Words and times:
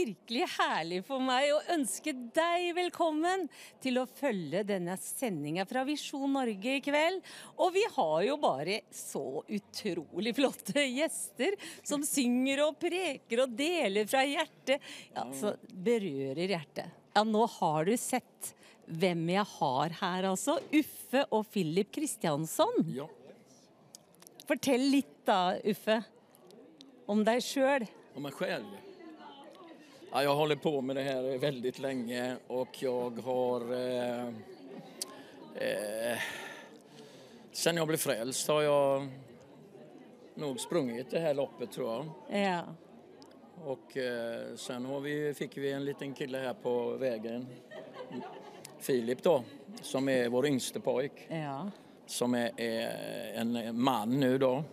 virkelig 0.00 0.46
herlig 0.56 1.00
for 1.04 1.22
meg 1.22 1.50
å 1.52 1.60
ønske 1.74 2.12
deg 2.34 2.70
velkommen 2.76 3.46
til 3.82 4.00
å 4.00 4.06
følge 4.08 4.62
denne 4.66 4.96
sendinga 5.00 5.66
fra 5.68 5.82
Visjon 5.88 6.32
Norge 6.36 6.76
i 6.78 6.82
kveld. 6.84 7.20
Og 7.60 7.74
vi 7.74 7.82
har 7.96 8.16
jo 8.26 8.38
bare 8.40 8.80
så 8.94 9.42
utrolig 9.44 10.34
flotte 10.38 10.84
gjester 10.86 11.56
som 11.82 12.04
synger 12.06 12.64
og 12.68 12.80
preker 12.80 13.44
og 13.44 13.54
deler 13.58 14.08
fra 14.10 14.24
hjertet. 14.26 14.80
Ja, 15.14 15.26
så 15.36 15.54
berører 15.68 16.56
hjertet. 16.56 16.98
Ja, 17.16 17.24
nå 17.26 17.44
har 17.58 17.88
du 17.88 17.94
sett 18.00 18.52
hvem 18.90 19.26
jeg 19.34 19.46
har 19.56 19.96
her, 20.00 20.30
altså. 20.32 20.58
Uffe 20.74 21.26
og 21.28 21.44
Philip 21.52 21.90
Kristiansson. 21.94 22.84
Ja. 22.94 23.08
Fortell 24.48 24.88
litt 24.96 25.18
da, 25.28 25.58
Uffe, 25.62 26.00
om 27.10 27.26
deg 27.26 27.42
sjøl. 27.44 27.86
Om 28.16 28.26
meg 28.26 28.34
själv? 28.34 28.89
Ja, 30.12 30.22
jag 30.22 30.34
håller 30.34 30.56
på 30.56 30.80
med 30.80 30.96
det 30.96 31.02
här 31.02 31.38
väldigt 31.38 31.78
länge 31.78 32.36
och 32.46 32.82
jag 32.82 33.18
har... 33.18 33.72
Eh, 33.72 34.26
eh, 35.54 36.18
sen 37.52 37.76
jag 37.76 37.86
blev 37.86 37.96
frälst 37.96 38.48
har 38.48 38.62
jag 38.62 39.08
nog 40.34 40.60
sprungit 40.60 41.10
det 41.10 41.18
här 41.18 41.34
loppet 41.34 41.72
tror 41.72 41.92
jag. 41.92 42.06
Ja. 42.42 42.62
Och 43.64 43.96
eh, 43.96 44.54
sen 44.56 44.84
har 44.84 45.00
vi, 45.00 45.34
fick 45.34 45.56
vi 45.56 45.72
en 45.72 45.84
liten 45.84 46.14
kille 46.14 46.38
här 46.38 46.54
på 46.54 46.90
vägen. 46.90 47.46
Filip 48.78 49.22
då, 49.22 49.44
som 49.82 50.08
är 50.08 50.28
vår 50.28 50.46
yngste 50.46 50.80
pojk. 50.80 51.12
ja. 51.28 51.70
Som 52.06 52.34
är, 52.34 52.60
är 52.60 53.32
en 53.34 53.80
man 53.80 54.20
nu 54.20 54.38
då. 54.38 54.64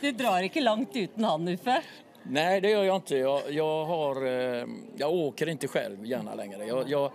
Du 0.00 0.12
drar 0.12 0.42
ikke 0.42 0.60
langt 0.60 0.96
uten 0.96 1.24
han, 1.24 1.48
Uffe. 1.48 1.82
Nej, 2.30 2.60
det 2.60 2.70
gör 2.70 2.84
jag 2.84 2.96
inte. 2.96 3.16
Jag, 3.16 3.52
jag, 3.52 3.84
har, 3.84 4.26
eh, 4.26 4.66
jag 4.96 5.12
åker 5.12 5.48
inte 5.48 5.68
själv 5.68 6.06
gärna 6.06 6.34
längre. 6.34 6.66
Jag, 6.66 6.90
jag, 6.90 7.10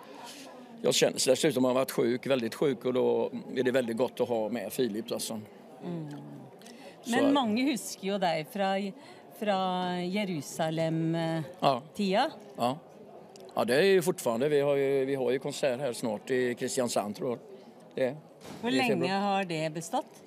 jag 0.82 0.94
känner, 0.94 1.14
dessutom 1.14 1.64
har 1.64 1.72
jag 1.72 1.76
varit 1.76 1.92
sjuk, 1.92 2.28
väldigt 2.28 2.56
sjuk 2.56 2.86
och 2.86 2.94
då 2.94 3.32
är 3.56 3.64
det 3.64 3.72
väldigt 3.72 3.98
gott 3.98 4.22
att 4.22 4.30
ha 4.30 4.50
med 4.50 4.74
Filip. 4.74 5.12
Alltså. 5.12 5.40
Mm. 5.86 6.08
Men 7.06 7.34
mange 7.34 7.72
husker 7.72 8.08
jo 8.08 8.18
deg 8.18 8.48
fra, 8.48 8.92
från 9.40 10.10
Jerusalem-tida. 10.10 11.52
Ja, 11.98 12.32
ja. 12.58 12.78
ja, 13.56 13.66
det 13.66 13.76
är 13.76 13.84
ju 13.84 14.02
fortfarande. 14.02 14.50
Vi 14.50 14.60
har 14.60 14.76
ju, 14.76 15.06
vi 15.06 15.16
har 15.16 15.32
ju 15.32 15.40
konsert 15.40 15.80
här 15.80 15.94
snart 15.94 16.32
i 16.32 16.56
Kristiansand 16.56 17.16
tror 17.16 17.30
jag. 17.30 17.40
Det. 17.96 18.16
Det 18.62 18.72
lenge 18.72 19.14
har 19.14 19.44
det 19.44 19.74
bestått? 19.74 20.24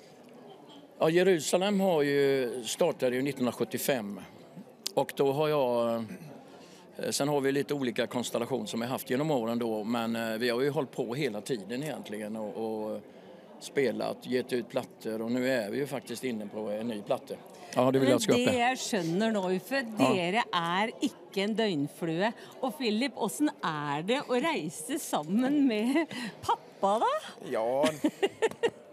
Ja, 0.99 1.09
Jerusalem 1.09 1.79
har 1.79 2.01
ju, 2.01 2.63
startade 2.63 3.15
ju 3.15 3.21
1975 3.21 4.19
och 4.95 5.13
då 5.15 5.31
har 5.31 5.47
jag 5.47 5.95
eh, 5.95 6.01
Sen 7.09 7.27
har 7.27 7.41
vi 7.41 7.51
lite 7.51 7.73
olika 7.73 8.07
konstellationer 8.07 8.65
som 8.65 8.79
vi 8.79 8.85
haft 8.85 9.09
genom 9.09 9.31
åren 9.31 9.59
då 9.59 9.83
men 9.83 10.15
eh, 10.15 10.37
vi 10.37 10.49
har 10.49 10.61
ju 10.61 10.69
hållit 10.69 10.91
på 10.91 11.15
hela 11.15 11.41
tiden 11.41 11.83
egentligen 11.83 12.35
och, 12.35 12.91
och 12.93 13.01
spelat, 13.59 14.17
gett 14.27 14.53
ut 14.53 14.69
plattor 14.69 15.21
och 15.21 15.31
nu 15.31 15.49
är 15.49 15.71
vi 15.71 15.77
ju 15.77 15.87
faktiskt 15.87 16.23
inne 16.23 16.47
på 16.47 16.59
en 16.59 16.87
ny 16.87 17.01
platta. 17.01 17.33
Ja, 17.75 17.91
det 17.91 17.99
vill 17.99 18.09
jag 18.09 18.21
ska 18.21 18.31
upp 18.31 18.37
det 18.37 18.57
jag 18.57 18.79
skjønner 18.79 19.33
nå, 19.35 19.41
Uffe, 19.57 19.81
dere 19.99 20.45
er 20.55 20.91
ikke 21.03 21.43
en 21.43 21.55
døgnflue. 21.57 22.29
Og 22.61 22.77
Philip, 22.77 23.17
åssen 23.19 23.51
er 23.59 24.05
det 24.07 24.21
å 24.29 24.39
reise 24.39 24.99
sammen 25.01 25.65
med 25.67 26.05
pappa, 26.45 26.93
da? 27.03 27.11
Ja, 27.51 27.83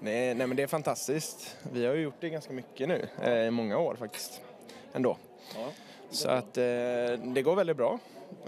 nej, 0.01 0.35
nej 0.35 0.47
men 0.47 0.57
det 0.57 0.63
är 0.63 0.67
fantastiskt. 0.67 1.57
Vi 1.73 1.87
har 1.87 1.95
ju 1.95 2.03
gjort 2.03 2.21
det 2.21 2.31
ganska 2.31 2.53
mycket 2.53 2.89
nu, 2.89 3.09
eh, 3.23 3.47
i 3.47 3.51
många 3.51 3.79
år 3.79 3.97
faktiskt. 3.99 4.41
Ändå. 4.93 5.17
Ja. 5.55 5.69
Så 6.13 6.29
att 6.29 6.59
eh, 6.59 7.19
det 7.35 7.43
går 7.43 7.57
veldig 7.57 7.77
bra. 7.77 7.99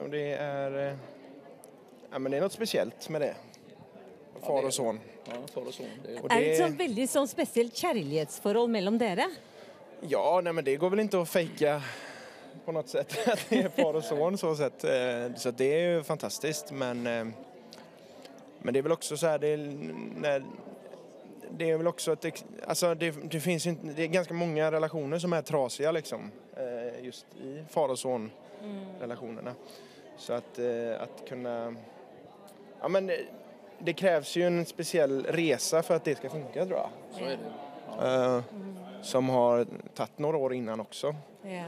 Og 0.03 0.11
det 0.13 0.25
er 0.37 0.77
eh, 0.83 0.97
ja, 2.13 2.19
men 2.19 2.31
det 2.33 2.39
er 2.39 2.45
noe 2.45 2.53
spesielt 2.53 3.09
med 3.11 3.25
det. 3.25 3.33
Far 4.45 4.67
og 4.69 4.73
son. 4.77 4.99
Ja, 5.27 5.39
far 5.55 5.67
och 5.67 5.75
son. 5.75 5.89
Det, 6.05 6.19
Er 6.21 6.41
det 6.41 6.51
et 6.53 6.59
sånn 6.61 6.77
veldig 6.79 7.07
sånn 7.09 7.29
spesielt 7.31 7.75
kjærlighetsforhold 7.81 8.71
mellom 8.71 8.99
dere? 9.01 9.31
ja, 10.05 10.41
nei, 10.45 10.53
men 10.53 10.65
det 10.67 10.75
går 10.77 10.91
vel 10.93 11.01
ikke 11.07 11.23
å 11.23 11.25
fake 11.25 11.79
på 12.67 12.73
noe 12.77 12.85
sett 12.91 13.15
at 13.33 13.47
det 13.49 13.63
er 13.65 13.71
far 13.73 13.97
og 13.97 14.05
son 14.05 14.37
så 14.39 14.51
sätt. 14.59 14.85
Eh, 14.85 15.31
Så 15.41 15.51
det 15.57 15.71
er 15.73 15.95
jo 15.97 16.03
fantastisk. 16.05 16.71
men 16.73 17.03
men 18.65 18.73
det 18.73 18.79
er 18.81 18.85
vel 18.87 18.95
også 18.97 19.17
så 19.21 19.29
her 19.35 19.39
det 19.39 19.49
är, 19.55 20.43
det 21.51 21.67
er 21.71 21.77
vel 21.77 21.87
også 21.91 22.13
ett, 22.13 22.25
ex- 22.25 22.45
alltså 22.67 22.95
det, 22.95 23.11
det 23.33 23.41
finns 23.41 23.67
ju 23.67 23.75
det 23.83 24.03
er 24.05 24.13
ganske 24.15 24.35
mange 24.35 24.71
relasjoner 24.73 25.19
som 25.21 25.33
er 25.37 25.43
trasige, 25.43 25.93
liksom 25.93 26.31
just 27.03 27.27
i 27.41 27.65
far 27.71 27.89
och 27.89 27.99
son 27.99 28.31
relationerna. 29.01 29.55
Så 30.17 30.33
att, 30.33 30.59
eh, 30.59 31.03
att 31.03 31.29
kunna, 31.29 31.75
ja 32.81 32.89
men 32.89 33.07
det, 33.07 33.21
det 33.79 33.93
krävs 33.93 34.37
ju 34.37 34.43
en 34.47 34.67
speciell 34.67 35.25
resa 35.29 35.83
för 35.83 35.97
att 35.97 36.05
det 36.05 36.15
ska 36.19 36.31
funka 36.31 36.67
tror 36.67 36.79
jag. 36.79 36.89
så 37.13 37.25
är 37.25 37.39
det. 38.01 38.37
Eh, 38.37 38.43
Som 39.03 39.29
har 39.29 39.67
tagit 39.95 40.19
några 40.19 40.37
år 40.37 40.55
innan 40.55 40.81
också. 40.81 41.15
Ja. 41.43 41.65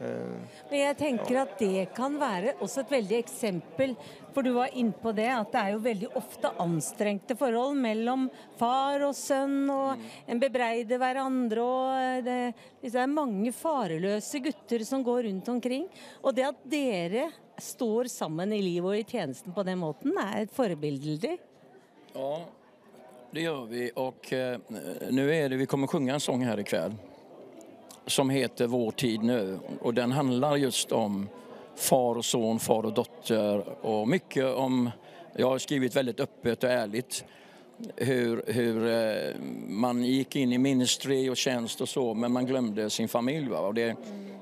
Eh, 0.00 0.58
Men 0.70 0.78
jeg 0.78 0.96
tenker 0.98 1.40
at 1.42 1.54
det 1.58 1.88
kan 1.96 2.14
være 2.20 2.54
også 2.62 2.84
et 2.84 2.92
veldig 2.92 3.16
eksempel, 3.18 3.94
for 4.34 4.46
du 4.46 4.52
var 4.54 4.74
inne 4.78 4.94
på 4.94 5.10
det, 5.16 5.26
at 5.32 5.50
det 5.50 5.62
er 5.62 5.72
jo 5.74 5.80
veldig 5.82 6.10
ofte 6.20 6.52
anstrengte 6.62 7.34
forhold 7.38 7.78
mellom 7.80 8.28
far 8.60 9.02
og 9.08 9.16
sønn, 9.18 9.64
og 9.72 9.98
en 10.30 10.42
bebreider 10.42 11.00
hverandre, 11.02 11.64
og 11.64 12.22
det, 12.26 12.38
det 12.84 12.94
er 12.94 13.10
mange 13.10 13.52
fareløse 13.56 14.42
gutter 14.44 14.86
som 14.86 15.02
går 15.06 15.26
rundt 15.26 15.50
omkring. 15.50 15.88
Og 16.22 16.36
det 16.36 16.46
at 16.46 16.62
dere 16.68 17.28
står 17.58 18.10
sammen 18.12 18.54
i 18.54 18.62
livet 18.62 18.92
og 18.92 19.00
i 19.00 19.08
tjenesten 19.08 19.56
på 19.56 19.66
den 19.66 19.82
måten, 19.82 20.14
er 20.14 20.44
et 20.44 20.54
forbilde. 20.54 21.34
Ja, 22.14 22.32
det 23.34 23.42
gjør 23.44 23.66
vi 23.68 23.90
Og 23.94 24.32
uh, 24.32 24.56
nu 25.10 25.34
är 25.34 25.48
det, 25.48 25.56
vi 25.56 25.66
kommer 25.66 25.86
sjunga 25.86 26.14
en 26.14 26.20
sång 26.20 26.44
här 26.44 26.60
ikväll 26.60 26.94
som 28.08 28.30
heter 28.30 28.66
Vår 28.66 28.90
tid 28.90 29.22
nu 29.22 29.58
och 29.80 29.94
den 29.94 30.12
handlar 30.12 30.56
just 30.56 30.92
om 30.92 31.28
far 31.76 32.14
och 32.14 32.24
son, 32.24 32.58
far 32.58 32.82
och 32.82 32.92
dotter 32.92 33.86
och 33.86 34.08
mycket 34.08 34.44
om, 34.44 34.90
jag 35.36 35.48
har 35.48 35.58
skrivit 35.58 35.96
väldigt 35.96 36.20
öppet 36.20 36.64
och 36.64 36.70
ärligt 36.70 37.24
hur, 37.96 38.86
eh, 38.86 39.34
man 39.68 40.04
gick 40.04 40.36
in 40.36 40.52
i 40.52 40.58
ministry 40.58 41.30
och 41.30 41.36
tjänst 41.36 41.80
och 41.80 41.88
så 41.88 42.14
men 42.14 42.32
man 42.32 42.46
glömde 42.46 42.90
sin 42.90 43.08
familj. 43.08 43.48
Va? 43.48 43.72
Det, 43.72 43.96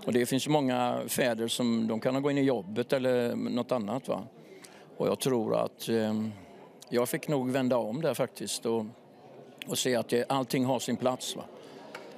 och 0.04 0.12
det 0.12 0.26
finns 0.26 0.48
många 0.48 1.00
fäder 1.08 1.48
som 1.48 1.88
de 1.88 2.00
kan 2.00 2.22
gå 2.22 2.30
in 2.30 2.38
i 2.38 2.42
jobbet 2.42 2.92
eller 2.92 3.34
noe 3.34 3.64
annat. 3.68 4.08
Va? 4.08 4.22
Och 4.96 5.06
jag 5.06 5.20
tror 5.20 5.56
att 5.56 5.88
eh, 5.88 6.22
jag 6.88 7.08
fick 7.08 7.28
nog 7.28 7.50
vända 7.50 7.76
om 7.76 8.00
där 8.00 8.14
faktiskt 8.14 8.66
och, 8.66 8.84
och 9.66 9.78
se 9.78 9.96
att 9.96 10.08
det, 10.08 10.24
allting 10.28 10.64
har 10.64 10.78
sin 10.78 10.96
plats. 10.96 11.36
Va? 11.36 11.42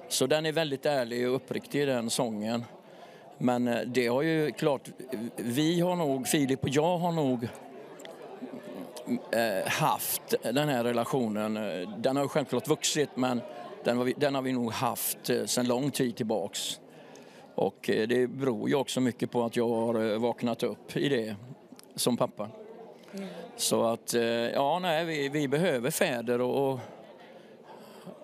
Så 0.08 0.26
den 0.26 0.46
är 0.46 0.52
väldigt 0.52 0.86
ärlig 0.86 1.28
och 1.28 1.34
uppriktig 1.34 1.86
den 1.86 2.10
sången. 2.10 2.64
Men 3.38 3.68
eh, 3.68 3.80
det 3.80 4.06
har 4.06 4.22
ju 4.22 4.52
klart, 4.52 4.90
vi 5.36 5.80
har 5.80 5.96
nog, 5.96 6.28
Filip 6.28 6.62
och 6.62 6.68
jag 6.68 6.98
har 6.98 7.12
nog 7.12 7.48
eh, 9.32 9.70
haft 9.70 10.34
den 10.42 10.68
här 10.68 10.84
relationen. 10.84 11.56
Eh, 11.56 11.88
Den 11.98 12.16
har 12.16 12.22
ju 12.22 12.28
självklart 12.28 12.68
vuxit 12.68 13.08
men 13.14 13.40
den 13.84 14.04
vi, 14.04 14.14
den 14.16 14.34
har 14.34 14.42
vi 14.42 14.52
nog 14.52 14.72
haft 14.72 15.30
sedan 15.46 15.66
lång 15.66 15.90
tid 15.90 16.16
tillbaks. 16.16 16.80
Och 17.54 17.90
det 18.08 18.30
beror 18.30 18.68
ju 18.68 18.74
också 18.74 19.00
mycket 19.00 19.30
på 19.30 19.44
att 19.44 19.56
jag 19.56 19.68
har 19.68 20.18
vaknat 20.18 20.62
upp 20.62 20.96
i 20.96 21.08
det 21.08 21.36
som 21.94 22.16
pappa. 22.16 22.48
Så 23.56 23.84
att, 23.84 24.14
ja 24.54 24.78
nej, 24.78 25.04
vi, 25.04 25.28
vi 25.28 25.48
behöver 25.48 25.90
fäder 25.90 26.40
och, 26.40 26.72
och, 26.72 26.80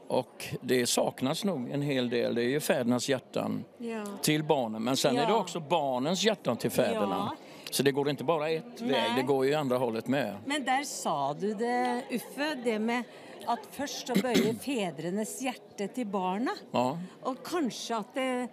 och 0.09 0.45
det 0.61 0.87
saknas 0.87 1.45
nog 1.45 1.71
en 1.71 1.83
hel 1.83 2.09
del. 2.11 2.35
Det 2.35 2.43
är 2.43 2.49
ju 2.49 2.61
fädernas 2.61 3.09
hjärtan 3.09 3.65
Ja. 3.79 4.05
till 4.23 4.45
barnen 4.45 4.83
men 4.83 4.97
sen 4.97 5.17
är 5.17 5.27
det 5.27 5.33
Ja. 5.33 5.39
också 5.39 5.61
barnens 5.61 6.25
hjärtan 6.25 6.57
till 6.57 6.71
fäderna. 6.71 7.31
Ja. 7.31 7.37
Så 7.71 7.83
det 7.83 7.93
går 7.93 8.11
inte 8.11 8.25
bara 8.25 8.51
ett 8.51 8.65
Nej. 8.81 8.91
väg, 8.91 9.11
det 9.17 9.23
går 9.23 9.47
ju 9.47 9.55
andra 9.55 9.79
hållet 9.79 10.07
med. 10.09 10.37
Men 10.47 10.65
der 10.65 10.83
sa 10.85 11.35
du 11.35 11.55
det, 11.55 12.03
Uffe, 12.11 12.55
det 12.65 12.79
med 12.79 13.03
at 13.47 13.59
først 13.71 14.07
så 14.07 14.15
bøyer 14.23 14.55
fedrenes 14.65 15.41
hjerte 15.43 15.89
til 15.95 16.07
barna. 16.07 16.55
Ja. 16.73 16.99
Og 17.23 17.43
kanskje 17.45 17.97
at, 17.99 18.15
det, 18.15 18.49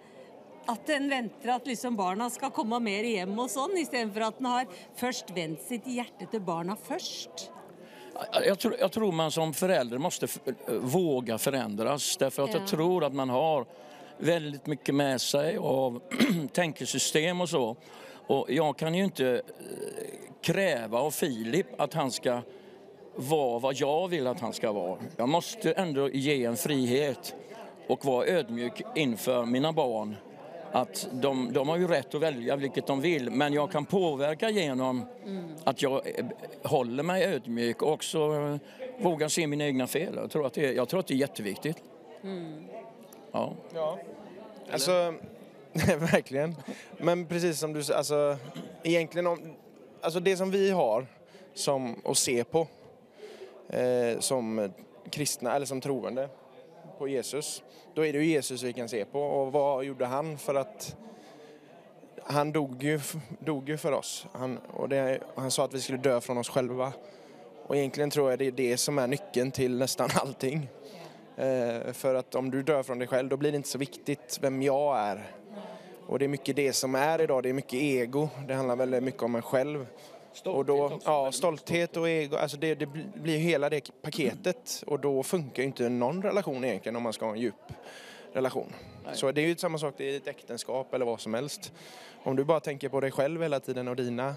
at 0.68 0.90
en 0.90 1.08
venter 1.10 1.54
at 1.54 1.66
liksom 1.66 1.96
barna 1.96 2.28
skal 2.30 2.50
komme 2.50 2.80
mer 2.82 3.04
hjem 3.04 3.38
og 3.38 3.48
sånn, 3.50 3.76
istedenfor 3.80 4.26
at 4.26 4.40
en 4.42 4.46
har 4.50 4.66
først 5.00 5.30
vendt 5.36 5.62
sitt 5.68 5.86
hjerte 5.86 6.26
til 6.30 6.40
barna 6.40 6.76
først. 6.76 7.50
Jag 8.46 8.58
tror, 8.58 8.76
jag 8.80 8.92
tror 8.92 9.12
man 9.12 9.30
som 9.30 9.54
förälder 9.54 9.98
måste 9.98 10.24
f- 10.24 10.38
våga 10.80 11.38
förändras 11.38 12.16
därför 12.16 12.42
att 12.42 12.52
Ja. 12.54 12.58
jag 12.58 12.68
tror 12.68 13.04
att 13.04 13.12
man 13.14 13.30
har 13.30 13.66
väldigt 14.18 14.66
mycket 14.66 14.94
med 14.94 15.20
sig 15.20 15.56
av 15.56 16.00
tänkesystem 16.52 17.40
och 17.40 17.48
så. 17.48 17.76
Och 18.26 18.46
jag 18.50 18.76
kan 18.76 18.94
ju 18.94 19.04
inte 19.04 19.28
eh, 19.28 19.42
kräva 20.40 20.98
av 20.98 21.10
Filip 21.10 21.80
att 21.80 21.94
han 21.94 22.10
ska 22.10 22.40
vara 23.16 23.58
vad 23.58 23.74
jag 23.74 24.08
vill 24.08 24.26
att 24.26 24.40
han 24.40 24.52
ska 24.52 24.72
vara. 24.72 24.98
Jag 25.16 25.28
måste 25.28 25.72
ändå 25.72 26.08
ge 26.10 26.44
en 26.44 26.56
frihet 26.56 27.34
och 27.88 28.04
vara 28.04 28.26
ödmjuk 28.26 28.82
inför 28.94 29.44
mina 29.44 29.72
barn 29.72 30.16
att 30.72 31.08
de, 31.12 31.52
de 31.52 31.68
har 31.68 31.76
ju 31.76 31.86
rätt 31.88 32.14
att 32.14 32.20
välja 32.20 32.56
vilket 32.56 32.86
de 32.86 33.00
vill 33.00 33.30
men 33.30 33.52
jag 33.52 33.70
kan 33.72 33.84
påverka 33.84 34.50
genom 34.50 35.04
att 35.64 35.82
jag 35.82 36.18
eh, 36.18 36.24
håller 36.62 37.02
mig 37.02 37.24
ödmjuk 37.24 37.82
och 37.82 37.92
också 37.92 38.18
eh, 38.18 38.56
vågar 39.04 39.28
se 39.28 39.46
mina 39.46 39.64
egna 39.64 39.86
fel. 39.86 40.14
Jag 40.16 40.30
tror 40.30 40.46
att 40.46 40.52
det, 40.54 40.66
är- 40.66 40.72
jag 40.72 40.88
tror 40.88 41.00
att 41.00 41.06
det 41.06 41.14
är 41.14 41.18
jätteviktigt. 41.18 41.76
Ja. 43.32 43.52
Ja. 43.74 43.98
Alltså, 44.72 45.14
verkligen. 46.12 46.56
Men 46.98 47.26
precis 47.26 47.58
som 47.58 47.72
du 47.72 47.82
säger, 47.82 47.98
alltså, 47.98 48.36
egentligen 48.82 49.26
om, 49.26 49.54
alltså 50.00 50.20
det 50.20 50.36
som 50.36 50.50
vi 50.50 50.70
har 50.70 51.06
som 51.54 51.96
att 52.04 52.16
se 52.18 52.44
på 52.44 52.66
eh, 53.68 54.18
som 54.18 54.72
kristna 55.10 55.54
eller 55.56 55.66
som 55.66 55.80
troende 55.80 56.28
på 57.02 57.08
Jesus, 57.10 57.62
da 57.96 58.04
er 58.06 58.14
det 58.14 58.20
jo 58.22 58.30
Jesus 58.30 58.62
vi 58.62 58.72
kan 58.76 58.88
se 58.88 59.00
på. 59.10 59.18
Og 59.18 59.50
hva 59.50 59.66
gjorde 59.82 60.06
han 60.06 60.36
For 60.38 60.60
at 60.60 60.92
han 62.30 62.52
dog 62.52 62.84
jo, 62.84 63.76
för 63.76 63.92
oss. 63.92 64.26
Han, 64.32 64.58
og 64.78 64.88
det, 64.90 65.20
han 65.36 65.50
sa 65.50 65.64
at 65.64 65.74
vi 65.74 65.80
skulle 65.82 65.98
dø 65.98 66.20
fra 66.20 66.38
oss 66.38 66.52
selv. 66.54 66.78
Og 67.66 67.74
egentlig 67.74 68.12
tror 68.12 68.30
jeg 68.30 68.38
det 68.38 68.46
er 68.52 68.56
det 68.60 68.76
som 68.78 68.98
er 69.02 69.10
nøkkelen 69.10 69.50
til 69.50 69.74
nesten 69.80 70.14
allting. 70.22 70.62
Eh, 71.36 71.90
for 71.98 72.20
at 72.20 72.34
om 72.38 72.50
du 72.50 72.60
dør 72.62 72.84
fra 72.86 72.94
deg 72.94 73.10
selv, 73.10 73.32
da 73.32 73.40
blir 73.40 73.50
det 73.50 73.64
ikke 73.64 73.72
så 73.74 73.82
viktig 73.82 74.18
hvem 74.44 74.62
jeg 74.62 74.94
er. 75.00 75.24
Og 76.06 76.20
det 76.20 76.28
er 76.28 76.34
mye 76.36 76.56
det 76.62 76.70
som 76.78 76.94
er 76.94 77.24
i 77.24 77.26
dag. 77.26 77.42
det 77.42 77.50
er 77.50 77.58
mye 77.58 77.82
ego. 77.82 78.28
Det 78.46 78.56
handler 78.56 78.82
veldig 78.84 79.02
mye 79.08 79.26
om 79.26 79.40
en 79.40 79.48
själv. 80.34 80.56
och 80.56 80.64
då, 80.64 81.00
ja, 81.04 81.32
stolthet 81.32 81.96
och 81.96 82.08
ego, 82.08 82.36
alltså 82.36 82.56
det, 82.56 82.74
det 82.74 82.86
blir 83.14 83.38
hela 83.38 83.70
det 83.70 84.02
paketet. 84.02 84.84
Och 84.86 85.00
då 85.00 85.22
funkar 85.22 85.62
ju 85.62 85.66
inte 85.66 85.88
någon 85.88 86.22
relation 86.22 86.64
egentligen 86.64 86.96
om 86.96 87.02
man 87.02 87.12
ska 87.12 87.24
ha 87.24 87.32
en 87.32 87.40
djup 87.40 87.54
relation. 88.32 88.72
Så 89.14 89.32
det 89.32 89.40
är 89.40 89.46
ju 89.46 89.56
samma 89.56 89.78
sak 89.78 90.00
i 90.00 90.16
ett 90.16 90.28
äktenskap 90.28 90.94
eller 90.94 91.04
vad 91.06 91.20
som 91.20 91.34
helst. 91.34 91.72
Om 92.22 92.36
du 92.36 92.44
bara 92.44 92.60
tänker 92.60 92.88
på 92.88 93.00
dig 93.00 93.10
själv 93.10 93.42
hela 93.42 93.60
tiden 93.60 93.88
och 93.88 93.96
dina 93.96 94.34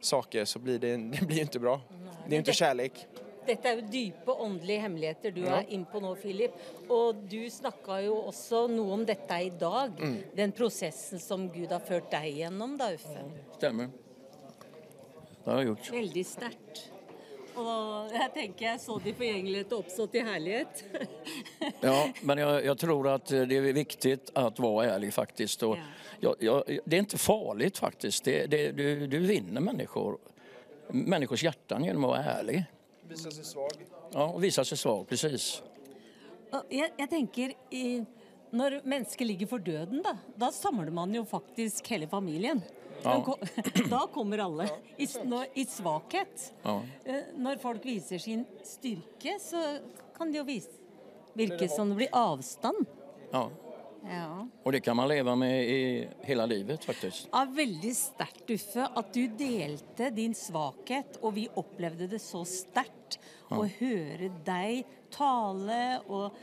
saker 0.00 0.44
så 0.44 0.58
blir 0.58 0.78
det, 0.78 0.96
det 1.20 1.26
blir 1.26 1.40
inte 1.40 1.58
bra. 1.58 1.80
Det 2.26 2.28
är 2.28 2.32
ju 2.32 2.36
inte 2.38 2.52
kärlek. 2.52 3.06
Dette 3.46 3.68
er 3.68 3.74
jo 3.76 3.82
dype 3.92 4.32
åndelige 4.40 4.80
hemmeligheter 4.80 5.30
du 5.30 5.40
Ja. 5.44 5.58
er 5.60 5.66
inne 5.68 5.84
på 5.84 6.00
nå, 6.00 6.14
Philip. 6.16 6.52
Og 6.88 7.14
du 7.28 7.50
snakka 7.50 7.98
jo 8.00 8.14
også 8.30 8.62
noe 8.72 8.94
om 8.96 9.02
dette 9.04 9.36
i 9.36 9.50
dag. 9.50 9.92
Mm. 10.00 10.14
Den 10.36 10.52
prosessen 10.56 11.20
som 11.20 11.44
Gud 11.52 11.68
har 11.68 11.80
ført 11.84 12.08
deg 12.10 12.38
gjennom, 12.38 12.78
da, 12.80 12.88
Uffe. 12.94 13.20
Stämmer. 13.58 13.90
Det 15.44 15.50
har 15.50 15.60
jeg 15.60 15.72
gjort. 15.72 15.88
Veldig 15.92 16.24
sterkt. 16.26 16.84
Og 17.54 18.10
jeg 18.10 18.30
tenker 18.34 18.66
jeg 18.66 18.80
så 18.82 18.96
de 18.98 19.12
forgjengelighet 19.14 19.72
og 19.76 19.84
oppstått 19.84 20.16
i 20.18 20.22
herlighet. 20.26 20.80
Ja, 21.84 21.98
men 22.26 22.40
jeg, 22.40 22.62
jeg, 22.66 22.76
tror 22.80 23.08
at 23.12 23.30
det 23.50 23.58
er 23.58 23.68
viktig 23.76 24.14
å 24.40 24.48
være 24.56 24.94
ærlig, 24.96 25.10
faktisk. 25.14 25.66
Og 25.68 25.76
ja. 25.78 25.84
jeg, 26.24 26.48
jeg, 26.48 26.80
det 26.82 26.98
er 26.98 27.06
ikke 27.06 27.20
farlig, 27.22 27.70
faktisk. 27.78 28.24
Det, 28.26 28.38
det, 28.50 28.62
du, 28.78 29.04
du 29.10 29.18
vinner 29.22 29.62
mennesker. 29.64 30.16
Menneskers 30.94 31.44
hjerter 31.46 31.84
gjennom 31.86 32.08
å 32.08 32.14
være 32.16 32.38
ærlig. 32.40 32.64
Vise 33.10 33.30
seg 33.36 33.46
svag. 33.46 33.84
Ja, 34.14 34.26
och 34.26 34.52
seg 34.52 34.66
sig 34.66 34.78
svag, 34.78 35.06
precis. 35.08 35.62
Jeg, 36.70 36.90
jeg 36.96 37.08
tenker 37.10 37.54
i, 37.74 38.04
Når 38.54 38.80
mennesker 38.86 39.26
ligger 39.26 39.48
for 39.50 39.58
døden, 39.58 40.02
da, 40.04 40.14
da 40.38 40.50
samler 40.54 40.92
man 40.94 41.14
jo 41.14 41.24
faktisk 41.26 41.88
hele 41.90 42.06
familien. 42.06 42.62
Ja. 43.04 43.18
Da 43.94 44.06
kommer 44.12 44.38
alle 44.46 44.68
i, 44.96 45.08
i 45.54 45.64
svakhet. 45.68 46.48
Ja. 46.62 46.78
Eh, 47.04 47.34
Når 47.36 47.60
folk 47.62 47.84
viser 47.84 48.22
sin 48.22 48.46
styrke, 48.64 49.36
så 49.42 49.60
kan 50.16 50.32
det 50.32 50.40
jo 50.40 50.46
vise, 50.48 50.72
virke 51.36 51.68
som 51.68 51.92
det 51.92 52.00
blir 52.04 52.16
avstand. 52.16 52.86
Ja. 53.32 53.48
Ja. 54.04 54.44
Og 54.64 54.72
det 54.74 54.82
kan 54.84 54.96
man 54.98 55.08
leve 55.08 55.32
med 55.40 55.64
i 55.64 55.78
hele 56.28 56.44
livet 56.50 56.84
faktisk. 56.84 57.28
Ja, 57.32 57.44
veldig 57.48 57.92
sterkt, 57.96 58.50
Uffe, 58.52 58.84
at 59.00 59.14
du 59.16 59.22
delte 59.38 60.10
din 60.12 60.34
svakhet, 60.36 61.16
og 61.22 61.32
vi 61.38 61.46
opplevde 61.56 62.08
det 62.12 62.20
så 62.20 62.42
sterkt 62.48 63.16
å 63.54 63.62
høre 63.78 64.28
deg 64.44 64.84
tale 65.14 66.02
og, 66.04 66.36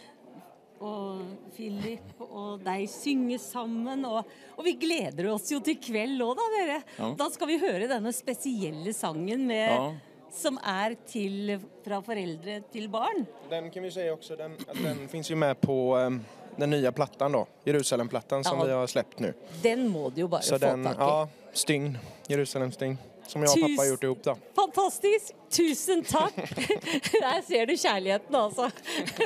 og 0.82 1.22
Philip 1.56 2.22
og 2.26 2.62
deg 2.66 2.88
synge 2.90 3.38
sammen. 3.40 4.06
Og, 4.10 4.26
og 4.58 4.66
vi 4.66 4.74
gleder 4.82 5.30
oss 5.34 5.52
jo 5.54 5.60
til 5.64 5.78
kveld 5.82 6.22
òg, 6.26 6.36
da, 6.40 6.48
dere. 6.58 6.78
Ja. 6.98 7.12
Da 7.20 7.28
skal 7.34 7.48
vi 7.52 7.60
høre 7.62 7.88
denne 7.92 8.14
spesielle 8.16 8.94
sangen 8.98 9.46
med, 9.48 9.70
Ja. 9.70 9.92
som 10.32 10.58
er 10.64 10.96
til, 11.06 11.58
fra 11.84 12.02
foreldre 12.02 12.62
til 12.72 12.88
barn. 12.90 13.26
Den 13.52 13.70
kan 13.72 13.84
vi 13.84 13.92
si 13.92 14.06
også, 14.10 14.36
den, 14.40 14.54
att 14.68 14.78
den 14.84 15.08
fins 15.12 15.30
jo 15.30 15.36
med 15.36 15.60
på 15.62 15.96
um, 15.98 16.22
den 16.58 16.70
nye 16.70 16.92
plattan 16.92 17.32
da. 17.32 17.46
Jerusalemplattan 17.66 18.44
som 18.44 18.58
Ja. 18.60 18.66
vi 18.66 18.72
har 18.72 18.88
sluppet 18.88 19.20
nå. 19.20 19.34
Den 19.64 19.88
må 19.90 20.10
du 20.10 20.22
jo 20.22 20.28
bare 20.28 20.42
Så 20.42 20.56
få 20.58 20.66
den, 20.66 20.84
tak 20.84 20.96
i. 20.96 21.00
ja, 21.00 21.28
Stygn, 21.54 21.98
Jerusalem 22.30 22.72
Stygn. 22.72 22.98
Som 23.32 23.46
jeg 23.46 23.54
og 23.54 23.62
pappa 23.64 23.84
har 23.84 23.90
gjort 23.94 24.08
ihop 24.08 24.24
da. 24.26 24.34
Fantastisk! 24.58 25.36
Tusen 25.52 26.02
takk! 26.08 26.36
Der 27.24 27.44
ser 27.48 27.70
du 27.70 27.76
kjærligheten, 27.76 28.36
altså. 28.36 28.68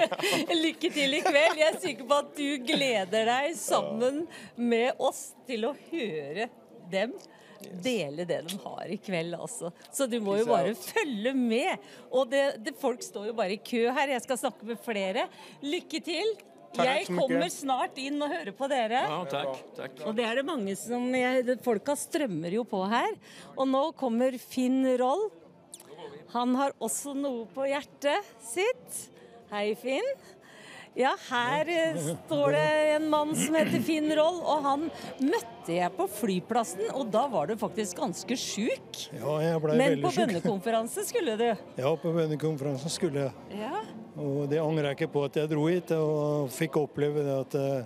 Lykke 0.65 0.91
til 0.93 1.17
i 1.17 1.21
kveld. 1.25 1.61
Jeg 1.61 1.71
er 1.71 1.79
sikker 1.81 2.09
på 2.09 2.19
at 2.21 2.35
du 2.37 2.67
gleder 2.67 3.31
deg 3.31 3.55
sammen 3.57 4.25
med 4.57 5.01
oss 5.01 5.31
til 5.49 5.65
å 5.71 5.73
høre 5.89 6.51
dem 6.91 7.15
dele 7.81 8.25
det 8.29 8.41
de 8.45 8.57
har 8.61 8.91
i 8.91 8.97
kveld, 9.01 9.35
altså. 9.37 9.71
Så 9.93 10.05
du 10.09 10.19
må 10.21 10.37
jo 10.37 10.47
bare 10.49 10.75
følge 10.77 11.33
med. 11.37 11.85
Og 12.11 12.29
det, 12.29 12.43
det, 12.65 12.75
folk 12.77 13.03
står 13.03 13.31
jo 13.31 13.37
bare 13.37 13.55
i 13.57 13.61
kø 13.61 13.87
her. 13.89 14.13
Jeg 14.13 14.25
skal 14.25 14.41
snakke 14.45 14.69
med 14.69 14.81
flere. 14.85 15.25
Lykke 15.65 16.01
til. 16.05 16.35
Jeg 16.83 17.07
kommer 17.07 17.47
snart 17.53 17.97
inn 18.01 18.19
og 18.21 18.31
hører 18.33 18.55
på 18.57 18.67
dere. 18.71 19.01
Ja, 19.07 19.21
takk, 19.31 19.63
takk. 19.77 20.03
Og 20.09 20.15
det 20.17 20.25
er 20.27 20.41
det 20.41 20.45
mange 20.47 20.75
som 20.79 21.07
jeg, 21.15 21.57
Folka 21.65 21.95
strømmer 21.99 22.57
jo 22.57 22.65
på 22.67 22.83
her. 22.91 23.15
Og 23.55 23.69
nå 23.71 23.83
kommer 23.99 24.35
Finn 24.41 24.83
Roll. 24.99 25.27
Han 26.35 26.55
har 26.59 26.73
også 26.83 27.13
noe 27.15 27.45
på 27.53 27.67
hjertet 27.69 28.33
sitt. 28.43 29.03
Hei, 29.53 29.69
Finn. 29.79 30.07
Ja, 30.95 31.17
her 31.29 31.67
eh, 31.67 31.97
står 32.25 32.51
det 32.51 32.95
en 32.95 33.09
mann 33.09 33.35
som 33.35 33.55
heter 33.59 33.81
Finn 33.83 34.07
Roll, 34.15 34.37
og 34.39 34.61
han 34.63 34.85
møtte 35.19 35.73
jeg 35.75 35.91
på 35.97 36.05
flyplassen, 36.07 36.85
og 36.95 37.09
da 37.11 37.25
var 37.27 37.51
du 37.51 37.57
faktisk 37.59 37.99
ganske 37.99 38.37
sjuk. 38.39 39.01
Ja, 39.11 39.33
jeg 39.43 39.59
ble 39.59 39.75
Men 39.75 39.97
veldig 39.97 40.05
på 40.05 40.11
bønnekonferanse 40.21 41.03
skulle 41.03 41.35
du. 41.41 41.49
Ja, 41.51 41.91
på 41.99 42.13
bønnekonferansen 42.15 42.89
skulle 42.95 43.27
jeg. 43.27 43.59
Ja. 43.59 43.83
Og 44.23 44.47
det 44.47 44.63
angrer 44.63 44.93
jeg 44.93 45.01
ikke 45.01 45.11
på 45.17 45.25
at 45.27 45.35
jeg 45.41 45.51
dro 45.51 45.67
hit 45.67 45.91
og 45.97 46.47
fikk 46.55 46.79
oppleve 46.85 47.27
det 47.27 47.35
at 47.41 47.59
jeg 47.59 47.83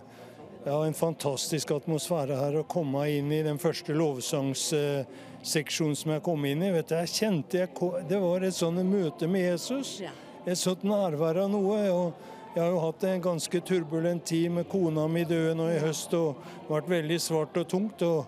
ja, 0.67 0.85
en 0.85 0.93
fantastisk 0.93 1.71
atmosfære 1.71 2.35
her. 2.37 2.61
Å 2.61 2.63
komme 2.69 3.09
inn 3.09 3.31
i 3.33 3.41
den 3.41 3.57
første 3.57 3.89
lovsangsseksjonen 3.97 5.97
som 5.97 6.11
jeg 6.13 6.21
kom 6.29 6.45
inn 6.45 6.61
i. 6.61 6.69
Vet 6.77 6.91
du, 6.91 6.99
jeg 6.99 7.09
kjente 7.15 7.57
jeg 7.63 7.69
Det 8.09 8.19
var 8.21 8.43
et 8.45 8.53
sånt 8.53 8.85
møte 8.85 9.25
med 9.25 9.41
Jesus. 9.47 9.97
Et 10.45 10.59
sånt 10.59 10.83
nærvær 10.85 11.41
av 11.47 11.55
noe. 11.57 11.89
og 11.89 12.37
jeg 12.59 12.65
har 12.65 12.73
jo 12.73 12.79
hatt 12.83 13.03
en 13.07 13.21
ganske 13.23 13.59
turbulent 13.63 14.25
tid 14.27 14.51
med 14.51 14.65
kona 14.67 15.05
mi 15.07 15.21
døde 15.23 15.53
nå 15.55 15.69
i 15.71 15.77
høst 15.79 16.11
og 16.17 16.41
vært 16.67 16.89
veldig 16.91 17.19
svart 17.23 17.55
og 17.61 17.69
tungt. 17.71 18.01
og 18.03 18.25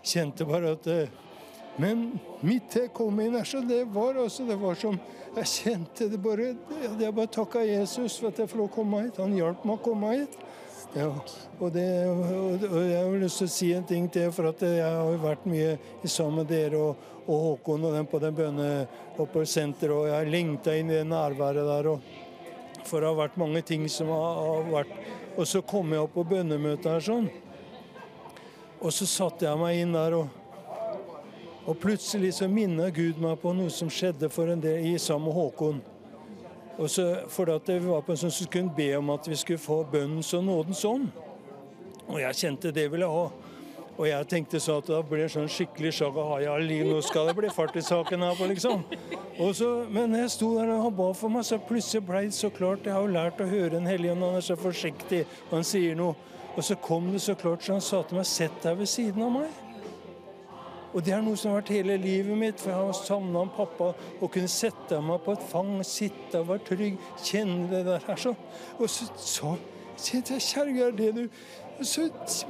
kjente 0.00 0.46
bare 0.48 0.70
at 0.72 0.86
det... 0.86 1.10
Men 1.76 2.06
mitt 2.40 2.70
til 2.72 2.86
kom 2.88 3.20
inn 3.20 3.36
her, 3.36 3.44
så 3.44 3.60
det 3.60 3.82
var 3.92 4.16
altså 4.16 4.46
Det 4.48 4.56
var 4.56 4.78
som 4.80 4.94
Jeg 5.36 5.50
kjente 5.50 6.06
det 6.08 6.22
bare 6.24 6.54
Jeg 7.02 7.12
bare 7.12 7.28
takka 7.28 7.66
Jesus 7.68 8.16
for 8.16 8.30
at 8.30 8.40
jeg 8.40 8.48
får 8.48 8.70
komme 8.72 9.02
hit. 9.04 9.20
Han 9.20 9.36
hjalp 9.36 9.66
meg 9.68 9.76
å 9.76 9.84
komme 9.84 10.14
hit. 10.14 10.38
Ja, 10.96 11.10
og, 11.58 11.68
det, 11.74 11.84
og, 12.08 12.78
jeg 12.80 12.96
har 12.96 13.18
lyst 13.20 13.42
til 13.42 13.50
å 13.50 13.52
si 13.52 13.66
en 13.76 13.84
ting 13.84 14.06
til, 14.08 14.30
for 14.32 14.48
at 14.48 14.62
jeg 14.64 14.80
har 14.80 15.18
vært 15.20 15.44
mye 15.44 15.74
sammen 16.08 16.40
med 16.40 16.48
dere 16.48 16.80
og, 16.80 17.02
og 17.26 17.42
Håkon 17.50 17.84
og 17.84 17.98
dem 17.98 18.08
på 18.08 18.20
den 18.22 18.38
bønne 18.38 18.70
og 19.18 19.28
på 19.34 19.44
senteret, 19.44 19.92
og 19.92 20.08
jeg 20.08 20.32
lengta 20.32 20.72
inn 20.78 20.94
i 20.94 20.96
det 20.96 21.08
nærværet 21.10 21.68
der. 21.68 21.90
og 21.92 22.15
For 22.86 23.02
det 23.02 23.10
har 23.10 23.18
vært 23.18 23.38
mange 23.40 23.62
ting 23.66 23.86
som 23.90 24.10
har, 24.14 24.40
har 24.46 24.68
vært 24.70 24.94
Og 25.36 25.44
så 25.48 25.60
kom 25.66 25.92
jeg 25.92 26.00
opp 26.00 26.14
på 26.16 26.24
bønnemøtet 26.30 26.86
her 26.88 27.02
sånn, 27.04 27.26
og 28.80 28.92
så 28.92 29.04
satte 29.08 29.44
jeg 29.44 29.58
meg 29.60 29.80
inn 29.82 29.92
der, 29.92 30.14
og, 30.16 30.30
og 31.66 31.76
plutselig 31.80 32.30
så 32.38 32.48
minnet 32.48 32.94
Gud 32.96 33.20
meg 33.20 33.36
på 33.42 33.52
noe 33.56 33.72
som 33.72 33.90
skjedde 33.92 34.30
for 34.32 34.48
en 34.52 34.62
del 34.62 34.84
i 34.84 34.94
sammen 35.00 35.28
med 35.28 35.36
Håkon. 35.36 35.82
Og 36.76 36.90
så, 36.92 37.04
for 37.32 37.52
at 37.52 37.68
det 37.68 37.78
var 37.84 38.04
på 38.04 38.12
en 38.12 38.20
sånn 38.20 38.32
som 38.32 38.48
skulle 38.48 38.72
be 38.76 38.90
om 38.98 39.12
at 39.12 39.28
vi 39.28 39.36
skulle 39.40 39.60
få 39.60 39.82
bønnens 39.92 40.32
og 40.36 40.44
nådens 40.44 40.84
ånd. 40.88 41.08
Og 42.06 42.20
jeg 42.20 42.40
kjente 42.40 42.72
det 42.72 42.88
ville 42.92 43.08
jeg 43.08 43.16
ha. 43.16 43.45
Og 43.96 44.04
jeg 44.08 44.28
tenkte 44.28 44.60
så 44.60 44.76
at 44.82 44.88
da 44.90 44.98
blir 45.00 45.24
det 45.24 45.32
sånn 45.32 45.48
skikkelig 45.48 45.94
shagahaya-liv. 45.96 46.84
Nå 46.90 47.00
skal 47.04 47.30
det 47.30 47.36
bli 47.38 47.50
fart 47.52 47.76
i 47.80 47.84
saken 47.84 48.24
her, 48.26 48.36
på, 48.36 48.48
liksom. 48.50 48.84
Og 49.40 49.54
så, 49.56 49.70
men 49.92 50.16
jeg 50.20 50.32
sto 50.34 50.50
der 50.58 50.72
og 50.74 50.82
han 50.84 50.96
ba 50.98 51.10
for 51.16 51.32
meg, 51.32 51.46
så 51.48 51.56
plutselig 51.60 52.04
ble 52.04 52.26
det 52.26 52.36
så 52.36 52.50
klart. 52.52 52.84
Jeg 52.84 52.92
har 52.92 53.06
jo 53.06 53.14
lært 53.14 53.40
å 53.40 53.48
høre 53.48 53.80
en 53.80 53.88
hellig 53.88 54.12
ånd, 54.12 54.24
han 54.26 54.40
er 54.40 54.44
så 54.44 54.56
forsiktig, 54.60 55.22
og 55.48 55.54
han 55.58 55.68
sier 55.68 55.96
noe. 55.96 56.16
Og 56.56 56.64
så 56.64 56.76
kom 56.80 57.08
det 57.12 57.22
så 57.24 57.36
klart, 57.36 57.64
så 57.64 57.76
han 57.76 57.84
sa 57.84 58.02
til 58.02 58.20
meg 58.20 58.26
'sett 58.28 58.62
deg 58.62 58.78
ved 58.78 58.88
siden 58.88 59.22
av 59.22 59.32
meg'. 59.32 59.62
Og 60.96 61.04
det 61.04 61.12
er 61.12 61.20
noe 61.20 61.36
som 61.36 61.52
har 61.52 61.60
vært 61.60 61.74
hele 61.74 61.96
livet 62.00 62.38
mitt, 62.40 62.60
for 62.60 62.70
jeg 62.70 62.78
har 62.78 62.92
savna 62.96 63.42
pappa. 63.52 63.90
Å 64.20 64.28
kunne 64.32 64.48
sette 64.48 65.00
meg 65.04 65.20
på 65.24 65.34
et 65.36 65.42
fang, 65.50 65.84
sitte 65.84 66.40
og 66.40 66.48
være 66.48 66.64
trygg, 66.70 66.96
kjenne 67.20 67.68
det 67.68 67.82
der 67.84 68.06
her 68.06 68.16
sånn. 68.16 68.38
Og 68.78 68.88
så, 68.88 69.08
så 69.20 69.56
Så 69.96 70.12
tenkte 70.12 70.36
jeg, 70.36 70.46
kjerringa, 70.50 70.90
er 70.90 70.98
det 71.00 71.14
du 71.16 71.24
så 71.84 72.06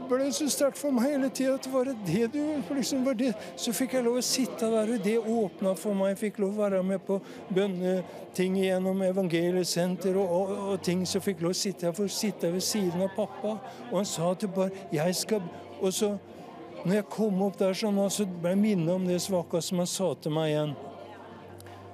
ble 0.06 0.20
det 0.20 0.34
så 0.36 0.46
sterkt 0.50 0.78
for 0.78 0.94
meg 0.94 1.08
hele 1.10 1.28
tida 1.34 1.56
at 1.56 1.66
var 1.70 1.88
det 1.88 1.96
det 2.06 2.28
du 2.36 2.74
liksom 2.76 3.02
var 3.06 3.16
det. 3.18 3.32
Så 3.58 3.72
fikk 3.74 3.96
jeg 3.96 4.06
lov 4.06 4.20
å 4.20 4.24
sitte 4.24 4.68
der, 4.70 4.92
og 4.94 5.02
det 5.02 5.16
åpna 5.18 5.72
for 5.78 5.98
meg. 5.98 6.12
Jeg 6.12 6.20
fikk 6.20 6.38
lov 6.44 6.54
å 6.54 6.62
være 6.62 6.82
med 6.86 7.02
på 7.06 7.18
bønneting 7.50 8.60
gjennom 8.60 9.02
evangeliesenter 9.08 10.18
og, 10.20 10.30
og, 10.30 10.54
og, 10.68 10.78
ting. 10.86 11.02
Så 11.08 11.22
fikk 11.24 11.42
lov 11.42 11.56
å 11.56 11.58
sitte 11.58 11.88
her 11.88 11.96
for 11.96 12.06
å 12.06 12.16
sitte 12.20 12.52
ved 12.54 12.62
siden 12.62 13.02
av 13.02 13.14
pappa. 13.18 13.56
Og 13.90 13.98
han 13.98 14.08
sa 14.08 14.30
til 14.38 14.52
bare 14.54 14.86
jeg 14.94 15.22
skal 15.24 15.54
Og 15.76 15.92
så, 15.92 16.14
når 16.86 16.94
jeg 16.94 17.04
kom 17.12 17.42
opp 17.44 17.58
der 17.60 17.74
sånn, 17.76 17.98
så 18.08 18.24
ble 18.24 18.54
jeg 18.54 18.62
minnet 18.62 18.94
om 18.94 19.04
det 19.04 19.18
svake 19.20 19.60
som 19.60 19.82
han 19.82 19.90
sa 19.90 20.14
til 20.16 20.32
meg 20.32 20.54
igjen. 20.54 20.70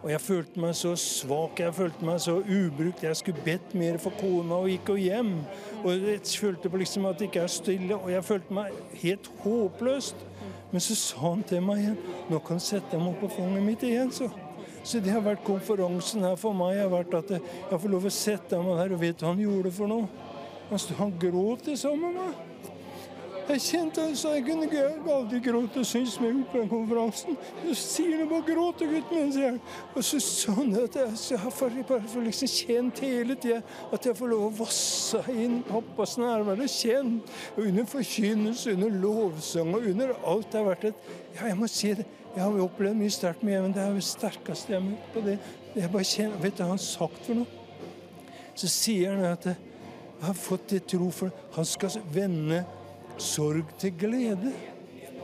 Og 0.02 0.11
jeg 0.11 0.21
følte 0.21 0.61
meg 0.61 0.75
så 0.75 0.97
svak, 0.99 1.61
jeg 1.62 1.75
følte 1.76 2.06
meg 2.06 2.18
så 2.21 2.40
ubrukt. 2.40 3.04
Jeg 3.06 3.16
skulle 3.16 3.44
bedt 3.44 3.75
mer 3.78 4.00
for 4.02 4.14
kona 4.18 4.59
og 4.59 4.71
gikk 4.73 4.90
hjem. 4.99 5.37
Og 5.85 5.92
jeg 5.94 6.25
følte 6.26 6.71
på 6.71 6.80
liksom 6.82 7.06
at 7.06 7.21
det 7.21 7.28
ikke 7.30 7.44
er 7.44 7.52
stille, 7.52 7.94
og 7.97 8.11
jeg 8.11 8.25
følte 8.26 8.56
meg 8.59 8.75
helt 9.04 9.30
håpløst. 9.44 10.26
Men 10.73 10.82
så 10.82 10.97
sa 10.99 11.21
han 11.28 11.44
til 11.47 11.62
meg 11.62 11.82
igjen 11.82 11.99
nå 12.32 12.40
kan 12.42 12.59
du 12.59 12.64
sette 12.64 12.99
meg 12.99 13.14
på 13.21 13.30
fanget 13.30 13.62
mitt 13.62 13.85
igjen. 13.87 14.11
Så. 14.11 14.30
så 14.82 15.00
det 15.04 15.14
har 15.14 15.23
vært 15.23 15.44
konferansen 15.47 16.26
her 16.26 16.38
for 16.40 16.56
meg. 16.56 16.80
har 16.80 16.90
vært 16.90 17.14
at 17.21 17.37
Jeg 17.38 17.80
får 17.85 17.92
lov 17.94 18.09
å 18.09 18.16
sette 18.16 18.59
meg 18.59 18.80
der, 18.82 18.97
og 18.97 19.04
vet 19.04 19.21
du 19.21 19.26
hva 19.26 19.35
han 19.35 19.44
gjorde 19.47 19.76
for 19.76 19.92
noe? 19.92 20.09
Han, 20.71 20.88
han 20.99 21.18
gråt 21.21 21.71
sammen 21.76 22.11
med 22.11 22.25
meg. 22.25 22.51
Jeg 23.49 23.61
kjente 23.61 24.00
han 24.04 24.12
jeg 24.14 24.44
kunne 24.46 24.66
ikke 24.68 24.82
aldri 25.11 25.38
gråte 25.42 25.80
og 25.82 25.87
synes 25.87 26.14
meg 26.22 26.44
på 26.52 26.61
den 26.61 26.68
konferansen. 26.70 27.37
Så 27.64 27.75
sier 27.75 28.20
han 28.20 28.28
bare 28.30 28.44
'gråte, 28.46 28.87
gutten 28.87 29.18
min', 29.18 29.32
sier 29.32 29.49
han. 29.50 29.61
Og 29.96 30.04
så 30.04 30.20
sånn 30.22 30.76
at 30.78 30.94
jeg, 30.94 31.16
så 31.16 31.34
jeg 31.34 31.52
får, 31.52 31.70
bare 31.88 32.08
får 32.08 32.25
liksom 32.28 32.49
kjent 32.49 33.00
hele 33.02 33.34
tida 33.34 33.62
at 33.92 34.06
jeg 34.06 34.16
får 34.16 34.30
lov 34.30 34.44
å 34.46 34.56
vasse 34.62 35.25
inn 35.34 35.62
pappas 35.66 36.16
nærvær 36.18 36.62
kjent. 36.66 37.32
Under 37.56 37.84
forkynnelse, 37.84 38.72
under 38.72 38.90
lovsang 38.90 39.75
og 39.75 39.88
under 39.90 40.14
alt. 40.25 40.52
Det 40.52 40.61
har 40.61 40.68
vært 40.68 40.84
et 40.84 40.94
Ja, 41.34 41.46
jeg 41.46 41.56
må 41.56 41.66
si 41.66 41.94
det. 41.94 42.06
Jeg 42.37 42.44
har 42.44 42.61
opplevd 42.61 42.96
mye 42.96 43.11
sterkt 43.11 43.42
med 43.42 43.58
Even. 43.58 43.72
det 43.72 43.82
er 43.82 43.92
det 43.92 44.04
sterkeste 44.04 44.72
jeg 44.72 44.80
har 44.80 44.88
møtt 44.88 45.12
på 45.14 45.20
det. 45.20 45.38
Jeg 45.75 45.90
bare 45.90 46.04
kjenner, 46.04 46.38
Vet 46.42 46.52
du 46.56 46.62
hva 46.62 46.68
han 46.70 46.78
har 46.78 46.84
sagt 46.84 47.26
for 47.26 47.34
noe? 47.34 47.46
Så 48.54 48.68
sier 48.68 49.16
han 49.16 49.25
at 49.25 49.44
jeg 49.44 49.56
har 50.22 50.34
fått 50.34 50.68
det 50.70 50.87
tro 50.87 51.11
for 51.11 51.32
Han 51.56 51.64
skal 51.64 51.90
vende 52.12 52.64
sorg 53.19 53.73
til 53.78 53.92
glede. 53.99 54.52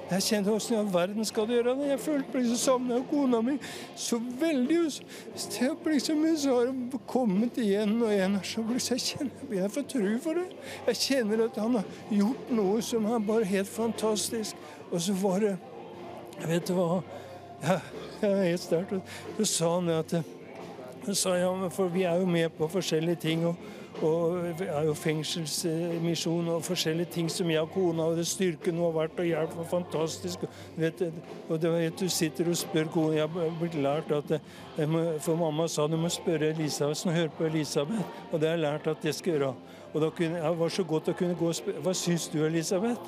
Jeg 0.09 0.25
kjente 0.25 0.53
åssen 0.57 0.73
i 0.73 0.79
all 0.79 0.89
verden 0.89 1.27
skal 1.29 1.45
du 1.45 1.53
gjøre 1.53 1.75
det? 1.77 1.91
Jeg 1.91 2.01
følte 2.01 2.33
meg 2.33 2.47
så 2.49 2.57
savna 2.63 3.01
kona 3.11 3.43
mi 3.45 3.59
så 3.93 4.17
veldig. 4.41 4.79
Så 4.95 5.75
liksom, 5.85 6.23
så 6.41 6.55
har 6.55 6.71
hun 6.71 7.03
kommet 7.07 7.61
igjen 7.61 7.99
og 8.01 8.15
igjen. 8.15 8.39
Så 8.41 8.65
jeg 8.95 9.05
kjenner 9.05 9.53
jeg 9.59 9.75
får 9.75 9.87
tro 9.93 10.15
for 10.25 10.41
det. 10.41 10.47
Jeg 10.89 11.03
kjenner 11.03 11.45
at 11.45 11.61
han 11.61 11.77
har 11.77 11.93
gjort 12.09 12.55
noe 12.57 12.81
som 12.89 13.11
er 13.11 13.29
bare 13.29 13.51
helt 13.53 13.69
fantastisk. 13.69 14.57
Og 14.89 15.01
så 15.05 15.17
var 15.21 15.45
det 15.45 15.57
Vet 16.39 16.69
du 16.71 16.77
hva? 16.77 17.01
Ja, 17.65 17.81
jeg 18.23 18.31
er 18.31 18.45
helt 18.47 18.63
sterkt. 18.63 19.15
Så 19.41 19.49
sa 19.51 19.73
han 19.75 19.89
at 19.91 20.15
så 21.09 21.15
sa 21.17 21.35
jeg, 21.37 21.73
for 21.73 21.89
Vi 21.93 22.03
er 22.05 22.21
jo 22.21 22.27
med 22.27 22.49
på 22.57 22.69
forskjellige 22.69 23.21
ting. 23.27 23.47
og 23.47 23.57
og 24.03 24.61
er 24.61 24.85
jo 24.87 24.95
fengselsmisjon 24.95 26.49
og 26.49 26.65
forskjellige 26.65 27.11
ting 27.13 27.31
som 27.31 27.51
jeg 27.51 27.61
og 27.61 27.71
kona 27.75 28.07
og 28.09 28.17
det 28.17 28.27
styrken 28.27 28.79
har 28.83 28.95
vært, 28.95 29.19
og 29.19 29.29
hjelp 29.29 29.57
var 29.59 29.69
fantastisk. 29.71 30.45
Vet, 30.77 31.03
og 31.49 31.63
det 31.63 31.73
vet, 31.73 32.01
Du 32.01 32.09
sitter 32.09 32.49
og 32.49 32.57
spør 32.57 32.91
kona 32.95 33.17
Jeg 33.17 33.29
har 33.29 33.55
blitt 33.61 33.75
lært 33.75 34.13
at 34.13 34.41
må, 34.89 35.05
For 35.21 35.37
mamma 35.37 35.69
sa 35.69 35.87
du 35.87 35.97
må 35.97 36.09
spørre 36.09 36.53
Elisabeth, 36.55 37.01
så 37.01 37.11
hør 37.11 37.29
på 37.29 37.45
Elisabeth. 37.45 38.03
Og 38.33 38.41
det 38.41 38.49
har 38.49 38.57
jeg 38.57 38.65
lært 38.67 38.87
at 38.87 39.05
jeg 39.05 39.15
skal 39.15 39.33
gjøre. 39.33 39.55
Og 39.95 40.01
da 40.01 40.11
kunne, 40.11 40.37
jeg 40.37 40.59
var 40.59 40.69
så 40.69 40.85
godt 40.85 41.09
å 41.09 41.13
kunne 41.13 41.35
gå 41.35 41.49
og 41.49 41.55
spørre 41.55 41.83
Hva 41.83 41.95
syns 41.95 42.29
du, 42.29 42.45
Elisabeth? 42.45 43.01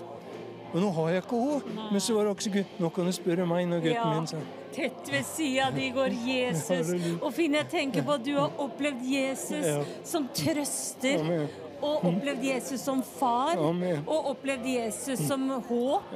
Men 0.72 0.82
nå 0.82 0.90
har 0.90 1.08
jeg 1.08 1.22
ikke 1.24 1.44
henne. 1.44 1.90
Men 1.92 2.00
så 2.00 2.14
var 2.14 2.24
det 2.24 2.30
også. 2.30 2.64
Nå 2.78 2.88
kan 2.88 3.06
du 3.06 3.12
spørre 3.12 3.46
meg 3.46 3.68
når 3.68 3.86
gutten 3.86 4.02
ja. 4.02 4.14
min 4.14 4.26
sa 4.26 4.59
Tett 4.74 5.08
ved 5.12 5.24
sida 5.26 5.70
di 5.74 5.88
går 5.94 6.14
Jesus. 6.26 6.92
Og 7.20 7.32
Finn, 7.34 7.56
jeg 7.58 7.68
tenker 7.72 8.06
på 8.06 8.18
at 8.18 8.24
du 8.26 8.34
har 8.38 8.54
opplevd 8.62 9.02
Jesus 9.06 9.66
som 10.06 10.28
trøster. 10.34 11.48
Og 11.80 12.02
opplevd 12.04 12.42
Jesus 12.44 12.82
som 12.84 12.98
far, 13.00 13.56
og 13.56 14.26
opplevd 14.34 14.66
Jesus 14.68 15.22
som 15.24 15.46
håp. 15.48 16.10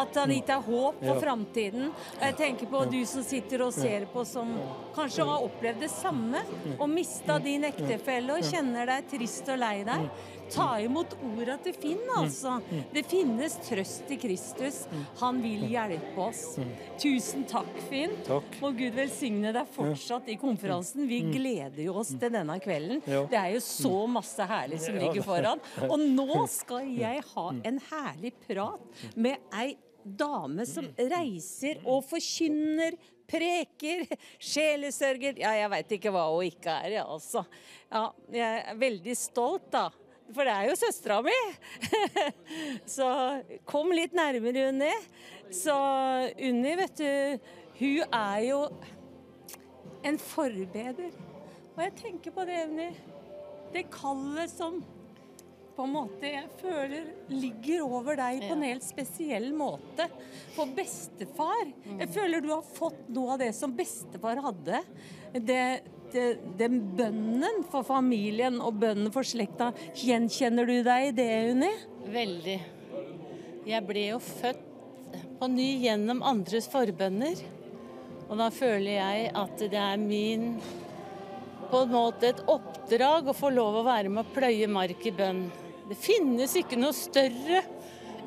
At 0.00 0.16
han 0.16 0.30
gitt 0.32 0.48
deg 0.48 0.64
håp 0.64 1.02
for 1.02 1.20
framtiden. 1.20 1.90
Og 1.92 2.24
jeg 2.24 2.36
tenker 2.38 2.70
på 2.72 2.80
du 2.88 3.02
som 3.10 3.26
sitter 3.26 3.66
og 3.66 3.74
ser 3.76 4.06
på, 4.08 4.24
som 4.24 4.54
kanskje 4.96 5.26
har 5.28 5.44
opplevd 5.44 5.84
det 5.84 5.90
samme, 5.92 6.40
og 6.78 6.88
mista 6.88 7.36
din 7.44 7.68
ektefelle 7.68 8.38
og 8.38 8.48
kjenner 8.48 8.88
deg 8.94 9.10
trist 9.12 9.52
og 9.52 9.60
lei 9.60 9.76
deg. 9.84 10.08
Ta 10.54 10.68
imot 10.80 11.16
orda 11.24 11.56
til 11.64 11.74
Finn, 11.74 12.02
altså. 12.14 12.56
Det 12.94 13.02
finnes 13.10 13.56
trøst 13.66 14.10
i 14.14 14.18
Kristus. 14.22 14.84
Han 15.20 15.40
vil 15.42 15.64
hjelpe 15.70 16.26
oss. 16.28 16.42
Tusen 17.02 17.46
takk, 17.50 17.70
Finn. 17.88 18.14
Takk. 18.26 18.58
Må 18.62 18.70
Gud 18.78 18.94
velsigne 18.96 19.54
deg 19.54 19.70
fortsatt 19.74 20.30
i 20.30 20.38
konferansen. 20.40 21.08
Vi 21.10 21.20
gleder 21.32 21.82
jo 21.86 21.96
oss 22.02 22.12
til 22.14 22.30
denne 22.34 22.58
kvelden. 22.62 23.02
Det 23.04 23.40
er 23.40 23.54
jo 23.56 23.64
så 23.64 24.04
masse 24.10 24.46
herlig 24.50 24.78
som 24.84 24.98
ligger 25.00 25.26
foran. 25.26 25.62
Og 25.90 25.98
nå 26.00 26.44
skal 26.50 26.86
jeg 26.94 27.24
ha 27.34 27.48
en 27.64 27.80
herlig 27.90 28.34
prat 28.46 29.04
med 29.16 29.42
ei 29.58 29.74
dame 30.04 30.66
som 30.68 30.86
reiser 30.98 31.78
og 31.88 32.02
forkynner, 32.04 32.92
preker, 33.24 34.04
sjelesørger 34.36 35.38
Ja, 35.40 35.54
jeg 35.56 35.70
veit 35.72 35.94
ikke 35.96 36.12
hva 36.12 36.26
hun 36.28 36.44
ikke 36.44 36.74
er, 36.84 36.98
altså. 37.06 37.40
Ja, 37.88 38.10
jeg 38.34 38.64
er 38.68 38.80
veldig 38.80 39.14
stolt, 39.16 39.70
da. 39.72 39.86
For 40.34 40.46
det 40.46 40.54
er 40.54 40.68
jo 40.68 40.78
søstera 40.78 41.20
mi! 41.22 41.36
så 42.96 43.08
kom 43.68 43.92
litt 43.94 44.16
nærmere 44.16 44.68
Unni. 44.72 44.90
Så 45.54 45.74
Unni, 46.34 46.74
vet 46.80 46.98
du, 46.98 47.52
hun 47.78 48.16
er 48.18 48.40
jo 48.48 48.60
en 50.04 50.18
forbeder. 50.20 51.14
Og 51.74 51.80
jeg 51.86 51.94
tenker 52.02 52.34
på 52.34 52.46
det, 52.48 52.64
Unni. 52.68 52.90
Det 53.74 53.86
kallet 53.94 54.50
som 54.50 54.82
på 55.74 55.82
en 55.82 55.90
måte 55.90 56.28
jeg 56.30 56.46
føler 56.60 57.08
ligger 57.32 57.82
over 57.82 58.14
deg 58.18 58.44
på 58.44 58.52
en 58.54 58.62
helt 58.62 58.84
spesiell 58.86 59.48
måte. 59.56 60.06
For 60.54 60.70
bestefar. 60.76 61.72
Jeg 61.98 62.10
føler 62.14 62.44
du 62.44 62.52
har 62.52 62.74
fått 62.76 63.08
noe 63.14 63.34
av 63.34 63.42
det 63.42 63.50
som 63.58 63.74
bestefar 63.74 64.42
hadde. 64.44 64.82
Det 65.34 65.64
Eh, 66.14 66.36
den 66.58 66.78
bønnen 66.94 67.64
for 67.70 67.82
familien 67.86 68.60
og 68.62 68.76
bønnen 68.78 69.10
for 69.14 69.26
slekta, 69.26 69.72
gjenkjenner 69.98 70.68
du 70.68 70.76
deg 70.86 71.08
i 71.08 71.14
det, 71.16 71.30
Unni? 71.50 71.70
Veldig. 72.14 72.58
Jeg 73.66 73.82
ble 73.88 74.04
jo 74.12 74.20
født 74.22 74.60
på 75.40 75.48
ny 75.50 75.70
gjennom 75.82 76.22
andres 76.22 76.68
forbønner. 76.70 77.40
Og 78.28 78.38
da 78.38 78.46
føler 78.54 78.94
jeg 78.94 79.32
at 79.36 79.64
det 79.72 79.80
er 79.80 79.98
min 80.00 80.52
på 81.72 81.80
en 81.82 81.90
måte 81.90 82.30
et 82.30 82.42
oppdrag 82.46 83.32
å 83.32 83.34
få 83.34 83.50
lov 83.50 83.80
å 83.80 83.86
være 83.88 84.12
med 84.12 84.22
å 84.22 84.34
pløye 84.36 84.68
mark 84.70 85.02
i 85.08 85.12
bønn. 85.16 85.48
Det 85.88 85.98
finnes 85.98 86.54
ikke 86.60 86.78
noe 86.78 86.94
større 86.94 87.64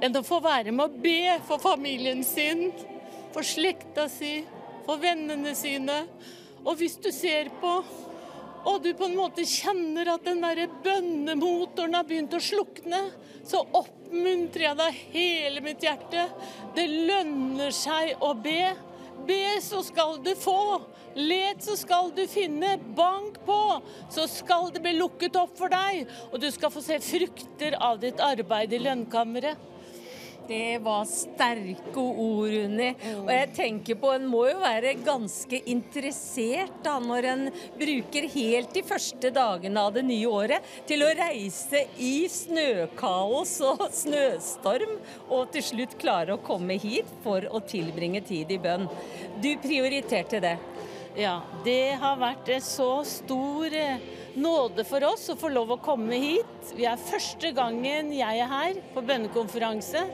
enn 0.04 0.20
å 0.20 0.26
få 0.28 0.42
være 0.44 0.74
med 0.76 0.84
å 0.90 1.02
be 1.08 1.38
for 1.48 1.64
familien 1.64 2.20
sin, 2.28 2.68
for 3.32 3.48
slekta 3.48 4.10
si, 4.12 4.42
for 4.84 5.00
vennene 5.00 5.56
sine. 5.58 6.02
Og 6.66 6.78
hvis 6.80 6.98
du 7.02 7.12
ser 7.16 7.52
på 7.62 7.80
og 8.68 8.82
du 8.84 8.90
på 8.98 9.08
en 9.08 9.16
måte 9.16 9.46
kjenner 9.48 10.10
at 10.12 10.26
den 10.28 10.42
der 10.44 10.66
bønnemotoren 10.84 11.96
har 11.96 12.08
begynt 12.08 12.36
å 12.36 12.42
slukne, 12.44 13.00
så 13.48 13.62
oppmuntrer 13.64 14.66
jeg 14.66 14.80
deg 14.82 15.00
hele 15.14 15.64
mitt 15.64 15.86
hjerte. 15.86 16.26
Det 16.76 16.88
lønner 16.92 17.72
seg 17.76 18.18
å 18.20 18.34
be. 18.36 18.74
Be, 19.28 19.58
så 19.64 19.80
skal 19.86 20.18
du 20.24 20.34
få. 20.38 20.82
Let, 21.18 21.64
så 21.64 21.78
skal 21.80 22.12
du 22.16 22.26
finne. 22.30 22.76
Bank 22.98 23.40
på, 23.48 23.62
så 24.14 24.28
skal 24.30 24.70
det 24.76 24.84
bli 24.84 24.98
lukket 24.98 25.40
opp 25.40 25.56
for 25.58 25.72
deg. 25.72 26.04
Og 26.34 26.42
du 26.44 26.50
skal 26.52 26.74
få 26.74 26.84
se 26.84 27.00
frukter 27.04 27.80
av 27.80 28.02
ditt 28.04 28.20
arbeid 28.24 28.76
i 28.76 28.84
lønnkammeret. 28.84 29.77
Det 30.48 30.78
var 30.80 31.04
sterke 31.10 32.00
ord, 32.00 32.54
Unni. 32.56 32.90
Og 33.20 33.32
jeg 33.34 33.50
tenker 33.56 33.98
på, 34.00 34.14
En 34.16 34.28
må 34.32 34.46
jo 34.48 34.62
være 34.62 34.94
ganske 35.04 35.60
interessert 35.68 36.78
da, 36.86 36.98
når 37.04 37.28
en 37.34 37.44
bruker 37.78 38.30
helt 38.32 38.72
de 38.74 38.84
første 38.88 39.32
dagene 39.36 39.84
av 39.84 39.98
det 39.98 40.06
nye 40.08 40.30
året 40.32 40.70
til 40.88 41.04
å 41.04 41.12
reise 41.18 41.84
i 42.00 42.30
snøkaos 42.32 43.58
og 43.68 43.84
snøstorm, 43.92 44.96
og 45.28 45.52
til 45.52 45.66
slutt 45.72 45.98
klare 46.00 46.38
å 46.38 46.44
komme 46.44 46.80
hit 46.80 47.12
for 47.26 47.44
å 47.52 47.62
tilbringe 47.68 48.24
tid 48.28 48.54
i 48.56 48.62
bønn. 48.62 48.88
Du 49.44 49.52
prioriterte 49.64 50.40
det. 50.44 50.56
Ja, 51.18 51.42
det 51.66 51.98
har 51.98 52.20
vært 52.22 52.50
en 52.54 52.62
så 52.62 53.02
stor 53.10 53.74
eh, 53.74 54.04
nåde 54.38 54.84
for 54.86 55.02
oss 55.08 55.24
å 55.34 55.36
få 55.40 55.50
lov 55.50 55.72
å 55.74 55.80
komme 55.82 56.20
hit. 56.22 56.72
Vi 56.78 56.86
er 56.86 57.02
første 57.02 57.50
gangen 57.58 58.14
jeg 58.14 58.44
er 58.44 58.52
her 58.52 58.78
på 58.94 59.02
bønnekonferanse. 59.02 60.06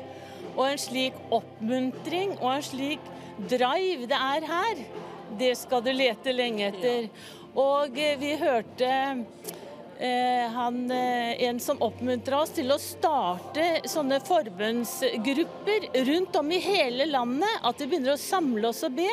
Og 0.54 0.66
en 0.68 0.82
slik 0.82 1.18
oppmuntring 1.34 2.38
og 2.40 2.50
en 2.56 2.66
slik 2.66 3.12
drive 3.50 4.08
det 4.10 4.20
er 4.20 4.46
her, 4.46 4.84
det 5.40 5.56
skal 5.58 5.82
du 5.86 5.90
lete 5.96 6.34
lenge 6.36 6.70
etter. 6.70 7.10
Og 7.58 7.98
eh, 7.98 8.18
vi 8.22 8.34
hørte 8.38 8.90
eh, 9.98 10.46
han, 10.54 10.80
eh, 10.92 11.44
en 11.48 11.60
som 11.62 11.82
oppmuntra 11.86 12.44
oss 12.44 12.54
til 12.58 12.74
å 12.74 12.80
starte 12.82 13.84
sånne 13.90 14.22
forbundsgrupper 14.26 15.90
rundt 16.10 16.38
om 16.40 16.54
i 16.54 16.62
hele 16.62 17.10
landet. 17.10 17.62
At 17.66 17.82
vi 17.82 17.90
begynner 17.90 18.16
å 18.16 18.22
samle 18.22 18.70
oss 18.70 18.84
og 18.86 18.98
be. 18.98 19.10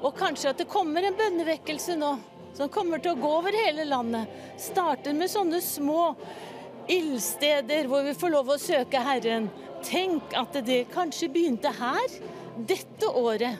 Og 0.00 0.16
kanskje 0.16 0.54
at 0.54 0.60
det 0.62 0.68
kommer 0.72 1.04
en 1.04 1.16
bønnevekkelse 1.16 1.96
nå 2.00 2.14
som 2.56 2.70
kommer 2.72 3.00
til 3.00 3.14
å 3.14 3.20
gå 3.20 3.28
over 3.40 3.56
hele 3.56 3.86
landet. 3.88 4.28
Starter 4.60 5.14
med 5.16 5.30
sånne 5.32 5.60
små 5.64 6.14
ildsteder 6.90 7.86
hvor 7.88 8.04
vi 8.04 8.16
får 8.18 8.32
lov 8.34 8.50
å 8.52 8.60
søke 8.60 9.00
Herren. 9.04 9.48
Tenk 9.86 10.34
at 10.36 10.56
det 10.66 10.84
kanskje 10.92 11.28
begynte 11.32 11.72
her 11.80 12.18
dette 12.68 13.08
året, 13.16 13.58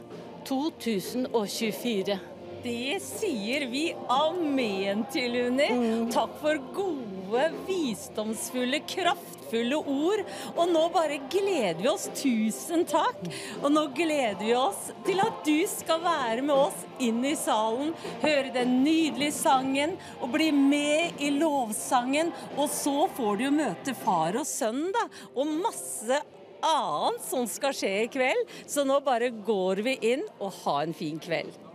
2024. 0.48 2.18
Det 2.64 2.96
sier 3.04 3.66
vi 3.70 3.86
amen 4.12 5.06
til, 5.12 5.36
Unni. 5.46 5.68
Takk 6.12 6.34
for 6.42 6.60
gode, 6.76 7.19
visdomsfulle, 7.66 8.80
kraftfulle 8.88 9.78
ord. 9.78 10.22
Og 10.54 10.72
nå 10.72 10.82
bare 10.94 11.20
gleder 11.32 11.80
vi 11.80 11.90
oss. 11.90 12.08
Tusen 12.16 12.84
takk. 12.88 13.22
Og 13.60 13.70
nå 13.72 13.86
gleder 13.96 14.42
vi 14.42 14.54
oss 14.58 14.90
til 15.06 15.22
at 15.24 15.44
du 15.46 15.58
skal 15.70 16.02
være 16.04 16.44
med 16.46 16.56
oss 16.56 16.84
inn 17.00 17.22
i 17.24 17.36
salen, 17.38 17.94
høre 18.24 18.52
den 18.54 18.80
nydelige 18.84 19.36
sangen 19.36 19.96
og 20.20 20.34
bli 20.34 20.50
med 20.56 21.22
i 21.22 21.32
lovsangen. 21.38 22.34
Og 22.56 22.68
så 22.72 23.06
får 23.16 23.40
du 23.40 23.46
jo 23.48 23.54
møte 23.60 23.96
far 24.02 24.38
og 24.40 24.48
sønn, 24.48 24.88
da. 24.94 25.06
Og 25.36 25.56
masse 25.60 26.20
annet 26.60 27.24
som 27.24 27.48
skal 27.48 27.74
skje 27.76 27.96
i 28.04 28.12
kveld. 28.12 28.46
Så 28.66 28.84
nå 28.88 29.00
bare 29.04 29.32
går 29.32 29.84
vi 29.86 29.98
inn 30.12 30.26
og 30.38 30.54
ha 30.64 30.80
en 30.84 30.96
fin 30.96 31.20
kveld. 31.22 31.69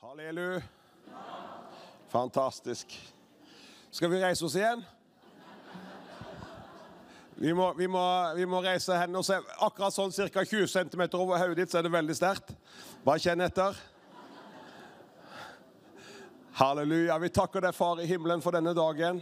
Halleluja. 0.00 0.60
Fantastisk. 2.08 2.92
Skal 3.90 4.10
vi 4.10 4.20
reise 4.22 4.44
oss 4.46 4.54
igjen? 4.54 4.84
Vi 7.34 7.50
må, 7.54 7.72
vi 7.74 7.88
må, 7.90 8.02
vi 8.38 8.46
må 8.46 8.60
reise 8.62 8.94
hendene 8.94 9.18
og 9.18 9.26
se. 9.26 9.40
Akkurat 9.58 9.96
sånn 9.96 10.14
ca. 10.14 10.44
20 10.46 10.70
cm 10.70 11.02
over 11.18 11.42
hodet 11.42 11.58
ditt, 11.58 11.72
så 11.72 11.80
er 11.80 11.88
det 11.88 11.92
veldig 11.96 12.14
sterkt. 12.14 12.54
Bare 13.02 13.18
kjenn 13.24 13.42
etter. 13.42 13.74
Halleluja. 16.60 17.18
Vi 17.18 17.34
takker 17.34 17.66
deg, 17.66 17.74
Far 17.74 17.98
i 17.98 18.06
himmelen, 18.06 18.44
for 18.44 18.54
denne 18.54 18.76
dagen. 18.78 19.18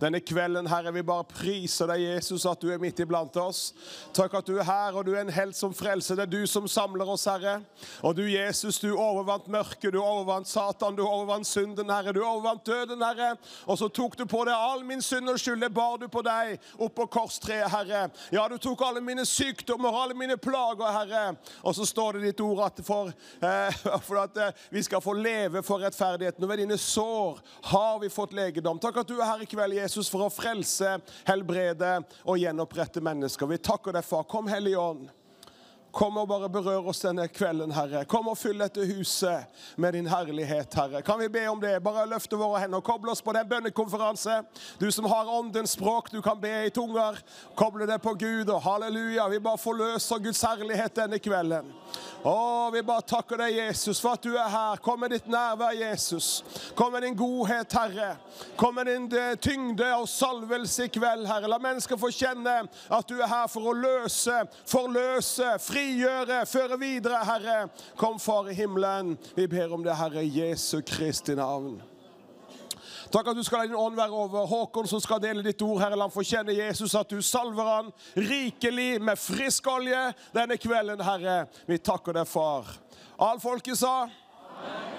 Denne 0.00 0.20
kvelden, 0.24 0.68
Herre, 0.70 0.92
vi 0.94 1.02
bare 1.06 1.26
priser 1.28 1.90
deg, 1.90 2.04
Jesus, 2.04 2.46
at 2.48 2.60
du 2.62 2.70
er 2.72 2.80
midt 2.80 3.00
iblant 3.02 3.36
oss. 3.40 3.70
Takk 4.16 4.38
at 4.40 4.48
du 4.48 4.56
er 4.58 4.66
her, 4.68 4.96
og 4.96 5.06
du 5.06 5.12
er 5.14 5.22
en 5.24 5.32
helt 5.34 5.56
som 5.56 5.74
frelser. 5.76 6.18
Det 6.18 6.26
er 6.26 6.32
du 6.32 6.46
som 6.48 6.68
samler 6.70 7.08
oss, 7.08 7.26
Herre. 7.28 7.58
Og 8.06 8.16
du, 8.16 8.24
Jesus, 8.30 8.80
du 8.82 8.90
overvant 8.94 9.48
mørket, 9.52 9.92
du 9.92 10.00
overvant 10.00 10.48
Satan, 10.48 10.96
du 10.96 11.04
overvant 11.04 11.46
synden, 11.46 11.90
Herre. 11.92 12.14
Du 12.16 12.22
overvant 12.24 12.64
døden, 12.66 13.02
Herre. 13.04 13.34
Og 13.66 13.78
så 13.80 13.88
tok 13.88 14.16
du 14.18 14.24
på 14.30 14.44
deg 14.48 14.54
all 14.56 14.84
min 14.86 15.02
synd 15.04 15.30
og 15.30 15.40
skyld. 15.40 15.60
Det 15.64 15.72
bar 15.74 15.98
du 16.00 16.08
på 16.12 16.24
deg 16.26 16.56
opp 16.78 16.96
på 16.96 17.08
korstreet, 17.18 17.68
Herre. 17.72 18.06
Ja, 18.34 18.46
du 18.50 18.56
tok 18.60 18.84
alle 18.86 19.02
mine 19.04 19.26
sykdommer, 19.28 19.96
alle 20.02 20.16
mine 20.18 20.38
plager, 20.40 20.88
Herre. 20.94 21.24
Og 21.64 21.76
så 21.76 21.86
står 21.88 22.18
det 22.18 22.30
ditt 22.30 22.44
ord 22.44 22.64
at 22.66 22.80
for, 22.86 23.12
eh, 23.42 23.80
for 24.06 24.22
at 24.24 24.40
eh, 24.40 24.64
vi 24.70 24.82
skal 24.86 25.02
få 25.04 25.14
leve 25.18 25.64
for 25.66 25.82
rettferdigheten. 25.84 26.44
Og 26.44 26.52
ved 26.52 26.64
dine 26.64 26.78
sår 26.80 27.40
har 27.72 27.98
vi 28.02 28.12
fått 28.12 28.34
legedom. 28.36 28.80
Takk 28.82 29.02
at 29.02 29.10
du 29.10 29.18
er 29.18 29.28
her 29.28 29.44
i 29.44 29.48
kveld, 29.50 29.69
Jesus, 29.72 30.10
for 30.10 30.26
å 30.26 30.32
frelse, 30.32 30.98
helbrede 31.28 31.96
og 32.24 32.38
gjenopprette 32.40 33.02
mennesker. 33.04 33.50
Vi 33.50 33.62
takker 33.62 33.96
deg, 33.96 34.06
far. 34.06 34.26
Kom, 34.30 34.50
Hellige 34.50 34.80
Ånd. 34.80 35.08
Kom 35.90 36.20
og 36.20 36.28
bare 36.30 36.46
berør 36.52 36.86
oss 36.92 37.02
denne 37.02 37.24
kvelden, 37.30 37.72
Herre. 37.74 38.04
Kom 38.08 38.28
og 38.30 38.36
fyll 38.38 38.60
dette 38.62 38.84
huset 38.86 39.62
med 39.80 39.96
din 39.96 40.06
herlighet, 40.06 40.74
Herre. 40.78 41.02
Kan 41.02 41.18
vi 41.18 41.26
be 41.32 41.42
om 41.50 41.58
det? 41.62 41.72
Bare 41.82 42.06
løfte 42.06 42.38
våre 42.38 42.60
hender 42.62 42.78
og 42.78 42.86
koble 42.86 43.10
oss 43.10 43.22
på 43.24 43.34
den 43.34 43.48
bønnekonferanse. 43.50 44.36
Du 44.78 44.86
som 44.94 45.08
har 45.10 45.30
åndens 45.34 45.74
språk, 45.74 46.12
du 46.14 46.20
kan 46.22 46.38
be 46.40 46.52
i 46.68 46.70
tunger. 46.74 47.18
Koble 47.58 47.88
det 47.90 47.98
på 48.04 48.14
Gud, 48.14 48.52
og 48.54 48.62
halleluja. 48.62 49.26
Vi 49.34 49.42
bare 49.42 49.58
forløser 49.58 50.22
Guds 50.22 50.44
herlighet 50.46 50.94
denne 51.02 51.18
kvelden. 51.18 51.74
Å, 52.22 52.68
vi 52.72 52.82
bare 52.84 53.04
takker 53.08 53.38
deg, 53.40 53.54
Jesus, 53.56 54.00
for 54.02 54.18
at 54.18 54.24
du 54.24 54.34
er 54.34 54.50
her. 54.52 54.80
Kom 54.84 55.00
med 55.00 55.14
ditt 55.14 55.28
nærvær, 55.30 55.72
Jesus. 55.72 56.42
Kom 56.76 56.92
med 56.92 57.06
din 57.06 57.16
godhet, 57.16 57.72
Herre. 57.72 58.10
Kom 58.60 58.76
med 58.76 58.90
din 58.90 59.06
eh, 59.16 59.36
tyngde 59.40 59.88
og 59.96 60.08
salvelse 60.10 60.84
i 60.84 60.92
kveld, 60.92 61.24
Herre. 61.30 61.48
La 61.48 61.56
mennesker 61.62 62.00
få 62.00 62.12
kjenne 62.12 62.58
at 62.68 63.08
du 63.08 63.16
er 63.16 63.30
her 63.30 63.48
for 63.48 63.72
å 63.72 63.76
løse, 63.76 64.42
forløse, 64.68 65.54
frigjøre, 65.64 66.42
føre 66.50 66.80
videre, 66.80 67.24
Herre. 67.24 67.60
Kom, 67.96 68.20
Far 68.20 68.50
i 68.52 68.58
himmelen. 68.58 69.14
Vi 69.32 69.48
ber 69.48 69.72
om 69.72 69.86
det, 69.86 69.96
Herre, 69.96 70.26
Jesu 70.26 70.82
Kristi 70.84 71.38
navn. 71.38 71.80
Takk 73.10 73.32
at 73.32 73.36
du 73.36 73.42
skal 73.42 73.64
la 73.64 73.66
din 73.66 73.74
ånd 73.74 73.96
være 73.98 74.14
over 74.14 74.46
Håkon 74.46 74.86
som 74.86 75.00
skal 75.02 75.18
dele 75.22 75.42
ditt 75.42 75.62
ord. 75.66 75.80
Herre, 75.82 75.98
la 75.98 76.06
han 76.06 76.14
få 76.14 76.22
kjenne 76.26 76.54
Jesus 76.54 76.94
at 76.94 77.10
du 77.10 77.18
salver 77.26 77.66
han 77.66 77.90
rikelig 78.14 79.00
med 79.02 79.18
frisk 79.18 79.66
olje 79.70 79.98
denne 80.36 80.58
kvelden, 80.60 81.02
Herre. 81.02 81.42
Vi 81.66 81.80
takker 81.82 82.14
deg, 82.20 82.28
far. 82.30 82.70
All 83.18 83.42
folket 83.42 83.80
sa? 83.82 84.06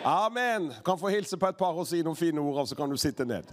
Amen. 0.04 0.74
Kan 0.84 1.00
få 1.00 1.14
hilse 1.14 1.40
på 1.40 1.48
et 1.48 1.58
par 1.58 1.78
og 1.78 1.88
si 1.88 2.04
noen 2.04 2.20
fine 2.20 2.44
ord, 2.44 2.66
og 2.66 2.68
så 2.68 2.76
kan 2.76 2.92
du 2.92 3.00
sitte 3.00 3.26
ned. 3.26 3.48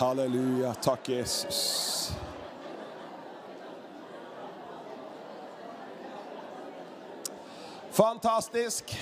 Halleluja. 0.00 0.74
Takk, 0.80 1.08
Jesus. 1.08 2.12
Fantastisk. 7.92 8.96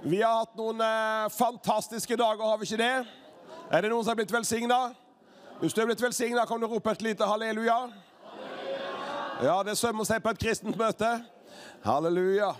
Vi 0.00 0.22
har 0.22 0.38
hatt 0.38 0.54
noen 0.56 0.80
eh, 0.80 1.28
fantastiske 1.34 2.16
dager, 2.16 2.44
har 2.44 2.58
vi 2.60 2.68
ikke 2.68 2.78
det? 2.80 2.92
Er 3.72 3.82
det 3.82 3.90
noen 3.90 4.04
som 4.04 4.12
har 4.12 4.20
blitt 4.20 4.32
velsigna? 4.32 4.78
Hvis 5.58 5.74
du 5.74 5.80
er 5.82 5.88
blitt 5.90 6.02
velsigna, 6.02 6.44
kan 6.46 6.60
du 6.60 6.68
rope 6.70 6.92
et 6.92 7.02
lite 7.02 7.26
halleluja. 7.26 7.80
Ja, 9.42 9.58
det 9.66 9.74
sømmer 9.78 10.06
seg 10.06 10.22
på 10.22 10.30
et 10.30 10.40
kristent 10.44 10.78
møte. 10.78 11.10
Halleluja. 11.82 12.52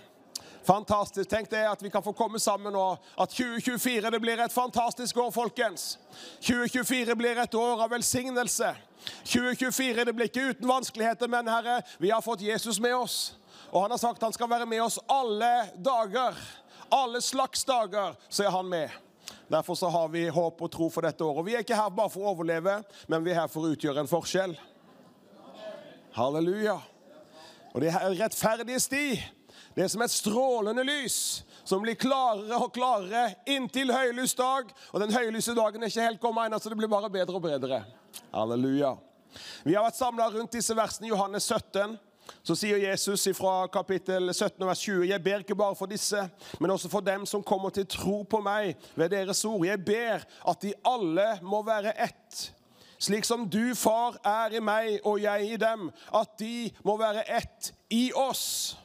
Fantastisk. 0.63 1.29
Tenk 1.29 1.49
det 1.49 1.63
at 1.69 1.81
vi 1.83 1.89
kan 1.89 2.03
få 2.03 2.13
komme 2.13 2.39
sammen 2.39 2.73
nå. 2.73 2.85
At 3.17 3.33
2024 3.33 4.11
det 4.11 4.19
blir 4.21 4.41
et 4.43 4.53
fantastisk 4.53 5.17
år, 5.17 5.31
folkens. 5.31 5.97
2024 6.41 7.15
blir 7.15 7.39
et 7.41 7.55
år 7.55 7.83
av 7.83 7.91
velsignelse. 7.91 8.75
2024 9.23 10.05
det 10.05 10.13
blir 10.15 10.29
ikke 10.29 10.49
uten 10.51 10.67
vanskeligheter, 10.67 11.27
men 11.31 11.47
Herre, 11.47 11.81
vi 11.97 12.11
har 12.11 12.21
fått 12.21 12.41
Jesus 12.41 12.79
med 12.79 12.95
oss. 12.95 13.19
Og 13.71 13.81
han 13.81 13.91
har 13.91 14.01
sagt 14.01 14.21
han 14.21 14.33
skal 14.33 14.49
være 14.49 14.65
med 14.65 14.83
oss 14.83 14.99
alle 15.07 15.69
dager. 15.75 16.37
Alle 16.89 17.21
slags 17.21 17.63
dager 17.65 18.17
så 18.29 18.43
er 18.43 18.53
han 18.53 18.69
med. 18.69 18.89
Derfor 19.49 19.75
så 19.75 19.89
har 19.89 20.07
vi 20.07 20.27
håp 20.29 20.61
og 20.61 20.71
tro 20.71 20.89
for 20.93 21.05
dette 21.05 21.23
året. 21.23 21.39
Og 21.39 21.45
Vi 21.45 21.55
er 21.55 21.65
ikke 21.65 21.77
her 21.77 21.89
bare 21.89 22.09
for 22.09 22.25
å 22.25 22.33
overleve, 22.33 22.79
men 23.07 23.23
vi 23.25 23.31
er 23.31 23.41
her 23.41 23.49
for 23.49 23.65
å 23.65 23.73
utgjøre 23.73 24.03
en 24.03 24.09
forskjell. 24.09 24.55
Halleluja. 26.13 26.79
Og 27.73 27.81
det 27.81 27.93
er 27.93 28.15
rettferdige 28.19 28.81
sti. 28.81 29.05
Det 29.79 29.85
er 29.85 29.91
som 29.93 30.01
et 30.03 30.11
strålende 30.11 30.83
lys 30.83 31.13
som 31.63 31.79
blir 31.79 31.95
klarere 31.95 32.57
og 32.59 32.73
klarere 32.75 33.29
inntil 33.47 33.93
høylys 33.95 34.33
dag. 34.35 34.73
Og 34.91 34.99
den 34.99 35.13
høylyse 35.15 35.53
dagen 35.55 35.79
er 35.79 35.87
ikke 35.87 36.03
helt 36.03 36.19
kommet 36.19 36.49
ennå, 36.49 36.57
så 36.59 36.67
det 36.67 36.75
blir 36.81 36.91
bare 36.91 37.07
bedre 37.13 37.39
og 37.39 37.45
bedre. 37.45 37.77
Halleluja. 38.33 38.89
Vi 39.63 39.77
har 39.77 39.85
vært 39.85 39.95
samla 39.95 40.25
rundt 40.33 40.57
disse 40.57 40.75
versene 40.75 41.07
i 41.07 41.13
Johannes 41.13 41.47
17. 41.47 41.93
Så 42.43 42.57
sier 42.59 42.81
Jesus 42.83 43.23
fra 43.37 43.53
kapittel 43.71 44.33
17, 44.33 44.65
vers 44.67 44.83
20.: 44.83 45.05
Jeg 45.13 45.23
ber 45.29 45.45
ikke 45.45 45.57
bare 45.63 45.79
for 45.79 45.87
disse, 45.87 46.25
men 46.59 46.75
også 46.75 46.91
for 46.91 46.99
dem 46.99 47.23
som 47.23 47.47
kommer 47.47 47.71
til 47.71 47.87
tro 47.87 48.17
på 48.27 48.43
meg 48.43 48.75
ved 48.99 49.15
deres 49.15 49.45
ord. 49.47 49.63
Jeg 49.63 49.79
ber 49.85 50.27
at 50.27 50.61
de 50.61 50.73
alle 50.83 51.29
må 51.39 51.63
være 51.63 51.95
ett. 51.95 52.49
Slik 52.99 53.23
som 53.23 53.47
du, 53.47 53.71
far, 53.79 54.19
er 54.27 54.59
i 54.59 54.59
meg 54.59 54.99
og 55.07 55.23
jeg 55.23 55.53
i 55.53 55.63
dem, 55.63 55.87
at 56.11 56.35
de 56.43 56.67
må 56.83 56.99
være 56.99 57.23
ett 57.31 57.71
i 57.95 58.09
oss. 58.11 58.75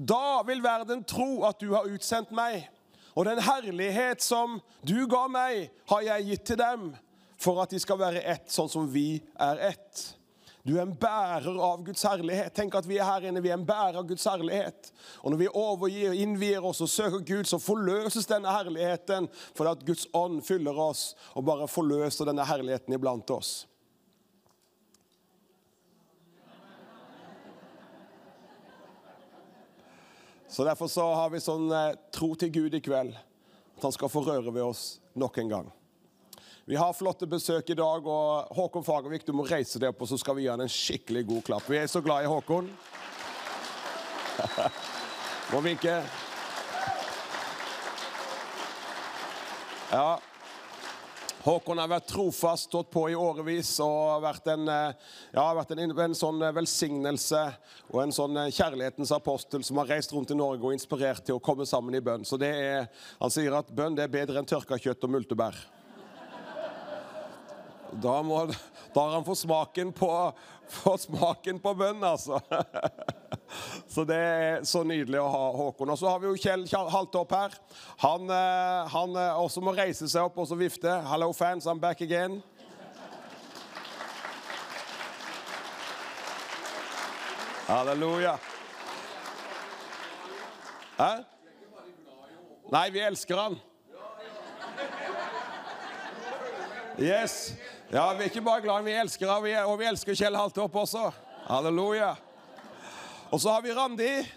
Da 0.00 0.40
vil 0.48 0.62
verden 0.64 1.02
tro 1.04 1.42
at 1.44 1.60
du 1.60 1.74
har 1.74 1.88
utsendt 1.90 2.30
meg. 2.32 2.64
Og 3.12 3.26
den 3.28 3.40
herlighet 3.42 4.22
som 4.24 4.60
du 4.86 5.04
ga 5.10 5.26
meg, 5.28 5.68
har 5.90 6.06
jeg 6.06 6.28
gitt 6.30 6.46
til 6.52 6.60
dem, 6.60 6.86
for 7.40 7.60
at 7.60 7.72
de 7.72 7.80
skal 7.82 7.98
være 8.00 8.22
ett, 8.22 8.48
sånn 8.52 8.70
som 8.70 8.86
vi 8.88 9.18
er 9.40 9.60
ett. 9.72 10.06
Du 10.64 10.74
er 10.76 10.82
en 10.84 10.96
bærer 10.96 11.56
av 11.64 11.80
Guds 11.84 12.02
herlighet. 12.04 12.52
Tenk 12.56 12.74
at 12.76 12.88
vi 12.88 12.98
er 13.00 13.08
her 13.08 13.26
inne, 13.28 13.40
vi 13.44 13.48
er 13.48 13.56
en 13.56 13.66
bærer 13.66 13.98
av 14.00 14.08
Guds 14.08 14.26
herlighet. 14.28 14.90
Og 15.24 15.32
når 15.32 15.40
vi 15.40 15.48
overgir 15.56 16.12
og 16.12 16.20
innvier 16.20 16.66
oss 16.68 16.82
og 16.84 16.92
søker 16.92 17.24
Gud, 17.24 17.48
så 17.48 17.60
forløses 17.60 18.28
denne 18.28 18.52
herligheten 18.52 19.28
fordi 19.56 19.72
at 19.72 19.86
Guds 19.88 20.06
ånd 20.16 20.42
fyller 20.44 20.76
oss 20.80 21.14
og 21.32 21.48
bare 21.48 21.68
forløser 21.68 22.28
denne 22.28 22.44
herligheten 22.44 22.96
iblant 22.96 23.32
oss. 23.32 23.64
Så 30.50 30.64
Derfor 30.64 30.88
så 30.90 31.04
har 31.14 31.30
vi 31.30 31.38
sånn 31.38 31.70
eh, 31.70 31.92
tro 32.10 32.32
til 32.34 32.50
Gud 32.50 32.74
i 32.74 32.80
kveld. 32.82 33.14
At 33.78 33.84
han 33.86 33.92
skal 33.94 34.10
få 34.10 34.24
røre 34.26 34.50
ved 34.50 34.64
oss 34.66 34.98
nok 35.14 35.38
en 35.38 35.52
gang. 35.52 35.68
Vi 36.66 36.76
har 36.78 36.94
flotte 36.94 37.26
besøk 37.30 37.70
i 37.70 37.76
dag, 37.78 38.06
og 38.06 38.50
Håkon 38.54 38.84
Fagervik, 38.86 39.24
du 39.26 39.32
må 39.34 39.46
reise 39.46 39.78
deg 39.78 39.90
opp, 39.90 40.02
og 40.04 40.10
så 40.10 40.18
skal 40.20 40.36
vi 40.36 40.44
gi 40.44 40.50
han 40.50 40.62
en 40.62 40.70
skikkelig 40.70 41.22
god 41.30 41.46
klapp. 41.46 41.70
Vi 41.70 41.78
er 41.78 41.86
så 41.90 42.02
glad 42.02 42.26
i 42.26 42.30
Håkon. 42.30 42.68
Må 45.52 45.62
vinke. 45.64 45.96
Ja. 49.90 50.18
Håkon 51.40 51.78
har 51.80 51.88
vært 51.88 52.10
trofast, 52.10 52.66
stått 52.68 52.90
på 52.92 53.06
i 53.08 53.14
årevis 53.16 53.70
og 53.80 54.20
vært 54.20 54.50
en, 54.52 54.66
eh, 54.68 55.12
ja, 55.32 55.44
vært 55.56 55.70
en, 55.72 55.80
en 55.88 56.16
sånn 56.16 56.42
velsignelse 56.52 57.40
og 57.88 58.02
en 58.02 58.12
sånn 58.12 58.36
eh, 58.42 58.50
kjærlighetens 58.52 59.12
apostel 59.16 59.64
som 59.64 59.80
har 59.80 59.88
reist 59.94 60.12
rundt 60.12 60.34
i 60.34 60.36
Norge 60.36 60.68
og 60.68 60.76
inspirert 60.76 61.24
til 61.24 61.38
å 61.38 61.40
komme 61.40 61.64
sammen 61.64 61.96
i 61.96 62.02
bønn. 62.04 62.26
Så 62.28 62.36
er, 62.44 62.90
Han 63.22 63.32
sier 63.32 63.56
at 63.56 63.72
bønn 63.72 63.96
er 63.96 64.12
bedre 64.12 64.36
enn 64.36 64.48
tørka 64.48 64.76
kjøtt 64.76 65.08
og 65.08 65.14
multebær. 65.16 65.56
Da, 67.90 68.20
må, 68.22 68.44
da 68.92 69.00
har 69.00 69.16
han 69.16 69.24
fått 69.26 69.40
smaken 69.40 69.94
på, 69.96 70.12
fått 70.72 71.06
smaken 71.06 71.58
på 71.62 71.74
bønn, 71.74 72.04
altså. 72.04 72.40
Så 73.90 74.04
det 74.06 74.16
er 74.16 74.60
så 74.68 74.84
nydelig 74.86 75.18
å 75.18 75.26
ha 75.26 75.46
Håkon. 75.56 75.90
Og 75.90 75.98
så 75.98 76.06
har 76.06 76.20
vi 76.22 76.28
jo 76.30 76.38
Kjell 76.38 76.62
Haltopp 76.70 77.32
her. 77.34 77.56
Han, 78.04 78.30
eh, 78.30 78.90
han 78.92 79.16
eh, 79.18 79.40
også 79.42 79.62
må 79.64 79.74
reise 79.74 80.06
seg 80.06 80.28
opp 80.28 80.38
og 80.38 80.46
så 80.46 80.58
vifte. 80.58 80.92
Hello 81.10 81.32
fans, 81.34 81.66
I'm 81.66 81.82
back 81.82 82.00
again. 82.06 82.38
Halleluja. 87.66 88.36
Hæ? 90.98 91.10
Nei, 92.70 92.86
vi 92.94 93.02
elsker 93.02 93.38
han. 93.38 93.58
Yes. 97.00 97.54
Ja, 97.92 98.12
vi 98.12 98.18
er 98.18 98.22
ikke 98.22 98.40
bare 98.40 98.60
glad, 98.60 98.82
vi 98.82 98.90
elsker 98.90 99.32
henne, 99.32 99.64
og 99.64 99.78
vi 99.78 99.84
elsker 99.84 100.14
Kjell 100.14 100.36
Haltorp 100.36 100.74
også. 100.74 101.10
Halleluja. 101.48 102.14
Og 103.30 103.40
så 103.40 103.50
har 103.50 103.60
vi 103.60 103.72
Randi. 103.74 104.28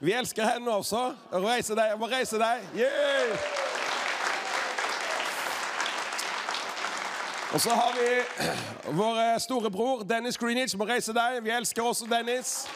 Vi 0.00 0.12
elsker 0.12 0.46
henne 0.48 0.70
også. 0.70 1.14
Reise 1.32 1.76
deg, 1.76 1.92
må 2.00 2.08
reise 2.08 2.38
deg. 2.40 2.62
Yeah! 2.76 3.36
Og 7.52 7.60
så 7.60 7.70
har 7.76 7.92
vi 8.00 8.08
vår 8.96 9.38
storebror 9.38 10.02
Dennis 10.08 10.38
Greenwich. 10.38 10.76
Må 10.78 10.88
reise 10.88 11.12
deg. 11.12 11.42
Vi 11.44 11.50
elsker 11.52 11.82
også 11.82 12.08
Dennis. 12.08 12.66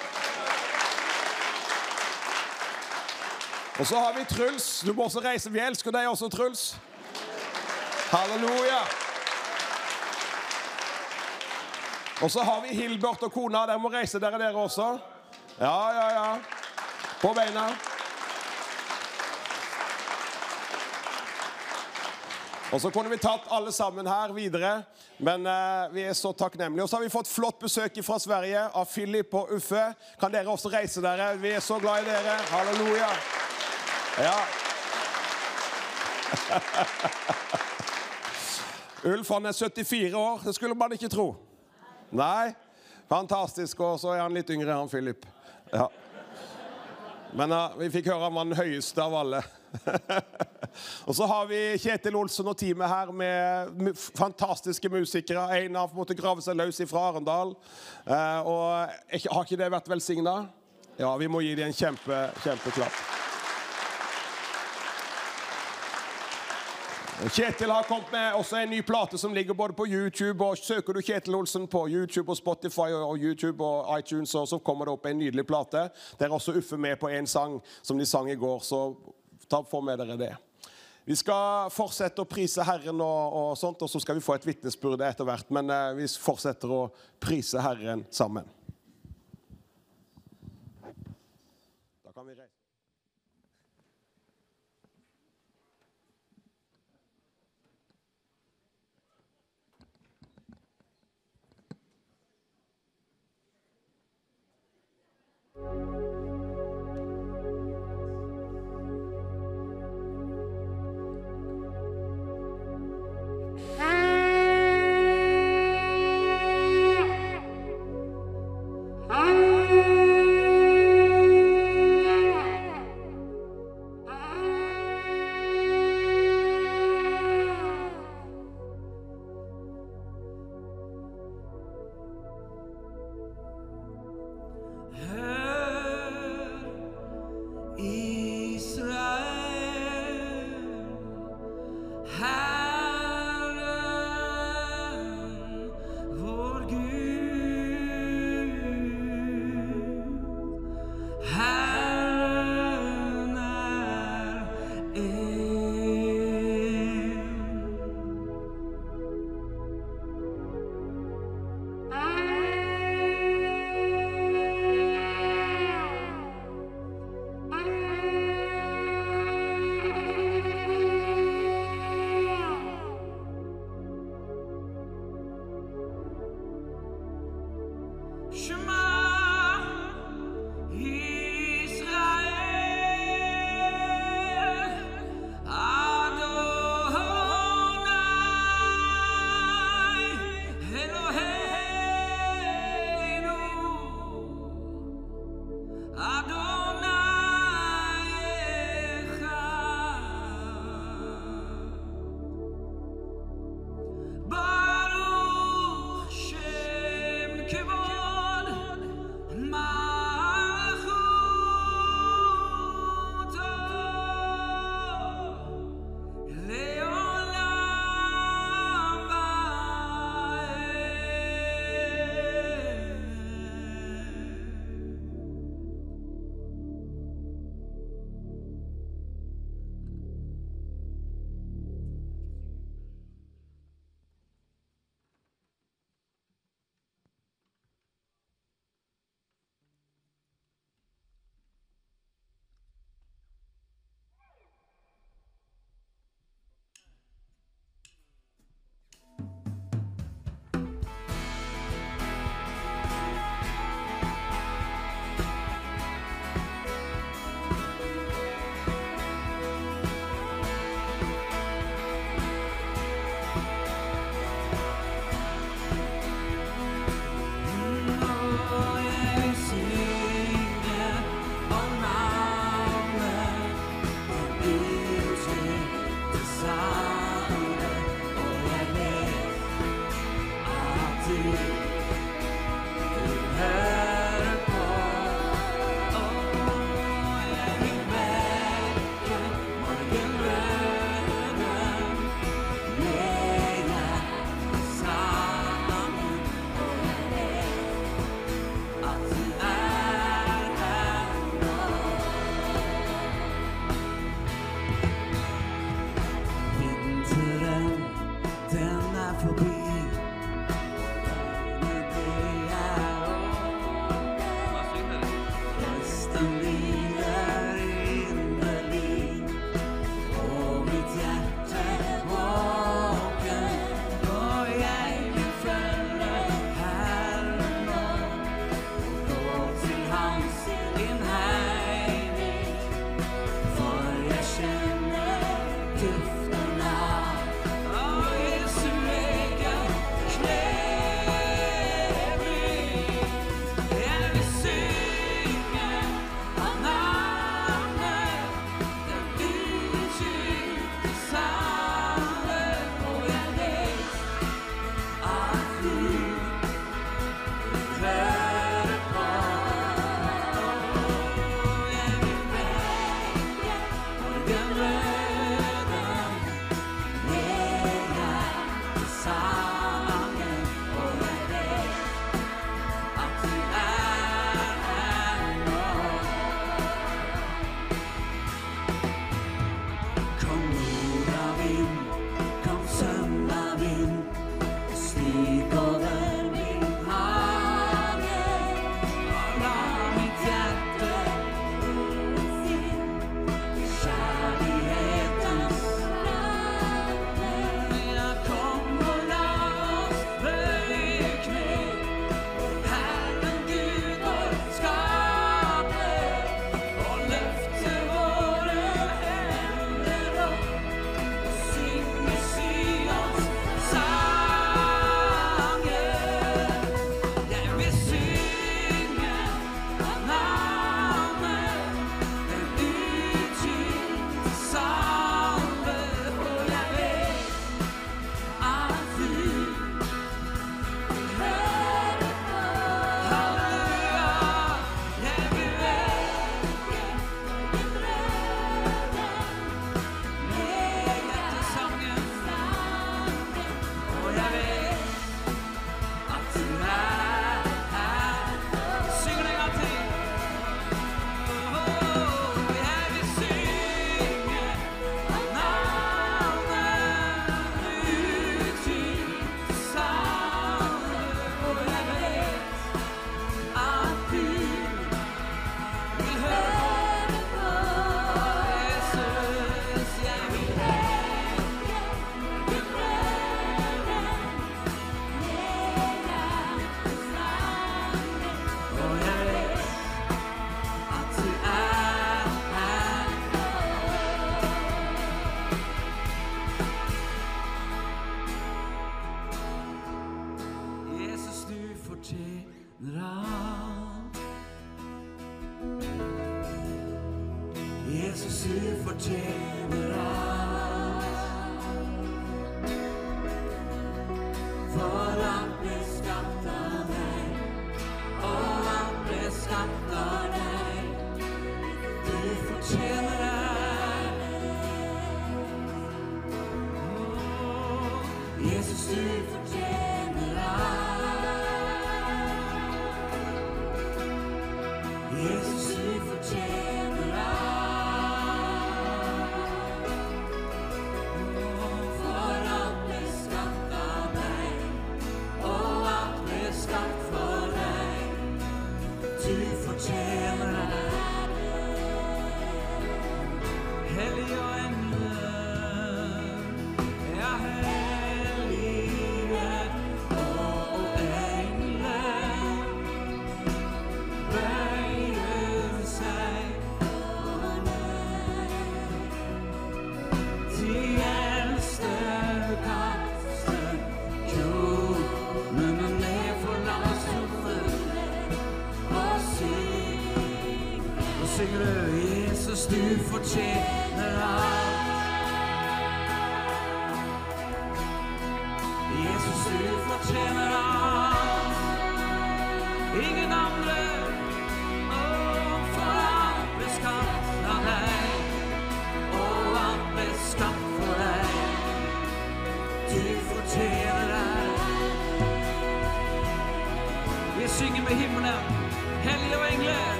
Og 3.79 3.87
så 3.87 3.99
har 3.99 4.13
vi 4.19 4.29
Truls. 4.37 4.85
Du 4.85 4.93
må 4.93 5.09
også 5.09 5.25
reise. 5.25 5.51
Vi 5.51 5.65
elsker 5.65 5.91
deg 5.91 6.13
også, 6.13 6.29
Truls. 6.29 6.77
Halleluja. 8.13 9.06
Og 12.23 12.31
så 12.31 12.43
har 12.43 12.61
vi 12.61 12.69
Hilbert 12.69 13.23
og 13.23 13.33
kona. 13.33 13.67
Dere 13.69 13.81
må 13.81 13.91
reise 13.93 14.21
dere, 14.21 14.39
dere 14.41 14.57
også. 14.57 14.99
Ja, 15.61 15.77
ja, 15.93 16.07
ja. 16.15 16.39
På 17.21 17.33
beina. 17.37 17.69
Og 22.73 22.81
så 22.81 22.91
kunne 22.91 23.13
vi 23.13 23.19
tatt 23.21 23.47
alle 23.55 23.73
sammen 23.73 24.07
her 24.11 24.33
videre, 24.35 24.83
men 25.23 25.47
eh, 25.47 25.93
vi 25.93 26.03
er 26.09 26.13
så 26.19 26.33
takknemlige. 26.33 26.83
Og 26.83 26.89
så 26.91 26.97
har 26.97 27.05
vi 27.05 27.13
fått 27.13 27.29
flott 27.31 27.61
besøk 27.63 28.01
fra 28.05 28.19
Sverige 28.19 28.65
av 28.75 28.89
Philip 28.91 29.35
og 29.37 29.53
Uffe. 29.55 29.95
Kan 30.21 30.33
dere 30.35 30.51
også 30.51 30.73
reise 30.73 31.05
dere? 31.05 31.37
Vi 31.41 31.53
er 31.55 31.61
så 31.65 31.79
glad 31.79 32.03
i 32.03 32.09
dere. 32.11 32.37
Halleluja. 32.51 33.11
Ja. 34.25 34.35
Ulf 39.13 39.29
han 39.31 39.47
er 39.47 39.53
74 39.53 40.15
år. 40.15 40.41
Det 40.45 40.55
skulle 40.57 40.75
man 40.75 40.93
ikke 40.97 41.09
tro. 41.13 41.46
Nei. 42.17 42.55
Fantastisk. 43.09 43.81
Og 43.85 44.01
så 44.01 44.15
er 44.15 44.25
han 44.25 44.35
litt 44.35 44.51
yngre, 44.51 44.73
han 44.73 44.91
Philip. 44.91 45.27
Ja. 45.73 45.89
Men 47.37 47.53
uh, 47.53 47.77
vi 47.77 47.91
fikk 47.93 48.09
høre 48.11 48.27
han 48.29 48.37
var 48.37 48.49
den 48.49 48.59
høyeste 48.59 49.03
av 49.03 49.15
alle. 49.21 49.43
og 51.09 51.17
så 51.19 51.27
har 51.29 51.49
vi 51.51 51.59
Kjetil 51.83 52.17
Olsen 52.17 52.49
og 52.49 52.57
teamet 52.57 52.89
her 52.89 53.13
med 53.13 53.93
fantastiske 54.17 54.89
musikere. 54.93 55.45
En 55.61 55.77
har 55.83 55.93
måttet 55.97 56.21
grave 56.21 56.45
seg 56.45 56.57
løs 56.57 56.81
fra 56.89 57.11
Arendal. 57.11 57.53
Uh, 58.09 58.41
og 58.41 58.65
har 59.11 59.45
ikke 59.45 59.61
det 59.61 59.73
vært 59.77 59.93
velsigna? 59.93 60.39
Ja, 60.97 61.13
vi 61.21 61.29
må 61.29 61.45
gi 61.45 61.53
dem 61.59 61.69
en 61.69 61.77
kjempe, 61.77 62.25
kjempeklapp. 62.41 63.26
Kjetil 67.17 67.71
har 67.71 67.83
kommet 67.83 68.11
med 68.13 68.35
også 68.37 68.59
en 68.61 68.71
ny 68.71 68.83
plate 68.85 69.17
som 69.19 69.33
ligger 69.35 69.55
både 69.57 69.73
på 69.73 69.87
YouTube. 69.89 70.45
og 70.45 70.59
Søker 70.59 70.93
du 70.93 71.01
Kjetil 71.01 71.35
Olsen 71.35 71.65
på 71.67 71.87
YouTube 71.89 72.29
og 72.31 72.37
Spotify 72.37 72.93
og 72.93 73.17
YouTube 73.17 73.65
og 73.65 73.99
iTunes, 73.99 74.31
så 74.31 74.59
kommer 74.59 74.85
det 74.85 74.93
opp 74.93 75.07
en 75.09 75.19
nydelig 75.19 75.47
plate. 75.49 75.89
Der 76.19 76.27
er 76.27 76.35
også 76.37 76.53
Uffe 76.59 76.77
med 76.77 76.99
på 77.01 77.09
en 77.09 77.27
sang 77.27 77.57
som 77.83 77.99
de 77.99 78.07
sang 78.07 78.29
i 78.31 78.37
går, 78.37 78.61
så 78.61 78.93
ta, 79.49 79.63
få 79.65 79.81
med 79.81 79.99
dere 79.99 80.19
det. 80.21 80.35
Vi 81.09 81.17
skal 81.17 81.71
fortsette 81.73 82.21
å 82.21 82.29
prise 82.29 82.65
Herren, 82.67 83.01
og, 83.01 83.33
og 83.41 83.57
sånt, 83.57 83.81
og 83.81 83.89
så 83.89 84.03
skal 84.03 84.19
vi 84.19 84.25
få 84.27 84.37
et 84.37 84.47
vitnesbyrd 84.47 85.01
etter 85.07 85.25
hvert. 85.25 85.49
Men 85.55 85.73
eh, 85.73 85.95
vi 85.97 86.11
fortsetter 86.21 86.69
å 86.69 86.83
prise 87.23 87.65
Herren 87.65 88.05
sammen. 88.11 88.45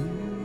you. 0.00 0.35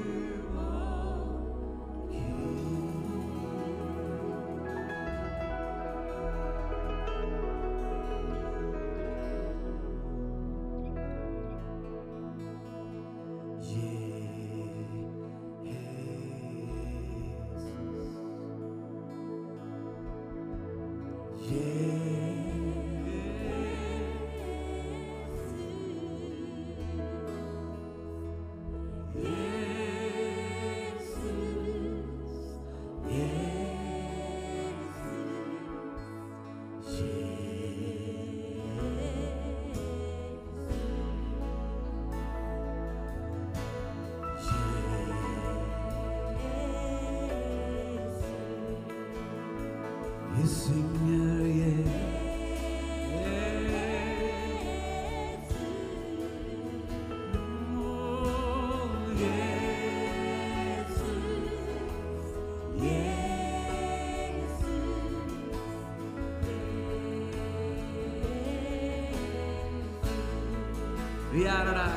no, 71.64 71.74
no, 71.74 71.86
no. 71.86 71.91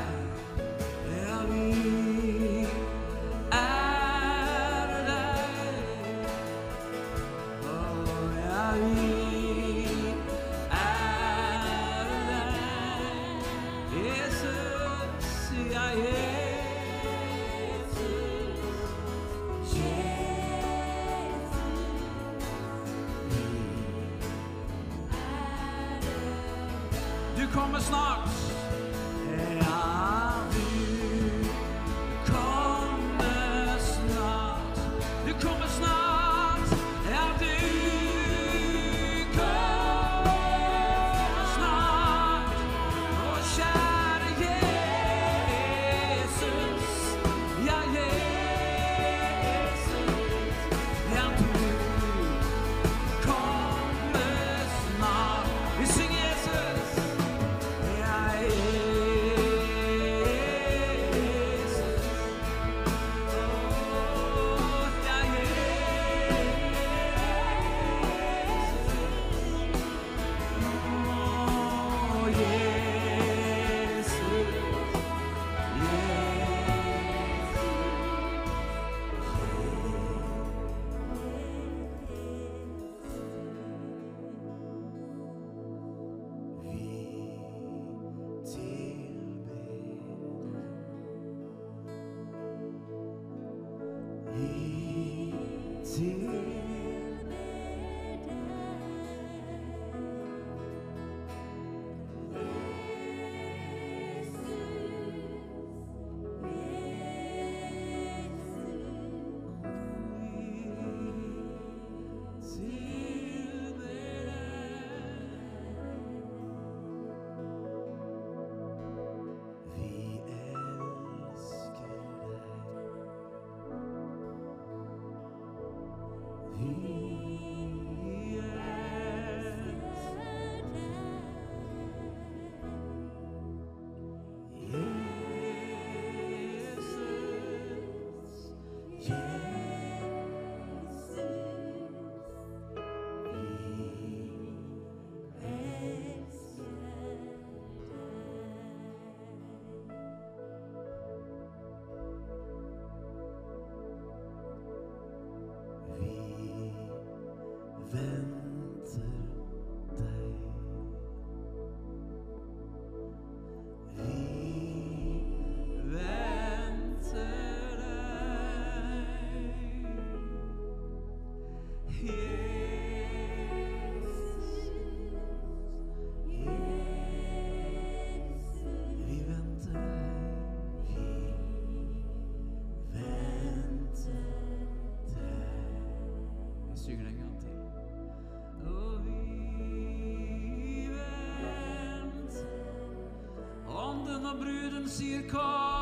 bruden 194.33 194.89
sier 194.89 195.21
kom. 195.29 195.74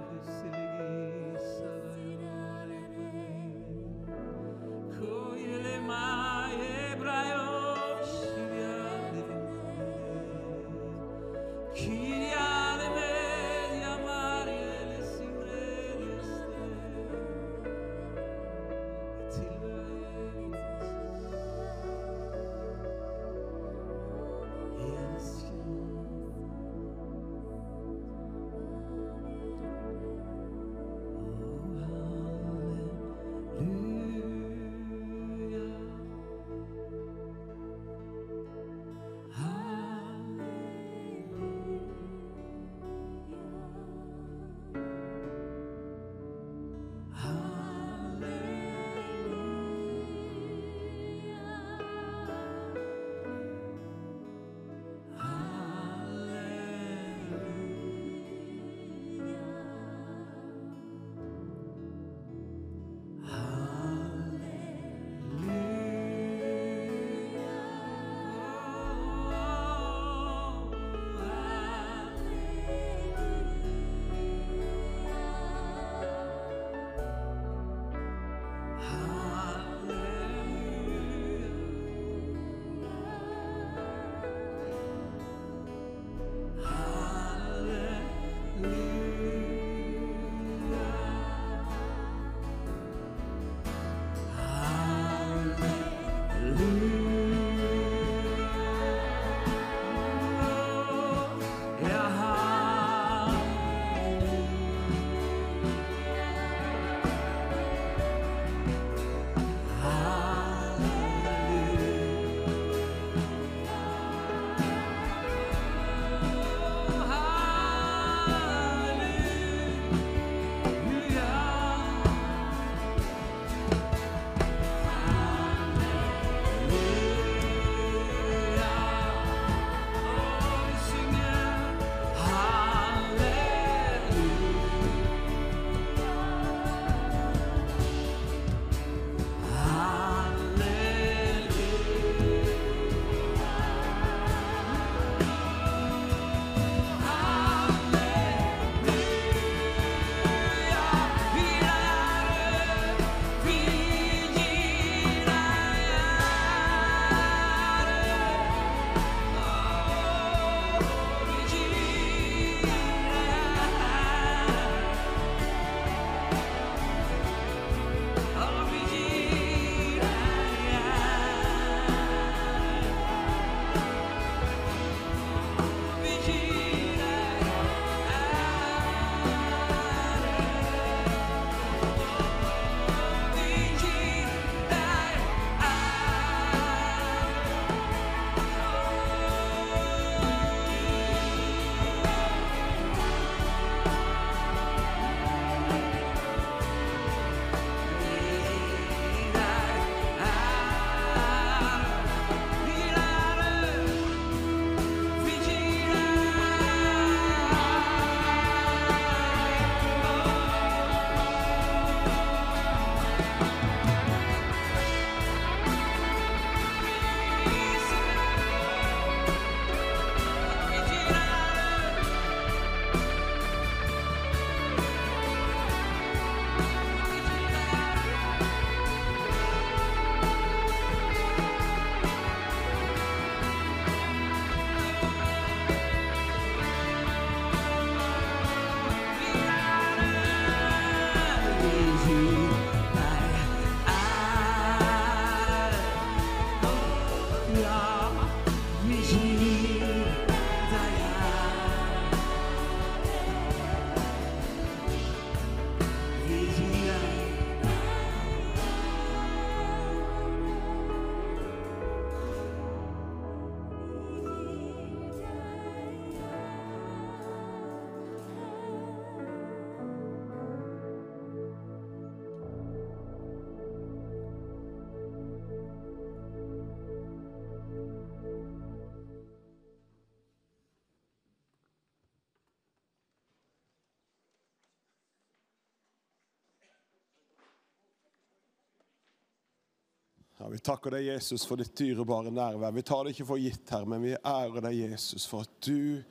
Ja, 290.37 290.47
vi 290.53 290.59
takker 290.61 290.93
deg, 290.93 291.07
Jesus, 291.09 291.47
for 291.49 291.57
ditt 291.57 291.73
dyrebare 291.77 292.29
nærvær. 292.29 292.75
Vi 292.75 292.85
tar 292.85 293.05
det 293.05 293.15
ikke 293.15 293.25
for 293.31 293.41
gitt, 293.41 293.65
her, 293.73 293.87
men 293.89 294.03
vi 294.05 294.13
ærer 294.13 294.61
deg, 294.67 294.83
Jesus, 294.91 295.25
for 295.25 295.47
at 295.47 295.55
du 295.65 296.03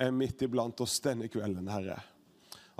er 0.00 0.14
midt 0.14 0.40
iblant 0.46 0.80
oss 0.80 0.96
denne 1.04 1.28
kvelden, 1.28 1.68
Herre. 1.68 1.98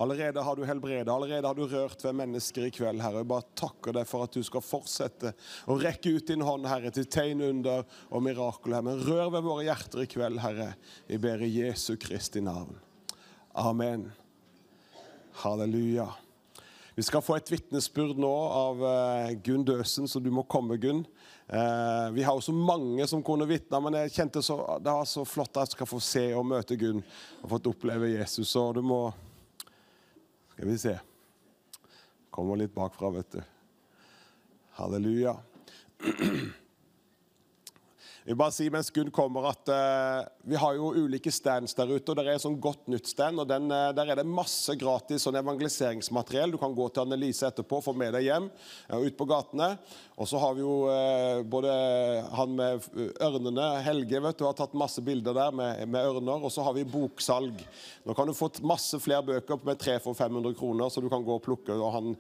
Allerede 0.01 0.43
har 0.43 0.57
du 0.57 0.65
helbredet, 0.67 1.13
allerede 1.13 1.47
har 1.47 1.55
du 1.55 1.69
rørt 1.71 2.01
ved 2.03 2.17
mennesker 2.19 2.67
i 2.67 2.73
kveld, 2.75 3.05
Herre. 3.05 3.21
Jeg 3.21 3.31
bare 3.31 3.47
takker 3.61 3.95
deg 3.95 4.09
for 4.11 4.25
at 4.25 4.35
du 4.35 4.41
skal 4.43 4.65
fortsette 4.65 5.35
å 5.71 5.77
rekke 5.79 6.17
ut 6.17 6.33
din 6.33 6.43
hånd, 6.43 6.67
Herre, 6.67 6.91
til 6.95 7.07
tegn, 7.07 7.45
under 7.53 7.85
og 8.09 8.25
mirakel. 8.25 8.75
Herre. 8.75 8.89
Men 8.89 9.05
rør 9.05 9.31
ved 9.37 9.47
våre 9.47 9.69
hjerter 9.69 10.03
i 10.03 10.11
kveld, 10.11 10.41
Herre. 10.43 10.73
Vi 11.07 11.21
ber 11.23 11.45
i 11.45 11.53
Jesu 11.53 11.95
Kristi 12.01 12.43
navn. 12.43 12.81
Amen. 13.61 14.09
Halleluja. 15.45 16.09
Vi 16.95 17.03
skal 17.03 17.23
få 17.27 17.35
et 17.35 17.51
vitnesbyrd 17.51 18.19
nå 18.23 18.33
av 18.55 18.83
eh, 18.87 19.33
Gunn 19.43 19.65
Døsen, 19.67 20.07
så 20.07 20.21
du 20.23 20.31
må 20.31 20.45
komme, 20.47 20.77
Gunn. 20.79 21.03
Eh, 21.49 22.11
vi 22.15 22.23
har 22.23 22.39
jo 22.39 22.45
så 22.47 22.55
mange 22.55 23.07
som 23.11 23.23
kunne 23.27 23.49
vitne, 23.51 23.81
men 23.83 23.99
jeg 23.99 24.15
kjente 24.15 24.43
så, 24.47 24.61
det 24.79 24.95
var 24.95 25.09
så 25.11 25.25
flott 25.27 25.59
at 25.59 25.67
jeg 25.67 25.75
skal 25.75 25.91
få 25.91 25.99
se 26.03 26.25
og 26.39 26.47
møte 26.47 26.79
Gunn 26.79 27.03
og 27.43 27.51
fått 27.57 27.67
oppleve 27.73 28.13
Jesus. 28.15 28.53
Så 28.55 28.69
du 28.77 28.83
må 28.87 29.09
Skal 30.55 30.71
vi 30.71 30.79
se. 30.79 30.95
Kommer 32.31 32.61
litt 32.61 32.75
bakfra, 32.75 33.11
vet 33.11 33.41
du. 33.41 33.41
Halleluja. 34.79 35.35
Jeg 38.25 38.33
vil 38.33 38.39
bare 38.41 38.55
si 38.57 38.67
mens 38.73 38.89
Gunn 38.89 39.11
kommer 39.13 39.51
at 39.51 39.69
uh, 39.69 40.25
Vi 40.49 40.57
har 40.57 40.79
jo 40.79 40.95
ulike 40.97 41.29
stands 41.29 41.75
der 41.77 41.91
ute. 41.93 42.09
og 42.09 42.17
Det 42.17 42.23
er 42.25 42.31
en 42.33 42.41
sånn 42.41 42.57
Godt 42.57 42.87
nytt-stand. 42.89 43.43
og 43.43 43.51
den, 43.51 43.69
uh, 43.69 43.91
Der 43.93 44.09
er 44.09 44.17
det 44.17 44.25
masse 44.25 44.73
gratis 44.81 45.27
sånn 45.27 45.37
evangeliseringsmateriell. 45.37 46.55
Du 46.55 46.57
kan 46.57 46.73
gå 46.73 46.87
til 46.89 47.03
Annelise 47.03 47.51
etterpå 47.51 47.83
og 47.83 47.85
få 47.85 47.93
med 47.93 48.15
deg 48.17 48.25
hjem 48.25 48.47
uh, 48.49 48.97
ut 48.97 49.19
på 49.19 49.27
gatene. 49.29 49.75
Og 50.17 50.31
så 50.31 50.41
har 50.41 50.57
vi 50.57 50.65
jo 50.65 50.89
uh, 50.89 51.45
både 51.53 51.75
han 52.33 52.55
med 52.57 52.87
ørnene, 53.29 53.67
Helge, 53.85 54.23
vet 54.25 54.41
du, 54.41 54.47
har 54.49 54.57
tatt 54.57 54.73
masse 54.73 55.05
bilder 55.05 55.37
der 55.37 55.53
med, 55.61 55.83
med 55.85 56.09
ørner. 56.15 56.47
Og 56.49 56.55
så 56.55 56.65
har 56.65 56.73
vi 56.79 56.89
boksalg. 56.89 57.61
Nå 58.09 58.17
kan 58.17 58.25
du 58.25 58.33
få 58.39 58.49
masse 58.65 59.03
flere 59.05 59.27
bøker 59.35 59.61
med 59.69 59.77
300 59.77 60.01
for 60.07 60.17
500 60.17 60.57
kroner, 60.57 60.89
så 60.89 61.05
du 61.05 61.11
kan 61.13 61.29
gå 61.29 61.37
og 61.37 61.45
plukke. 61.45 61.77
Og 61.77 61.93
han 61.93 62.17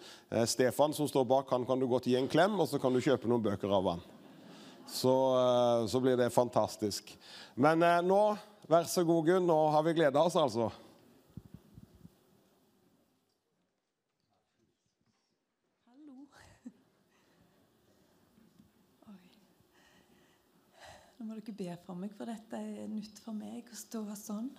Stefan 0.53 0.93
som 0.93 1.09
står 1.09 1.25
bak, 1.33 1.49
han 1.57 1.65
kan 1.65 1.81
du 1.81 1.89
godt 1.89 2.13
gi 2.13 2.19
en 2.21 2.29
klem, 2.29 2.61
og 2.61 2.69
så 2.69 2.83
kan 2.83 2.93
du 2.93 3.01
kjøpe 3.01 3.31
noen 3.31 3.49
bøker 3.49 3.73
av 3.73 3.95
han 3.95 4.05
så, 4.95 5.39
eh, 5.39 5.87
så 5.87 6.01
blir 6.01 6.17
det 6.17 6.31
fantastisk. 6.31 7.19
Men 7.55 7.83
eh, 7.83 8.03
nå, 8.03 8.37
vær 8.71 8.85
så 8.89 9.05
god, 9.05 9.27
Gunn. 9.27 9.47
Nå 9.47 9.69
har 9.75 9.83
vi 9.83 9.93
gleda 9.99 10.23
oss, 10.23 10.37
altså. 10.39 10.71
Nå 21.19 21.25
må 21.27 21.35
dere 21.41 21.59
be 21.59 21.77
for 21.87 21.95
meg, 21.99 22.11
for 22.15 22.25
dette 22.31 22.57
er 22.57 22.89
nytt 22.91 23.19
for 23.25 23.33
meg 23.37 23.65
å 23.67 23.75
stå 23.79 24.15
sånn. 24.21 24.51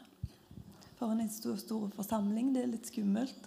Foran 0.99 1.21
en 1.23 1.29
stor, 1.31 1.57
stor 1.59 1.89
forsamling. 1.95 2.53
Det 2.55 2.61
er 2.63 2.73
litt 2.75 2.87
skummelt. 2.91 3.43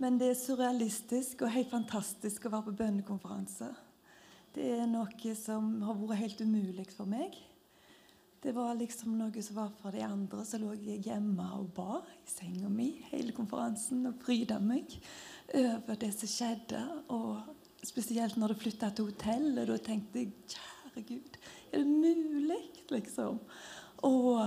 Men 0.00 0.18
det 0.18 0.28
er 0.32 0.38
surrealistisk 0.38 1.42
og 1.44 1.52
helt 1.52 1.70
fantastisk 1.70 2.46
å 2.46 2.52
være 2.54 2.66
på 2.70 2.78
bønnekonferanse. 2.78 3.89
Det 4.50 4.66
er 4.80 4.88
noe 4.90 5.34
som 5.38 5.76
har 5.86 5.98
vært 6.00 6.24
helt 6.24 6.40
umulig 6.42 6.88
for 6.90 7.06
meg. 7.06 7.36
Det 8.40 8.54
var 8.56 8.72
liksom 8.74 9.18
noe 9.18 9.42
som 9.44 9.58
var 9.60 9.68
for 9.78 9.94
de 9.94 10.00
andre. 10.02 10.42
Så 10.48 10.58
lå 10.58 10.72
jeg 10.80 11.04
hjemme 11.06 11.44
og 11.58 11.68
ba 11.76 12.00
i 12.00 12.30
senga 12.30 12.70
mi 12.72 12.88
hele 13.10 13.34
konferansen 13.36 14.08
og 14.08 14.18
pryda 14.22 14.56
meg 14.64 14.96
over 15.54 16.00
det 16.00 16.10
som 16.16 16.32
skjedde. 16.32 16.80
Og 17.14 17.86
spesielt 17.86 18.40
når 18.40 18.54
du 18.54 18.62
flytta 18.64 18.90
til 18.90 19.12
hotellet. 19.12 19.68
Da 19.70 19.78
tenkte 19.84 20.24
jeg 20.24 20.32
kjære 20.56 21.06
Gud, 21.12 21.38
er 21.70 21.84
det 21.84 21.86
mulig? 21.86 22.60
Liksom. 22.90 23.38
Og 24.08 24.42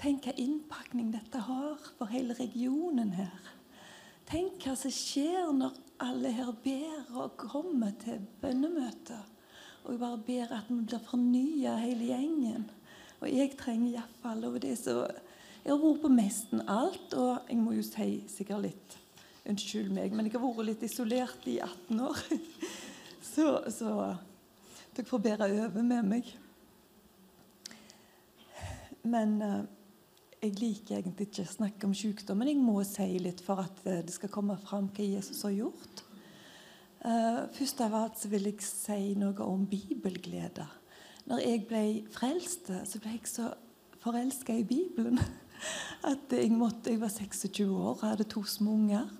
tenk 0.00 0.26
hva 0.26 0.34
innpakning 0.42 1.12
dette 1.14 1.46
har 1.46 1.78
for 2.00 2.10
hele 2.10 2.34
regionen 2.40 3.14
her. 3.14 3.52
Tenk 4.26 4.64
hva 4.64 4.74
som 4.80 4.90
skjer 4.90 5.52
når 5.54 5.76
alle 6.02 6.32
her 6.34 6.50
ber 6.64 7.18
og 7.18 7.36
kommer 7.40 7.92
til 8.02 8.22
bønnemøter. 8.42 9.22
Og 9.84 9.92
jeg 9.92 10.00
bare 10.00 10.22
ber 10.26 10.54
at 10.56 10.70
vi 10.70 10.80
blir 10.86 11.02
fornya 11.06 11.76
hele 11.82 12.08
gjengen. 12.10 12.66
Og 13.20 13.30
jeg 13.30 13.54
trenger 13.58 13.96
iallfall 13.96 14.44
og 14.48 14.58
det 14.62 14.76
så 14.78 15.06
Jeg 15.62 15.70
har 15.70 15.78
vært 15.78 16.02
på 16.02 16.08
nesten 16.10 16.62
alt, 16.66 17.14
og 17.14 17.46
jeg 17.48 17.56
må 17.62 17.72
jo 17.76 17.82
si 17.86 18.24
sikkert 18.28 18.64
litt 18.66 18.98
Unnskyld 19.46 19.90
meg, 19.90 20.12
men 20.14 20.26
jeg 20.26 20.36
har 20.36 20.42
vært 20.42 20.66
litt 20.68 20.82
isolert 20.86 21.46
i 21.50 21.56
18 21.58 22.00
år. 22.02 22.18
Så, 23.32 23.46
så 23.70 23.92
dere 24.92 25.06
får 25.08 25.20
bære 25.24 25.46
over 25.46 25.84
med 25.86 26.02
meg. 26.04 26.26
Men 29.08 29.30
uh, 29.40 29.62
jeg 30.42 30.58
liker 30.58 30.98
egentlig 30.98 31.28
ikke 31.28 31.44
å 31.44 31.52
snakke 31.52 31.86
om 31.86 31.92
sykdom, 31.94 32.40
men 32.40 32.50
jeg 32.50 32.62
må 32.62 32.80
si 32.86 33.06
litt 33.22 33.42
for 33.44 33.62
at 33.62 33.84
eh, 33.86 34.00
det 34.02 34.14
skal 34.14 34.32
komme 34.32 34.56
fram 34.58 34.88
hva 34.90 35.04
Jesus 35.06 35.44
har 35.46 35.54
gjort. 35.54 36.02
Uh, 37.02 37.48
først 37.50 37.80
av 37.82 37.94
alt 37.98 38.18
så 38.20 38.28
vil 38.30 38.46
jeg 38.46 38.62
si 38.62 39.14
noe 39.18 39.42
om 39.42 39.64
bibelglede. 39.66 40.66
Når 41.26 41.40
jeg 41.42 41.62
ble 41.66 41.84
frelst, 42.14 42.70
så 42.70 43.00
ble 43.02 43.16
jeg 43.16 43.30
så 43.30 43.48
forelska 44.02 44.54
i 44.54 44.66
Bibelen 44.66 45.18
at 46.12 46.34
jeg, 46.34 46.50
måtte, 46.54 46.90
jeg 46.90 47.02
var 47.02 47.10
26 47.10 47.64
år 47.66 47.88
og 47.96 48.04
hadde 48.06 48.26
to 48.30 48.44
små 48.46 48.74
unger. 48.74 49.10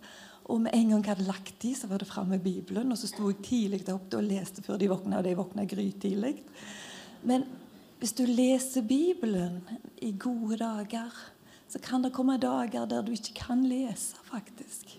Og 0.51 0.63
med 0.63 0.75
en 0.75 0.91
gang 0.91 1.03
jeg 1.03 1.15
hadde 1.15 1.27
lagt 1.29 1.59
de, 1.63 1.73
så 1.79 1.91
var 1.91 2.03
det 2.03 2.11
fram 2.11 2.31
med 2.35 2.43
Bibelen. 2.43 2.91
Og 2.91 2.99
så 2.99 3.11
sto 3.11 3.31
jeg 3.31 3.43
tidlig 3.47 3.83
opp 3.95 4.15
og 4.19 4.27
leste 4.27 4.63
før 4.67 4.79
de 4.79 4.91
våkna, 4.91 5.21
og 5.21 5.27
de 5.27 5.37
våkna 5.39 5.67
grytidlig. 5.71 6.37
Men 7.31 7.47
hvis 8.03 8.17
du 8.19 8.25
leser 8.27 8.83
Bibelen 8.83 9.61
i 10.03 10.09
gode 10.19 10.57
dager, 10.59 11.15
så 11.71 11.79
kan 11.79 12.03
det 12.03 12.11
komme 12.11 12.35
dager 12.43 12.83
der 12.91 13.05
du 13.07 13.13
ikke 13.15 13.37
kan 13.37 13.63
lese, 13.63 14.19
faktisk. 14.27 14.97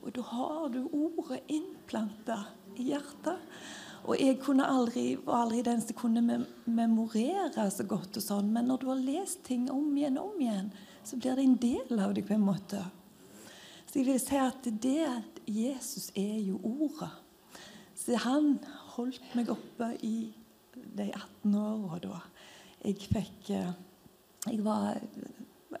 Og 0.00 0.14
da 0.16 0.24
har 0.30 0.70
du 0.72 0.86
ordet 0.96 1.42
innplanta 1.52 2.38
i 2.80 2.86
hjertet. 2.88 3.42
Og 4.08 4.16
jeg 4.16 4.38
kunne 4.40 4.64
aldri, 4.64 5.18
var 5.26 5.42
aldri 5.42 5.60
den 5.66 5.84
som 5.84 5.98
kunne 6.00 6.38
memorere 6.64 7.68
så 7.68 7.84
godt, 7.84 8.16
og 8.16 8.24
sånn, 8.24 8.48
men 8.54 8.72
når 8.72 8.80
du 8.80 8.88
har 8.94 9.04
lest 9.10 9.44
ting 9.44 9.68
om 9.68 9.92
igjen 9.92 10.16
og 10.16 10.32
om 10.32 10.40
igjen, 10.40 10.72
så 11.04 11.20
blir 11.20 11.36
det 11.36 11.44
en 11.44 11.60
del 11.66 12.00
av 12.00 12.16
deg 12.16 12.24
på 12.30 12.38
en 12.38 12.48
måte. 12.48 12.80
Så 13.84 14.00
jeg 14.00 14.08
vil 14.08 14.24
si 14.24 14.40
at 14.40 14.72
det 14.88 15.04
Jesus 15.44 16.08
er 16.16 16.40
jo 16.48 16.56
ordet. 16.64 17.12
Så 17.92 18.16
han 18.24 18.54
holdt 18.96 19.36
meg 19.36 19.52
oppe 19.52 19.92
i 20.00 20.30
de 20.96 21.12
18 21.12 21.60
åra 21.60 22.00
da 22.00 22.24
jeg 22.84 23.10
fikk 23.10 23.50
eh, 23.54 23.70
Jeg 24.48 24.62
var 24.64 24.96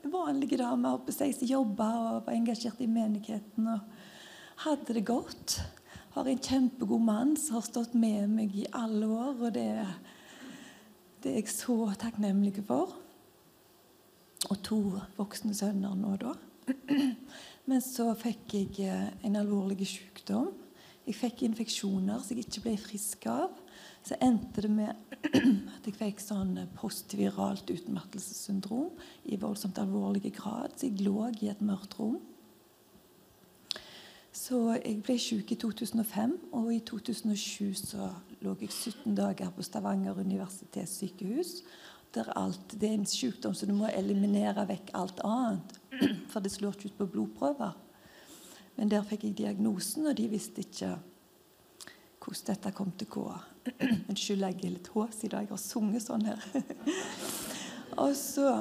en 0.02 0.12
vanlig 0.12 0.58
dame 0.58 0.92
oppe 0.96 1.14
som 1.14 1.30
jobba 1.30 1.88
og 1.98 2.26
var 2.26 2.34
engasjert 2.34 2.80
i 2.84 2.90
menigheten. 2.90 3.68
og 3.68 4.64
Hadde 4.64 4.96
det 4.96 5.06
godt. 5.06 5.60
Har 6.16 6.26
en 6.26 6.42
kjempegod 6.42 7.04
mann 7.04 7.36
som 7.38 7.58
har 7.58 7.66
stått 7.66 7.94
med 7.94 8.28
meg 8.32 8.56
i 8.56 8.66
alle 8.72 9.06
år. 9.06 9.36
og 9.46 9.54
det, 9.54 9.86
det 11.22 11.32
er 11.32 11.40
jeg 11.40 11.54
så 11.54 11.78
takknemlig 12.00 12.58
for. 12.66 12.96
Og 14.50 14.60
to 14.62 14.80
voksne 15.16 15.54
sønner 15.54 15.94
nå, 15.98 16.16
da. 16.20 16.34
Men 17.68 17.82
så 17.84 18.10
fikk 18.18 18.54
jeg 18.54 18.84
eh, 18.84 19.08
en 19.24 19.38
alvorlig 19.40 19.86
sykdom. 19.88 20.50
Jeg 21.08 21.16
fikk 21.16 21.46
infeksjoner 21.46 22.20
som 22.20 22.36
jeg 22.36 22.48
ikke 22.48 22.66
ble 22.66 22.76
frisk 22.80 23.26
av 23.32 23.54
så 24.06 24.16
endte 24.24 24.62
det 24.64 24.70
med 24.70 24.94
at 25.76 25.86
jeg 25.86 25.96
fikk 25.98 26.22
sånn 26.22 26.54
postviralt 26.78 27.70
utmattelsessyndrom 27.72 28.92
i 29.28 29.38
voldsomt 29.40 29.78
alvorlig 29.82 30.32
grad. 30.38 30.76
Så 30.76 30.88
jeg 30.88 31.02
lå 31.04 31.28
i 31.42 31.50
et 31.50 31.62
mørkt 31.64 31.98
rom. 31.98 32.20
Så 34.38 34.60
jeg 34.76 35.00
ble 35.02 35.16
syk 35.18 35.50
i 35.52 35.58
2005, 35.58 36.34
og 36.54 36.70
i 36.72 36.78
2007 36.86 37.74
så 37.80 38.10
lå 38.44 38.54
jeg 38.60 38.70
17 38.70 39.16
dager 39.18 39.50
på 39.54 39.64
Stavanger 39.66 40.20
universitetssykehus. 40.20 41.62
Der 42.14 42.30
alt, 42.38 42.72
det 42.80 42.88
er 42.88 42.96
en 42.96 43.08
sykdom 43.08 43.52
så 43.52 43.66
du 43.68 43.74
må 43.76 43.90
eliminere 43.92 44.64
vekk 44.68 44.94
alt 44.96 45.20
annet. 45.26 45.74
For 46.30 46.44
det 46.44 46.54
slår 46.54 46.78
ikke 46.78 46.92
ut 46.92 46.98
på 47.02 47.10
blodprøver. 47.16 47.74
Men 48.78 48.92
der 48.92 49.02
fikk 49.02 49.26
jeg 49.26 49.38
diagnosen, 49.40 50.06
og 50.06 50.16
de 50.16 50.28
visste 50.30 50.62
ikke 50.62 50.94
hvordan 52.22 52.46
dette 52.52 52.72
kom 52.76 52.90
til 52.94 53.08
å 53.08 53.14
gå. 53.14 53.28
Unnskyld, 54.08 54.44
jeg 54.44 54.58
er 54.58 54.74
litt 54.74 54.90
hås 54.94 55.24
i 55.24 55.30
dag. 55.30 55.46
Jeg 55.46 55.52
har 55.52 55.62
sunget 55.62 56.04
sånn 56.04 56.26
her. 56.28 56.44
og 58.04 58.14
så 58.16 58.52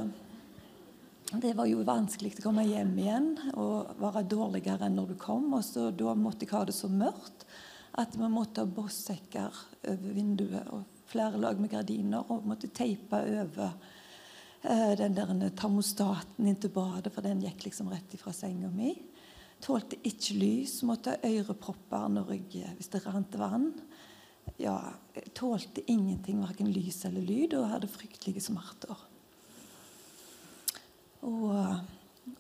Det 1.28 1.52
var 1.58 1.68
jo 1.68 1.84
vanskelig 1.84 2.38
å 2.40 2.46
komme 2.46 2.64
hjem 2.64 2.94
igjen 3.04 3.32
og 3.60 3.98
være 4.00 4.24
dårligere 4.32 4.88
enn 4.88 4.96
når 5.00 5.14
du 5.14 5.18
kom. 5.22 5.50
Og 5.58 5.66
så 5.68 5.90
Da 5.92 6.16
måtte 6.16 6.48
jeg 6.48 6.56
ha 6.56 6.64
det 6.68 6.76
så 6.78 6.90
mørkt 6.92 7.48
at 7.98 8.14
vi 8.14 8.30
måtte 8.30 8.62
ha 8.62 8.70
bossekker 8.70 9.62
over 9.90 10.14
vinduet 10.14 10.68
og 10.70 10.86
flere 11.10 11.40
lag 11.42 11.60
med 11.60 11.72
gardiner 11.72 12.28
og 12.30 12.46
måtte 12.46 12.70
teipe 12.70 13.24
over 13.42 13.72
eh, 14.62 14.94
den 15.00 15.16
der 15.18 15.50
termostaten 15.58 16.46
inn 16.46 16.60
til 16.62 16.74
badet, 16.76 17.10
for 17.16 17.26
den 17.26 17.42
gikk 17.42 17.66
liksom 17.66 17.90
rett 17.90 18.14
ifra 18.14 18.36
senga 18.36 18.70
mi. 18.70 18.92
Tålte 19.64 19.98
ikke 20.06 20.38
lys, 20.38 20.84
måtte 20.86 21.16
ha 21.16 21.32
ørepropper 21.32 22.22
jeg, 22.54 22.76
hvis 22.78 22.92
det 22.94 23.02
rant 23.08 23.40
vann 23.40 23.72
ja, 24.58 24.78
tålte 25.38 25.84
ingenting, 25.92 26.40
verken 26.42 26.72
lys 26.72 27.04
eller 27.10 27.22
lyd, 27.22 27.54
og 27.60 27.70
hadde 27.74 27.92
fryktelige 27.92 28.48
smerter. 28.48 29.06
Og 31.28 31.54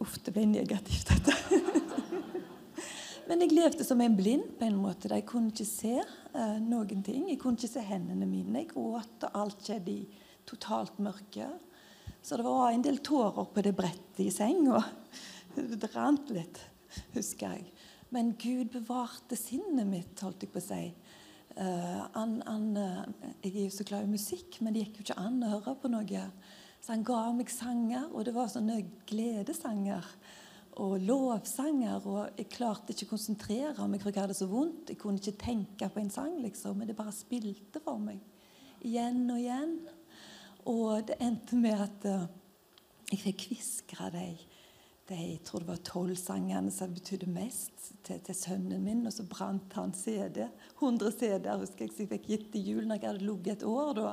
Uff, 0.03 0.17
det 0.23 0.33
ble 0.35 0.43
negativt, 0.49 1.07
dette. 1.13 1.33
Men 3.27 3.43
jeg 3.43 3.55
levde 3.55 3.85
som 3.87 4.01
en 4.03 4.15
blind 4.15 4.53
på 4.59 4.67
en 4.67 4.79
måte. 4.79 5.09
Jeg 5.11 5.25
kunne 5.27 5.51
ikke 5.51 5.67
se 5.67 5.95
eh, 5.99 6.57
noen 6.63 7.03
ting. 7.05 7.25
Jeg 7.31 7.39
kunne 7.41 7.59
ikke 7.59 7.71
se 7.71 7.83
hendene 7.87 8.27
mine. 8.27 8.61
Jeg 8.61 8.71
gråt, 8.73 9.23
og 9.27 9.39
alt 9.41 9.63
skjedde 9.63 9.93
i 9.93 10.21
totalt 10.47 10.99
mørke. 11.03 11.49
Så 12.21 12.39
det 12.39 12.47
var 12.47 12.71
en 12.71 12.83
del 12.83 12.99
tårer 13.03 13.47
på 13.53 13.63
det 13.63 13.73
brettet 13.77 14.25
i 14.27 14.31
senga. 14.33 14.83
Det 15.57 15.87
rant 15.95 16.27
litt, 16.29 16.59
husker 17.15 17.55
jeg. 17.55 17.63
Men 18.13 18.35
Gud 18.37 18.67
bevarte 18.75 19.33
sinnet 19.39 19.87
mitt, 19.89 20.19
holdt 20.21 20.43
jeg 20.45 20.51
på 20.53 20.61
å 20.61 20.65
si. 20.67 20.83
Eh, 21.57 22.01
han, 22.13 22.41
han, 22.45 22.65
eh, 22.77 23.29
jeg 23.41 23.53
er 23.55 23.63
jo 23.65 23.73
så 23.73 23.85
glad 23.87 24.05
i 24.05 24.11
musikk, 24.11 24.59
men 24.61 24.75
det 24.75 24.83
gikk 24.85 24.99
jo 24.99 25.05
ikke 25.07 25.21
an 25.23 25.39
å 25.41 25.55
høre 25.55 25.73
på 25.81 25.89
noe. 25.89 26.25
Så 26.77 26.93
han 26.93 27.05
ga 27.07 27.23
meg 27.33 27.49
sanger, 27.49 28.11
og 28.13 28.27
det 28.27 28.33
var 28.35 28.51
sånne 28.53 28.77
gledesanger 29.09 30.05
og 30.77 30.99
lovsanger. 31.01 32.05
Og 32.05 32.37
jeg 32.37 32.51
klarte 32.53 32.93
ikke 32.93 33.09
å 33.09 33.13
konsentrere 33.15 33.87
meg, 33.89 34.03
for 34.03 34.13
jeg 34.13 34.27
hadde 34.27 34.37
så 34.37 34.49
vondt. 34.51 34.93
Jeg 34.93 35.01
kunne 35.01 35.21
ikke 35.21 35.45
tenke 35.47 35.89
på 35.89 36.03
en 36.03 36.13
sang, 36.13 36.37
liksom, 36.43 36.77
men 36.77 36.91
det 36.91 36.97
bare 36.99 37.15
spilte 37.15 37.81
for 37.81 37.97
meg. 38.01 38.21
Igjen 38.85 39.23
og 39.33 39.41
igjen. 39.41 39.79
Og 40.69 41.07
det 41.09 41.17
endte 41.23 41.57
med 41.57 41.81
at 41.87 42.05
eh, 42.05 42.27
jeg 43.15 43.23
fikk 43.23 43.49
deg. 44.13 44.13
de, 44.13 44.56
de 45.07 45.15
jeg 45.15 45.39
tror 45.47 45.63
det 45.63 45.69
var 45.69 45.79
tolv 45.87 46.17
sangene 46.19 46.71
som 46.73 46.91
betydde 46.91 47.29
mest 47.31 47.91
til, 48.03 48.19
til 48.25 48.35
sønnen 48.35 48.83
min. 48.83 49.05
Og 49.07 49.13
så 49.15 49.23
brant 49.29 49.73
han 49.79 49.93
CD. 49.95 50.43
100 50.75 51.13
CD-er 51.15 51.61
husker 51.61 51.85
jeg, 51.85 51.93
så 51.93 52.03
jeg 52.03 52.11
fikk 52.11 52.27
gitt 52.31 52.51
til 52.53 52.69
jul 52.73 52.87
når 52.87 52.99
jeg 52.99 53.09
hadde 53.11 53.27
ligget 53.29 53.61
et 53.61 53.67
år. 53.67 53.93
da. 53.97 54.11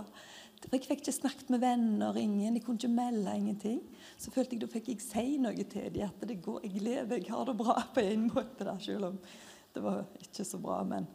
Jeg 0.65 0.71
fikk 0.73 0.87
ikke 0.95 1.13
snakket 1.13 1.51
med 1.53 1.61
venner, 1.61 2.17
ingen, 2.17 2.57
jeg 2.57 2.65
kunne 2.65 2.81
ikke 2.81 2.95
melde 2.95 3.35
ingenting. 3.37 3.83
Så 4.17 4.33
følte 4.33 4.57
jeg 4.57 4.63
da 4.63 4.71
fikk 4.71 4.93
jeg 4.93 5.03
si 5.05 5.27
noe 5.43 5.67
til 5.69 5.91
dem. 5.93 6.07
At 6.09 6.25
det 6.31 6.39
går, 6.45 6.63
jeg 6.65 6.87
lever, 6.87 7.21
jeg 7.21 7.35
har 7.35 7.51
det 7.51 7.59
bra 7.59 7.77
på 7.95 8.07
en 8.07 8.31
måte, 8.31 8.65
Der, 8.65 8.79
selv 8.81 9.11
om 9.11 9.21
det 9.75 9.83
var 9.83 10.05
ikke 10.23 10.47
så 10.47 10.63
bra. 10.63 10.79
Men 10.87 11.11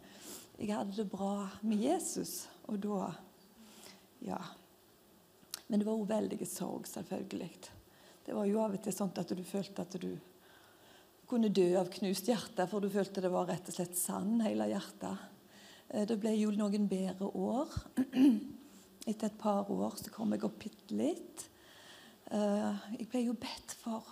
jeg 0.60 0.76
hadde 0.76 0.98
det 1.00 1.10
bra 1.10 1.48
med 1.64 1.88
Jesus, 1.88 2.48
og 2.68 2.84
da 2.84 3.12
Ja. 4.20 4.42
Men 5.70 5.80
det 5.80 5.86
var 5.86 5.94
òg 5.94 6.08
veldig 6.10 6.48
sorg, 6.50 6.88
selvfølgelig. 6.90 7.70
Det 8.30 8.36
var 8.38 8.46
jo 8.46 8.60
av 8.62 8.76
og 8.78 8.82
til 8.86 8.94
sånn 8.94 9.10
at 9.18 9.32
du 9.34 9.40
følte 9.42 9.82
at 9.82 9.96
du 9.98 10.12
kunne 11.30 11.50
dø 11.50 11.64
av 11.80 11.88
knust 11.90 12.28
hjerte, 12.30 12.68
for 12.70 12.78
du 12.84 12.86
følte 12.94 13.24
det 13.26 13.32
var 13.34 13.48
rett 13.50 13.72
og 13.72 13.74
slett 13.74 13.96
sand, 13.98 14.44
hele 14.46 14.68
hjertet. 14.70 15.24
Eh, 15.90 16.06
Det 16.06 16.18
ble 16.22 16.36
jo 16.38 16.52
noen 16.54 16.86
bedre 16.92 17.26
år. 17.26 17.74
Etter 19.10 19.32
et 19.32 19.40
par 19.42 19.66
år 19.74 19.96
så 19.98 20.14
kom 20.14 20.36
jeg 20.36 20.46
opp 20.46 20.60
bitte 20.62 20.94
litt. 21.00 21.48
Eh, 22.30 22.86
Jeg 23.00 23.10
ble 23.10 23.24
jo 23.32 23.34
bedt 23.34 23.74
for. 23.82 24.06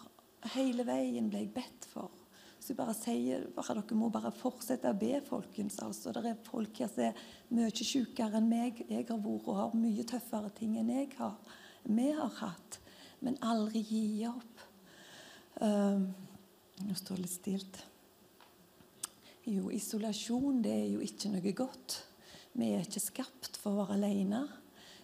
Hele 0.55 0.88
veien 0.89 1.30
ble 1.30 1.43
jeg 1.43 1.53
bedt 1.59 1.86
for. 1.93 2.09
Så 2.57 2.74
jeg 2.74 2.80
bare 2.82 2.97
sier 2.97 3.45
bare, 3.53 3.78
dere 3.78 3.99
må 4.01 4.09
bare 4.09 4.34
fortsette 4.34 4.95
å 4.95 4.97
be, 4.97 5.13
folkens. 5.30 5.78
altså. 5.86 6.09
Det 6.09 6.26
er 6.26 6.41
folk 6.49 6.82
her 6.82 6.89
som 6.89 7.05
er 7.11 7.22
mye 7.53 7.70
sykere 7.70 8.41
enn 8.41 8.49
meg. 8.49 8.82
Jeg 8.89 9.05
har 9.13 9.22
vært 9.22 9.45
og 9.53 9.61
har 9.61 9.78
mye 9.78 10.09
tøffere 10.09 10.49
ting 10.57 10.74
enn 10.82 10.89
jeg 10.89 11.13
har. 11.22 11.38
Vi 11.86 12.09
har 12.18 12.34
hatt. 12.41 12.82
Men 13.26 13.39
aldri 13.41 13.82
gi 13.88 14.28
opp. 14.30 14.65
Eh, 15.61 16.01
nå 16.86 16.97
står 16.97 17.18
det 17.18 17.26
litt 17.26 17.34
stilt. 17.34 17.82
Jo, 19.47 19.72
isolasjon 19.72 20.61
det 20.65 20.74
er 20.76 20.88
jo 20.91 21.01
ikke 21.03 21.32
noe 21.34 21.53
godt. 21.55 22.01
Vi 22.57 22.74
er 22.74 22.86
ikke 22.86 23.01
skapt 23.01 23.57
for 23.61 23.74
å 23.74 23.86
være 23.86 23.97
alene. 23.97 24.45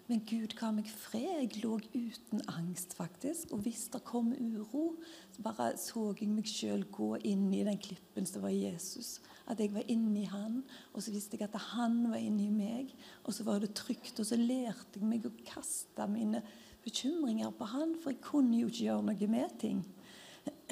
Men 0.10 0.20
Gud 0.28 0.52
ga 0.60 0.68
meg 0.76 0.90
fred. 0.92 1.46
Jeg 1.46 1.62
lå 1.64 1.78
uten 1.94 2.42
angst, 2.52 2.96
faktisk. 2.98 3.54
Og 3.56 3.64
hvis 3.64 3.86
det 3.94 4.04
kom 4.04 4.34
uro, 4.36 4.98
så 5.32 5.46
bare 5.46 5.70
så 5.80 6.10
jeg 6.20 6.28
meg 6.34 6.50
sjøl 6.50 6.84
gå 6.92 7.14
inn 7.30 7.48
i 7.56 7.64
den 7.64 7.80
klippen 7.80 8.28
som 8.28 8.44
var 8.44 8.52
Jesus. 8.52 9.22
At 9.48 9.64
jeg 9.64 9.72
var 9.74 9.88
inni 9.92 10.26
han, 10.28 10.62
og 10.92 11.04
så 11.04 11.12
visste 11.12 11.40
jeg 11.40 11.48
at 11.48 11.56
han 11.72 12.02
var 12.12 12.20
inni 12.20 12.50
meg. 12.52 12.92
Og 13.24 13.36
så 13.36 13.48
var 13.48 13.64
det 13.64 13.74
trygt, 13.80 14.20
og 14.20 14.28
så 14.28 14.40
lærte 14.40 15.00
jeg 15.00 15.08
meg 15.08 15.26
å 15.28 15.34
kaste 15.48 16.08
mine 16.12 16.44
bekymringer 16.84 17.52
på 17.58 17.68
han, 17.72 17.96
for 18.02 18.14
jeg 18.14 18.24
kunne 18.24 18.60
jo 18.60 18.70
ikke 18.72 18.88
gjøre 18.88 19.08
noe 19.10 19.30
med 19.32 19.58
ting. 19.62 19.82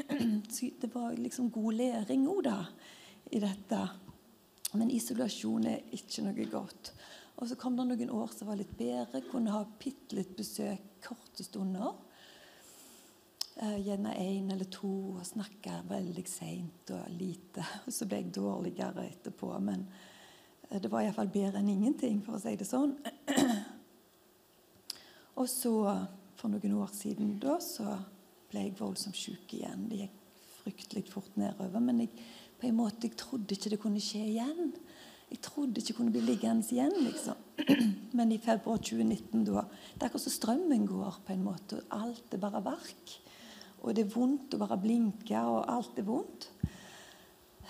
Så 0.54 0.72
det 0.82 0.92
var 0.94 1.16
liksom 1.18 1.52
god 1.52 1.80
læring 1.80 2.28
òg, 2.30 2.44
da, 2.48 2.60
i 3.32 3.42
dette. 3.44 3.82
Men 4.78 4.92
isolasjon 4.92 5.68
er 5.68 5.90
ikke 5.96 6.24
noe 6.28 6.48
godt. 6.52 6.94
Og 7.42 7.50
så 7.50 7.58
kom 7.60 7.76
det 7.78 7.88
noen 7.90 8.14
år 8.14 8.32
som 8.36 8.52
var 8.52 8.60
litt 8.60 8.72
bedre. 8.78 9.24
Kunne 9.26 9.54
ha 9.56 9.64
bitte 9.66 10.16
litt 10.16 10.36
besøk 10.38 11.02
korte 11.04 11.44
stunder. 11.44 11.96
Eh, 13.56 13.80
gjerne 13.82 14.14
én 14.16 14.52
eller 14.54 14.70
to, 14.72 15.18
og 15.18 15.26
snakke 15.28 15.82
veldig 15.90 16.24
seint 16.30 16.94
og 16.96 17.10
lite. 17.18 17.66
Og 17.86 17.94
så 17.94 18.08
ble 18.08 18.22
jeg 18.22 18.36
dårligere 18.38 19.08
etterpå. 19.10 19.52
Men 19.60 19.88
eh, 20.70 20.80
det 20.80 20.92
var 20.92 21.04
iallfall 21.04 21.32
bedre 21.34 21.60
enn 21.60 21.74
ingenting, 21.74 22.22
for 22.26 22.38
å 22.38 22.42
si 22.42 22.56
det 22.60 22.70
sånn. 22.70 22.96
og 25.42 25.50
så, 25.50 25.76
for 26.38 26.54
noen 26.54 26.80
år 26.82 26.92
siden 26.96 27.36
da, 27.42 27.58
så 27.64 27.98
ble 28.52 28.68
jeg 28.68 28.78
voldsomt 28.80 29.18
syk 29.18 29.56
igjen. 29.58 29.88
Det 29.90 30.04
gikk 30.04 30.18
fryktelig 30.62 31.08
fort 31.10 31.38
nedover. 31.40 31.82
Men 31.82 32.04
jeg, 32.04 32.12
på 32.62 32.70
en 32.70 32.78
måte, 32.78 33.08
jeg 33.08 33.18
trodde 33.20 33.56
ikke 33.56 33.74
det 33.74 33.80
kunne 33.82 34.04
skje 34.04 34.22
igjen. 34.36 34.74
Jeg 35.32 35.40
trodde 35.46 35.80
ikke 35.80 35.94
jeg 35.94 35.98
kunne 35.98 36.14
bli 36.14 36.24
liggende 36.26 36.68
igjen, 36.76 36.94
liksom. 37.06 37.40
Men 38.18 38.34
i 38.36 38.40
februar 38.42 38.82
2019, 38.84 39.46
da 39.48 39.64
Det 39.64 40.04
er 40.04 40.10
akkurat 40.10 40.26
som 40.26 40.36
strømmen 40.36 40.86
går, 40.90 41.22
på 41.26 41.34
en 41.34 41.46
måte. 41.46 41.80
og 41.80 42.02
Alt 42.04 42.36
er 42.36 42.44
bare 42.44 42.64
verk. 42.66 43.16
Og 43.82 43.96
det 43.96 44.06
er 44.06 44.14
vondt 44.14 44.54
å 44.54 44.62
bare 44.62 44.78
blinke, 44.82 45.40
og 45.40 45.66
alt 45.72 45.98
er 45.98 46.06
vondt. 46.06 46.52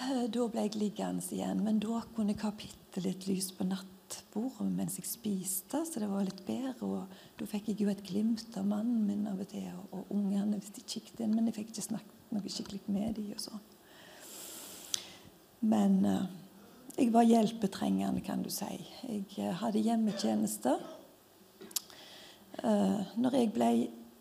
Eh, 0.01 0.27
Da 0.27 0.47
ble 0.49 0.65
jeg 0.67 0.79
liggende 0.79 1.23
igjen, 1.31 1.63
men 1.63 1.79
da 1.79 2.01
kunne 2.15 2.33
jeg 2.33 2.41
ha 2.43 2.51
bitte 2.51 3.03
litt 3.05 3.27
lys 3.29 3.51
på 3.55 3.67
nattbordet 4.11 4.71
mens 4.75 4.97
jeg 4.99 5.07
spiste, 5.07 5.81
så 5.85 5.99
det 5.99 6.09
var 6.09 6.25
litt 6.25 6.43
bedre. 6.45 6.73
Og 6.83 7.39
da 7.39 7.47
fikk 7.47 7.71
jeg 7.71 7.81
jo 7.81 7.91
et 7.91 8.03
glimt 8.03 8.57
av 8.57 8.67
mannen 8.67 9.05
min 9.07 9.27
av 9.29 9.39
og 9.39 9.47
til, 9.51 9.69
og, 9.71 9.93
og 9.95 10.11
ungene 10.15 10.59
hvis 10.59 10.73
de 10.75 10.83
kikket 10.83 11.23
inn, 11.23 11.35
men 11.35 11.47
jeg 11.47 11.59
fikk 11.59 11.71
ikke 11.71 11.87
snakket 11.87 12.31
noe 12.31 12.51
skikkelig 12.51 12.81
med 12.87 13.15
dem 13.17 13.31
og 13.35 13.43
sånn. 13.43 13.63
Men 15.71 15.97
eh, 16.05 16.27
jeg 16.97 17.11
var 17.13 17.27
hjelpetrengende, 17.27 18.23
kan 18.25 18.43
du 18.43 18.49
si. 18.51 18.71
Jeg 19.05 19.25
eh, 19.37 19.55
hadde 19.61 19.83
hjemmetjeneste. 19.83 20.75
Eh, 22.63 23.15
når 23.21 23.37
jeg 23.37 23.53
ble 23.55 23.71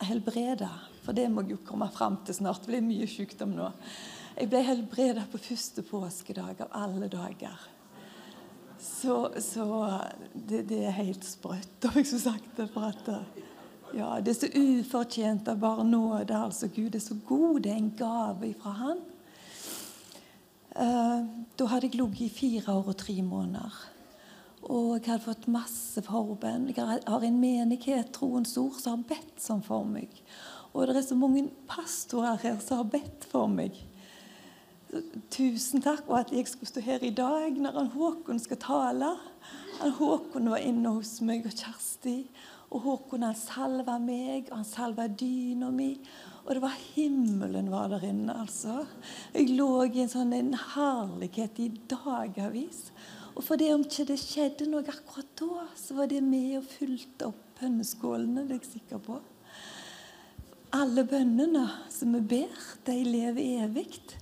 helbreda, 0.05 0.71
for 1.05 1.17
det 1.17 1.29
må 1.33 1.45
jeg 1.45 1.57
jo 1.57 1.65
komme 1.67 1.89
fram 1.93 2.21
til 2.25 2.37
snart, 2.37 2.63
det 2.65 2.75
blir 2.75 2.85
mye 2.85 3.09
sykdom 3.11 3.57
nå. 3.57 3.73
Jeg 4.37 4.49
ble 4.53 4.63
helbreda 4.65 5.27
på 5.29 5.41
første 5.43 5.85
påskedag 5.85 6.63
av 6.65 6.75
alle 6.85 7.09
dager. 7.13 7.69
Så, 8.81 9.29
så 9.45 9.67
det, 10.33 10.63
det 10.71 10.85
er 10.89 10.97
helt 10.97 11.25
sprøtt, 11.25 11.85
om 11.85 11.99
jeg 12.01 12.07
skulle 12.09 12.25
sagt 12.25 12.57
det. 12.57 12.69
For 12.73 12.89
at 12.89 13.09
eh, 13.13 13.41
ja, 13.99 14.15
det 14.25 14.33
er 14.33 14.39
så 14.39 14.51
ufortjent 14.57 15.49
av 15.53 15.61
bare 15.61 15.85
nåde. 15.85 16.37
Altså, 16.37 16.71
Gud 16.73 16.97
er 16.97 17.05
så 17.05 17.17
god. 17.29 17.61
Det 17.65 17.73
er 17.73 17.81
en 17.81 17.95
gave 17.99 18.55
fra 18.63 18.77
Han. 18.81 19.07
Uh, 20.71 21.27
da 21.59 21.67
hadde 21.67 21.89
jeg 21.89 21.99
ligget 21.99 22.21
i 22.23 22.29
fire 22.31 22.77
år 22.79 22.93
og 22.93 22.97
tre 22.97 23.17
måneder. 23.27 23.75
Og 24.71 25.01
jeg 25.01 25.09
hadde 25.09 25.25
fått 25.25 25.49
masse 25.51 26.03
forbønn. 26.07 26.69
Jeg 26.71 27.03
har 27.09 27.27
en 27.27 27.41
menighet, 27.41 28.13
Troens 28.15 28.55
Ord, 28.61 28.79
som 28.79 29.01
har 29.01 29.17
bedt 29.17 29.43
sånn 29.43 29.65
for 29.67 29.89
meg. 29.89 30.13
Og 30.71 30.87
det 30.87 31.01
er 31.01 31.07
så 31.09 31.19
mange 31.19 31.49
pastorer 31.69 32.39
her 32.45 32.61
som 32.63 32.85
har 32.85 32.93
bedt 32.93 33.27
for 33.33 33.51
meg. 33.51 33.75
Tusen 35.31 35.83
takk 35.85 36.03
for 36.09 36.19
at 36.19 36.33
jeg 36.35 36.49
skulle 36.51 36.67
stå 36.67 36.83
her 36.83 37.05
i 37.07 37.13
dag 37.15 37.55
når 37.55 37.77
han 37.77 37.91
Håkon 37.93 38.41
skal 38.43 38.59
tale. 38.59 39.11
Han 39.79 39.93
Håkon 39.95 40.51
var 40.51 40.65
inne 40.67 40.97
hos 40.97 41.21
meg 41.23 41.47
og 41.47 41.55
Kjersti. 41.55 42.17
Og 42.71 42.83
Håkon 42.83 43.23
han 43.27 43.37
salva 43.39 43.97
meg, 44.03 44.49
og 44.51 44.61
han 44.61 44.67
salva 44.67 45.07
dyna 45.07 45.71
mi. 45.75 45.93
Og 46.43 46.57
det 46.57 46.63
var 46.65 46.75
himmelen 46.95 47.71
var 47.71 47.91
der 47.93 48.09
inne, 48.09 48.35
altså. 48.43 48.85
Jeg 49.35 49.55
lå 49.55 49.85
i 49.87 50.03
en 50.03 50.11
sånn 50.11 50.35
en 50.35 50.55
herlighet 50.75 51.59
i 51.63 51.69
dagevis. 51.91 52.89
Og 53.37 53.45
for 53.47 53.61
det 53.61 53.71
om 53.75 53.85
ikke 53.87 54.09
det 54.11 54.19
skjedde 54.23 54.67
noe 54.71 54.83
akkurat 54.91 55.31
da, 55.39 55.67
så 55.79 55.99
var 55.99 56.11
det 56.11 56.23
med 56.27 56.57
og 56.59 56.67
fulgte 56.71 57.31
opp 57.31 57.61
bønneskålene, 57.61 58.47
det 58.49 58.57
er 58.57 58.63
jeg 58.63 58.73
sikker 58.73 59.03
på. 59.05 59.21
Alle 60.75 61.05
bønnene 61.07 61.67
som 61.91 62.15
vi 62.15 62.23
ber, 62.35 62.67
de 62.87 62.99
lever 63.07 63.67
evig. 63.67 64.19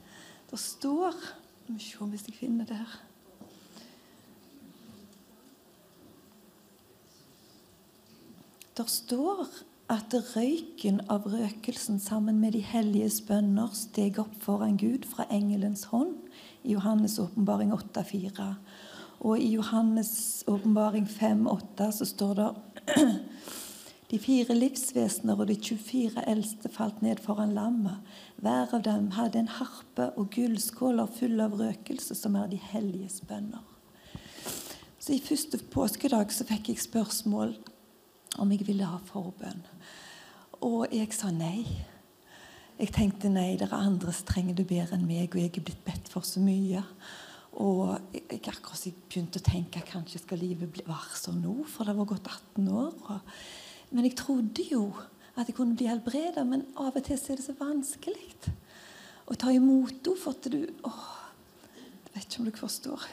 Det 0.50 0.58
står 0.58 1.12
Skal 1.18 1.74
vi 1.74 1.80
se 1.84 2.04
hvis 2.04 2.26
jeg 2.28 2.36
finner 2.38 2.64
det 2.64 2.76
her. 2.76 2.92
Det 8.78 8.86
står 8.88 9.48
at 9.90 10.14
røyken 10.36 11.00
av 11.10 11.26
røkelsen 11.26 11.98
sammen 12.00 12.38
med 12.40 12.54
de 12.54 12.60
helliges 12.62 13.18
bønner 13.26 13.72
steg 13.74 14.20
opp 14.22 14.36
foran 14.44 14.76
Gud 14.80 15.04
fra 15.08 15.26
engelens 15.34 15.88
hånd 15.90 16.14
i 16.62 16.76
Johannes' 16.76 17.18
åpenbaring 17.20 17.72
8,4. 17.74 18.52
Og 19.20 19.40
i 19.40 19.56
Johannes' 19.56 20.44
åpenbaring 20.46 21.08
5,8 21.10 21.90
så 21.98 22.06
står 22.06 22.34
det 22.38 22.48
De 24.08 24.16
fire 24.16 24.54
livsvesener 24.56 25.36
og 25.36 25.50
de 25.50 25.54
24 25.60 26.22
eldste 26.30 26.70
falt 26.72 27.02
ned 27.04 27.20
foran 27.20 27.50
lammet. 27.52 28.00
Hver 28.40 28.70
av 28.78 28.86
dem 28.86 29.10
hadde 29.18 29.42
en 29.42 29.50
harpe 29.52 30.06
og 30.16 30.30
gullskåler 30.32 31.10
fulle 31.12 31.44
av 31.44 31.58
røkelse, 31.60 32.16
som 32.16 32.38
er 32.40 32.48
de 32.48 32.60
helliges 32.70 33.20
bønner. 33.28 33.60
Så 34.96 35.12
I 35.12 35.20
første 35.20 35.60
påskedag 35.74 36.32
så 36.32 36.48
fikk 36.48 36.72
jeg 36.72 36.80
spørsmål 36.86 37.52
om 38.40 38.56
jeg 38.56 38.64
ville 38.70 38.88
ha 38.88 38.96
forbønn. 39.10 39.60
Og 40.64 40.88
jeg 40.88 41.12
sa 41.12 41.28
nei. 41.34 41.66
Jeg 42.78 42.94
tenkte 42.94 43.28
nei, 43.28 43.58
det 43.60 43.68
er 43.68 43.76
andre 43.76 44.14
som 44.14 44.28
trenger 44.32 44.56
det 44.56 44.70
bedre 44.70 44.96
enn 44.96 45.08
meg, 45.08 45.34
og 45.34 45.42
jeg 45.42 45.52
er 45.52 45.68
blitt 45.68 45.84
bedt 45.84 46.08
for 46.08 46.24
så 46.24 46.40
mye. 46.40 46.80
Og 47.60 47.98
jeg, 48.14 48.24
jeg 48.38 48.44
akkurat 48.54 49.00
begynte 49.10 49.42
å 49.42 49.48
tenke 49.52 49.84
kanskje 49.84 50.22
skal 50.22 50.40
livet 50.40 50.80
være 50.86 51.16
sånn 51.18 51.42
nå, 51.44 51.58
for 51.68 51.84
det 51.84 51.98
var 51.98 52.14
gått 52.16 52.28
18 52.56 52.68
år. 52.72 52.94
Og, 53.12 53.34
men 53.90 54.04
jeg 54.04 54.16
trodde 54.20 54.64
jo 54.70 54.92
at 55.38 55.48
jeg 55.48 55.54
kunne 55.56 55.76
bli 55.78 55.86
helbreda, 55.88 56.44
men 56.44 56.66
av 56.76 56.96
og 56.96 57.04
til 57.06 57.16
er 57.16 57.38
det 57.38 57.46
så 57.46 57.54
vanskelig 57.58 58.52
å 59.28 59.36
ta 59.38 59.52
imot 59.54 59.94
henne. 59.94 60.18
For 60.18 60.34
at 60.34 60.50
du 60.50 60.60
åh, 60.86 61.14
Jeg 62.08 62.14
vet 62.14 62.24
ikke 62.26 62.40
om 62.40 62.48
dere 62.48 62.58
forstår. 62.58 63.04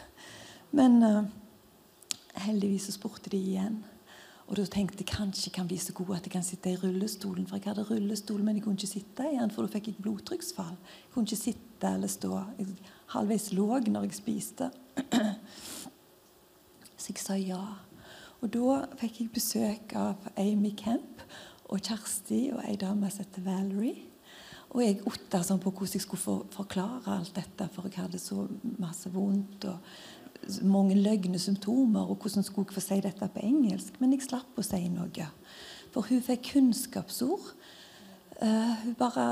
Men 0.73 1.03
uh, 1.03 1.27
heldigvis 2.41 2.87
så 2.87 2.95
spurte 2.95 3.29
de 3.29 3.37
igjen. 3.37 3.83
Og 4.45 4.57
da 4.57 4.65
tenkte 4.69 5.01
jeg 5.01 5.09
kanskje 5.09 5.47
jeg 5.49 5.55
kan 5.55 5.67
bli 5.69 5.77
så 5.81 5.93
god 5.97 6.15
at 6.17 6.27
jeg 6.27 6.33
kan 6.33 6.45
sitte 6.45 6.71
i 6.71 6.79
rullestolen. 6.79 7.47
For 7.47 7.57
jeg 7.57 7.69
hadde 7.69 7.85
rullestol, 7.89 8.43
men 8.43 8.57
jeg 8.57 8.65
kunne 8.65 8.79
ikke 8.79 8.91
sitte 8.91 9.29
igjen, 9.29 9.51
for 9.53 9.65
da 9.65 9.73
fikk 9.73 9.91
jeg 9.91 10.01
blodtrykksfall. 10.05 10.75
Jeg 10.77 11.13
kunne 11.13 11.29
ikke 11.29 11.41
sitte 11.43 11.93
eller 11.97 12.11
stå. 12.11 12.41
Jeg 12.59 12.75
halvveis 13.13 13.51
lå 13.53 13.67
når 13.87 14.07
jeg 14.07 14.19
spiste. 14.19 14.71
Så 16.97 17.11
jeg 17.11 17.21
sa 17.21 17.37
ja. 17.37 17.61
Og 18.45 18.51
da 18.53 18.81
fikk 18.99 19.23
jeg 19.23 19.31
besøk 19.33 19.93
av 19.97 20.27
Amy 20.37 20.75
Kemp 20.77 21.23
og 21.73 21.79
Kjersti 21.81 22.51
og 22.53 22.59
ei 22.67 22.75
dame 22.77 23.09
som 23.09 23.23
heter 23.23 23.41
Valerie. 23.41 24.03
Og 24.75 24.83
jeg 24.83 24.99
otta 25.09 25.39
sånn 25.41 25.61
på 25.63 25.71
hvordan 25.71 25.95
jeg 25.97 26.03
skulle 26.03 26.21
for, 26.21 26.43
forklare 26.53 27.15
alt 27.15 27.31
dette, 27.33 27.65
for 27.73 27.89
jeg 27.89 28.03
hadde 28.03 28.19
så 28.21 28.43
masse 28.77 29.09
vondt 29.09 29.65
og 29.71 30.61
mange 30.61 30.93
løgne 30.99 31.39
symptomer, 31.41 32.05
og 32.05 32.19
hvordan 32.21 32.45
skulle 32.45 32.67
jeg 32.69 32.75
få 32.75 32.83
si 32.83 32.99
dette 33.01 33.29
på 33.33 33.41
engelsk? 33.47 33.97
Men 33.97 34.13
jeg 34.13 34.27
slapp 34.27 34.59
å 34.61 34.65
si 34.67 34.83
noe. 34.93 35.29
For 35.95 36.05
hun 36.11 36.21
fikk 36.27 36.51
kunnskapsord. 36.51 37.47
Uh, 38.37 38.75
hun 38.83 38.99
bare 38.99 39.29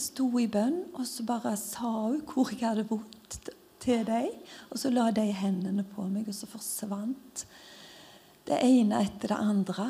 sto 0.00 0.30
i 0.40 0.46
bønn, 0.48 0.86
og 0.94 1.04
så 1.10 1.26
bare 1.28 1.52
sa 1.60 1.90
hun 2.06 2.22
hvor 2.32 2.54
jeg 2.54 2.64
hadde 2.64 2.86
vondt 2.88 3.52
til 3.82 4.06
dem. 4.08 4.32
Og 4.70 4.80
så 4.80 4.94
la 4.94 5.10
de 5.12 5.26
hendene 5.36 5.84
på 5.84 6.06
meg, 6.08 6.30
og 6.30 6.38
så 6.38 6.48
forsvant 6.48 7.44
det 8.48 8.58
ene 8.66 9.02
etter 9.04 9.32
det 9.32 9.38
andre. 9.38 9.86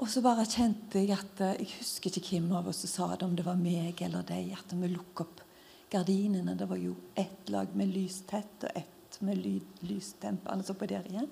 Og 0.00 0.08
så 0.08 0.22
bare 0.24 0.46
kjente 0.48 1.02
jeg 1.02 1.12
at 1.12 1.42
eh, 1.44 1.58
Jeg 1.60 1.74
husker 1.80 2.14
ikke 2.16 2.38
hvem 2.38 2.52
av 2.56 2.70
oss 2.70 2.84
som 2.86 2.92
sa 2.92 3.08
det, 3.14 3.26
om 3.26 3.36
det 3.36 3.44
var 3.46 3.60
meg 3.60 4.00
eller 4.06 4.24
deg, 4.26 4.54
at 4.56 4.72
vi 4.72 4.88
lukket 4.88 5.26
opp 5.26 5.42
gardinene. 5.90 6.54
Det 6.56 6.68
var 6.70 6.80
jo 6.80 6.94
ett 7.18 7.50
lag 7.52 7.74
med 7.76 7.92
lystett 7.92 8.64
og 8.64 8.78
ett 8.78 9.18
med 9.20 9.42
lysdempende 9.84 10.64
så 10.64 10.76
på 10.78 10.86
der 10.88 11.04
igjen. 11.10 11.28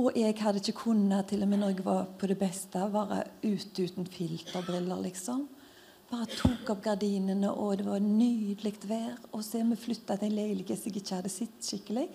Og 0.00 0.12
jeg 0.18 0.36
hadde 0.38 0.60
ikke 0.60 0.84
kunnet, 0.84 1.28
til 1.30 1.42
og 1.42 1.48
med 1.50 1.62
når 1.62 1.72
jeg 1.72 1.86
var 1.86 2.04
på 2.18 2.28
det 2.30 2.36
beste, 2.38 2.82
være 2.92 3.22
ute 3.42 3.86
uten 3.86 4.06
filterbriller, 4.06 5.00
liksom. 5.02 5.46
Bare 6.10 6.26
tok 6.30 6.72
opp 6.74 6.82
gardinene, 6.84 7.50
og 7.50 7.78
det 7.78 7.86
var 7.86 8.02
nydelig 8.02 8.74
vær. 8.90 9.16
Og 9.32 9.44
så 9.46 9.60
er 9.60 9.68
vi 9.70 9.78
flytta 9.78 10.18
til 10.18 10.30
en 10.30 10.38
leilighet 10.38 10.86
jeg 10.86 10.96
ikke 10.98 11.20
hadde 11.20 11.32
sett 11.32 11.66
skikkelig. 11.66 12.08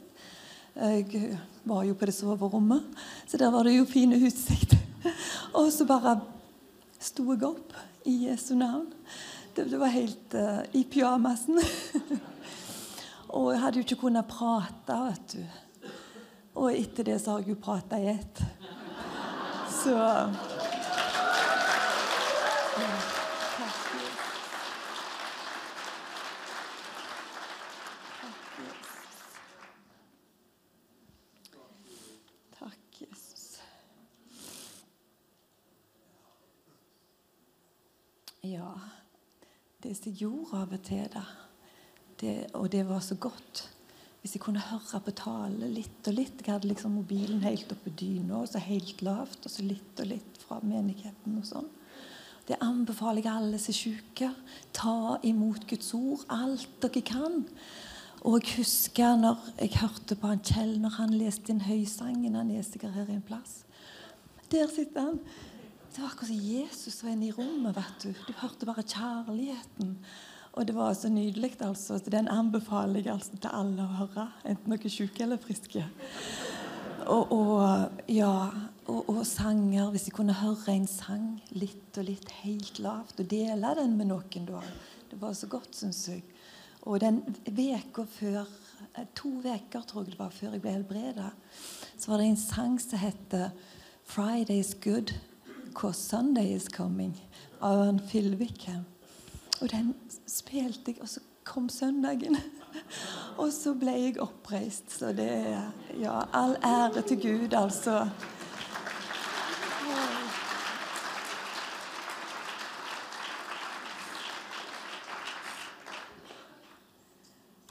Jeg 0.76 1.38
var 1.64 1.84
jo 1.88 1.96
på 1.96 2.06
det 2.06 2.16
soverommet, 2.16 2.84
så 3.28 3.38
der 3.38 3.52
var 3.52 3.64
det 3.64 3.78
jo 3.78 3.86
fine 3.88 4.20
utsikt. 4.28 4.76
Og 5.58 5.72
så 5.74 5.88
bare 5.88 6.18
sto 7.00 7.30
jeg 7.32 7.44
opp 7.48 7.74
i 8.06 8.26
Jesu 8.28 8.56
navn. 8.60 8.90
Det, 9.56 9.70
det 9.72 9.80
var 9.80 9.94
helt 9.94 10.34
uh, 10.36 10.60
i 10.76 10.84
pyjamasen. 10.84 11.62
og 13.36 13.54
jeg 13.54 13.62
hadde 13.62 13.80
jo 13.80 13.86
ikke 13.86 14.02
kunnet 14.02 14.28
prate, 14.28 14.98
vet 15.08 15.36
du. 15.38 15.92
Og 16.56 16.72
etter 16.76 17.08
det 17.08 17.18
så 17.24 17.32
har 17.32 17.44
jeg 17.44 17.56
jo 17.56 17.62
prata 17.64 18.00
i 18.00 18.12
ett. 18.12 18.44
Så 19.72 19.96
Takk, 32.60 33.02
Jesus. 33.02 33.60
Ja, 38.42 38.80
som 39.94 40.10
jeg 40.10 40.22
gjorde 40.24 40.62
av 40.64 40.74
og 40.74 40.84
til, 40.88 41.06
da, 41.14 41.24
det, 42.22 42.36
og 42.58 42.70
det 42.72 42.86
var 42.88 43.02
så 43.04 43.18
godt 43.20 43.66
Hvis 44.22 44.38
jeg 44.38 44.42
kunne 44.42 44.62
høre 44.64 45.02
på 45.04 45.12
tale 45.20 45.68
litt 45.70 46.08
og 46.08 46.16
litt 46.16 46.40
Jeg 46.42 46.54
hadde 46.54 46.70
liksom 46.70 46.96
mobilen 46.96 47.44
helt 47.44 47.72
oppe 47.76 47.92
i 47.92 47.98
dyna, 48.00 48.40
og 48.40 48.48
så 48.50 48.62
helt 48.64 49.04
lavt, 49.06 49.44
og 49.46 49.52
så 49.52 49.66
litt 49.66 50.00
og 50.02 50.08
litt 50.10 50.40
fra 50.42 50.62
menigheten 50.64 51.36
og 51.38 51.46
sånn. 51.46 51.68
Det 52.46 52.58
anbefaler 52.62 53.26
jeg 53.26 53.34
alle 53.34 53.60
som 53.62 53.74
er 53.74 53.78
syke. 53.78 54.30
Ta 54.74 55.18
imot 55.26 55.66
Guds 55.70 55.94
ord, 55.98 56.26
alt 56.34 56.68
dere 56.82 57.02
kan. 57.06 57.44
Og 58.26 58.40
jeg 58.40 58.60
husker 58.60 59.18
når 59.22 59.42
jeg 59.60 59.78
hørte 59.82 60.18
på 60.18 60.30
han 60.30 60.42
Kjell 60.46 60.78
når 60.82 60.96
han 61.00 61.18
leste 61.18 61.54
inn 61.54 61.62
Høysangen. 61.66 62.38
Han 62.38 62.52
er 62.54 62.66
sikkert 62.66 62.98
her 62.98 63.10
en 63.14 63.26
plass. 63.26 63.64
Der 64.54 64.70
sitter 64.70 65.10
han. 65.10 65.20
Det 65.96 66.02
var 66.02 66.08
akkurat 66.08 66.28
som 66.28 66.36
Jesus 66.36 67.04
var 67.04 67.10
inne 67.10 67.28
i 67.28 67.32
rommet. 67.32 67.78
vet 67.78 68.04
Du 68.04 68.14
Du 68.28 68.34
hørte 68.38 68.66
bare 68.66 68.84
kjærligheten. 68.84 69.96
Og 70.52 70.68
det 70.68 70.76
var 70.76 70.94
så 70.94 71.10
nydelig. 71.10 71.62
altså. 71.62 72.00
Så 72.00 72.10
Den 72.10 72.28
anbefaler 72.28 73.00
jeg 73.00 73.14
altså 73.14 73.38
til 73.38 73.50
alle 73.54 73.84
å 73.84 73.96
høre, 74.00 74.32
enten 74.46 74.72
dere 74.72 74.86
er 74.86 74.90
syke 74.90 75.24
eller 75.24 75.38
friske. 75.38 75.86
Og, 77.08 77.32
og, 77.32 77.92
ja, 78.10 78.50
og, 78.88 79.10
og 79.10 79.26
sanger. 79.26 79.90
Hvis 79.90 80.08
jeg 80.08 80.14
kunne 80.14 80.34
høre 80.34 80.74
en 80.74 80.88
sang 80.88 81.42
litt 81.52 81.98
og 81.98 82.04
litt 82.04 82.32
helt 82.44 82.80
lavt, 82.80 83.20
og 83.20 83.30
dele 83.32 83.76
den 83.80 83.96
med 83.98 84.10
noen 84.12 84.46
da. 84.50 84.60
Det 85.12 85.22
var 85.22 85.34
så 85.34 85.48
godt, 85.48 85.76
syns 85.76 86.08
jeg. 86.10 86.24
Og 86.82 87.00
den 87.00 87.22
veka 87.46 88.04
før 88.04 88.44
To 89.16 89.30
uker 89.40 89.82
tror 89.88 90.04
jeg 90.04 90.12
det 90.12 90.20
var 90.20 90.30
før 90.32 90.52
jeg 90.52 90.62
ble 90.62 90.72
helbreda, 90.72 91.30
så 91.98 92.12
var 92.12 92.18
det 92.18 92.28
en 92.28 92.38
sang 92.38 92.80
som 92.80 93.00
heter 93.00 93.50
'Friday's 94.06 94.76
Good 94.84 95.12
Cause 95.76 96.00
Sunday 96.00 96.54
Is 96.56 96.68
Coming' 96.70 97.18
av 97.62 97.82
en 97.90 98.00
Filvik. 98.00 98.70
Og 99.62 99.70
den 99.72 99.94
spilte 100.28 100.92
jeg, 100.92 101.02
og 101.02 101.10
så 101.10 101.20
kom 101.44 101.70
søndagen. 101.70 102.38
Og 103.38 103.52
så 103.54 103.74
ble 103.74 103.92
jeg 103.92 104.20
oppreist. 104.20 104.92
Så 104.92 105.12
det 105.16 105.28
er 105.30 105.72
ja, 106.00 106.22
all 106.34 106.56
ære 106.64 107.02
til 107.08 107.22
Gud, 107.22 107.54
altså. 107.54 108.10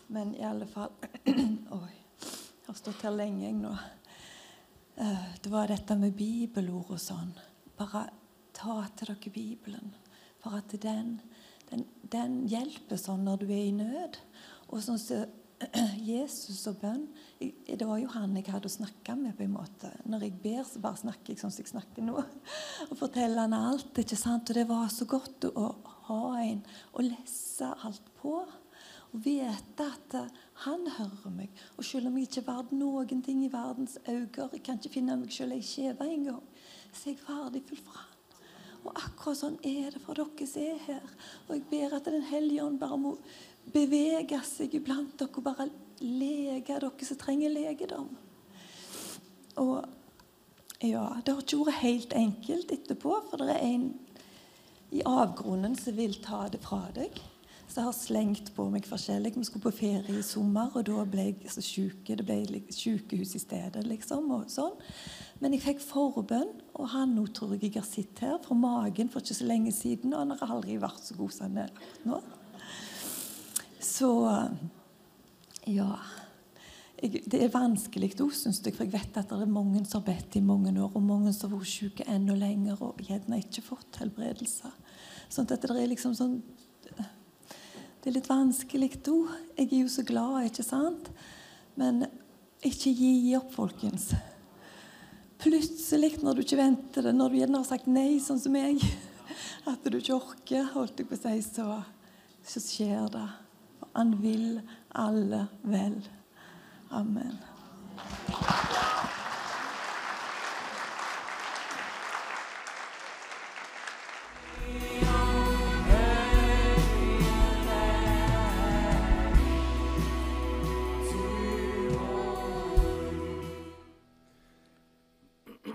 Men 0.09 0.35
i 0.35 0.45
alle 0.45 0.67
fall 0.67 0.91
Oi. 1.81 1.95
Jeg 2.21 2.69
har 2.69 2.79
stått 2.79 3.03
her 3.05 3.17
lenge 3.17 3.45
jeg 3.45 3.57
nå. 3.59 3.73
Eh, 4.97 5.27
Det 5.43 5.51
var 5.53 5.69
dette 5.69 5.97
med 5.99 6.15
bibelord 6.17 6.95
og 6.97 7.01
sånn. 7.03 7.35
Bare 7.79 8.09
ta 8.55 8.83
til 8.97 9.11
dere 9.13 9.33
Bibelen. 9.35 9.95
For 10.43 10.59
at 10.59 10.75
den, 10.83 11.17
den, 11.71 11.87
den 12.13 12.43
hjelper 12.51 13.01
sånn 13.01 13.25
når 13.27 13.43
du 13.43 13.49
er 13.49 13.65
i 13.65 13.75
nød. 13.75 14.21
Og 14.71 14.83
sånn 14.85 15.01
som 15.01 15.25
Jesus 16.11 16.65
og 16.67 16.81
bønn 16.83 17.05
Det 17.39 17.87
var 17.87 18.01
jo 18.01 18.11
han 18.15 18.35
jeg 18.37 18.51
hadde 18.51 18.69
å 18.69 19.15
med. 19.17 19.37
på 19.37 19.45
en 19.45 19.55
måte. 19.55 19.91
Når 20.05 20.27
jeg 20.27 20.35
ber, 20.43 20.63
så 20.65 20.81
bare 20.81 21.01
snakker 21.01 21.33
jeg 21.33 21.41
sånn 21.41 21.53
som 21.55 21.63
jeg 21.63 21.73
snakker 21.73 22.03
nå. 22.03 22.25
Og 22.91 22.99
forteller 22.99 23.47
han 23.47 23.55
alt. 23.55 23.99
ikke 23.99 24.17
sant? 24.17 24.51
Og 24.51 24.55
det 24.55 24.67
var 24.69 24.89
så 24.89 25.07
godt 25.07 25.49
å 25.51 25.71
ha 26.09 26.23
en 26.43 26.63
å 26.93 27.05
lese 27.05 27.71
alt 27.87 28.13
på. 28.21 28.37
Og 29.15 29.23
vite 29.23 29.87
at 29.87 30.17
eh, 30.19 30.31
han 30.67 30.87
hører 30.97 31.31
meg. 31.31 31.51
Og 31.79 31.87
selv 31.87 32.11
om 32.11 32.17
jeg 32.19 32.29
ikke 32.29 32.43
er 32.43 32.49
verd 32.49 32.73
noen 32.75 33.23
ting 33.23 33.45
i 33.47 33.53
verdens 33.53 33.97
øyne, 34.09 34.49
jeg 34.53 34.63
kan 34.67 34.81
ikke 34.81 34.97
finne 34.97 35.19
meg 35.21 35.35
selv 35.35 35.55
ei 35.55 35.63
skjeve 35.63 36.09
engang, 36.11 36.43
så 36.99 37.15
ferdig 37.19 37.65
fullt 37.69 37.89
han. 37.95 38.11
Og 38.85 38.93
akkurat 39.01 39.39
sånn 39.39 39.57
er 39.65 39.95
det 39.95 40.03
for 40.05 40.19
dere 40.19 40.47
som 40.49 40.63
er 40.63 40.81
her. 40.85 41.11
Og 41.47 41.57
jeg 41.57 41.67
ber 41.71 41.97
at 41.97 42.05
Den 42.05 42.27
hellige 42.29 42.65
ånd 42.65 42.79
bare 42.81 42.99
må 43.01 43.17
bevege 43.73 44.41
seg 44.45 44.75
iblant 44.77 45.17
dere 45.19 45.33
og 45.33 45.47
bare 45.47 45.69
lege 46.05 46.81
dere 46.81 47.09
som 47.09 47.21
trenger 47.21 47.55
legedom. 47.55 48.11
Og 49.57 49.85
ja, 50.85 51.07
det 51.25 51.33
har 51.33 51.41
ikke 51.41 51.65
vært 51.65 51.81
helt 51.81 52.17
enkelt 52.19 52.73
etterpå, 52.75 53.15
for 53.31 53.41
det 53.41 53.55
er 53.55 53.69
en 53.71 53.87
i 54.95 55.01
avgrunnen 55.09 55.75
som 55.79 55.97
vil 55.97 56.19
ta 56.23 56.45
det 56.53 56.61
fra 56.63 56.85
deg. 56.95 57.17
Så 57.65 57.81
jeg 57.81 57.89
har 57.89 57.97
slengt 57.97 58.51
på 58.55 58.67
meg 58.71 58.85
forskjellig. 58.87 59.33
Vi 59.35 59.47
skulle 59.49 59.65
på 59.65 59.73
ferie 59.75 60.19
i 60.21 60.23
sommer, 60.23 60.69
og 60.77 60.85
da 60.87 61.07
ble 61.09 61.31
jeg 61.31 61.51
så 61.51 61.65
syk. 61.65 62.05
Det 62.07 62.27
ble 62.27 62.61
sykehus 62.71 63.35
i 63.35 63.41
stedet, 63.43 63.83
liksom. 63.89 64.29
og 64.37 64.53
sånn. 64.53 64.77
Men 65.41 65.57
jeg 65.57 65.65
fikk 65.65 65.83
forbønn, 65.83 66.53
og 66.75 66.89
han 66.91 67.13
nå 67.15 67.29
tror 67.31 67.55
jeg 67.55 67.69
jeg 67.69 67.79
har 67.79 67.87
sett 67.87 68.21
her, 68.25 68.39
fra 68.43 68.57
magen 68.59 69.11
for 69.11 69.23
ikke 69.23 69.37
så 69.39 69.47
lenge 69.47 69.71
siden. 69.75 70.15
Og 70.15 70.25
han 70.25 70.35
har 70.35 70.55
aldri 70.57 70.75
vært 70.83 71.05
så 71.07 71.15
god 71.19 71.35
som 71.35 71.47
han 71.47 71.69
er 71.69 72.09
nå. 72.09 72.19
Så 73.85 74.11
ja. 75.71 75.91
Jeg, 76.99 77.23
det 77.31 77.41
er 77.45 77.53
vanskelig 77.53 78.15
òg, 78.25 78.33
syns 78.35 78.63
jeg, 78.65 78.75
for 78.75 78.87
jeg 78.87 78.95
vet 78.95 79.21
at 79.21 79.31
det 79.31 79.45
er 79.45 79.51
mange 79.51 79.85
som 79.85 80.01
har 80.01 80.15
bedt 80.15 80.39
i 80.39 80.43
mange 80.45 80.73
år, 80.73 80.91
og 80.95 81.05
mange 81.05 81.35
som 81.37 81.53
har 81.53 81.61
vært 81.61 81.73
syke 81.75 82.07
enda 82.11 82.35
lenger 82.39 82.81
og 82.83 83.03
gjerne 83.05 83.43
ikke 83.45 83.65
fått 83.67 84.01
helbredelse. 84.01 84.71
Sånn 85.31 85.47
at 85.47 85.63
det 85.63 85.71
er 85.71 85.91
liksom 85.91 86.15
sånn 86.19 86.39
Det 86.85 88.11
er 88.11 88.19
litt 88.19 88.29
vanskelig 88.29 88.91
òg. 89.09 89.31
Jeg 89.57 89.71
er 89.71 89.79
jo 89.79 89.89
så 89.89 90.03
glad, 90.05 90.51
ikke 90.51 90.67
sant? 90.67 91.07
Men 91.81 92.05
ikke 92.65 92.93
gi 92.93 93.33
opp, 93.39 93.55
folkens. 93.55 94.11
Plutselig, 95.43 96.15
når 96.23 96.37
du 96.37 96.45
ikke 96.45 96.61
venter 96.61 97.09
det, 97.09 97.15
når 97.17 97.33
du 97.33 97.39
gjerne 97.41 97.61
har 97.61 97.69
sagt 97.69 97.89
nei, 97.91 98.19
sånn 98.23 98.41
som 98.41 98.55
meg, 98.55 98.83
at 99.71 99.89
du 99.89 99.99
ikke 99.99 100.19
orker, 100.19 100.69
holdt 100.75 101.01
jeg 101.03 101.11
på 101.11 101.19
å 101.19 101.23
si, 101.25 101.41
så, 101.47 101.81
så 102.47 102.63
skjer 102.63 103.09
det. 103.15 103.27
Han 103.95 104.15
vil 104.23 104.63
alle 104.95 105.47
vel. 105.63 105.99
Amen. 106.95 107.54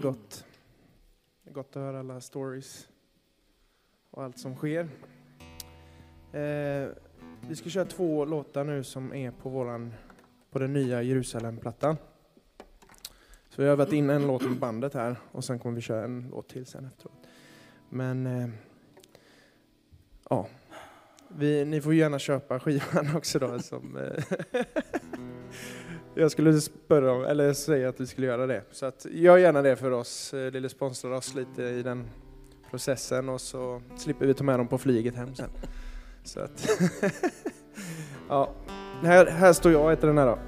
Gott. 0.02 0.45
Det 1.43 1.50
er 1.52 1.56
godt 1.58 1.76
å 1.76 1.82
høre 1.84 2.00
alle 2.00 2.16
stories 2.24 2.70
og 4.14 4.22
alt 4.24 4.38
som 4.39 4.54
sker. 4.56 4.88
Eh, 6.32 6.86
vi 7.43 7.58
skal 7.60 7.74
kjøre 7.74 7.91
två 7.91 8.08
låtar 8.32 8.68
nå 8.70 8.78
som 8.88 9.10
er 9.14 9.36
på 9.36 9.52
våran 9.52 9.89
på 10.52 10.62
den 10.64 10.74
nye 10.78 11.02
Jerusalem-plattan. 11.04 12.00
Så 13.50 13.60
vi 13.60 13.68
har 13.68 13.76
vært 13.76 13.97
inne 13.97 14.16
en 14.16 14.28
låt 14.30 14.47
med 14.47 14.56
bandet 14.62 14.95
her, 14.95 15.20
og 15.34 15.43
sen 15.43 15.60
kommer 15.60 15.82
vi 15.82 15.89
kjøre 15.89 16.08
en 16.08 16.18
låt 16.32 16.47
til 16.54 16.64
sen 16.70 16.88
etterpå. 16.88 17.36
Men 18.00 18.26
eh, 18.28 18.50
ja, 20.30 20.41
vi, 21.28 21.54
ni 21.66 21.84
får 21.84 21.97
gjerne 22.00 22.24
kjøpe 22.24 22.64
skivan 22.64 23.12
også, 23.20 23.43
da, 23.43 23.52
Som, 23.68 24.00
eh, 24.00 24.64
jag 26.20 26.32
skulle 26.32 26.61
spørre 26.61 27.11
om, 27.11 27.24
eller 27.24 27.53
säga 27.53 27.89
att 27.89 27.99
vi 27.99 28.07
skulle 28.07 28.28
göra 28.28 28.47
det. 28.47 28.63
Så 28.72 28.86
att, 28.86 29.05
gör 29.11 29.38
gärna 29.38 29.61
det 29.61 29.76
för 29.76 29.91
oss. 29.91 30.34
Eh, 30.34 30.51
Lille 30.51 30.70
sponsrar 30.70 31.11
oss 31.11 31.36
lite 31.36 31.63
i 31.63 31.84
den 31.84 32.07
processen 32.70 33.30
och 33.30 33.41
så 33.41 33.82
slipper 33.97 34.26
vi 34.26 34.34
ta 34.34 34.43
med 34.43 34.59
dem 34.59 34.67
på 34.67 34.78
flyget 34.78 35.15
hem 35.15 35.36
sen. 35.36 35.49
Så 36.24 36.39
att, 36.39 36.70
ja. 38.30 38.49
Här, 39.03 39.26
här 39.26 39.53
står 39.53 39.72
jag, 39.72 39.93
etter 39.93 40.07
den 40.07 40.17
här 40.17 40.26
då. 40.26 40.39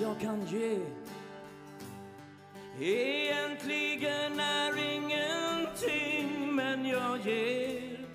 Jag 0.00 0.20
kan 0.20 0.46
ge. 0.46 0.78
Egentligen 2.80 4.40
är 4.40 4.94
ingenting 4.94 6.54
men 6.54 6.86
jag 6.86 7.26
ger. 7.26 8.06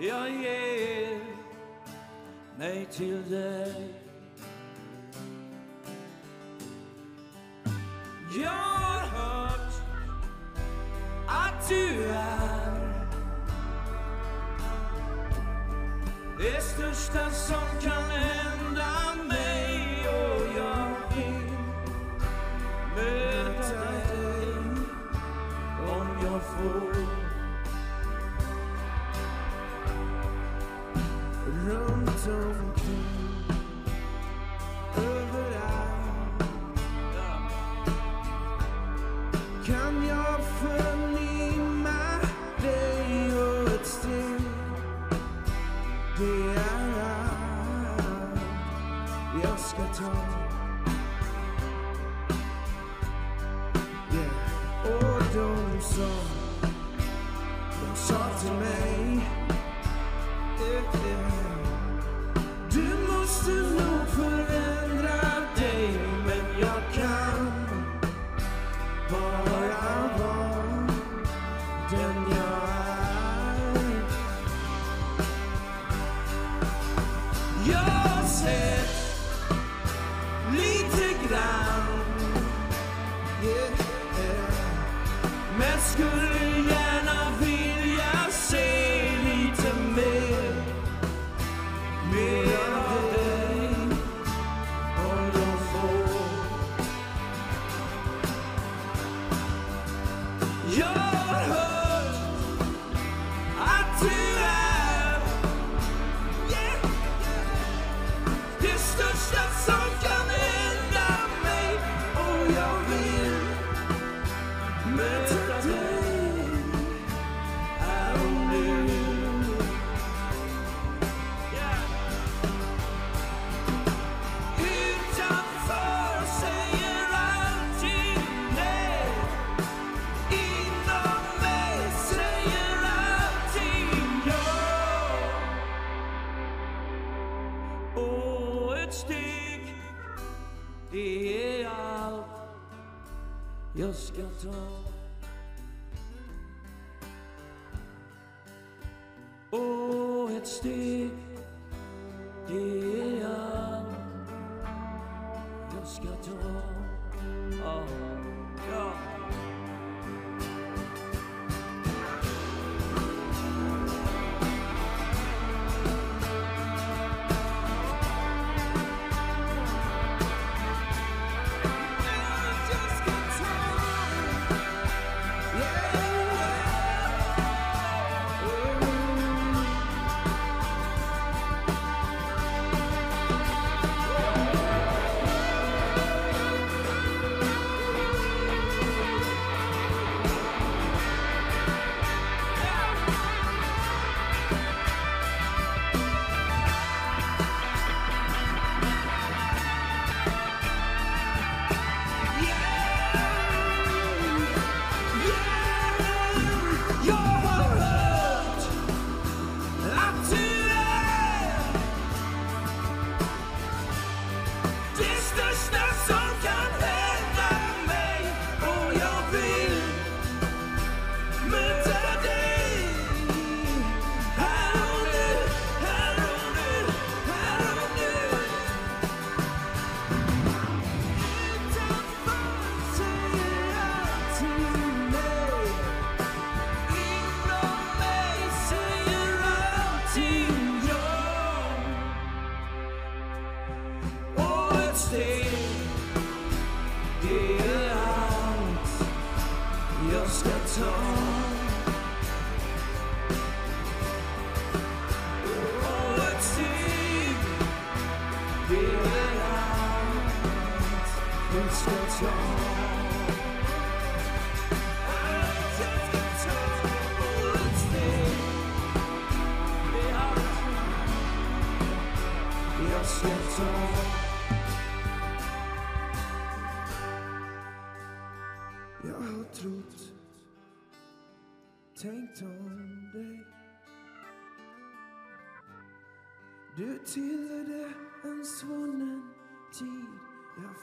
Jag 0.00 0.30
ger 0.30 1.20
mig 2.58 2.86
till 2.86 3.30
dig 3.30 3.99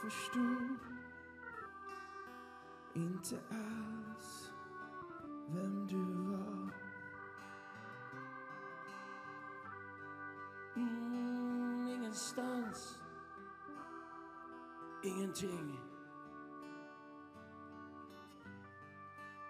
Jag 0.08 0.12
förstod 0.12 0.78
inte 2.94 3.38
alls 3.50 4.52
vem 5.48 5.86
du 5.86 6.04
var. 6.30 6.70
Mm, 10.76 11.88
Ingenstans. 11.88 12.98
Ingenting. 15.04 15.80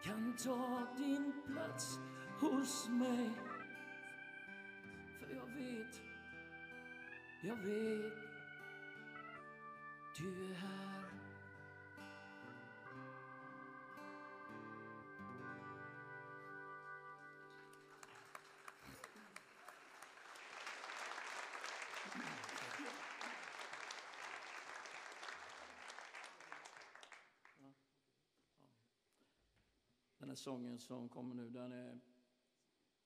Kan 0.02 0.36
ta 0.36 0.86
din 0.96 1.32
plats 1.46 1.98
hos 2.40 2.88
mig. 2.88 3.30
För 5.20 5.34
jag 5.34 5.46
vet, 5.46 6.02
jag 7.42 7.56
vet 7.56 8.27
du 10.18 10.24
er 10.24 10.54
her. 10.54 11.04
Den 30.18 30.28
här 30.28 30.34
sången 30.34 30.78
som 30.78 31.08
kommer 31.08 31.34
nu, 31.34 31.50
den, 31.50 31.72
är, 31.72 32.00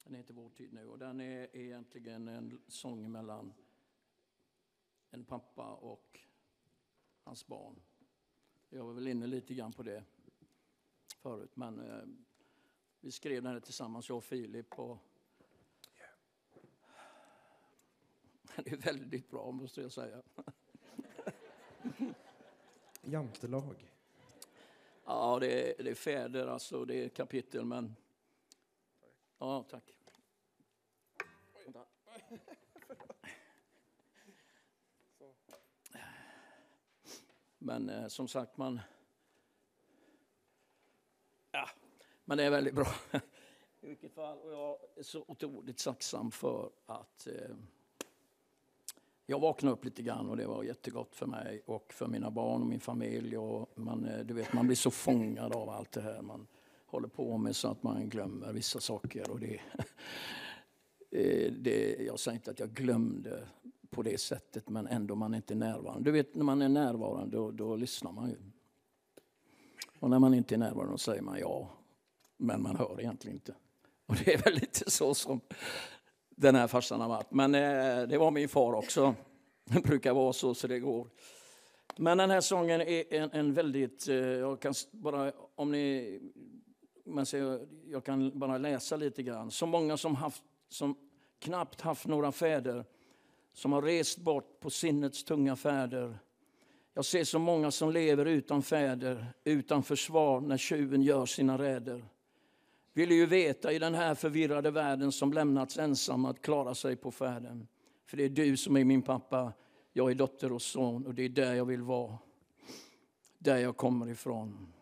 den 0.05 0.15
heter 0.15 0.35
Vår 0.35 0.51
tid 0.51 0.73
nu 0.73 0.89
och 0.89 0.99
den 0.99 1.21
är 1.21 1.57
egentligen 1.57 2.29
en 2.29 2.63
sång 2.69 3.13
mellan 3.13 3.55
en 5.11 5.25
pappa 5.25 5.75
och 5.75 6.32
hans 7.23 7.47
barn. 7.47 7.81
Jag 8.69 8.85
var 8.85 8.93
väl 8.93 9.09
inne 9.09 9.27
lite 9.27 9.55
grann 9.55 9.73
på 9.73 9.83
det 9.83 10.05
förut, 11.19 11.57
men 11.57 11.81
eh, 11.81 12.05
vi 13.01 13.13
skrev 13.13 13.43
den 13.43 13.53
här 13.53 13.61
tillsammans, 13.61 14.09
jag 14.09 14.19
och 14.19 14.25
Filip. 14.25 14.79
Och 14.79 14.99
den 18.57 18.75
är 18.75 18.77
väldigt 18.77 19.31
bra, 19.31 19.51
måste 19.51 19.81
jag 19.83 19.93
säga. 19.93 20.23
Jantelag. 23.03 23.93
Ja, 25.05 25.39
det 25.41 25.81
är, 25.81 25.85
det 25.85 25.91
är 25.91 25.95
fäder, 25.95 26.47
alltså, 26.47 26.85
det 26.85 27.05
är 27.05 27.09
kapitel, 27.09 27.65
men... 27.65 27.97
Ja, 29.39 29.63
tack. 29.71 29.99
Men 37.65 37.89
eh, 37.89 38.07
som 38.07 38.29
sagt, 38.29 38.57
man... 38.57 38.81
Ja, 41.51 41.69
men 42.25 42.39
det 42.39 42.45
är 42.45 42.51
väldigt 42.51 42.75
bra. 42.75 42.87
I 43.81 43.89
vilket 43.89 44.15
fall, 44.15 44.39
och 44.39 44.53
jag 44.53 44.77
är 44.97 45.03
så 45.03 45.25
otroligt 45.29 45.79
tacksam 45.85 46.31
för 46.31 46.71
att 46.87 47.27
eh, 47.27 47.57
jag 49.27 49.39
vaknade 49.41 49.73
upp 49.73 49.85
lite 49.85 50.03
grann 50.03 50.29
och 50.29 50.37
det 50.37 50.47
var 50.47 50.63
jättegott 50.63 51.15
för 51.15 51.27
mig 51.27 51.63
och 51.67 51.93
för 51.93 52.07
mina 52.07 52.31
barn 52.31 52.61
och 52.63 52.67
min 52.67 52.81
familj. 52.81 53.39
Och 53.39 53.79
man, 53.79 54.05
eh, 54.05 54.25
du 54.25 54.35
vet, 54.35 54.53
man 54.53 54.67
blir 54.67 54.77
så 54.77 54.91
fångad 54.91 55.53
av 55.53 55.69
allt 55.71 55.93
det 55.93 56.01
här 56.01 56.23
man 56.23 56.47
håller 56.87 57.09
på 57.09 57.39
med 57.39 57.57
så 57.57 57.69
att 57.69 57.83
man 57.83 58.09
glömmer 58.09 58.53
vissa 58.53 58.81
saker. 58.81 59.31
Och 59.31 59.41
det, 59.41 59.55
eh, 61.11 61.53
det, 61.53 61.97
jag 62.07 62.21
säger 62.21 62.37
inte 62.37 62.51
att 62.51 62.61
jag 62.61 62.71
glömde 62.71 63.49
på 63.93 64.03
det 64.03 64.21
sättet, 64.21 64.69
men 64.69 64.87
ändå 64.87 65.15
man 65.15 65.35
är 65.35 65.37
inte 65.37 65.55
närvarande. 65.55 66.05
Du 66.05 66.11
vet, 66.11 66.35
när 66.35 66.45
man 66.45 66.63
är 66.63 66.69
närvarande 66.69 67.37
då, 67.37 67.51
då 67.51 67.77
lyssnar 67.77 68.13
man 68.13 68.31
ju. 68.31 68.37
Och 70.01 70.11
när 70.11 70.19
man 70.19 70.35
inte 70.35 70.55
är 70.55 70.59
närvarande 70.59 70.93
då 70.93 70.99
säger 70.99 71.23
man 71.23 71.39
ja, 71.39 71.71
men 72.37 72.63
man 72.63 72.77
hör 72.77 73.01
egentligen 73.01 73.37
inte. 73.37 73.55
Och 74.07 74.17
det 74.25 74.35
är 74.35 74.43
väl 74.43 74.55
lite 74.55 74.91
så 74.91 75.15
som 75.15 75.41
den 76.31 76.55
här 76.55 76.67
farsan 76.67 77.01
har 77.01 77.09
varit. 77.09 77.31
Men 77.31 77.55
eh, 77.55 78.09
det 78.09 78.19
var 78.19 78.31
min 78.31 78.49
far 78.49 78.73
också. 78.73 79.15
Det 79.65 79.83
brukar 79.83 80.15
vara 80.15 80.33
så, 80.33 80.55
så 80.55 80.67
det 80.67 80.81
går. 80.81 81.09
Men 81.97 82.19
den 82.19 82.31
här 82.31 82.41
sången 82.41 82.81
är 82.81 83.15
en, 83.15 83.31
en 83.33 83.55
väldigt... 83.55 84.09
Eh, 84.09 84.17
jag 84.17 84.61
kan 84.61 84.75
bara, 84.91 85.33
om 85.55 85.73
ni... 85.73 86.21
Så 87.25 87.37
jag, 87.37 87.61
jag 87.87 88.05
kan 88.05 88.39
bara 88.39 88.59
läsa 88.59 88.97
lite 88.97 89.23
grann. 89.23 89.51
Så 89.51 89.67
många 89.67 89.97
som, 89.97 90.15
haft, 90.15 90.43
som 90.69 90.97
knappt 91.39 91.81
haft 91.81 92.07
några 92.07 92.33
fäder 92.33 92.85
som 93.53 93.73
har 93.73 93.83
rest 93.83 94.19
bort 94.19 94.61
på 94.61 94.71
sinnets 94.71 95.25
tunga 95.25 95.57
färder 95.57 96.19
Jag 96.95 97.05
ser 97.05 97.25
så 97.25 97.39
många 97.39 97.71
som 97.71 97.93
lever 97.93 98.27
utan 98.27 98.63
fäder, 98.63 99.27
utan 99.45 99.83
försvar 99.83 100.41
när 100.41 100.57
tjuven 100.57 101.03
gör 101.03 101.27
sina 101.27 101.59
räder. 101.59 102.05
Vill 102.93 103.11
ju 103.11 103.27
veta 103.27 103.73
i 103.73 103.79
den 103.79 103.95
här 103.95 104.15
förvirrade 104.15 104.71
världen 104.71 105.13
som 105.13 105.33
lämnats 105.33 105.79
ensam 105.79 106.25
att 106.25 106.43
klara 106.43 106.75
sig 106.75 106.97
på 106.97 107.11
färden. 107.11 107.69
För 108.07 108.17
det 108.17 108.25
är 108.25 108.29
du 108.29 108.57
som 108.57 108.77
är 108.77 108.85
min 108.85 109.03
pappa, 109.03 109.53
jag 109.93 110.11
är 110.11 110.15
dotter 110.15 110.53
och 110.53 110.63
son 110.63 111.07
och 111.07 111.15
det 111.15 111.23
är 111.23 111.29
där 111.29 111.55
jag 111.55 111.65
vill 111.65 111.83
vara. 111.83 112.19
Där 113.39 113.57
jag 113.57 113.77
kommer 113.77 114.09
ifrån. 114.09 114.73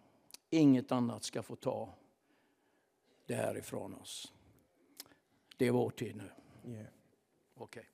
Inget 0.51 0.93
annat 0.93 1.25
ska 1.25 1.43
få 1.43 1.57
ta 1.57 1.95
det 3.27 3.35
här 3.35 3.59
ifrån 3.59 3.95
oss. 3.95 4.33
Det 5.57 5.67
är 5.67 5.71
vår 5.71 5.91
tid 5.91 6.17
nu. 6.17 6.31
Yeah. 6.73 6.87
Okej. 7.55 7.89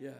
Yeah. 0.00 0.12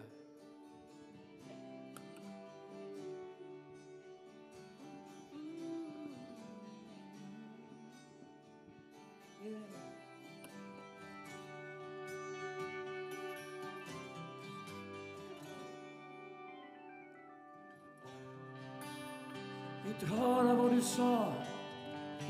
Inte 19.88 20.06
höra 20.06 20.54
vad 20.54 20.72
du 20.72 20.80
sa 20.80 21.32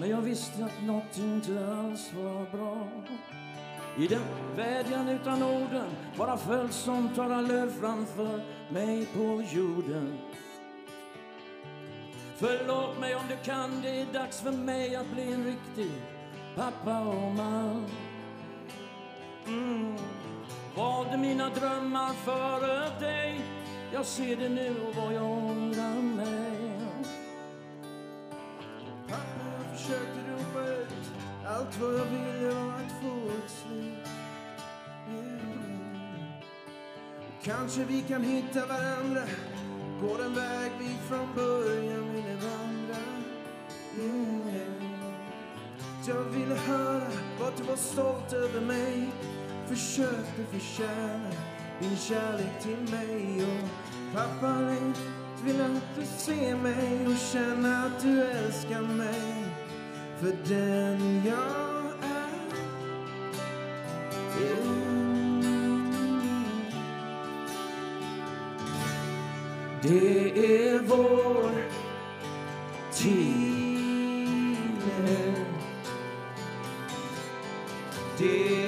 Men 0.00 0.10
jag 0.10 0.20
visste 0.20 0.64
att 0.64 0.82
något 0.86 1.18
inte 1.18 1.66
alls 1.66 2.12
var 2.14 2.50
bra 2.56 2.88
I 4.00 4.06
den 4.06 4.22
vädjan 4.56 5.08
utan 5.08 5.42
orden 5.42 5.90
Bara 6.16 6.36
föll 6.36 6.70
som 6.70 7.08
torra 7.14 7.40
löv 7.40 7.80
framför 7.80 8.40
mig 8.70 9.06
på 9.06 9.42
jorden. 9.52 10.18
Förlåt 12.36 13.00
mig 13.00 13.14
om 13.14 13.22
du 13.28 13.36
kan, 13.44 13.80
det 13.82 14.00
är 14.00 14.06
dags 14.12 14.40
för 14.40 14.52
mig 14.52 14.96
att 14.96 15.10
bli 15.12 15.32
en 15.32 15.44
riktig 15.44 15.90
pappa 16.56 17.00
och 17.00 17.34
man. 17.34 17.86
Mm. 19.46 19.96
Valde 20.76 21.16
mina 21.16 21.48
drömmar 21.48 22.12
före 22.12 23.00
dig. 23.00 23.40
Jag 23.92 24.06
ser 24.06 24.36
det 24.36 24.48
nu 24.48 24.76
och 24.88 24.96
vad 24.96 25.14
jag 25.14 25.30
ångrar 25.30 26.02
mig. 26.02 26.72
Pappa, 29.08 29.44
jag 29.58 29.78
försökte 29.78 30.20
ropa 30.32 30.68
ut 30.68 31.12
Allt 31.46 31.80
vad 31.80 31.94
jag 31.94 32.04
ville 32.04 32.69
Kanske 37.50 37.84
vi 37.84 38.00
kan 38.00 38.22
hitta 38.22 38.66
varandra. 38.66 39.22
Gå 40.00 40.16
den 40.16 40.34
väg 40.34 40.72
vi 40.78 40.96
från 41.08 41.34
början 41.34 42.12
ville 42.12 42.34
vandra. 42.34 43.02
Yeah. 43.98 44.80
Jag 46.08 46.24
ville 46.24 46.54
höra 46.54 47.10
vad 47.40 47.52
du 47.56 47.62
var 47.62 47.76
stolt 47.76 48.32
över 48.32 48.60
mig. 48.60 49.08
Försökte 49.68 50.44
förtjäna 50.52 51.30
din 51.80 51.96
kärlek 51.96 52.62
till 52.62 52.96
mig. 52.96 53.44
Och 53.44 53.68
pappa 54.14 54.60
längst 54.60 55.00
vill 55.44 55.60
att 55.60 55.96
du 55.96 56.06
ser 56.06 56.56
mig 56.56 57.06
och 57.06 57.18
känna 57.32 57.84
att 57.84 58.02
du 58.02 58.22
älskar 58.22 58.82
mig. 58.82 59.44
För 60.20 60.54
den 60.54 61.24
jag 61.26 61.69
Det 69.82 70.32
er 70.36 70.82
vår 70.82 71.50
time. 72.92 73.50
Det 78.18 78.59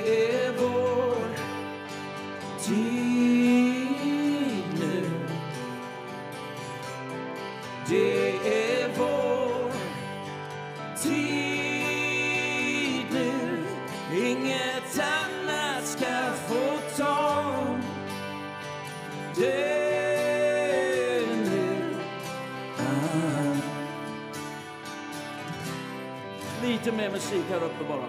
musik 27.12 27.44
här 27.50 27.56
uppe 27.56 27.84
bara. 27.88 28.08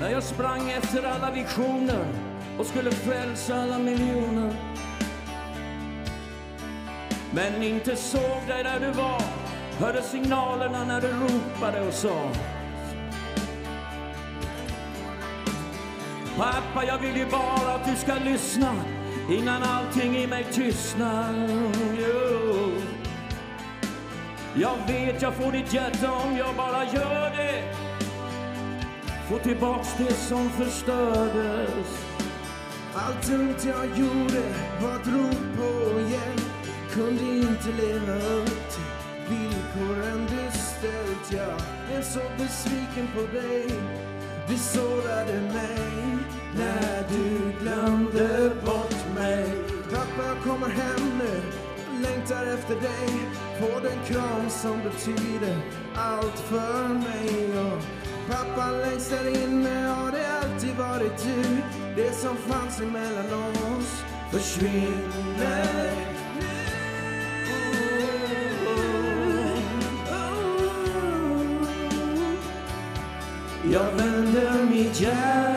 När 0.00 0.10
jag 0.10 0.22
sprang 0.22 0.70
efter 0.70 1.02
alla 1.02 1.30
visioner 1.30 2.06
och 2.58 2.66
skulle 2.66 2.90
frälsa 2.90 3.62
alla 3.62 3.78
miljoner 3.78 4.54
Men 7.30 7.62
inte 7.62 7.96
såg 7.96 8.42
dig 8.48 8.64
där 8.64 8.80
du 8.80 8.90
var 8.90 9.22
Hörde 9.78 10.02
signalerna 10.02 10.84
när 10.84 11.00
du 11.00 11.08
ropade 11.08 11.80
och 11.80 11.94
sa 11.94 12.30
Pappa, 16.36 16.84
jag 16.86 16.98
vill 16.98 17.16
ju 17.16 17.26
bara 17.26 17.74
att 17.74 17.84
du 17.84 17.96
ska 17.96 18.14
lyssna 18.14 18.74
innan 19.30 19.62
allting 19.62 20.16
i 20.16 20.26
mig 20.26 20.46
tystnar. 20.52 21.48
Jo. 21.98 22.29
Jag 24.60 24.76
vet 24.86 25.22
jag 25.22 25.34
får 25.34 25.52
ditt 25.52 25.74
hjärta 25.74 26.12
om 26.12 26.36
jag 26.36 26.56
bara 26.56 26.84
gör 26.84 27.30
det. 27.36 27.74
Få 29.28 29.38
tillbaks 29.38 29.88
det 29.98 30.14
som 30.14 30.50
förstördes. 30.50 32.06
Allt 32.94 33.26
dumt 33.26 33.56
jag 33.66 33.86
gjorde 33.98 34.42
var 34.82 34.96
ett 34.96 35.06
rop 35.06 35.56
på 35.56 36.00
hjälp. 36.00 36.50
Kunde 36.92 37.24
inte 37.24 37.68
leva 37.82 38.14
upp 38.14 38.70
till 38.72 39.36
villkoren 39.36 40.26
du 40.30 40.58
ställt. 40.58 41.32
Jag 41.32 41.98
är 41.98 42.02
så 42.02 42.20
besviken 42.38 43.08
på 43.14 43.20
dig. 43.36 43.66
Du 44.48 44.56
sårade 44.56 45.40
mig 45.40 46.18
när 46.56 47.04
du 47.08 47.52
glömde 47.60 48.50
bort 48.64 49.14
mig. 49.16 49.54
Pappa, 49.90 50.40
kommer 50.44 50.68
hem 50.68 51.18
nu 51.18 51.59
Längtar 52.10 52.46
efter 52.46 52.74
dig. 52.74 53.08
På 53.60 53.80
den 53.80 54.04
kram 54.06 54.50
som 54.50 54.78
betyder 54.82 55.56
allt 55.94 56.38
för 56.38 56.88
mig. 56.88 57.60
Och 57.60 57.82
Pappa 58.28 58.70
längst 58.70 59.12
inne 59.12 59.86
har 59.88 60.10
det 60.10 60.28
alltid 60.42 60.76
varit 60.76 61.24
du. 61.24 61.42
Det 61.96 62.12
som 62.12 62.36
fanns 62.36 62.80
emellan 62.80 63.50
oss 63.50 64.04
försvinner. 64.32 65.90
Jag 73.72 73.92
vänder 73.92 74.64
mitt 74.64 75.00
hjärta 75.00 75.49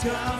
sky. 0.00 0.39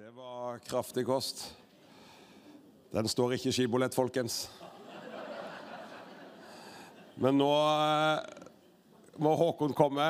Det 0.00 0.10
var 0.10 0.58
kraftig 0.58 1.02
kost. 1.06 1.42
Den 2.90 3.08
står 3.08 3.34
ikke 3.36 3.50
i 3.50 3.52
skibolett, 3.52 3.92
folkens. 3.92 4.46
Men 7.20 7.36
nå 7.36 7.48
eh, 7.52 8.22
må 9.20 9.34
Håkon 9.36 9.76
komme. 9.76 10.06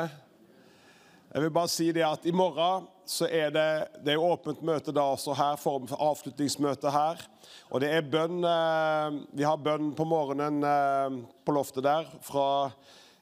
Jeg 1.33 1.43
vil 1.43 1.51
bare 1.57 1.73
si 1.75 1.89
det 1.97 2.05
at 2.07 2.23
i 2.23 2.31
morgen 2.31 2.87
så 3.03 3.27
er 3.27 3.51
det, 3.51 3.67
det 4.07 4.15
er 4.15 4.23
åpent 4.23 4.63
møte 4.63 4.95
da 4.95 5.09
også 5.11 5.35
her, 5.35 5.59
form 5.59 5.91
for 5.91 6.07
avslutningsmøte 6.13 6.95
her. 6.95 7.27
Og 7.75 7.83
det 7.83 7.91
er 7.91 8.07
bønn 8.15 8.47
eh, 8.47 9.21
Vi 9.43 9.49
har 9.49 9.59
bønn 9.59 9.91
på 9.99 10.07
morgenen 10.07 10.63
eh, 10.71 11.19
på 11.43 11.59
loftet 11.59 11.83
der 11.91 12.07
fra 12.23 12.47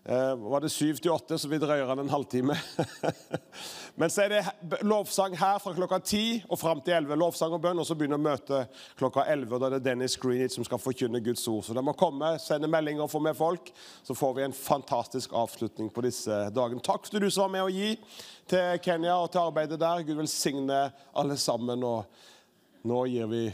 var 0.09 0.63
det 0.65 0.71
syv 0.73 1.03
til 1.03 1.13
åtte, 1.13 1.37
så 1.37 1.51
vi 1.51 1.59
drøyer 1.61 1.91
den 1.91 2.07
en 2.07 2.09
halvtime. 2.09 2.55
Men 4.01 4.09
så 4.09 4.23
er 4.25 4.31
det 4.33 4.45
lovsang 4.83 5.35
her 5.37 5.59
fra 5.63 5.73
klokka 5.75 5.99
ti 6.05 6.23
og 6.49 6.59
fram 6.61 6.81
til 6.85 6.95
elleve. 6.97 7.17
Lovsang 7.19 7.53
og 7.57 7.61
bønn, 7.63 7.79
og 7.81 7.87
så 7.87 7.97
begynner 7.99 8.21
møtet 8.21 8.81
klokka 8.99 9.25
elleve. 9.33 9.59
Da 9.61 9.69
er 9.69 9.77
det 9.77 9.85
Dennis 9.87 10.17
Greenwich 10.21 10.57
som 10.57 10.67
skal 10.67 10.81
forkynne 10.83 11.21
Guds 11.25 11.47
ord. 11.51 11.65
Så 11.67 11.77
de 11.77 11.85
må 11.85 11.95
komme, 11.99 12.35
sende 12.43 12.71
meldinger 12.71 13.05
og 13.07 13.13
få 13.13 13.21
med 13.25 13.37
folk. 13.39 13.73
Så 14.07 14.17
får 14.19 14.35
vi 14.39 14.47
en 14.47 14.57
fantastisk 14.57 15.35
avslutning 15.37 15.91
på 15.95 16.05
disse 16.07 16.41
dagene. 16.55 16.83
Takk 16.85 17.11
til 17.11 17.25
du 17.25 17.31
som 17.31 17.47
var 17.47 17.55
med 17.57 17.67
å 17.67 17.73
gi 17.73 17.95
til 18.49 18.83
Kenya 18.85 19.17
og 19.19 19.31
til 19.33 19.45
arbeidet 19.45 19.81
der. 19.81 20.05
Gud 20.09 20.21
velsigne 20.23 20.83
alle 21.15 21.39
sammen. 21.41 21.85
Og 21.85 22.89
nå 22.89 23.05
gir 23.13 23.33
vi 23.33 23.47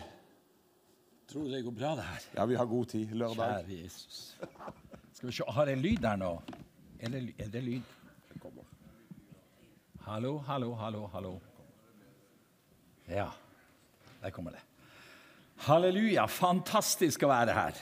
Tror 1.35 1.49
du 1.49 1.51
det 1.51 1.65
går 1.65 1.73
bra, 1.75 1.97
det 1.99 2.05
her? 2.05 2.25
Ja, 2.37 2.45
vi 2.47 2.55
har 2.55 2.67
god 2.69 2.87
tid. 2.93 3.11
Lørdag. 3.17 3.65
Kjære 3.65 3.79
Jesus. 3.83 4.19
Skal 5.17 5.27
vi 5.31 5.33
se, 5.35 5.45
Har 5.49 5.67
jeg 5.73 5.81
lyd 5.81 6.03
der 6.05 6.21
nå? 6.21 6.33
Eller 7.01 7.33
er 7.41 7.49
det 7.51 7.63
lyd? 7.65 7.95
Hallo, 10.05 10.37
hallo, 10.47 10.75
hallo, 10.75 11.07
hallo. 11.13 11.41
Ja, 13.09 13.31
der 14.21 14.31
kommer 14.31 14.51
det. 14.51 14.61
Halleluja, 15.65 16.27
fantastisk 16.29 17.23
å 17.25 17.31
være 17.31 17.55
her. 17.57 17.79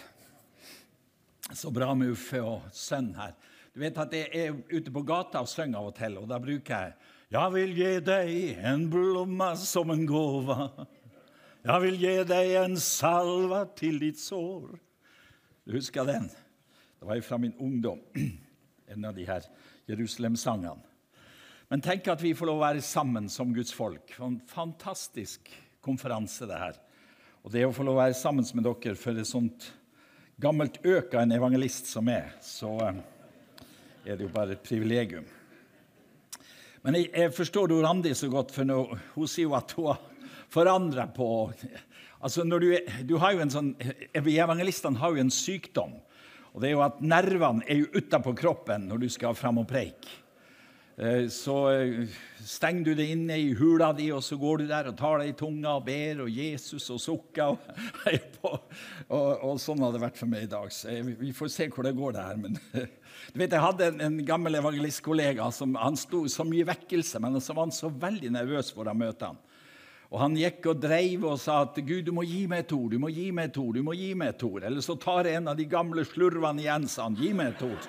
Så 1.51 1.73
bra 1.75 1.89
med 1.99 2.13
Uffe 2.15 2.39
og 2.47 2.69
sønn 2.71 3.09
her. 3.17 3.35
Du 3.75 3.81
vet 3.83 3.99
at 3.99 4.15
jeg 4.15 4.31
er 4.39 4.55
ute 4.71 4.93
på 4.95 5.03
gata 5.03 5.43
og 5.43 5.51
synger 5.51 5.81
av 5.81 5.89
og 5.91 5.97
til, 5.99 6.21
og 6.21 6.31
da 6.31 6.39
bruker 6.39 6.87
jeg 6.87 7.11
Jeg 7.33 7.53
vil 7.57 7.75
gi 7.81 7.91
deg 8.07 8.63
en 8.71 8.87
blomma 8.93 9.51
som 9.59 9.91
en 9.91 10.07
gåva. 10.07 10.69
Jeg 11.65 11.87
vil 11.89 12.01
gi 12.05 12.15
deg 12.29 12.55
en 12.63 12.79
salva 12.79 13.65
til 13.75 13.99
ditt 13.99 14.23
sår. 14.23 14.71
Du 15.67 15.75
husker 15.75 16.07
den? 16.07 16.31
Det 17.01 17.11
var 17.11 17.27
fra 17.27 17.43
min 17.43 17.59
ungdom. 17.59 17.99
En 18.93 19.05
av 19.09 19.15
de 19.17 19.25
her 19.25 19.43
Jerusalem-sangene. 19.89 20.92
Men 21.73 21.81
tenk 21.81 22.05
at 22.13 22.21
vi 22.21 22.35
får 22.37 22.51
lov 22.51 22.59
å 22.59 22.67
være 22.67 22.83
sammen 22.85 23.31
som 23.33 23.55
Guds 23.57 23.71
folk. 23.73 24.11
En 24.21 24.35
fantastisk 24.45 25.49
konferanse, 25.81 26.45
det 26.45 26.59
her. 26.61 26.75
Og 27.41 27.55
det 27.55 27.63
å 27.65 27.71
få 27.73 27.87
lov 27.89 27.97
å 27.97 28.03
være 28.03 28.17
sammen 28.19 28.45
med 28.59 28.67
dere 28.67 28.93
for 29.01 29.17
et 29.17 29.31
sånt 29.31 29.71
gammelt 30.37 30.77
øk 30.85 31.15
av 31.17 31.23
en 31.23 31.33
evangelist 31.33 31.89
som 31.89 32.11
er, 32.13 32.29
så 32.45 32.75
eh, 32.85 32.99
er 34.05 34.21
det 34.21 34.27
jo 34.27 34.35
bare 34.35 34.53
et 34.53 34.67
privilegium. 34.67 35.25
Men 36.85 36.99
jeg, 36.99 37.09
jeg 37.09 37.33
forstår 37.39 37.73
jo 37.73 37.81
Randi 37.87 38.13
så 38.21 38.29
godt, 38.29 38.53
for 38.53 38.69
nå, 38.69 38.77
hun 39.15 39.31
sier 39.33 39.49
jo 39.49 39.57
at 39.57 39.73
hun 39.79 39.95
har 39.95 40.05
forandra 40.53 41.09
på 41.09 41.31
Altså, 42.23 42.45
du, 42.45 42.69
du 43.09 43.17
har 43.19 43.33
jo 43.33 43.41
en 43.43 43.51
sånn, 43.51 43.73
evangelistene 44.13 45.01
har 45.01 45.17
jo 45.17 45.25
en 45.25 45.33
sykdom. 45.33 45.97
Og 46.53 46.61
det 46.61 46.69
er 46.69 46.77
jo 46.77 46.85
at 46.85 47.01
nervene 47.01 47.65
er 47.65 47.81
jo 47.81 47.89
utapå 47.97 48.37
kroppen 48.39 48.85
når 48.93 49.01
du 49.03 49.09
skal 49.11 49.35
fram 49.35 49.59
og 49.65 49.67
preike. 49.73 50.21
Eh, 50.97 51.29
Så 51.29 51.71
eh, 51.71 52.09
stenger 52.45 52.85
du 52.85 52.95
det 52.95 53.07
inne 53.15 53.39
i 53.41 53.53
hula 53.57 53.93
di, 53.97 54.11
og 54.13 54.23
så 54.25 54.37
går 54.37 54.63
du 54.63 54.67
der 54.69 54.91
og 54.91 54.97
tar 54.99 55.23
deg 55.23 55.33
i 55.33 55.37
tunga 55.39 55.77
og 55.79 55.87
ber, 55.87 56.25
og 56.25 56.31
Jesus 56.31 56.91
og 56.93 57.01
sukker. 57.01 57.55
Og, 57.55 57.79
heier 58.05 58.27
og, 58.43 58.67
og 59.09 59.61
sånn 59.63 59.81
har 59.85 59.95
det 59.95 60.03
vært 60.03 60.21
for 60.21 60.29
meg 60.31 60.45
i 60.47 60.51
dag. 60.53 60.69
Så 60.75 60.93
jeg, 60.93 61.17
vi 61.21 61.33
får 61.37 61.53
se 61.55 61.69
hvor 61.73 61.87
det 61.87 61.95
går, 61.97 62.17
det 62.17 62.27
her. 62.27 62.43
Men 62.43 62.59
du 63.33 63.41
vet, 63.41 63.55
jeg 63.55 63.65
hadde 63.65 63.89
en, 63.93 64.05
en 64.09 64.21
gammel 64.29 64.61
evangelistkollega 64.61 65.49
som 65.55 65.79
han 65.81 65.97
sto 65.97 66.27
så 66.29 66.45
mye 66.49 66.69
vekkelse, 66.69 67.23
men 67.23 67.41
så 67.41 67.57
var 67.57 67.69
han 67.69 67.75
så 67.77 67.93
veldig 67.93 68.35
nervøs 68.37 68.75
for 68.77 68.91
å 68.91 68.97
møte 68.97 69.33
ham. 69.33 69.41
Og 70.13 70.21
han 70.21 70.35
gikk 70.37 70.67
og 70.69 70.81
dreiv 70.83 71.23
og 71.25 71.39
sa 71.41 71.63
at 71.65 71.79
Gud, 71.81 72.03
du 72.05 72.13
må 72.13 72.27
gi 72.29 72.43
meg 72.45 72.67
et 72.67 72.73
ord, 72.77 72.91
du 72.93 73.01
må 73.01 73.09
gi 73.09 73.31
meg 73.33 73.49
et 73.49 73.57
ord, 73.63 73.79
du 73.79 73.87
må 73.87 73.95
gi 73.97 74.11
meg 74.13 74.35
et 74.35 74.43
ord. 74.45 74.67
Eller 74.69 74.85
så 74.85 74.99
tar 75.01 75.25
jeg 75.25 75.41
en 75.41 75.49
av 75.49 75.57
de 75.57 75.65
gamle 75.65 76.05
slurvene 76.05 76.61
igjen, 76.61 76.85
sa 76.85 77.07
han. 77.07 77.17
Gi 77.17 77.31
meg 77.33 77.55
et 77.55 77.65
ord. 77.65 77.87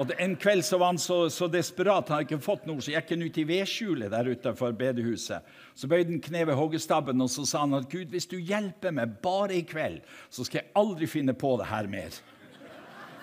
Og 0.00 0.12
En 0.18 0.34
kveld 0.40 0.64
så 0.64 0.78
var 0.80 0.94
han 0.94 0.98
så, 0.98 1.26
så 1.30 1.48
desperat, 1.52 2.08
han 2.08 2.22
hadde 2.22 2.30
ikke 2.30 2.44
fått 2.44 2.64
noe, 2.68 2.80
så 2.80 2.94
gikk 2.94 3.12
han 3.12 3.24
ut 3.26 3.38
i 3.38 3.44
vedskjulet 3.48 4.12
der 4.12 4.30
utenfor 4.32 4.72
bedehuset. 4.76 5.44
Så 5.76 5.88
bøyde 5.90 6.14
han 6.14 6.22
kne 6.24 6.46
ved 6.48 6.56
hoggestabben 6.56 7.20
og 7.20 7.28
så 7.32 7.44
sa 7.48 7.66
han 7.66 7.76
at 7.76 7.90
Gud, 7.92 8.08
hvis 8.12 8.28
du 8.30 8.38
hjelper 8.38 8.94
meg 8.96 9.18
bare 9.24 9.58
i 9.58 9.66
kveld, 9.68 10.00
så 10.32 10.46
skal 10.48 10.62
jeg 10.62 10.72
aldri 10.80 11.08
finne 11.10 11.36
på 11.36 11.54
det 11.60 11.68
her 11.68 11.90
mer. 11.92 12.16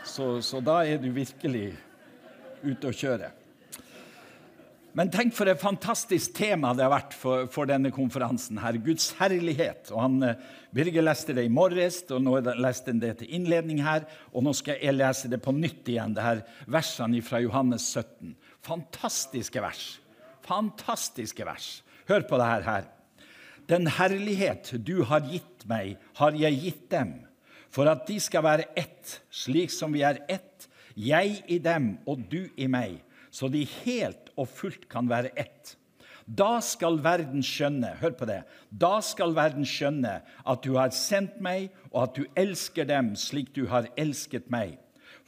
Så, 0.05 0.37
så 0.45 0.61
da 0.61 0.83
er 0.85 1.01
du 1.01 1.09
virkelig 1.13 1.71
ute 2.61 2.89
å 2.89 2.95
kjøre. 2.95 3.31
Men 4.97 5.11
tenk 5.13 5.35
for 5.37 5.49
et 5.49 5.61
fantastisk 5.61 6.33
tema 6.37 6.71
det 6.73 6.81
har 6.81 6.93
vært 6.93 7.13
for, 7.13 7.45
for 7.53 7.69
denne 7.69 7.91
konferansen. 7.93 8.57
her, 8.57 8.79
Guds 8.81 9.11
herlighet. 9.19 9.91
Og 9.93 10.01
han, 10.01 10.23
eh, 10.23 10.35
Birger 10.73 11.05
leste 11.05 11.35
det 11.37 11.45
i 11.45 11.53
morges, 11.53 12.01
og 12.09 12.23
nå 12.25 12.39
leste 12.57 12.89
han 12.89 13.01
det 13.01 13.19
til 13.19 13.33
innledning 13.37 13.83
her. 13.85 14.07
Og 14.33 14.43
nå 14.43 14.53
skal 14.57 14.81
jeg 14.81 14.97
lese 14.97 15.29
det 15.29 15.41
på 15.45 15.53
nytt 15.53 15.87
igjen, 15.87 16.15
det 16.17 16.25
her 16.25 16.43
versene 16.67 17.21
fra 17.21 17.41
Johannes 17.43 17.85
17. 17.93 18.35
Fantastiske 18.65 19.61
vers. 19.61 19.99
Fantastiske 20.45 21.45
vers. 21.45 21.69
Hør 22.09 22.25
på 22.25 22.39
det 22.41 22.49
her. 22.65 22.87
Den 23.69 23.85
herlighet 23.99 24.71
du 24.81 25.03
har 25.05 25.21
gitt 25.29 25.67
meg, 25.69 25.99
har 26.17 26.33
jeg 26.33 26.57
gitt 26.63 26.87
dem, 26.89 27.13
for 27.69 27.85
at 27.85 28.07
de 28.07 28.17
skal 28.17 28.41
være 28.41 28.65
ett, 28.79 29.19
slik 29.29 29.69
som 29.69 29.93
vi 29.93 30.01
er 30.01 30.23
ett, 30.25 30.65
jeg 30.97 31.43
i 31.47 31.59
dem 31.61 31.99
og 32.09 32.25
du 32.31 32.49
i 32.57 32.65
meg, 32.65 32.97
så 33.29 33.45
de 33.53 33.61
helt 33.85 34.28
og 34.39 34.49
fullt 34.49 34.87
kan 34.91 35.09
være 35.11 35.33
ett. 35.35 35.75
Da 36.29 36.59
skal 36.61 36.99
verden 37.01 37.41
skjønne 37.41 37.95
hør 37.99 38.13
på 38.17 38.27
det, 38.29 38.43
da 38.69 38.99
skal 39.01 39.33
verden 39.33 39.65
skjønne 39.65 40.19
at 40.21 40.61
du 40.61 40.75
har 40.77 40.93
sendt 40.93 41.39
meg, 41.41 41.71
og 41.89 42.03
at 42.03 42.19
du 42.19 42.27
elsker 42.37 42.85
dem 42.85 43.15
slik 43.17 43.49
du 43.55 43.65
har 43.71 43.89
elsket 43.97 44.51
meg. 44.53 44.77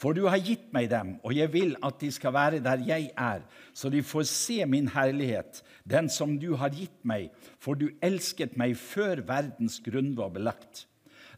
For 0.02 0.18
du 0.18 0.24
har 0.30 0.42
gitt 0.42 0.70
meg 0.74 0.90
dem, 0.90 1.16
og 1.22 1.34
jeg 1.38 1.52
vil 1.54 1.74
at 1.86 2.00
de 2.02 2.10
skal 2.14 2.34
være 2.34 2.62
der 2.66 2.82
jeg 2.88 3.10
er, 3.18 3.44
så 3.74 3.90
de 3.90 4.02
får 4.06 4.26
se 4.30 4.60
min 4.66 4.90
herlighet, 4.94 5.62
den 5.86 6.10
som 6.10 6.38
du 6.42 6.56
har 6.58 6.74
gitt 6.74 7.04
meg, 7.06 7.30
for 7.62 7.78
du 7.78 7.90
elsket 8.02 8.56
meg 8.58 8.74
før 8.78 9.22
verdens 9.28 9.80
grunn 9.86 10.14
var 10.18 10.34
belagt. 10.34 10.86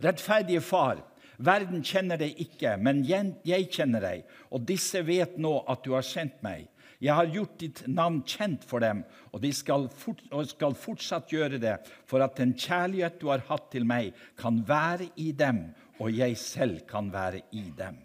Rettferdige 0.03 0.63
Far, 0.63 1.01
verden 1.43 1.83
kjenner 1.83 2.19
deg 2.19 2.39
ikke, 2.39 2.75
men 2.79 3.03
jeg 3.07 3.67
kjenner 3.71 4.03
deg, 4.03 4.23
og 4.51 4.63
disse 4.67 5.03
vet 5.07 5.35
nå 5.39 5.57
at 5.67 5.83
du 5.83 5.91
har 5.95 6.07
sendt 6.07 6.39
meg. 6.43 6.69
Jeg 7.01 7.15
har 7.17 7.31
gjort 7.33 7.57
ditt 7.61 7.83
navn 7.87 8.21
kjent 8.27 8.65
for 8.67 8.83
dem, 8.83 9.03
og 9.31 9.41
de 9.43 9.51
skal, 9.55 9.87
fort, 9.89 10.21
og 10.31 10.47
skal 10.51 10.77
fortsatt 10.77 11.33
gjøre 11.33 11.59
det, 11.61 11.77
for 12.09 12.23
at 12.25 12.37
den 12.37 12.53
kjærlighet 12.53 13.19
du 13.21 13.29
har 13.31 13.45
hatt 13.49 13.69
til 13.73 13.87
meg, 13.87 14.13
kan 14.39 14.61
være 14.67 15.09
i 15.17 15.31
dem, 15.31 15.65
og 15.99 16.13
jeg 16.13 16.37
selv 16.37 16.83
kan 16.89 17.11
være 17.13 17.45
i 17.55 17.69
dem. 17.77 18.01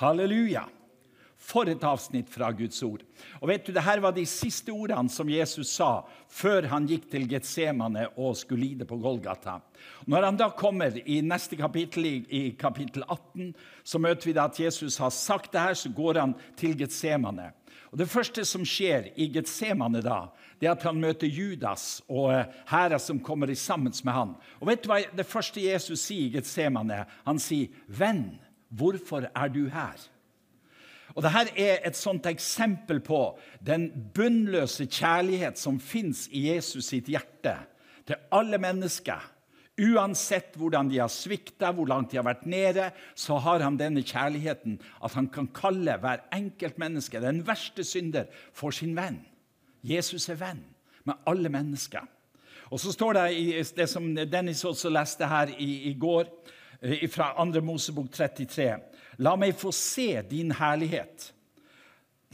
Halleluja! 0.00 0.66
For 1.44 1.68
et 1.68 1.82
avsnitt 1.84 2.30
fra 2.32 2.48
Guds 2.56 2.78
ord. 2.86 3.02
Og 3.42 3.50
vet 3.50 3.66
du, 3.66 3.72
Dette 3.76 4.00
var 4.00 4.14
de 4.16 4.24
siste 4.28 4.72
ordene 4.72 5.12
som 5.12 5.28
Jesus 5.28 5.74
sa 5.76 6.06
før 6.32 6.70
han 6.70 6.86
gikk 6.88 7.10
til 7.12 7.26
Getsemane 7.28 8.06
og 8.16 8.38
skulle 8.40 8.64
lide 8.64 8.86
på 8.88 8.96
Golgata. 9.02 9.58
Når 10.08 10.28
han 10.30 10.38
da 10.40 10.48
kommer 10.56 10.96
i 11.04 11.18
neste 11.20 11.58
kapittel, 11.60 12.06
i 12.32 12.54
kapittel 12.56 13.04
18, 13.04 13.52
så 13.84 14.00
møter 14.00 14.30
vi 14.30 14.36
da 14.38 14.46
at 14.48 14.60
Jesus 14.60 14.96
har 15.02 15.12
sagt 15.12 15.52
det 15.52 15.66
her, 15.66 15.76
så 15.76 15.92
går 15.92 16.22
han 16.22 16.32
til 16.56 16.78
Getsemane. 16.80 17.50
Og 17.92 17.98
Det 17.98 18.08
første 18.10 18.42
som 18.48 18.64
skjer 18.66 19.12
i 19.14 19.28
Getsemane, 19.30 20.00
da, 20.02 20.32
det 20.58 20.66
er 20.66 20.72
at 20.72 20.86
han 20.88 20.98
møter 20.98 21.28
Judas 21.30 22.00
og 22.08 22.32
hærer 22.66 22.98
som 22.98 23.20
kommer 23.22 23.52
sammen 23.54 23.92
med 24.04 24.12
han. 24.12 24.32
Og 24.60 24.66
vet 24.66 24.82
du 24.82 24.88
hva 24.90 25.02
det 25.12 25.28
første 25.28 25.62
Jesus 25.62 26.08
sier 26.08 26.26
i 26.26 26.32
Getsemane? 26.38 27.04
Han 27.28 27.38
sier, 27.38 27.68
'Venn, 27.86 28.40
hvorfor 28.70 29.28
er 29.30 29.48
du 29.48 29.68
her?' 29.68 30.08
Og 31.14 31.22
Dette 31.22 31.52
er 31.62 31.84
et 31.86 31.96
sånt 31.98 32.26
eksempel 32.26 32.98
på 33.04 33.20
den 33.62 33.86
bunnløse 34.16 34.88
kjærlighet 34.90 35.60
som 35.60 35.78
fins 35.78 36.26
i 36.34 36.48
Jesus 36.48 36.90
sitt 36.90 37.10
hjerte 37.10 37.54
til 38.08 38.18
alle 38.34 38.58
mennesker. 38.58 39.22
Uansett 39.74 40.54
hvordan 40.58 40.90
de 40.90 41.00
har 41.02 41.10
svikta, 41.10 41.72
hvor 41.74 41.88
langt 41.90 42.12
de 42.12 42.18
har 42.20 42.26
vært 42.26 42.44
nede, 42.46 42.90
så 43.18 43.40
har 43.42 43.62
han 43.62 43.78
denne 43.78 44.04
kjærligheten 44.06 44.76
at 45.02 45.14
han 45.18 45.30
kan 45.34 45.48
kalle 45.54 45.96
hver 46.02 46.26
enkelt 46.34 46.78
menneske, 46.78 47.22
den 47.22 47.42
verste 47.46 47.86
synder, 47.86 48.28
for 48.54 48.74
sin 48.74 48.94
venn. 48.98 49.22
Jesus 49.82 50.28
er 50.30 50.38
venn 50.38 50.62
med 51.04 51.18
alle 51.30 51.50
mennesker. 51.50 52.06
Og 52.70 52.80
så 52.80 52.94
står 52.94 53.18
det 53.18 53.24
i 53.38 53.46
det 53.76 53.88
som 53.90 54.06
Dennis 54.14 54.64
også 54.64 54.90
leste 54.94 55.26
her 55.30 55.50
i, 55.58 55.90
i 55.90 55.94
går, 55.98 56.30
fra 57.10 57.32
2. 57.38 57.60
Mosebok 57.64 58.10
33. 58.12 58.74
La 59.18 59.36
meg 59.38 59.54
få 59.58 59.72
se 59.74 60.22
din 60.30 60.52
herlighet 60.58 61.34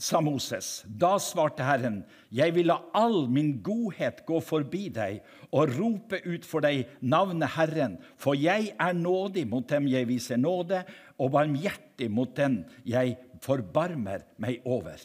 sa 0.01 0.21
Moses. 0.21 0.81
Da 0.85 1.13
svarte 1.21 1.63
Herren, 1.65 2.01
jeg 2.33 2.55
vil 2.55 2.71
la 2.71 2.79
all 2.97 3.27
min 3.29 3.53
godhet 3.63 4.23
gå 4.25 4.39
forbi 4.41 4.87
deg 4.93 5.19
og 5.53 5.75
rope 5.77 6.21
ut 6.25 6.47
for 6.47 6.65
deg 6.65 6.89
navnet 7.05 7.53
Herren, 7.53 7.99
for 8.17 8.37
jeg 8.37 8.73
er 8.73 8.97
nådig 8.97 9.45
mot 9.51 9.67
dem 9.69 9.89
jeg 9.91 10.09
viser 10.09 10.41
nåde, 10.41 10.81
og 11.21 11.33
barmhjertig 11.35 12.09
mot 12.09 12.33
den 12.37 12.63
jeg 12.87 13.17
forbarmer 13.45 14.25
meg 14.41 14.65
over. 14.65 14.97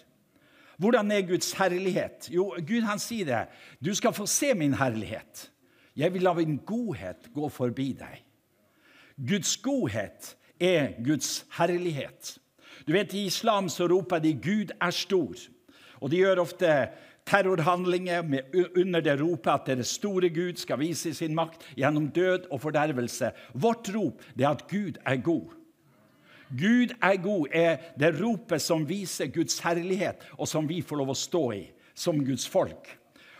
Hvordan 0.80 1.12
er 1.12 1.28
Guds 1.28 1.52
herlighet? 1.56 2.30
Jo, 2.32 2.50
Gud 2.56 2.84
han 2.84 3.00
sier 3.00 3.28
det. 3.28 3.44
Du 3.80 3.94
skal 3.96 4.16
få 4.16 4.26
se 4.28 4.52
min 4.56 4.76
herlighet. 4.76 5.50
Jeg 5.96 6.12
vil 6.12 6.24
la 6.24 6.34
min 6.36 6.58
godhet 6.68 7.30
gå 7.32 7.48
forbi 7.52 7.92
deg. 7.96 8.20
Guds 9.16 9.56
godhet 9.64 10.34
er 10.60 10.94
Guds 11.04 11.44
herlighet. 11.58 12.38
Du 12.86 12.92
vet, 12.92 13.14
I 13.14 13.26
islam 13.26 13.68
så 13.68 13.88
roper 13.90 14.18
de 14.18 14.34
'Gud 14.34 14.72
er 14.80 14.90
stor'. 14.90 15.48
Og 16.00 16.10
de 16.10 16.16
gjør 16.16 16.40
ofte 16.40 16.88
terrorhandlinger 17.26 18.22
med, 18.22 18.40
under 18.76 19.00
det 19.00 19.20
ropet 19.20 19.50
at 19.50 19.66
deres 19.66 19.88
store 19.98 20.30
Gud 20.30 20.56
skal 20.56 20.78
vise 20.78 21.14
sin 21.14 21.34
makt 21.34 21.64
gjennom 21.76 22.08
død 22.08 22.50
og 22.50 22.60
fordervelse. 22.60 23.30
Vårt 23.54 23.90
rop 23.94 24.22
er 24.38 24.48
at 24.48 24.68
Gud 24.68 25.00
er 25.06 25.16
god. 25.16 25.54
Gud 26.50 26.94
er 27.02 27.16
god 27.22 27.46
er 27.52 27.76
det 27.98 28.12
ropet 28.20 28.62
som 28.62 28.88
viser 28.88 29.26
Guds 29.26 29.58
herlighet, 29.58 30.22
og 30.38 30.48
som 30.48 30.68
vi 30.68 30.82
får 30.82 30.96
lov 31.02 31.10
å 31.10 31.18
stå 31.18 31.50
i 31.56 31.64
som 31.94 32.20
Guds 32.24 32.46
folk. 32.48 32.92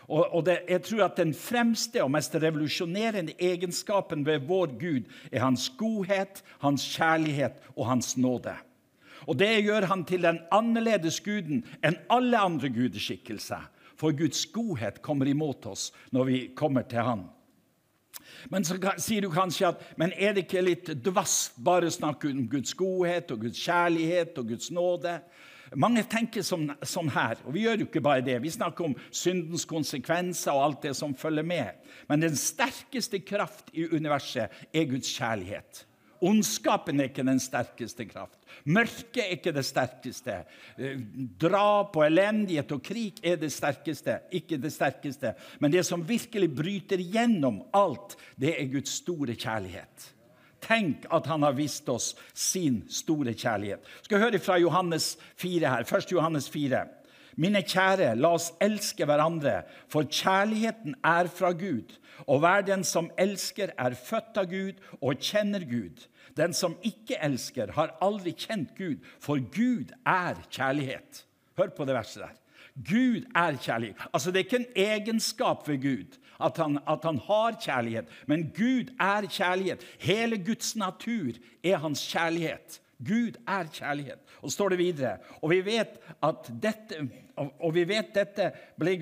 Og, 0.07 0.23
og 0.35 0.45
det, 0.45 0.59
jeg 0.69 0.81
tror 0.87 1.03
at 1.05 1.17
Den 1.17 1.33
fremste 1.33 2.03
og 2.03 2.11
mest 2.11 2.35
revolusjonerende 2.35 3.33
egenskapen 3.39 4.25
ved 4.25 4.47
vår 4.47 4.77
Gud 4.79 5.03
er 5.31 5.43
hans 5.43 5.69
godhet, 5.77 6.43
hans 6.59 6.85
kjærlighet 6.95 7.59
og 7.75 7.87
hans 7.87 8.17
nåde. 8.17 8.55
Og 9.27 9.39
Det 9.39 9.63
gjør 9.63 9.85
han 9.85 10.05
til 10.05 10.23
den 10.23 10.39
annerledes 10.51 11.19
guden 11.19 11.65
enn 11.83 11.97
alle 12.09 12.39
andre 12.39 12.69
gudeskikkelser. 12.69 13.65
For 13.97 14.13
Guds 14.13 14.45
godhet 14.53 15.01
kommer 15.01 15.27
imot 15.27 15.65
oss 15.65 15.89
når 16.13 16.23
vi 16.23 16.37
kommer 16.55 16.85
til 16.87 17.01
Han. 17.01 17.25
Men 18.49 18.65
så 18.65 18.77
sier 19.01 19.25
du 19.25 19.31
kanskje 19.33 19.71
at 19.71 19.81
men 19.97 20.13
er 20.13 20.35
det 20.35 20.45
ikke 20.45 20.61
litt 20.61 20.91
dvast 21.03 21.57
bare 21.63 21.89
å 21.89 21.93
snakke 21.93 22.29
om 22.29 22.45
Guds 22.49 22.75
godhet 22.77 23.31
og 23.33 23.47
Guds 23.47 23.59
kjærlighet 23.59 24.37
og 24.37 24.53
Guds 24.53 24.69
nåde? 24.71 25.17
Mange 25.75 26.03
tenker 26.07 26.45
sånn, 26.45 26.69
her, 27.11 27.41
og 27.43 27.55
vi 27.55 27.65
gjør 27.65 27.81
jo 27.81 27.89
ikke 27.89 28.03
bare 28.03 28.23
det. 28.23 28.37
Vi 28.43 28.53
snakker 28.53 28.87
om 28.87 28.95
syndens 29.11 29.65
konsekvenser 29.67 30.55
og 30.55 30.63
alt 30.63 30.87
det 30.87 30.95
som 30.95 31.15
følger 31.17 31.43
med. 31.47 31.83
Men 32.07 32.23
den 32.23 32.39
sterkeste 32.39 33.19
kraft 33.25 33.73
i 33.73 33.87
universet 33.91 34.53
er 34.71 34.89
Guds 34.89 35.11
kjærlighet. 35.17 35.83
Ondskapen 36.25 36.97
er 36.99 37.11
ikke 37.11 37.25
den 37.27 37.39
sterkeste 37.41 38.07
kraft. 38.09 38.39
Mørket 38.65 39.19
er 39.21 39.35
ikke 39.35 39.53
det 39.53 39.63
sterkeste. 39.67 40.39
Drap 41.37 41.93
og 41.93 42.05
elendighet 42.07 42.71
og 42.73 42.81
krig 42.85 43.19
er 43.21 43.37
det 43.37 43.51
sterkeste, 43.53 44.17
ikke 44.33 44.57
det 44.61 44.73
sterkeste. 44.73 45.35
Men 45.61 45.73
det 45.75 45.85
som 45.85 46.05
virkelig 46.07 46.49
bryter 46.57 47.03
gjennom 47.03 47.61
alt, 47.75 48.17
det 48.39 48.55
er 48.55 48.71
Guds 48.71 48.97
store 49.03 49.37
kjærlighet. 49.37 50.13
Tenk 50.63 51.05
at 51.13 51.27
han 51.29 51.43
har 51.45 51.55
vist 51.57 51.89
oss 51.89 52.13
sin 52.33 52.81
store 52.89 53.33
kjærlighet. 53.37 53.83
Skal 54.05 54.23
høre 54.23 54.39
fra 54.39 54.57
Johannes 54.61 55.15
4 55.37 55.69
her. 55.69 55.83
Først 55.89 56.11
Johannes 56.11 56.49
4. 56.49 56.85
Mine 57.37 57.61
kjære, 57.61 58.15
la 58.17 58.31
oss 58.33 58.49
elske 58.63 59.05
hverandre, 59.05 59.61
for 59.93 60.07
kjærligheten 60.09 60.95
er 61.05 61.29
fra 61.29 61.51
Gud. 61.53 61.93
Og 62.25 62.41
hver 62.41 62.63
den 62.65 62.83
som 62.83 63.11
elsker, 63.17 63.75
er 63.77 63.93
født 63.93 64.39
av 64.41 64.49
Gud 64.49 64.79
og 64.97 65.21
kjenner 65.21 65.61
Gud. 65.69 66.07
Den 66.37 66.53
som 66.53 66.75
ikke 66.85 67.19
elsker, 67.21 67.75
har 67.77 67.93
aldri 68.01 68.33
kjent 68.33 68.73
Gud, 68.77 69.05
for 69.21 69.37
Gud 69.53 69.93
er 70.05 70.41
kjærlighet. 70.49 71.23
Hør 71.57 71.69
på 71.77 71.85
det 71.85 71.97
verset 71.97 72.25
der. 72.25 72.35
Gud 72.77 73.25
er 73.35 73.57
kjærlighet. 73.57 74.01
Altså, 74.13 74.31
Det 74.31 74.39
er 74.39 74.45
ikke 74.45 74.65
en 74.65 74.73
egenskap 74.75 75.67
ved 75.67 75.81
Gud 75.81 76.17
at 76.41 76.57
han, 76.57 76.79
at 76.87 77.03
han 77.03 77.21
har 77.27 77.59
kjærlighet, 77.61 78.11
men 78.27 78.49
Gud 78.57 78.93
er 78.99 79.29
kjærlighet. 79.29 79.85
Hele 79.99 80.37
Guds 80.37 80.75
natur 80.75 81.39
er 81.63 81.77
hans 81.77 82.03
kjærlighet 82.11 82.81
Gud 82.97 83.37
er 83.45 83.67
kjærlighet. 83.69 84.19
Og 84.41 84.49
så 84.49 84.55
står 84.55 84.73
det 84.73 84.77
videre. 84.77 85.17
Og 85.41 85.51
vi 85.53 85.61
vet 85.65 85.99
at 86.23 86.51
dette 86.61 87.07
og 87.37 87.69
vi 87.75 87.83
vet, 87.85 88.07
dette 88.15 88.47
ble, 88.81 88.95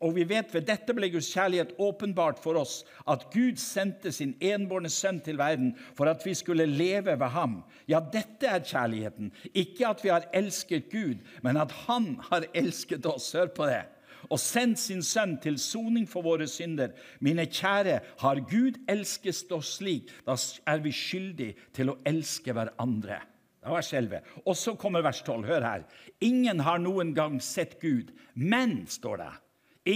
og 0.00 0.14
vi 0.16 0.22
vet 0.24 0.54
ved 0.54 0.64
dette 0.64 0.94
ble 0.96 1.10
Guds 1.12 1.26
kjærlighet 1.34 1.74
åpenbart 1.84 2.38
for 2.40 2.56
oss, 2.56 2.78
at 3.04 3.26
Gud 3.34 3.60
sendte 3.60 4.08
sin 4.08 4.32
enbårne 4.40 4.88
sønn 4.88 5.18
til 5.20 5.36
verden 5.36 5.74
for 5.98 6.08
at 6.08 6.24
vi 6.24 6.32
skulle 6.32 6.64
leve 6.64 7.12
ved 7.12 7.34
ham. 7.34 7.58
Ja, 7.92 8.00
dette 8.00 8.48
er 8.48 8.64
kjærligheten. 8.64 9.34
Ikke 9.52 9.90
at 9.90 10.00
vi 10.00 10.14
har 10.14 10.24
elsket 10.32 10.88
Gud, 10.88 11.20
men 11.44 11.60
at 11.60 11.76
Han 11.84 12.16
har 12.30 12.48
elsket 12.54 13.04
oss. 13.06 13.34
Hør 13.36 13.52
på 13.52 13.68
det 13.68 13.84
og 14.30 14.40
sendt 14.40 14.80
sin 14.82 15.02
sønn 15.04 15.36
til 15.42 15.58
soning 15.60 16.06
for 16.10 16.26
våre 16.26 16.48
synder. 16.50 16.94
Mine 17.20 17.46
kjære, 17.46 18.00
har 18.22 18.42
Gud 18.50 18.80
elsket 18.88 19.52
oss 19.54 19.76
slik, 19.78 20.12
da 20.26 20.36
er 20.66 20.82
vi 20.84 20.92
skyldige 20.94 21.56
til 21.76 21.92
å 21.92 21.98
elske 22.06 22.54
hverandre. 22.56 23.20
Det 23.66 23.72
var 23.74 23.82
selve. 23.82 24.20
Og 24.46 24.54
så 24.54 24.76
kommer 24.78 25.02
vers 25.02 25.24
12. 25.26 25.46
Hør 25.48 25.64
her. 25.66 25.86
Ingen 26.22 26.60
har 26.62 26.78
noen 26.78 27.10
gang 27.16 27.40
sett 27.42 27.80
Gud, 27.82 28.12
men, 28.34 28.84
står 28.86 29.24
det. 29.24 29.32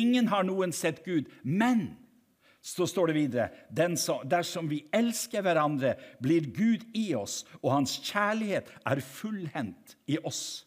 Ingen 0.00 0.30
har 0.30 0.42
noen 0.46 0.72
sett 0.74 1.04
Gud, 1.04 1.30
men 1.42 1.92
så 2.60 2.86
står 2.86 3.10
det 3.10 3.16
videre 3.16 3.96
som, 3.96 4.24
dersom 4.28 4.68
vi 4.68 4.82
elsker 4.92 5.42
hverandre, 5.44 5.94
blir 6.20 6.50
Gud 6.52 6.84
i 6.98 7.12
oss, 7.16 7.44
og 7.62 7.72
hans 7.78 7.96
kjærlighet 8.04 8.68
er 8.86 9.00
fullhendt 9.04 9.96
i 10.10 10.18
oss. 10.18 10.66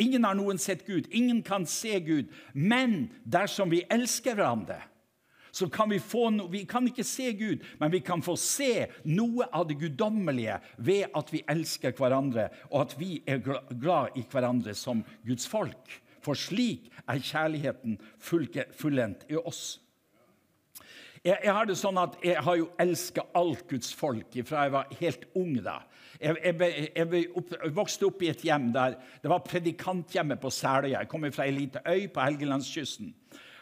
Ingen 0.00 0.24
har 0.24 0.38
noen 0.38 0.58
sett 0.60 0.86
Gud, 0.86 1.08
ingen 1.10 1.42
kan 1.44 1.66
se 1.68 1.98
Gud. 2.00 2.30
Men 2.52 3.10
dersom 3.24 3.72
vi 3.72 3.84
elsker 3.90 4.38
hverandre, 4.38 4.80
så 5.50 5.66
kan 5.68 5.90
vi 5.90 5.98
få 5.98 6.28
no 6.30 6.46
Vi 6.46 6.62
kan 6.64 6.86
ikke 6.86 7.04
se 7.04 7.32
Gud, 7.34 7.64
men 7.80 7.90
vi 7.90 8.00
kan 8.06 8.22
få 8.22 8.36
se 8.38 8.86
noe 9.04 9.48
av 9.52 9.66
det 9.68 9.80
guddommelige 9.80 10.60
ved 10.78 11.10
at 11.16 11.32
vi 11.32 11.42
elsker 11.48 11.92
hverandre, 11.98 12.48
og 12.70 12.86
at 12.86 12.94
vi 13.00 13.22
er 13.26 13.42
glad 13.42 14.16
i 14.16 14.24
hverandre 14.30 14.74
som 14.74 15.02
Guds 15.26 15.48
folk. 15.50 16.00
For 16.22 16.38
slik 16.38 16.90
er 17.08 17.22
kjærligheten 17.24 17.98
fullendt 18.20 19.26
i 19.30 19.38
oss. 19.40 19.80
Jeg, 21.20 21.36
jeg, 21.44 21.52
har 21.52 21.66
det 21.68 21.74
sånn 21.76 21.98
at 22.00 22.14
jeg 22.24 22.40
har 22.40 22.56
jo 22.56 22.70
elska 22.80 23.26
alt 23.36 23.66
Guds 23.68 23.90
folk 23.92 24.38
fra 24.48 24.62
jeg 24.64 24.72
var 24.72 24.94
helt 25.02 25.26
ung. 25.36 25.52
da. 25.60 25.82
Jeg, 26.16 26.38
jeg, 26.46 26.86
jeg 26.96 27.26
opp, 27.36 27.52
vokste 27.76 28.08
opp 28.08 28.22
i 28.24 28.30
et 28.32 28.44
hjem 28.46 28.70
der 28.72 28.96
det 29.20 29.28
var 29.28 29.44
predikanthjemmet 29.44 30.40
på 30.40 30.52
Seløya. 30.54 31.02
Jeg 31.02 31.10
kommer 31.12 31.34
fra 31.34 31.44
ei 31.44 31.52
lita 31.58 31.84
øy 31.84 32.06
på 32.08 32.24
Helgelandskysten. 32.24 33.12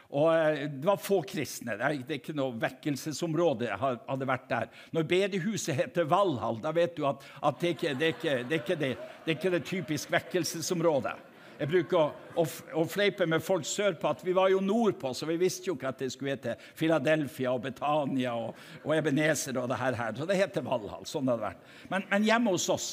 Og 0.09 0.31
eh, 0.37 0.69
Det 0.71 0.87
var 0.87 1.03
få 1.03 1.19
kristne. 1.27 1.75
Det 1.81 1.89
er, 1.89 2.21
ikke 2.21 2.37
noe 2.39 2.55
vekkelsesområde 2.63 3.75
hadde 3.75 4.31
vært 4.31 4.47
der. 4.53 4.71
Når 4.95 5.09
bedehuset 5.11 5.83
heter 5.83 6.07
Valhall, 6.09 6.63
da 6.63 6.71
vet 6.77 6.95
du 6.95 7.09
at, 7.11 7.27
at 7.43 7.59
det, 7.59 7.75
ikke, 7.75 7.97
det, 7.99 8.15
ikke, 8.15 8.37
det, 8.45 8.63
ikke 8.63 8.79
det, 8.79 8.93
det 9.25 9.35
er 9.35 9.41
ikke 9.41 9.57
det 9.57 9.65
typisk 9.67 10.15
vekkelsesområdet. 10.15 11.19
Jeg 11.59 11.71
bruker 11.73 11.99
å, 11.99 12.07
å, 12.39 12.45
å, 12.79 12.85
fleipe 12.87 13.27
med 13.27 13.43
folk 13.43 13.67
sørpå 13.67 14.13
at 14.13 14.21
vi 14.23 14.35
var 14.37 14.53
jo 14.53 14.61
nordpå, 14.63 15.11
så 15.11 15.27
vi 15.27 15.39
visste 15.41 15.67
jo 15.71 15.75
ikke 15.75 15.91
at 15.91 16.05
det 16.05 16.13
skulle 16.15 16.37
hete 16.37 16.55
Philadelphia 16.79 17.51
og 17.51 17.65
Betania 17.65 18.37
og, 18.39 18.55
og 18.85 18.95
Ebenezer 18.95 19.59
og 19.59 19.67
det 19.73 19.81
her. 19.81 19.99
Så 20.15 20.29
det 20.29 20.39
heter 20.39 20.67
Valhall. 20.67 21.03
Sånn 21.09 21.27
hadde 21.27 21.41
det 21.43 21.49
vært. 21.49 21.69
Men, 21.91 22.07
men 22.13 22.29
hjemme 22.29 22.55
hos 22.55 22.69
oss 22.71 22.89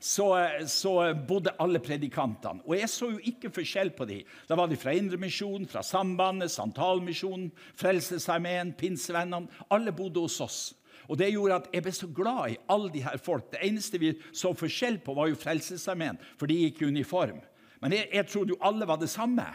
så, 0.00 0.26
så, 0.66 0.94
bodde 1.28 1.54
alle 1.62 1.80
predikantene. 1.82 2.62
Og 2.66 2.74
jeg 2.78 2.90
så 2.90 3.10
jo 3.12 3.22
ikke 3.30 3.52
forskjell 3.54 3.92
på 3.94 4.06
dem. 4.08 4.34
Da 4.50 4.58
var 4.58 4.70
de 4.70 4.78
fra 4.78 4.94
Indremisjonen, 4.94 5.68
fra 5.70 5.82
Sambandet, 5.86 6.52
Santalmisjonen, 6.54 7.50
Frelsesarmeen, 7.78 8.74
Pinsevennene. 8.78 9.62
Alle 9.74 9.94
bodde 9.94 10.22
hos 10.26 10.40
oss. 10.42 10.60
Og 11.08 11.16
Det 11.18 11.30
gjorde 11.32 11.62
at 11.62 11.70
jeg 11.72 11.86
ble 11.86 11.94
så 11.96 12.10
glad 12.14 12.52
i 12.52 12.58
alle 12.68 12.90
de 12.92 13.02
her 13.04 13.22
folk. 13.22 13.46
Det 13.52 13.62
eneste 13.64 14.00
vi 14.02 14.12
så 14.32 14.52
forskjell 14.58 15.00
på, 15.04 15.14
var 15.16 15.30
jo 15.30 15.38
Frelsesarmeen, 15.40 16.18
for 16.36 16.50
de 16.50 16.58
gikk 16.66 16.82
i 16.82 16.90
uniform. 16.90 17.40
Men 17.82 17.94
jeg, 17.94 18.08
jeg 18.14 18.26
trodde 18.30 18.54
jo 18.54 18.62
alle 18.64 18.88
var 18.88 19.00
det 19.00 19.10
samme. 19.12 19.46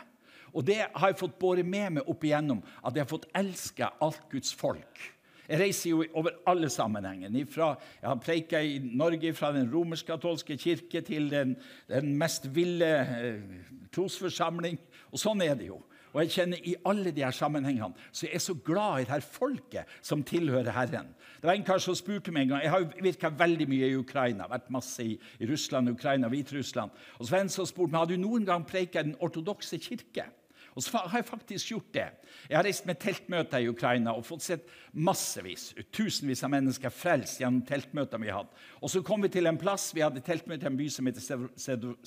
Og 0.53 0.65
det 0.67 0.83
har 0.85 1.09
jeg 1.09 1.19
fått 1.19 1.39
båret 1.41 1.65
med 1.65 1.97
meg 1.97 2.09
opp 2.09 2.23
igjennom, 2.23 2.61
at 2.85 2.93
jeg 2.93 3.03
har 3.03 3.09
fått 3.09 3.29
elske 3.35 3.89
alt 4.05 4.21
Guds 4.31 4.53
folk. 4.53 5.01
Jeg 5.43 5.59
reiser 5.59 5.89
jo 5.91 6.03
over 6.15 6.37
alle 6.47 6.69
sammenhenger. 6.71 7.33
Jeg 7.33 8.07
har 8.07 8.21
preika 8.23 8.61
i 8.63 8.77
Norge 8.79 9.33
fra 9.35 9.51
den 9.55 9.67
romersk-katolske 9.73 10.55
kirke 10.57 11.01
til 11.03 11.27
den, 11.31 11.57
den 11.91 12.13
mest 12.17 12.47
ville 12.55 12.91
eh, 13.01 13.57
trosforsamling. 13.91 14.79
Og 15.11 15.19
sånn 15.19 15.43
er 15.43 15.57
det 15.59 15.67
jo. 15.67 15.81
Og 16.13 16.21
jeg 16.21 16.33
kjenner 16.35 16.61
i 16.61 16.75
alle 16.85 17.11
de 17.11 17.23
her 17.25 17.33
sammenhengene 17.33 17.97
så 18.11 18.27
jeg 18.27 18.37
er 18.37 18.43
så 18.43 18.53
glad 18.53 19.01
i 19.01 19.07
det 19.07 19.15
her 19.15 19.25
folket 19.25 19.95
som 20.01 20.21
tilhører 20.23 20.75
Herren. 20.75 21.09
Det 21.41 21.49
var 21.49 21.57
en 21.57 21.65
kar 21.67 21.81
som 21.83 21.97
spurte 21.97 22.31
meg 22.31 22.45
en 22.45 22.53
gang, 22.53 22.61
Jeg 22.63 22.71
har 22.71 22.85
virka 23.01 23.29
veldig 23.29 23.67
mye 23.67 23.89
i 23.89 23.97
Ukraina, 23.97 24.47
vært 24.47 24.69
masse 24.71 25.03
i, 25.03 25.17
Russland, 25.41 25.89
Ukraina, 25.89 26.29
Hviterussland. 26.29 26.91
Og 27.17 27.25
så 27.25 27.35
var 27.35 27.43
en 27.43 27.49
som 27.49 27.65
spurte 27.65 27.91
meg, 27.91 27.99
har 27.99 28.13
du 28.13 28.17
noen 28.17 28.45
gang 28.45 28.65
preika 28.65 29.03
den 29.03 29.17
ortodokse 29.19 29.77
kirke. 29.81 30.29
Og 30.73 30.83
så 30.83 30.97
har 30.97 31.19
jeg 31.19 31.27
faktisk 31.27 31.69
gjort 31.69 31.89
det. 31.93 32.05
Jeg 32.49 32.57
har 32.57 32.65
reist 32.65 32.85
med 32.89 32.97
teltmøter 33.01 33.61
i 33.61 33.69
Ukraina 33.69 34.15
og 34.17 34.25
fått 34.25 34.45
sett 34.45 34.69
massevis, 34.93 35.71
tusenvis 35.93 36.41
av 36.45 36.53
mennesker 36.53 36.93
frelst 36.93 37.41
gjennom 37.41 37.61
teltmøter 37.67 38.21
vi 38.21 38.33
hadde. 38.33 38.49
Og 38.81 38.89
så 38.89 39.03
kom 39.05 39.21
vi 39.21 39.29
til 39.33 39.49
en 39.49 39.59
plass, 39.61 39.91
vi 39.93 40.01
hadde 40.01 40.23
teltmøte 40.25 40.65
i 40.65 40.71
en 40.71 40.79
by 40.79 40.89
som 40.89 41.09
heter 41.09 41.45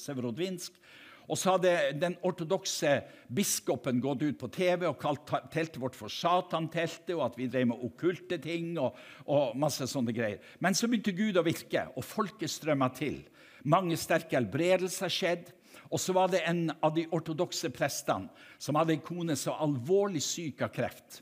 Severodvinsk. 0.03 0.81
Og 1.27 1.39
så 1.39 1.57
hadde 1.57 1.73
den 1.99 2.15
ortodokse 2.27 3.01
biskopen 3.35 3.99
gått 4.03 4.23
ut 4.23 4.39
på 4.39 4.51
TV 4.55 4.87
og 4.87 4.99
kalt 5.03 5.27
teltet 5.53 5.81
vårt 5.83 5.99
for 5.99 6.13
Satan-teltet, 6.13 7.15
og 7.17 7.25
at 7.27 7.39
vi 7.39 7.49
drev 7.51 7.73
med 7.73 7.83
okkulte 7.89 8.39
ting 8.43 8.77
og, 8.79 8.95
og, 9.27 9.57
masse 9.59 9.89
sånne 9.91 10.15
greier. 10.15 10.39
Men 10.63 10.79
så 10.79 10.87
begynte 10.91 11.17
Gud 11.17 11.39
å 11.39 11.47
virke, 11.47 11.89
og 11.99 12.07
folket 12.07 12.53
strømma 12.53 12.93
til. 12.95 13.25
Mange 13.67 13.99
sterke 13.99 14.39
helbredelser 14.39 15.11
skjedde. 15.13 15.55
Og 15.87 16.01
så 16.03 16.15
var 16.17 16.31
det 16.33 16.41
en 16.49 16.65
av 16.83 16.95
de 16.97 17.05
ortodokse 17.15 17.69
prestene 17.75 18.31
som 18.59 18.79
hadde 18.79 18.97
en 18.97 19.05
kone 19.07 19.37
så 19.39 19.55
alvorlig 19.63 20.23
syk 20.25 20.65
av 20.67 20.73
kreft. 20.75 21.21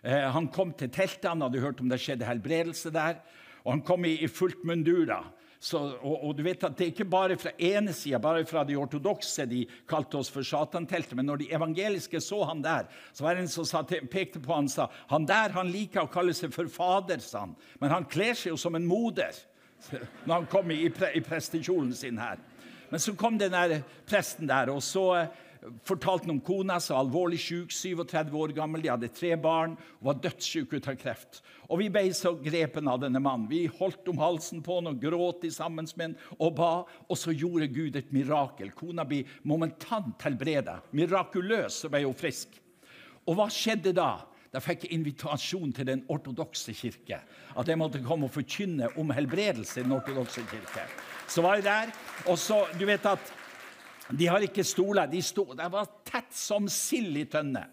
Eh, 0.00 0.24
han 0.32 0.48
kom 0.52 0.72
til 0.72 0.88
teltet, 0.92 1.28
han 1.28 1.44
hadde 1.44 1.60
hørt 1.60 1.82
om 1.84 1.90
det 1.90 2.00
skjedde 2.00 2.28
helbredelse 2.28 2.92
der. 2.94 3.18
Og 3.66 3.74
han 3.74 3.82
kom 3.84 4.06
i, 4.08 4.14
i 4.24 4.30
fullt 4.32 4.62
mundur. 4.64 5.04
da. 5.10 5.20
Så, 5.60 5.78
og, 5.78 6.20
og, 6.22 6.36
du 6.38 6.44
vet 6.46 6.62
at 6.62 6.76
Det 6.78 6.84
er 6.84 6.90
ikke 6.92 7.08
bare 7.10 7.36
fra 7.38 7.50
ene 7.58 7.90
sida, 7.96 8.20
bare 8.22 8.44
fra 8.46 8.62
de 8.64 8.76
ortodokse 8.78 9.46
de 9.50 9.64
kalte 9.90 10.20
oss 10.20 10.30
for 10.30 10.46
satanteltet. 10.46 11.16
Men 11.18 11.26
når 11.26 11.42
de 11.42 11.48
evangeliske 11.54 12.20
så 12.22 12.44
han 12.46 12.62
der, 12.62 12.86
så 13.12 13.26
var 13.26 13.34
det 13.34 13.46
en 13.46 13.50
som 13.50 13.66
sa, 13.66 13.82
pekte 13.82 14.42
på 14.44 14.54
han 14.54 14.70
og 14.70 14.74
sa 14.74 14.86
han 15.10 15.26
der 15.26 15.56
han 15.56 15.72
liker 15.74 16.04
å 16.04 16.12
kalle 16.12 16.36
seg 16.36 16.54
for 16.54 16.70
fader, 16.70 17.18
sa 17.24 17.46
han. 17.46 17.56
Men 17.82 17.94
han 17.96 18.06
kler 18.06 18.38
seg 18.38 18.54
jo 18.54 18.60
som 18.60 18.78
en 18.78 18.86
moder 18.86 19.34
når 20.26 20.32
han 20.34 20.48
kom 20.50 20.70
i, 20.74 20.84
pre, 20.94 21.10
i 21.18 21.24
prestekjolen 21.26 21.90
sin 21.96 22.22
her. 22.22 22.38
Men 22.88 23.02
så 23.02 23.12
kom 23.18 23.36
den 23.38 23.52
der 23.52 23.80
presten 24.08 24.48
der, 24.48 24.70
og 24.72 24.80
så 24.82 25.26
fortalte 25.86 26.30
om 26.30 26.40
kona 26.44 26.78
som 26.80 26.96
var 26.96 27.04
alvorlig 27.04 27.38
syk, 27.42 27.72
37 27.74 28.34
år 28.38 28.54
gammel. 28.56 28.82
De 28.84 28.90
hadde 28.92 29.10
tre 29.14 29.34
barn 29.40 29.76
og 29.98 30.10
var 30.10 30.20
dødssyk 30.24 30.74
ut 30.76 30.88
av 30.90 30.98
kreft. 31.00 31.40
Og 31.68 31.82
Vi 31.82 31.90
ble 31.92 32.04
så 32.16 32.32
grepen 32.40 32.88
av 32.88 33.02
denne 33.02 33.20
mannen. 33.22 33.48
Vi 33.50 33.66
holdt 33.78 34.08
om 34.08 34.20
halsen 34.22 34.62
på 34.64 34.78
han 34.78 34.92
og 34.92 35.02
gråt 35.02 35.44
sammen 35.52 35.88
med 35.96 36.16
ham 36.16 36.38
og 36.38 36.54
ba. 36.56 36.72
Og 37.08 37.18
så 37.18 37.34
gjorde 37.34 37.68
Gud 37.72 37.96
et 37.96 38.12
mirakel. 38.14 38.72
Kona 38.76 39.04
ble 39.04 39.24
momentant 39.42 40.16
helbredet. 40.24 40.80
Mirakuløs, 40.92 41.82
så 41.82 41.92
ble 41.92 42.04
hun 42.06 42.16
frisk. 42.16 42.60
Og 43.28 43.36
hva 43.36 43.50
skjedde 43.52 43.92
da? 43.96 44.12
Da 44.48 44.62
fikk 44.64 44.86
jeg 44.86 44.96
invitasjon 44.96 45.74
til 45.76 45.90
den 45.90 46.06
ortodokse 46.08 46.72
kirke. 46.72 47.20
At 47.52 47.68
jeg 47.68 47.76
måtte 47.76 48.00
komme 48.04 48.30
og 48.30 48.32
forkynne 48.32 48.88
om 48.96 49.12
helbredelse 49.12 49.82
i 49.82 49.84
den 49.84 49.92
ortodokse 49.92 50.44
kirke. 50.48 50.86
Så 51.28 51.44
var 51.44 51.58
jeg 51.58 51.66
der, 51.66 51.92
og 52.24 52.38
så, 52.40 52.62
du 52.80 52.86
vet 52.88 53.04
at 53.04 53.32
de 54.16 54.26
har 54.26 54.44
ikke 54.44 54.64
stoler. 54.64 55.08
De, 55.10 55.20
stod, 55.22 55.54
de 55.58 55.68
var 55.72 55.88
tett 56.06 56.32
som 56.32 56.68
sild 56.72 57.16
i 57.20 57.26
tønne. 57.28 57.66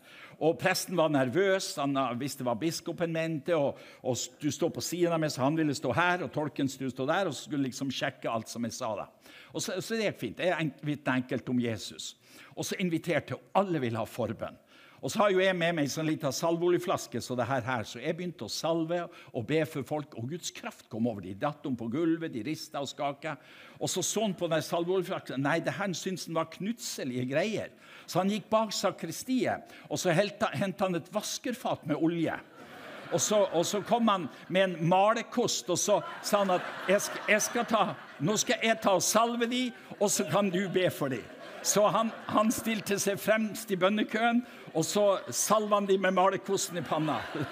Og 0.43 0.57
Presten 0.59 0.97
var 0.99 1.11
nervøs, 1.13 1.69
han 1.79 1.95
visste 2.19 2.43
hva 2.43 2.57
biskopen 2.59 3.13
mente. 3.15 3.55
og, 3.55 3.79
og 4.03 4.19
Du 4.41 4.49
står 4.51 4.73
på 4.75 4.83
siden 4.83 5.15
av 5.15 5.21
meg, 5.23 5.31
så 5.31 5.45
han 5.45 5.55
ville 5.55 5.75
stå 5.75 5.93
her, 5.95 6.25
og 6.25 6.33
tolken 6.35 6.67
skulle 6.71 6.91
stå 6.91 7.07
der. 7.07 7.31
og 7.31 7.37
skulle 7.37 7.69
liksom 7.69 7.91
sjekke 7.93 8.31
alt 8.31 8.51
som 8.51 8.67
jeg 8.67 8.75
sa 8.75 8.91
da. 8.99 9.07
Og 9.53 9.63
Så, 9.63 9.79
så 9.79 9.95
det 9.95 10.09
gikk 10.09 10.19
fint. 10.19 10.43
Jeg 10.43 10.71
vitnet 10.83 11.13
enkelt 11.15 11.49
om 11.49 11.63
Jesus. 11.63 12.15
Og 12.55 12.67
så 12.67 12.75
inviterte 12.83 13.37
hun. 13.37 13.47
Alle 13.55 13.79
ville 13.79 13.99
ha 13.99 14.07
forbønn. 14.07 14.59
Og 15.05 15.11
så 15.13 15.19
har 15.21 15.33
jo 15.35 15.41
jeg 15.43 15.53
med 15.53 15.75
meg 15.77 15.85
en 15.85 15.91
sånn 15.93 16.07
liten 16.09 16.33
salveoljeflaske, 16.33 17.19
så 17.21 17.35
det 17.37 17.45
her, 17.45 17.61
her, 17.61 17.83
så 17.85 17.99
jeg 18.01 18.15
begynte 18.17 18.47
å 18.47 18.49
salve 18.49 19.03
og 19.05 19.43
be 19.45 19.59
for 19.69 19.85
folk, 19.85 20.15
og 20.17 20.31
Guds 20.31 20.49
kraft 20.49 20.87
kom 20.89 21.05
over 21.05 21.21
dem. 21.21 21.35
De 21.35 21.43
datt 21.43 21.67
om 21.69 21.75
på 21.77 21.91
gulvet, 21.93 22.33
de 22.33 22.41
rista 22.47 22.81
og 22.81 22.89
skaka. 22.89 23.35
Og 23.77 23.91
så 23.91 24.01
så 24.01 24.23
han 24.23 24.33
på 24.33 24.49
den 24.49 24.65
salveoljeflasken. 24.65 25.45
Nei, 25.45 25.59
det 25.61 25.75
her 25.77 25.93
syntes 25.93 26.25
han 26.25 26.39
var 26.39 26.49
knutselige 26.55 27.27
greier. 27.35 27.69
Så 28.09 28.23
han 28.23 28.33
gikk 28.33 28.49
bak 28.49 28.73
sakristiet, 28.73 29.77
og 29.85 30.01
så 30.01 30.15
henta 30.15 30.49
han 30.87 30.97
et 30.97 31.13
vaskerfat 31.13 31.85
med 31.85 32.01
olje. 32.01 32.39
Og 33.13 33.21
så, 33.21 33.43
og 33.53 33.61
så, 33.69 33.83
kom 33.85 34.09
han 34.09 34.25
med 34.49 34.71
en 34.71 34.89
malerkost, 34.89 35.69
og 35.69 35.77
så 35.77 35.99
sa 36.25 36.41
han 36.41 36.57
at 36.57 36.89
jeg 36.89 37.05
skal, 37.05 37.21
jeg 37.35 37.45
skal 37.51 37.69
ta, 37.69 37.85
nå 38.25 38.41
skal 38.41 38.65
jeg 38.65 38.81
ta 38.81 38.97
og 38.97 39.05
salve 39.05 39.45
de, 39.53 39.67
og 39.99 40.09
så 40.09 40.25
kan 40.33 40.49
du 40.49 40.63
be 40.73 40.89
for 40.89 41.13
de. 41.13 41.21
Så 41.65 41.87
han, 41.89 42.11
han 42.29 42.51
stilte 42.53 42.99
seg 43.01 43.17
fremst 43.17 43.71
i 43.73 43.77
bønnekøen, 43.81 44.43
og 44.77 44.83
så 44.85 45.05
salva 45.33 45.79
han 45.79 45.87
de 45.89 45.97
med 45.97 46.13
malerkosten 46.13 46.77
i 46.77 46.83
panna. 46.85 47.17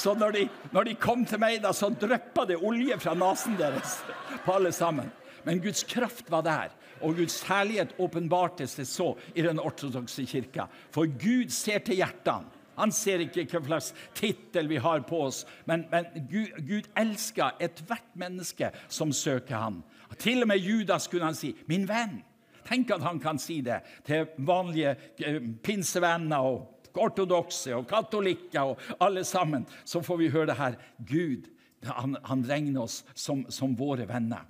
Så 0.00 0.14
når 0.14 0.32
de, 0.32 0.42
når 0.72 0.86
de, 0.86 0.92
kom 1.02 1.24
til 1.28 1.40
meg, 1.42 1.58
da, 1.60 1.74
så 1.76 1.90
dryppa 1.90 2.46
det 2.48 2.60
olje 2.64 2.94
fra 3.02 3.10
nesen 3.18 3.56
deres 3.58 3.98
på 4.46 4.54
alle 4.54 4.70
sammen. 4.72 5.10
Men 5.44 5.58
Guds 5.60 5.82
kraft 5.84 6.30
var 6.30 6.46
der, 6.46 6.70
og 7.02 7.18
Guds 7.18 7.40
herlighet 7.48 7.92
åpenbartes 8.00 8.78
det 8.78 8.86
så 8.88 9.10
i 9.34 9.42
den 9.44 9.60
ortodokse 9.60 10.24
kirka. 10.30 10.68
For 10.94 11.10
Gud 11.10 11.50
ser 11.52 11.82
til 11.84 12.00
hjertene. 12.00 12.48
Han 12.78 12.94
ser 12.94 13.26
ikke 13.26 13.44
hva 13.50 13.66
slags 13.66 13.90
tittel 14.16 14.70
vi 14.70 14.78
har 14.80 15.02
på 15.04 15.24
oss, 15.26 15.42
men, 15.68 15.84
men 15.90 16.06
Gud, 16.30 16.54
Gud, 16.64 16.88
elsker 16.96 17.58
ethvert 17.60 18.14
menneske 18.16 18.70
som 18.88 19.12
søker 19.12 19.58
ham. 19.58 19.82
Til 20.22 20.46
og 20.46 20.48
med 20.54 20.64
Judas 20.64 21.10
kunne 21.10 21.28
han 21.28 21.36
si 21.36 21.52
'min 21.66 21.84
venn'. 21.90 22.22
Tenk 22.68 22.92
at 22.94 23.04
han 23.06 23.20
kan 23.22 23.40
si 23.40 23.60
det 23.66 23.80
til 24.06 24.28
vanlige 24.46 24.96
eh, 25.24 25.40
pinsevenner 25.62 26.50
og 26.50 26.98
ortodokse 27.00 27.74
og 27.76 27.86
katolikker 27.90 28.72
og 28.72 28.78
alle 29.00 29.24
sammen. 29.24 29.66
Så 29.84 30.02
får 30.02 30.20
vi 30.20 30.30
høre 30.34 30.52
det 30.52 30.60
her. 30.60 30.78
Gud 31.06 31.50
han, 31.86 32.16
han 32.24 32.44
regner 32.44 32.82
oss 32.82 33.02
som, 33.14 33.46
som 33.48 33.76
våre 33.78 34.08
venner. 34.08 34.48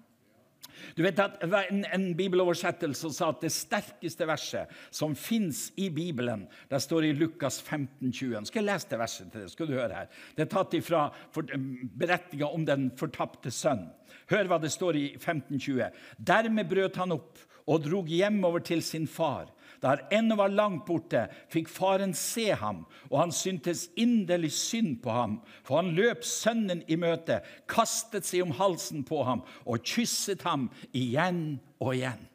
Du 0.97 1.03
vet 1.05 1.19
at 1.21 1.43
En, 1.45 1.83
en 1.85 2.07
bibeloversettelse 2.17 3.11
sa 3.15 3.31
at 3.31 3.43
det 3.45 3.53
sterkeste 3.53 4.27
verset 4.29 4.71
som 4.95 5.15
fins 5.19 5.69
i 5.77 5.91
Bibelen, 5.93 6.47
det 6.71 6.81
står 6.83 7.11
i 7.11 7.13
Lukas 7.17 7.61
15, 7.61 8.13
20. 8.13 8.49
Skal 8.49 8.63
jeg 8.63 8.69
lese 8.71 8.91
det 8.91 9.01
verset 9.01 9.31
til 9.33 9.45
deg? 9.45 9.53
skal 9.53 9.69
du 9.69 9.77
høre 9.77 10.01
her. 10.03 10.11
Det 10.37 10.47
er 10.47 10.53
tatt 10.55 10.75
ifra 10.79 11.07
beretninga 11.37 12.49
om 12.49 12.65
den 12.67 12.91
fortapte 12.99 13.53
sønn. 13.55 13.89
Hør 14.33 14.51
hva 14.51 14.61
det 14.63 14.73
står 14.73 14.99
i 14.99 15.07
15, 15.19 15.59
20. 15.59 16.03
Dermed 16.19 16.71
brøt 16.71 16.99
han 17.01 17.17
opp 17.19 17.39
og 17.71 17.87
drog 17.87 18.11
hjemover 18.11 18.65
til 18.67 18.83
sin 18.83 19.07
far. 19.07 19.49
Da 19.81 19.95
han 19.95 20.03
ennå 20.13 20.37
var 20.37 20.53
langt 20.53 20.85
borte, 20.85 21.23
fikk 21.53 21.71
faren 21.73 22.13
se 22.17 22.51
ham, 22.59 22.83
og 23.09 23.17
han 23.23 23.33
syntes 23.33 23.87
inderlig 23.97 24.51
synd 24.53 24.99
på 25.05 25.15
ham. 25.15 25.39
For 25.65 25.81
han 25.81 25.95
løp 25.97 26.27
sønnen 26.27 26.83
i 26.91 26.99
møte, 27.01 27.41
kastet 27.71 28.29
seg 28.29 28.45
om 28.45 28.53
halsen 28.59 29.07
på 29.09 29.23
ham 29.25 29.45
og 29.65 29.81
kysset 29.87 30.45
ham 30.45 30.69
igjen 30.93 31.61
og 31.81 31.95
igjen. 31.95 32.27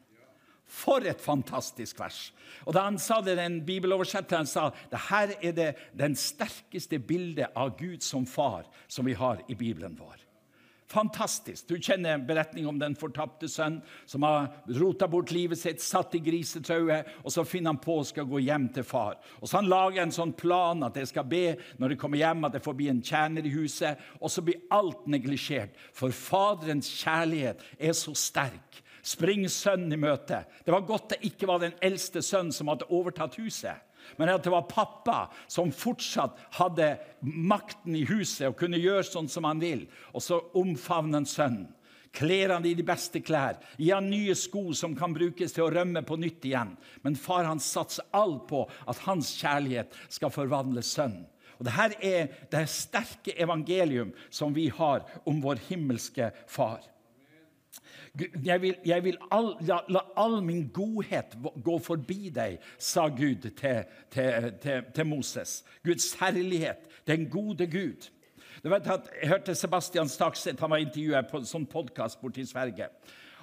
For 0.66 1.04
et 1.06 1.22
fantastisk 1.22 2.00
vers! 2.02 2.32
Og 2.66 2.74
Da 2.74 2.82
han 2.88 2.98
sa 2.98 3.20
det, 3.22 3.36
den 3.38 3.60
bibeloversetteren 3.66 4.48
sa 4.50 4.72
det 4.90 5.06
her 5.06 5.36
er 5.38 5.52
det 5.54 5.70
den 5.94 6.16
sterkeste 6.18 6.98
bildet 6.98 7.54
av 7.54 7.76
Gud 7.78 8.02
som 8.02 8.26
far 8.26 8.66
som 8.88 9.06
vi 9.06 9.14
har 9.14 9.44
i 9.46 9.54
Bibelen 9.54 9.94
vår. 9.94 10.25
Fantastisk. 10.86 11.66
Du 11.66 11.80
kjenner 11.82 12.20
beretningen 12.22 12.68
om 12.70 12.76
den 12.78 12.94
fortapte 12.94 13.48
sønn 13.50 13.80
som 14.06 14.22
har 14.22 14.52
rota 14.78 15.08
bort 15.10 15.32
livet 15.34 15.58
sitt, 15.58 15.82
satt 15.82 16.14
i 16.14 16.20
grisetauet, 16.22 17.08
og 17.24 17.34
så 17.34 17.42
finner 17.46 17.74
han 17.74 17.80
på 17.82 17.96
å 17.98 18.04
skal 18.06 18.28
gå 18.30 18.44
hjem 18.44 18.68
til 18.76 18.86
far. 18.86 19.16
Og 19.40 19.48
Så 19.48 19.58
han 19.58 19.70
lager 19.70 20.04
en 20.04 20.14
sånn 20.14 20.34
plan 20.38 20.86
at 20.86 20.96
jeg 20.96 21.10
skal 21.10 21.26
be 21.26 21.56
når 21.80 21.94
jeg 21.94 22.02
kommer 22.04 22.22
hjem, 22.22 22.46
at 22.46 22.54
jeg 22.54 22.66
får 22.68 22.78
bli 22.78 22.88
en 22.92 23.02
tjener 23.02 23.46
i 23.46 23.54
huset. 23.56 23.98
Og 24.20 24.30
så 24.30 24.46
blir 24.46 24.62
alt 24.70 25.08
neglisjert, 25.10 25.74
for 25.92 26.14
Faderens 26.14 26.92
kjærlighet 27.02 27.66
er 27.78 27.92
så 27.92 28.14
sterk. 28.14 28.82
Spring 29.02 29.48
sønnen 29.50 29.92
i 29.94 29.98
møte. 29.98 30.44
Det 30.62 30.74
var 30.74 30.86
godt 30.86 31.16
det 31.16 31.24
ikke 31.26 31.50
var 31.50 31.62
den 31.62 31.74
eldste 31.82 32.22
sønnen 32.22 32.54
som 32.54 32.70
hadde 32.70 32.90
overtatt 32.94 33.38
huset 33.42 33.85
men 34.16 34.30
at 34.32 34.44
det 34.44 34.52
var 34.54 34.68
pappa 34.70 35.18
som 35.50 35.72
fortsatt 35.74 36.38
hadde 36.58 36.94
makten 37.20 37.96
i 37.98 38.04
huset 38.08 38.48
og 38.48 38.58
kunne 38.60 38.80
gjøre 38.80 39.06
sånn 39.08 39.30
som 39.30 39.48
han 39.48 39.62
vil. 39.62 39.86
Og 40.14 40.24
så 40.24 40.40
omfavner 40.56 41.20
han 41.20 41.28
sønnen. 41.30 41.72
Kler 42.16 42.54
han 42.54 42.64
i 42.64 42.72
de 42.72 42.84
beste 42.86 43.20
klær, 43.20 43.58
gir 43.76 43.98
han 43.98 44.06
nye 44.08 44.32
sko 44.38 44.70
som 44.76 44.94
kan 44.96 45.12
brukes 45.12 45.52
til 45.52 45.66
å 45.66 45.72
rømme 45.74 46.00
på 46.06 46.16
nytt 46.16 46.46
igjen. 46.48 46.70
Men 47.04 47.18
far 47.20 47.44
han 47.44 47.60
satser 47.60 48.08
alt 48.16 48.46
på 48.48 48.62
at 48.88 49.02
hans 49.04 49.34
kjærlighet 49.36 49.92
skal 50.08 50.32
forvandle 50.32 50.84
sønnen. 50.86 51.26
Og 51.56 51.64
Dette 51.68 51.96
er 52.04 52.32
det 52.52 52.66
sterke 52.68 53.32
evangelium 53.40 54.10
som 54.28 54.52
vi 54.56 54.68
har 54.72 55.04
om 55.28 55.40
vår 55.44 55.60
himmelske 55.70 56.30
far. 56.52 56.82
Jeg 58.44 58.62
vil, 58.62 58.74
jeg 58.84 59.04
vil 59.04 59.18
all, 59.30 59.50
la, 59.68 59.80
la, 59.92 60.00
all 60.16 60.38
min 60.44 60.68
godhet 60.72 61.36
gå 61.64 61.78
forbi 61.84 62.30
deg, 62.32 62.56
sa 62.78 63.08
Gud 63.12 63.44
til, 63.58 63.82
til, 64.10 64.52
til, 64.62 64.86
til 64.94 65.06
Moses. 65.06 65.58
Guds 65.84 66.14
herlighet, 66.20 66.88
den 67.06 67.28
gode 67.30 67.66
Gud. 67.66 68.08
Du 68.64 68.70
vet 68.72 68.88
at 68.88 69.10
Jeg 69.22 69.28
hørte 69.28 69.54
Sebastian 69.54 70.08
Stakset 70.08 70.60
han 70.60 70.70
var 70.70 70.80
intervjuet 70.80 71.28
på 71.30 71.42
en 71.42 71.48
sånn 71.48 71.68
podkast 71.68 72.20
borte 72.22 72.40
i 72.40 72.48
Sverige. 72.48 72.88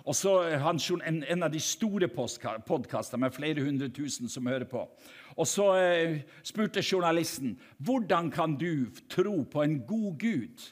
Og 0.03 0.15
så 0.15 0.33
han, 0.59 0.79
en, 1.05 1.21
en, 1.23 1.43
av 1.45 1.51
de 1.53 1.61
store 1.63 2.09
podkastene 2.11 3.21
med 3.23 3.35
flere 3.35 3.63
hundre 3.63 3.87
tusen 3.93 4.27
som 4.27 4.49
hører 4.51 4.67
på. 4.67 4.81
Og 5.37 5.47
så 5.47 5.69
eh, 5.79 6.17
spurte 6.43 6.83
journalisten 6.83 7.55
hvordan 7.77 8.31
kan 8.33 8.57
du 8.59 8.89
tro 9.07 9.43
på 9.47 9.63
en 9.63 9.79
god 9.87 10.17
Gud 10.19 10.65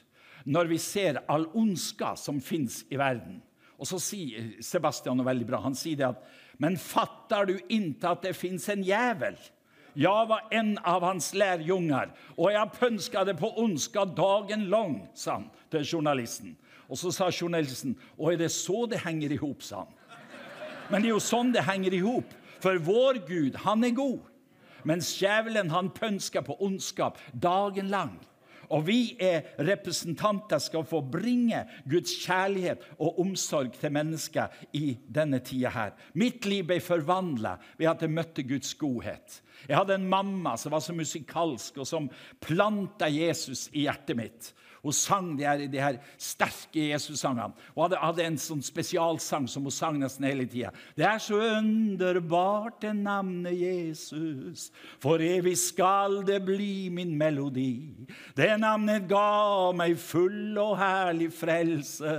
når 0.44 0.68
vi 0.74 0.78
ser 0.82 1.22
all 1.30 1.46
ondska 1.54 2.12
som 2.18 2.42
fins 2.42 2.82
i 2.90 2.98
verden. 2.98 3.40
Og 3.82 3.88
så 3.90 3.98
sier 3.98 4.52
Sebastian 4.62 5.18
noe 5.18 5.26
veldig 5.26 5.48
bra. 5.48 5.58
Han 5.64 5.74
sier 5.74 5.98
det 5.98 6.06
at 6.12 6.22
Men 6.62 6.76
fatter 6.78 7.48
du 7.48 7.56
ikke 7.66 8.12
at 8.14 8.22
det 8.22 8.36
fins 8.38 8.68
en 8.70 8.84
jævel? 8.86 9.34
Jeg 9.98 10.28
var 10.28 10.46
en 10.54 10.76
av 10.88 11.02
hans 11.04 11.34
lærjunger, 11.36 12.14
og 12.38 12.52
jeg 12.54 12.76
pønska 12.78 13.26
det 13.28 13.34
på 13.36 13.50
ondskap 13.60 14.14
dagen 14.16 14.70
lang, 14.72 15.02
sa 15.12 15.34
han 15.34 15.50
til 15.72 15.84
journalisten. 15.84 16.54
Og 16.88 16.96
så 16.96 17.12
sa 17.12 17.28
journalisten, 17.28 17.98
og 18.16 18.32
er 18.32 18.38
det 18.40 18.48
så 18.54 18.86
det 18.88 19.02
henger 19.04 19.34
i 19.34 19.40
hop, 19.42 19.60
sa 19.60 19.82
han. 19.82 19.92
Men 20.88 21.02
det 21.02 21.10
er 21.10 21.14
jo 21.16 21.20
sånn 21.20 21.52
det 21.52 21.66
henger 21.66 21.92
i 21.92 22.00
hop, 22.04 22.32
for 22.62 22.80
vår 22.80 23.20
Gud, 23.28 23.58
han 23.66 23.84
er 23.84 23.92
god. 23.96 24.20
Mens 24.88 25.12
djevelen, 25.20 25.70
han 25.70 25.92
pønsker 25.92 26.40
på 26.46 26.56
ondskap 26.64 27.20
dagen 27.32 27.92
lang. 27.92 28.16
Og 28.72 28.86
vi 28.86 29.14
er 29.20 29.52
representanter 29.60 30.60
skal 30.62 30.86
få 30.88 31.02
bringe 31.12 31.60
Guds 31.88 32.14
kjærlighet 32.24 32.86
og 32.98 33.20
omsorg 33.20 33.74
til 33.76 33.92
mennesker 33.92 34.52
i 34.72 34.96
denne 35.06 35.42
tida 35.44 35.72
her. 35.74 35.94
Mitt 36.18 36.48
liv 36.48 36.64
ble 36.68 36.80
forvandla 36.80 37.58
ved 37.78 37.90
at 37.92 38.04
jeg 38.04 38.14
møtte 38.16 38.46
Guds 38.48 38.74
godhet. 38.80 39.42
Jeg 39.68 39.78
hadde 39.78 39.94
en 39.94 40.08
mamma 40.10 40.56
som 40.58 40.72
var 40.74 40.82
så 40.82 40.94
musikalsk, 40.96 41.78
og 41.78 41.86
som 41.86 42.08
planta 42.42 43.06
Jesus 43.12 43.68
i 43.72 43.86
hjertet 43.86 44.18
mitt. 44.18 44.52
Hun 44.82 44.92
sang 44.92 45.38
de 45.38 45.44
her, 45.46 45.60
de 45.70 45.78
her 45.78 45.96
sterke 46.18 46.88
Jesus-sangene. 46.88 47.54
Hun 47.74 47.84
hadde, 47.84 47.98
hadde, 48.02 48.24
en 48.26 48.38
sånn 48.42 48.64
spesialsang 48.66 49.44
som 49.46 49.62
hun 49.68 49.74
sang 49.74 50.00
nesten 50.00 50.26
hele 50.26 50.48
tida. 50.50 50.72
Det 50.98 51.06
er 51.06 51.20
så 51.22 51.38
underbart, 51.60 52.80
det 52.82 52.90
navnet 52.98 53.54
Jesus. 53.54 54.72
For 55.02 55.22
evig 55.22 55.54
skal 55.62 56.24
det 56.26 56.40
bli 56.48 56.88
min 56.90 57.14
melodi. 57.18 57.94
Det 58.34 58.50
navnet 58.58 59.06
ga 59.10 59.70
meg 59.78 59.94
full 60.02 60.58
og 60.58 60.74
herlig 60.82 61.30
frelse. 61.36 62.16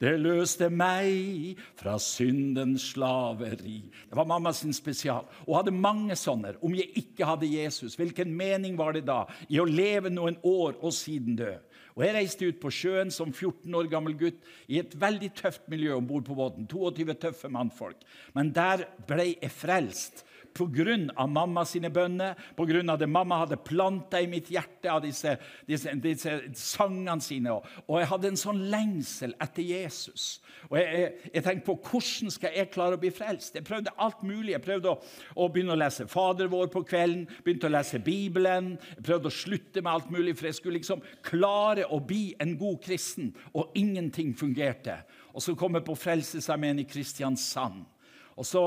Det 0.00 0.16
løste 0.16 0.70
meg 0.72 1.60
fra 1.76 1.98
syndens 2.00 2.94
slaveri. 2.94 3.82
Det 4.08 4.16
var 4.16 4.32
mamma 4.32 4.56
sin 4.56 4.72
spesial. 4.72 5.28
Hun 5.44 5.58
hadde 5.60 5.76
mange 5.76 6.16
sånne. 6.16 6.56
Om 6.64 6.80
jeg 6.80 6.96
ikke 7.04 7.28
hadde 7.28 7.52
Jesus, 7.58 8.00
hvilken 8.00 8.32
mening 8.32 8.80
var 8.80 8.96
det 8.96 9.04
da 9.04 9.26
i 9.52 9.60
å 9.60 9.68
leve 9.68 10.08
noen 10.08 10.40
år 10.40 10.80
og 10.80 10.96
siden 10.96 11.36
dø? 11.36 11.52
Og 11.96 12.04
Jeg 12.04 12.12
reiste 12.12 12.48
ut 12.50 12.58
på 12.60 12.68
sjøen 12.68 13.10
som 13.14 13.30
14 13.32 13.72
år 13.72 13.88
gammel 13.88 14.12
gutt 14.20 14.42
i 14.68 14.82
et 14.82 14.92
veldig 15.00 15.30
tøft 15.38 15.64
miljø 15.72 15.94
om 15.96 16.04
bord 16.04 16.26
på 16.26 16.36
båten. 16.36 16.68
22 16.68 17.16
tøffe 17.22 17.48
mannfolk. 17.48 18.02
Men 18.36 18.52
der 18.52 18.84
ble 19.08 19.30
jeg 19.32 19.52
frelst 19.54 20.25
pga. 20.56 21.26
mamma 21.26 21.64
sine 21.64 21.90
bønner, 21.92 22.34
pga. 22.56 22.96
det 22.96 23.08
mamma 23.08 23.42
hadde 23.44 23.56
planta 23.56 24.20
i 24.20 24.26
mitt 24.30 24.48
hjerte 24.50 24.90
av 24.90 25.02
disse, 25.04 25.36
disse, 25.68 25.92
disse 26.00 26.38
sangene 26.54 27.20
sine. 27.20 27.52
Og, 27.86 28.00
jeg 28.00 28.10
hadde 28.10 28.28
en 28.32 28.40
sånn 28.40 28.62
lengsel 28.72 29.34
etter 29.42 29.62
Jesus. 29.62 30.40
Og 30.70 30.78
jeg, 30.80 30.86
jeg, 31.00 31.32
jeg, 31.34 31.44
tenkte 31.44 31.66
på 31.68 31.76
hvordan 31.90 32.32
skal 32.34 32.56
jeg 32.56 32.70
klare 32.74 32.98
å 32.98 33.02
bli 33.02 33.12
frelst. 33.14 33.54
Jeg 33.58 33.66
prøvde 33.66 33.94
alt 34.02 34.22
mulig. 34.26 34.54
Jeg 34.54 34.64
prøvde 34.64 34.94
å, 34.94 35.00
å 35.36 35.48
begynne 35.52 35.76
å 35.76 35.80
lese 35.80 36.08
Fader 36.10 36.50
vår 36.50 36.70
på 36.72 36.82
kvelden, 36.88 37.26
begynte 37.44 37.68
å 37.68 37.74
lese 37.74 38.00
Bibelen. 38.02 38.74
Jeg 38.96 39.06
prøvde 39.06 39.30
å 39.30 39.36
slutte 39.36 39.82
med 39.82 39.92
alt 39.92 40.10
mulig, 40.14 40.36
for 40.38 40.50
jeg 40.50 40.58
skulle 40.60 40.80
liksom 40.80 41.04
klare 41.26 41.86
å 41.92 42.00
bli 42.02 42.30
en 42.42 42.56
god 42.58 42.80
kristen. 42.84 43.34
Og 43.54 43.76
ingenting 43.78 44.34
fungerte. 44.36 45.02
Og 45.36 45.44
så 45.44 45.54
kom 45.58 45.76
jeg 45.76 45.84
på 45.86 45.98
Frelsesarmeen 46.00 46.80
i 46.80 46.88
Kristiansand. 46.88 47.84
Og 48.36 48.44
så, 48.44 48.62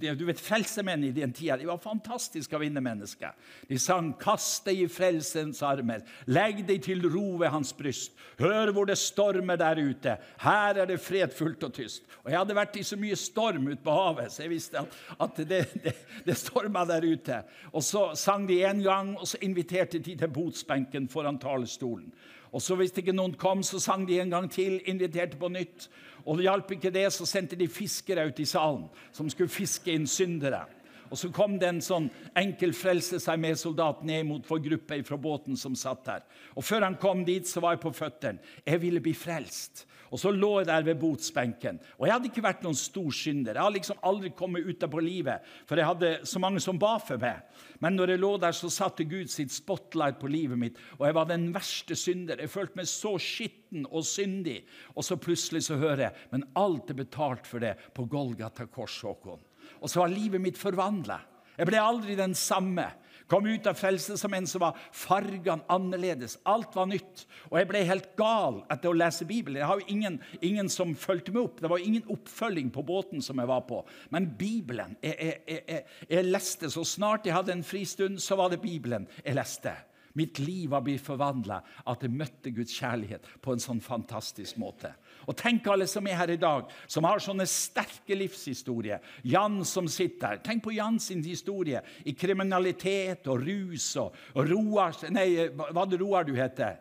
du 0.00 0.24
vet, 0.24 0.40
Frelsemenn 0.40 1.02
i 1.04 1.10
den 1.12 1.32
tida 1.36 1.58
de 1.60 1.66
var 1.68 1.80
fantastiske 1.82 2.56
mennesker. 2.58 3.34
De 3.68 3.78
sang 3.78 4.14
'Kast 4.16 4.64
deg 4.64 4.80
i 4.80 4.88
frelsens 4.88 5.60
armer', 5.62 6.06
'Legg 6.26 6.66
deg 6.66 6.82
til 6.82 7.04
ro 7.04 7.36
ved 7.36 7.48
hans 7.48 7.72
bryst', 7.72 8.16
'Hør 8.38 8.72
hvor 8.72 8.84
det 8.84 8.96
stormer 8.98 9.56
der 9.56 9.76
ute', 9.76 10.16
'Her 10.38 10.74
er 10.80 10.86
det 10.86 11.00
fredfullt 11.00 11.62
og 11.62 11.72
tyst'. 11.72 12.02
Og 12.24 12.30
Jeg 12.30 12.38
hadde 12.38 12.54
vært 12.54 12.76
i 12.76 12.82
så 12.82 12.96
mye 12.96 13.16
storm 13.16 13.68
ute 13.68 13.84
på 13.84 13.90
havet, 13.90 14.32
så 14.32 14.42
jeg 14.42 14.50
visste 14.50 14.78
at, 14.78 14.88
at 15.20 15.36
det, 15.36 15.68
det, 15.84 15.94
det 16.26 16.36
storma 16.36 16.84
der 16.84 17.12
ute. 17.12 17.42
Og 17.72 17.82
Så 17.82 18.14
sang 18.14 18.48
de 18.48 18.64
en 18.64 18.82
gang, 18.82 19.18
og 19.18 19.28
så 19.28 19.36
inviterte 19.42 19.98
de 19.98 20.16
til 20.16 20.28
botsbenken 20.28 21.08
foran 21.08 21.38
talerstolen. 21.38 22.12
Og 22.52 22.62
så 22.62 22.74
Hvis 22.76 22.96
ikke 22.98 23.14
noen 23.14 23.36
kom, 23.38 23.62
så 23.62 23.78
sang 23.78 24.06
de 24.08 24.18
en 24.20 24.30
gang 24.30 24.50
til, 24.50 24.80
inviterte 24.86 25.38
på 25.38 25.48
nytt. 25.48 25.88
Og 26.26 26.36
det 26.36 26.48
hjalp 26.48 26.72
ikke 26.72 26.90
det, 26.90 27.06
så 27.12 27.26
sendte 27.26 27.56
de 27.56 27.68
fiskere 27.68 28.26
ut 28.26 28.40
i 28.40 28.44
salen 28.48 28.88
som 29.12 29.30
skulle 29.30 29.52
fiske 29.52 29.92
inn 29.92 30.06
syndere. 30.06 30.64
Og 31.10 31.18
så 31.18 31.30
kom 31.34 31.56
det 31.58 31.66
en 31.66 31.82
sånn 31.82 32.06
enkel 32.38 32.72
frelse 32.76 33.18
seg 33.22 33.38
med 33.42 33.58
soldat 33.58 34.04
ned 34.06 34.28
mot 34.28 34.46
vår 34.46 34.60
gruppe 34.62 35.00
fra 35.06 35.18
båten 35.18 35.58
som 35.58 35.74
satt 35.74 36.04
der. 36.06 36.26
Og 36.54 36.64
før 36.64 36.86
han 36.86 36.98
kom 37.02 37.24
dit, 37.26 37.48
så 37.48 37.62
var 37.62 37.74
jeg 37.74 37.82
på 37.82 37.94
føttene. 37.94 38.38
Jeg 38.66 38.82
ville 38.82 39.02
bli 39.02 39.14
frelst. 39.18 39.86
Og 40.10 40.18
så 40.18 40.32
lå 40.34 40.50
jeg 40.58 40.66
der 40.66 40.84
ved 40.88 40.98
botsbenken. 40.98 41.78
Og 41.98 42.06
jeg 42.06 42.14
hadde 42.16 42.30
ikke 42.30 42.42
vært 42.42 42.64
noen 42.66 42.78
stor 42.78 43.10
synder. 43.14 43.54
Jeg 43.54 43.62
hadde 43.62 43.76
liksom 43.76 44.00
aldri 44.06 44.32
kommet 44.34 44.66
ut 44.66 44.82
av 44.82 44.90
på 44.90 45.02
livet, 45.04 45.46
for 45.68 45.78
jeg 45.78 45.86
hadde 45.86 46.10
så 46.26 46.42
mange 46.42 46.62
som 46.62 46.80
ba 46.82 46.96
for 47.02 47.20
meg. 47.22 47.44
Men 47.80 47.94
når 47.96 48.14
jeg 48.14 48.22
lå 48.24 48.32
der, 48.42 48.56
så 48.56 48.72
satte 48.74 49.06
Gud 49.08 49.30
sitt 49.30 49.54
spotlight 49.54 50.18
på 50.20 50.30
livet 50.30 50.58
mitt, 50.58 50.80
og 50.98 51.06
jeg 51.06 51.16
var 51.16 51.30
den 51.30 51.48
verste 51.54 51.96
synder. 51.98 52.42
Jeg 52.42 52.52
følte 52.52 52.80
meg 52.80 52.90
så 52.90 53.14
skitten 53.22 53.86
og 53.86 54.02
syndig. 54.06 54.58
Og 54.96 55.06
så 55.06 55.18
plutselig 55.20 55.62
så 55.68 55.78
hører 55.80 56.08
jeg 56.08 56.28
Men 56.32 56.48
alt 56.58 56.90
er 56.90 56.98
betalt 56.98 57.46
for 57.46 57.62
det 57.62 57.76
på 57.94 58.08
Golgata 58.10 58.66
kors, 58.66 58.98
Håkon. 59.06 59.40
Og 59.80 59.90
så 59.90 60.02
var 60.02 60.12
livet 60.12 60.42
mitt 60.42 60.58
forvandla. 60.58 61.20
Jeg 61.56 61.68
ble 61.68 61.80
aldri 61.80 62.16
den 62.18 62.34
samme. 62.34 62.86
Kom 63.30 63.46
ut 63.46 63.66
av 63.70 63.76
frelse 63.78 64.16
som 64.18 64.34
en 64.34 64.46
som 64.50 64.64
var 64.64 64.78
fargene 64.90 65.62
annerledes. 65.70 66.34
Alt 66.50 66.74
var 66.74 66.88
nytt. 66.90 67.24
Og 67.50 67.60
jeg 67.60 67.68
ble 67.70 67.82
helt 67.86 68.08
gal 68.18 68.62
etter 68.66 68.90
å 68.90 68.96
lese 68.98 69.26
Bibelen. 69.28 69.60
Jeg 69.60 69.70
har 69.70 69.78
jo 69.78 69.92
ingen, 69.94 70.16
ingen 70.42 70.70
som 70.72 70.96
fulgte 70.98 71.34
meg 71.36 71.46
opp. 71.46 71.60
Det 71.62 71.70
var 71.70 71.84
ingen 71.84 72.08
oppfølging 72.10 72.72
på 72.74 72.82
båten 72.88 73.22
som 73.22 73.38
jeg 73.38 73.50
var 73.52 73.62
på. 73.68 73.84
Men 74.10 74.26
Bibelen 74.40 74.96
jeg, 74.98 75.14
jeg, 75.46 75.62
jeg, 75.62 75.84
jeg 76.10 76.26
leste 76.26 76.72
så 76.74 76.82
snart 76.82 77.28
jeg 77.28 77.36
hadde 77.36 77.54
en 77.54 77.66
fristund, 77.66 78.18
så 78.18 78.38
var 78.40 78.50
det 78.50 78.58
Bibelen 78.64 79.06
jeg 79.22 79.38
leste. 79.38 79.76
Mitt 80.18 80.40
liv 80.42 80.70
var 80.72 80.82
blitt 80.82 81.04
forvandla 81.04 81.60
at 81.86 82.02
jeg 82.02 82.10
møtte 82.10 82.50
Guds 82.54 82.74
kjærlighet 82.74 83.28
på 83.42 83.54
en 83.54 83.62
sånn 83.62 83.82
fantastisk 83.84 84.58
måte. 84.58 84.90
Og 85.30 85.36
Tenk 85.38 85.68
alle 85.70 85.86
som 85.86 86.06
er 86.10 86.18
her 86.18 86.34
i 86.34 86.40
dag, 86.40 86.66
som 86.90 87.06
har 87.06 87.22
sånne 87.22 87.46
sterke 87.46 88.16
livshistorier. 88.18 88.98
Jan 89.22 89.60
som 89.68 89.86
sitter 89.90 90.34
her. 90.34 90.40
Tenk 90.42 90.64
på 90.64 90.74
Jans 90.74 91.06
historie 91.22 91.82
i 92.02 92.14
kriminalitet 92.18 93.28
og 93.30 93.44
rus 93.46 93.92
og, 94.02 94.16
og 94.34 94.50
Roar 94.50 94.96
Nei, 95.14 95.46
hva 95.54 95.86
det 95.86 96.00
Roar 96.02 96.26
du 96.26 96.34
heter? 96.34 96.80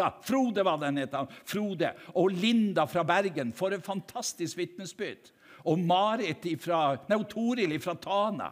Ja, 0.00 0.08
Frode 0.24 0.64
var 0.64 0.78
den 0.80 0.96
het. 1.02 1.14
Frode. 1.44 1.92
Og 2.14 2.32
Linda 2.32 2.86
fra 2.88 3.04
Bergen. 3.04 3.52
For 3.52 3.74
et 3.74 3.84
fantastisk 3.84 4.56
vitnesbyrd. 4.56 5.32
Og 5.68 5.78
Marit 5.78 6.46
ifra, 6.48 6.94
nei, 7.10 7.18
Toril 7.28 7.76
fra 7.82 7.96
Tana. 8.00 8.48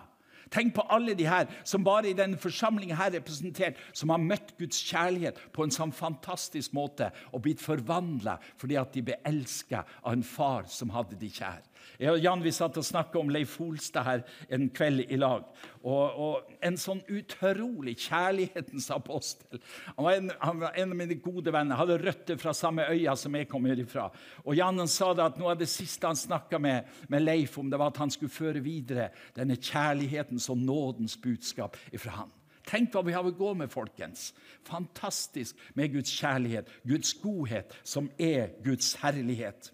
Tenk 0.51 0.75
på 0.77 0.87
alle 0.95 1.15
de 1.19 1.27
her 1.29 1.49
som 1.65 1.85
bare 1.85 2.11
i 2.11 2.17
denne 2.17 2.41
forsamlingen 2.41 2.97
her 2.97 3.13
representert, 3.19 3.79
som 3.93 4.13
har 4.15 4.23
møtt 4.23 4.55
Guds 4.59 4.81
kjærlighet 4.89 5.41
på 5.53 5.67
en 5.67 5.75
sånn 5.75 5.93
fantastisk 5.95 6.75
måte 6.77 7.11
og 7.33 7.43
blitt 7.45 7.63
forvandla 7.65 8.39
fordi 8.59 8.79
at 8.81 8.95
de 8.95 9.05
ble 9.05 9.19
elska 9.29 9.85
av 10.03 10.15
en 10.15 10.27
far 10.27 10.69
som 10.73 10.95
hadde 10.95 11.19
de 11.21 11.31
kjær. 11.33 11.61
Jeg 11.99 12.13
og 12.15 12.23
Jan 12.23 12.43
vi 12.45 12.53
satt 12.55 12.77
og 12.79 12.87
snakka 12.87 13.19
om 13.21 13.31
Leif 13.33 13.57
Holstad 13.59 14.07
her 14.07 14.23
en 14.55 14.69
kveld 14.75 15.05
i 15.09 15.19
lag. 15.19 15.47
Og, 15.83 16.19
og 16.19 16.55
En 16.65 16.79
sånn 16.79 17.01
utrolig 17.11 17.95
kjærlighetens 18.03 18.89
apostel. 18.95 19.61
Han 19.97 20.07
var, 20.07 20.17
en, 20.19 20.33
han 20.43 20.63
var, 20.63 20.79
en, 20.79 20.95
av 20.95 20.99
mine 20.99 21.19
gode 21.23 21.53
venner. 21.55 21.79
Hadde 21.79 22.01
røtter 22.03 22.41
fra 22.41 22.55
samme 22.57 22.87
øya 22.91 23.15
som 23.19 23.37
jeg 23.39 23.49
kommer 23.51 23.79
ifra. 23.79 24.09
Og 24.45 24.59
Jan 24.59 24.83
han 24.83 24.91
sa 24.91 25.13
det 25.15 25.27
at 25.27 25.39
noe 25.41 25.55
av 25.55 25.61
det 25.61 25.71
siste 25.71 26.07
han 26.07 26.19
snakka 26.19 26.61
med, 26.63 26.89
med, 27.09 27.25
Leif 27.25 27.59
om, 27.59 27.71
det 27.71 27.79
var 27.81 27.93
at 27.93 28.03
han 28.03 28.13
skulle 28.15 28.33
føre 28.33 28.63
videre 28.65 29.11
denne 29.37 29.59
kjærlighetens 29.59 30.49
og 30.53 30.61
nådens 30.63 31.19
budskap 31.23 31.79
ifra 31.95 32.23
han. 32.23 32.35
Tenk 32.69 32.93
hva 32.93 33.01
vi 33.07 33.15
har 33.17 33.25
å 33.25 33.33
gå 33.33 33.55
med, 33.57 33.73
folkens. 33.73 34.33
Fantastisk 34.69 35.57
med 35.79 35.95
Guds 35.95 36.13
kjærlighet, 36.13 36.69
Guds 36.85 37.15
godhet, 37.23 37.73
som 37.83 38.11
er 38.21 38.53
Guds 38.65 38.93
herlighet. 39.01 39.71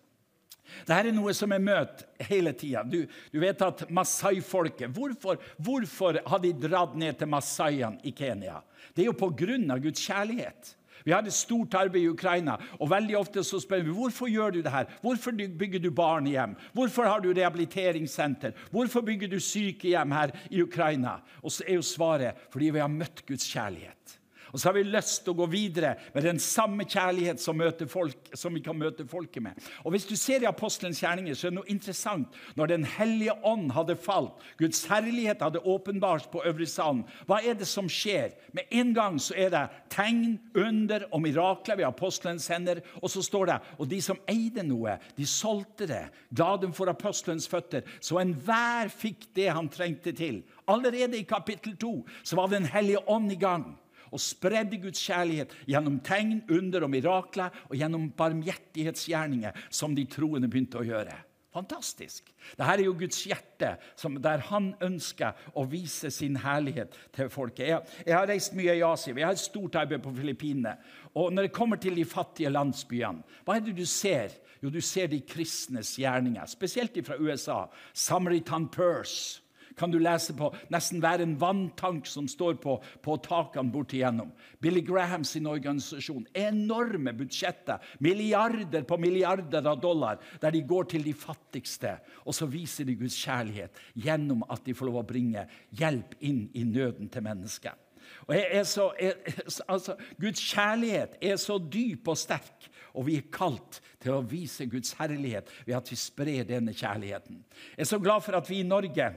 Dette 0.82 1.00
er 1.00 1.14
noe 1.14 1.34
som 1.36 1.52
jeg 1.54 1.64
møter 1.64 2.28
hele 2.28 2.52
tida. 2.56 2.84
Du, 2.84 3.02
du, 3.32 3.40
vet 3.42 3.62
at 3.64 3.84
Masai-folket 3.90 4.92
hvorfor, 4.94 5.40
hvorfor, 5.58 6.20
har 6.26 6.42
de 6.42 6.54
dratt 6.66 6.96
ned 6.98 7.18
til 7.20 7.30
Masaiene 7.30 8.02
i 8.04 8.14
Kenya? 8.16 8.60
Det 8.94 9.04
er 9.04 9.10
jo 9.12 9.18
på 9.18 9.32
grunn 9.36 9.70
av 9.72 9.82
Guds 9.84 10.02
kjærlighet. 10.04 10.74
Vi 11.04 11.12
har 11.12 11.20
et 11.20 11.36
stort 11.36 11.74
arbeid 11.76 12.06
i 12.06 12.08
Ukraina, 12.08 12.56
og 12.80 12.88
veldig 12.88 13.16
ofte 13.18 13.42
så 13.44 13.60
spør 13.60 13.82
vi 13.84 13.92
hvorfor 13.92 14.30
gjør 14.32 14.54
du 14.54 14.60
det 14.64 14.72
her? 14.72 14.88
Hvorfor 15.02 15.36
bygger 15.36 15.82
du 15.84 15.90
barnehjem? 15.92 16.54
Hvorfor 16.72 17.04
har 17.10 17.20
du 17.20 17.28
rehabiliteringssenter? 17.28 18.54
Hvorfor 18.72 19.04
bygger 19.04 19.28
du 19.28 19.36
sykehjem 19.40 20.14
her 20.16 20.32
i 20.48 20.62
Ukraina? 20.64 21.18
Og 21.42 21.52
så 21.52 21.66
er 21.68 21.76
jo 21.76 21.84
svaret 21.84 22.46
fordi 22.50 22.72
vi 22.72 22.80
har 22.80 22.92
møtt 22.92 23.20
Guds 23.28 23.44
kjærlighet. 23.52 24.16
Og 24.54 24.60
så 24.60 24.68
har 24.68 24.76
vi 24.76 24.84
lyst 24.86 25.24
til 25.24 25.32
å 25.32 25.40
gå 25.40 25.48
videre 25.50 25.96
med 26.14 26.22
den 26.22 26.38
samme 26.38 26.84
kjærlighet 26.86 27.42
som, 27.42 27.58
folk, 27.90 28.28
som 28.38 28.54
vi 28.54 28.60
kan 28.62 28.78
møte 28.78 29.02
folket 29.10 29.42
med. 29.42 29.58
Og 29.82 29.90
Hvis 29.90 30.06
du 30.06 30.14
ser 30.14 30.44
i 30.44 30.46
apostelens 30.46 31.00
gjerninger, 31.02 31.34
så 31.34 31.48
er 31.48 31.50
det 31.50 31.58
noe 31.58 31.72
interessant. 31.74 32.38
Når 32.54 32.70
Den 32.70 32.86
hellige 32.86 33.34
ånd 33.42 33.72
hadde 33.74 33.98
falt, 33.98 34.38
Guds 34.60 34.84
herlighet 34.86 35.42
hadde 35.42 35.64
åpenbart 35.66 36.30
på 36.30 36.44
øvre 36.46 36.70
Sand, 36.70 37.02
hva 37.26 37.40
er 37.42 37.58
det 37.58 37.66
som 37.66 37.90
skjer? 37.90 38.38
Med 38.54 38.70
en 38.70 38.94
gang 38.94 39.18
så 39.18 39.34
er 39.34 39.50
det 39.50 39.64
tegn, 39.90 40.38
under 40.54 41.08
og 41.10 41.24
mirakler 41.24 41.80
ved 41.80 41.90
apostelens 41.90 42.46
hender. 42.46 42.78
Og 43.02 43.10
så 43.10 43.24
står 43.26 43.50
det 43.50 43.60
og 43.82 43.90
de 43.90 43.98
som 44.02 44.22
eide 44.30 44.62
noe, 44.62 45.00
de 45.18 45.26
solgte 45.26 45.90
det, 45.90 46.04
ga 46.30 46.54
dem 46.62 46.70
for 46.76 46.86
apostelens 46.92 47.50
føtter, 47.50 47.82
så 47.98 48.22
enhver 48.22 48.92
fikk 48.94 49.32
det 49.34 49.50
han 49.50 49.66
trengte 49.72 50.14
til. 50.14 50.44
Allerede 50.70 51.18
i 51.18 51.26
kapittel 51.26 51.74
2 51.74 51.96
så 52.22 52.38
var 52.38 52.52
Den 52.54 52.70
hellige 52.70 53.02
ånd 53.10 53.32
i 53.32 53.40
gang 53.40 53.72
og 54.14 54.22
spredde 54.22 54.78
Guds 54.82 55.02
kjærlighet 55.02 55.52
gjennom 55.66 56.00
tegn, 56.06 56.40
under 56.54 56.86
og 56.86 56.92
mirakler 56.94 57.62
og 57.68 57.76
gjennom 57.78 58.10
barmhjertighetsgjerninger 58.16 59.64
som 59.70 59.94
de 59.96 60.06
troende 60.10 60.50
begynte 60.50 60.80
å 60.80 60.86
gjøre. 60.86 61.16
Fantastisk. 61.54 62.32
Dette 62.56 62.66
er 62.66 62.80
jo 62.82 62.96
Guds 62.98 63.20
hjerte, 63.28 63.76
der 64.24 64.42
han 64.48 64.72
ønsker 64.82 65.38
å 65.54 65.62
vise 65.70 66.10
sin 66.10 66.34
herlighet 66.42 66.96
til 67.14 67.30
folket. 67.30 67.68
Jeg, 67.68 67.92
jeg, 68.08 68.16
har 68.16 68.26
reist 68.26 68.56
mye 68.58 68.74
i 68.74 68.82
Asia. 68.82 69.14
Vi 69.14 69.22
har 69.22 69.36
et 69.36 69.42
stort 69.42 69.78
arbeid 69.78 70.02
på 70.02 70.10
Filippinene. 70.16 70.74
Og 71.14 71.30
når 71.30 71.46
det 71.46 71.54
kommer 71.54 71.78
til 71.78 71.94
de 71.94 72.08
fattige 72.10 72.50
landsbyene, 72.50 73.22
hva 73.46 73.54
er 73.54 73.62
det 73.68 73.76
du 73.78 73.86
ser? 73.86 74.34
Jo, 74.64 74.72
du 74.72 74.80
ser 74.82 75.06
de 75.12 75.20
kristnes 75.28 75.92
gjerninger, 76.00 76.50
spesielt 76.50 76.98
fra 77.06 77.20
USA. 77.22 77.60
Samaritan 77.92 78.66
Purse 78.74 79.43
kan 79.76 79.90
du 79.90 79.98
lese 80.02 80.34
på 80.36 80.50
nesten 80.72 81.02
hver 81.02 81.22
en 81.24 81.36
vanntank 81.40 82.06
som 82.06 82.28
står 82.30 82.58
på, 82.62 82.76
på 83.02 83.16
takene 83.24 83.72
bortigjennom. 83.74 84.32
Billy 84.62 84.82
Graham 84.86 85.24
sin 85.24 85.48
organisasjon. 85.50 86.26
Enorme 86.34 87.14
budsjetter. 87.16 87.82
Milliarder 88.04 88.86
på 88.86 88.98
milliarder 89.00 89.66
av 89.70 89.80
dollar 89.82 90.20
der 90.42 90.54
de 90.54 90.64
går 90.66 90.90
til 90.94 91.06
de 91.06 91.14
fattigste. 91.16 91.96
Og 92.24 92.36
så 92.36 92.48
viser 92.50 92.88
de 92.88 92.98
Guds 92.98 93.18
kjærlighet 93.18 93.82
gjennom 93.94 94.44
at 94.48 94.64
de 94.66 94.76
får 94.76 94.90
lov 94.90 95.02
å 95.02 95.08
bringe 95.08 95.46
hjelp 95.74 96.14
inn 96.24 96.46
i 96.54 96.64
nøden 96.68 97.10
til 97.12 97.26
mennesket. 97.26 97.80
Og 98.28 98.34
jeg 98.36 98.46
er 98.58 98.64
så, 98.68 98.88
jeg, 99.00 99.34
altså, 99.72 99.96
Guds 100.20 100.40
kjærlighet 100.52 101.18
er 101.22 101.36
så 101.40 101.58
dyp 101.58 102.08
og 102.08 102.18
sterk, 102.18 102.70
og 102.94 103.08
vi 103.08 103.18
er 103.18 103.30
kalt 103.32 103.80
til 104.02 104.14
å 104.14 104.24
vise 104.28 104.68
Guds 104.70 104.94
herlighet 105.00 105.50
ved 105.66 105.76
at 105.78 105.90
vi 105.90 105.98
sprer 105.98 106.46
denne 106.48 106.74
kjærligheten. 106.76 107.40
Jeg 107.74 107.86
er 107.86 107.90
så 107.90 107.98
glad 108.02 108.22
for 108.24 108.38
at 108.38 108.50
vi 108.50 108.60
i 108.62 108.68
Norge 108.68 109.08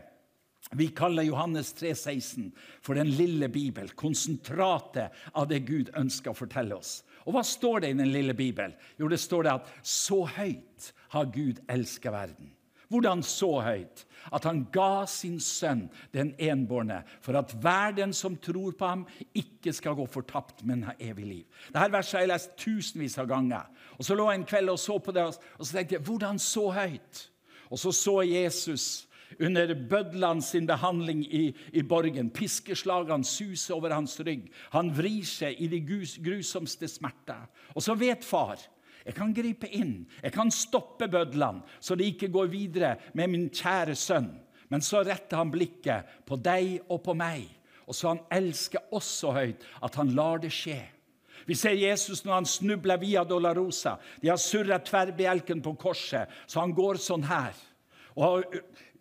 vi 0.71 0.88
kaller 0.88 1.23
Johannes 1.23 1.73
3,16 1.75 2.51
for 2.81 2.93
den 2.99 3.11
lille 3.15 3.47
bibel, 3.49 3.89
konsentratet 3.89 5.15
av 5.31 5.47
det 5.47 5.61
Gud 5.67 5.93
ønsker 5.95 6.34
å 6.34 6.38
fortelle 6.38 6.75
oss. 6.75 7.01
Og 7.25 7.35
Hva 7.35 7.43
står 7.43 7.84
det 7.84 7.93
i 7.93 7.97
den 7.99 8.11
lille 8.11 8.35
bibel? 8.35 8.75
Jo, 8.99 9.07
det 9.07 9.19
står 9.23 9.47
det 9.47 9.55
at 9.61 9.71
så 9.84 10.25
høyt 10.27 10.91
har 11.15 11.31
Gud 11.31 11.61
elska 11.71 12.11
verden. 12.11 12.51
Hvordan 12.88 13.23
så 13.23 13.49
høyt? 13.63 14.05
At 14.31 14.45
han 14.47 14.61
ga 14.71 15.05
sin 15.11 15.39
sønn, 15.43 15.88
den 16.15 16.34
enbårne, 16.39 17.01
for 17.23 17.35
at 17.39 17.51
hver 17.59 17.95
den 17.95 18.13
som 18.15 18.38
tror 18.39 18.75
på 18.79 18.91
ham, 18.91 19.05
ikke 19.35 19.73
skal 19.75 19.95
gå 19.95 20.05
fortapt, 20.07 20.63
men 20.67 20.85
ha 20.88 20.95
evig 20.99 21.25
liv. 21.25 21.63
Dette 21.67 21.91
verset 21.91 22.19
har 22.19 22.25
jeg 22.25 22.31
lest 22.34 22.55
tusenvis 22.59 23.17
av 23.19 23.27
ganger. 23.31 23.67
Og 23.97 24.05
Så 24.07 24.15
lå 24.15 24.29
jeg 24.31 24.41
en 24.41 24.47
kveld 24.47 24.71
og 24.71 24.79
så 24.79 24.99
på 24.99 25.15
det, 25.15 25.25
og 25.27 25.65
så 25.65 25.71
tenkte 25.73 25.99
jeg 25.99 26.07
hvordan 26.07 26.39
så 26.39 26.69
høyt? 26.71 27.27
Og 27.67 27.79
så 27.79 27.91
så 27.91 28.21
Jesus 28.23 29.06
under 29.40 29.74
bødlene 29.90 30.41
sin 30.41 30.68
behandling 30.68 31.26
i, 31.26 31.44
i 31.74 31.84
borgen. 31.84 32.30
Piskeslagene 32.34 33.28
suser 33.28 33.76
over 33.76 33.94
hans 33.95 34.20
rygg. 34.20 34.48
Han 34.76 34.94
vrir 34.95 35.26
seg 35.28 35.60
i 35.62 35.70
de 35.72 35.82
grusomste 36.24 36.90
smerter. 36.91 37.48
Og 37.76 37.84
så 37.84 37.98
vet 37.99 38.26
far 38.26 38.62
jeg 39.08 39.16
kan 39.16 39.32
gripe 39.32 39.70
inn, 39.72 40.02
jeg 40.20 40.34
kan 40.36 40.49
stoppe 40.52 41.08
bødlene, 41.08 41.62
så 41.80 41.95
de 41.95 42.10
ikke 42.12 42.28
går 42.28 42.49
videre 42.52 42.90
med 43.16 43.32
min 43.32 43.45
kjære 43.48 43.95
sønn. 43.95 44.34
Men 44.68 44.84
så 44.84 44.99
retter 45.08 45.40
han 45.40 45.52
blikket 45.54 46.10
på 46.28 46.36
deg 46.44 46.82
og 46.91 46.99
på 47.06 47.16
meg, 47.16 47.45
og 47.88 47.95
så 47.95 48.12
han 48.12 48.26
elsker 48.36 48.91
oss 48.91 49.08
så 49.22 49.32
høyt 49.32 49.64
at 49.80 49.95
han 49.95 50.12
lar 50.18 50.44
det 50.44 50.52
skje. 50.52 50.82
Vi 51.48 51.56
ser 51.56 51.78
Jesus 51.80 52.26
når 52.26 52.34
han 52.34 52.49
snubler 52.49 52.99
via 52.99 53.24
Dolorosa. 53.24 53.95
De 54.20 54.28
har 54.28 54.41
surret 54.41 54.84
tverrbjelken 54.90 55.64
på 55.64 55.78
korset, 55.80 56.28
så 56.44 56.66
han 56.66 56.76
går 56.76 56.99
sånn 56.99 57.24
her. 57.30 57.56
Og 58.20 58.44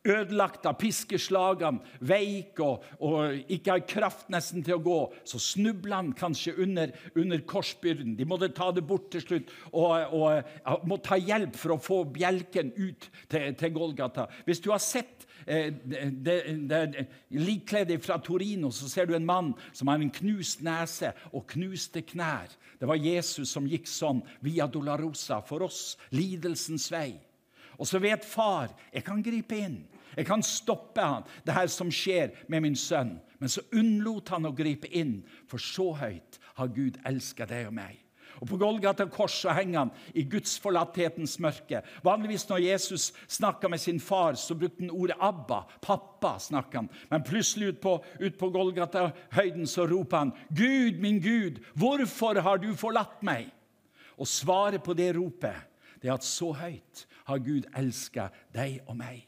ødelagt 0.06 0.66
av 0.68 0.76
piskeslagene, 0.80 1.82
veik 2.06 2.60
og, 2.64 2.84
og, 3.00 3.36
ikke 3.52 3.74
har 3.74 3.84
kraft 3.88 4.30
nesten 4.32 4.64
til 4.66 4.78
å 4.78 4.84
gå, 4.84 4.98
så 5.28 5.40
snubler 5.42 5.98
han 5.98 6.12
kanskje 6.16 6.56
under, 6.62 6.92
under 7.18 7.42
korsbyrden. 7.48 8.14
De 8.18 8.28
måtte 8.28 8.52
ta 8.56 8.70
det 8.74 8.86
bort 8.86 9.10
til 9.12 9.24
slutt 9.24 9.52
og, 9.72 10.14
og 10.16 10.86
må 10.88 11.00
ta 11.04 11.18
hjelp 11.20 11.56
for 11.58 11.76
å 11.76 11.82
få 11.82 12.02
bjelken 12.16 12.72
ut 12.76 13.08
til, 13.30 13.52
til 13.58 13.74
Golgata. 13.74 14.28
Hvis 14.46 14.62
du 14.64 14.70
har 14.72 14.82
sett 14.82 15.26
eh, 15.44 15.72
det, 15.72 16.06
det, 16.26 16.38
det, 16.70 17.06
likkledet 17.36 17.98
fra 18.04 18.20
Torino, 18.22 18.70
så 18.74 18.90
ser 18.90 19.08
du 19.08 19.16
en 19.16 19.28
mann 19.28 19.52
som 19.72 19.90
har 19.90 20.00
en 20.00 20.14
knust 20.20 20.64
nese 20.66 21.12
og 21.32 21.46
knuste 21.52 22.04
knær. 22.06 22.52
Det 22.76 22.88
var 22.88 23.00
Jesus 23.00 23.52
som 23.52 23.68
gikk 23.68 23.88
sånn 23.88 24.20
via 24.44 24.68
Dolorosa 24.68 25.40
for 25.46 25.64
oss, 25.66 25.96
lidelsens 26.12 26.90
vei. 26.92 27.14
Og 27.76 27.88
så 27.88 28.00
vet 28.00 28.24
far 28.24 28.72
jeg 28.92 29.04
kan 29.06 29.22
gripe 29.24 29.58
inn. 29.60 29.80
Jeg 30.16 30.26
kan 30.28 30.42
stoppe 30.42 31.04
han, 31.04 31.26
det 31.44 31.54
her 31.56 31.68
som 31.72 31.92
skjer 31.92 32.32
med 32.48 32.64
min 32.64 32.78
sønn. 32.78 33.18
Men 33.38 33.52
så 33.52 33.62
unnlot 33.76 34.32
han 34.32 34.48
å 34.48 34.54
gripe 34.56 34.88
inn, 34.88 35.20
for 35.48 35.60
så 35.60 35.92
høyt 36.00 36.40
har 36.56 36.72
Gud 36.72 36.96
elsket 37.04 37.52
deg 37.52 37.68
og 37.68 37.76
meg. 37.76 38.00
Og 38.40 38.48
På 38.50 38.58
Golgata 38.60 39.06
kors 39.08 39.32
så 39.40 39.52
henger 39.56 39.78
han 39.78 39.92
i 40.12 40.24
Guds 40.28 40.58
forlatthetens 40.60 41.38
mørke. 41.40 41.80
Vanligvis 42.04 42.44
når 42.50 42.64
Jesus 42.66 43.06
snakka 43.32 43.68
med 43.72 43.80
sin 43.80 44.00
far, 44.00 44.36
så 44.36 44.54
brukte 44.54 44.82
han 44.82 44.90
ordet 44.90 45.16
'Abba'. 45.16 45.64
Pappa 45.80 46.38
snakka 46.38 46.78
han. 46.78 46.90
Men 47.10 47.24
plutselig 47.24 47.68
ut 47.68 47.80
på, 47.80 48.04
på 48.38 48.50
Golgata-høyden 48.50 49.66
så 49.66 49.86
roper 49.86 50.18
han 50.18 50.32
'Gud, 50.50 51.00
min 51.00 51.20
Gud, 51.20 51.60
hvorfor 51.74 52.40
har 52.40 52.58
du 52.58 52.74
forlatt 52.74 53.22
meg?' 53.22 53.52
Og 54.18 54.26
svaret 54.26 54.82
på 54.82 54.94
det 54.94 55.16
ropet 55.16 55.56
det 56.02 56.08
er 56.08 56.14
at 56.14 56.24
så 56.24 56.52
høyt 56.52 57.06
har 57.24 57.38
Gud 57.38 57.64
elska 57.76 58.28
deg 58.54 58.80
og 58.86 58.96
meg. 58.96 59.24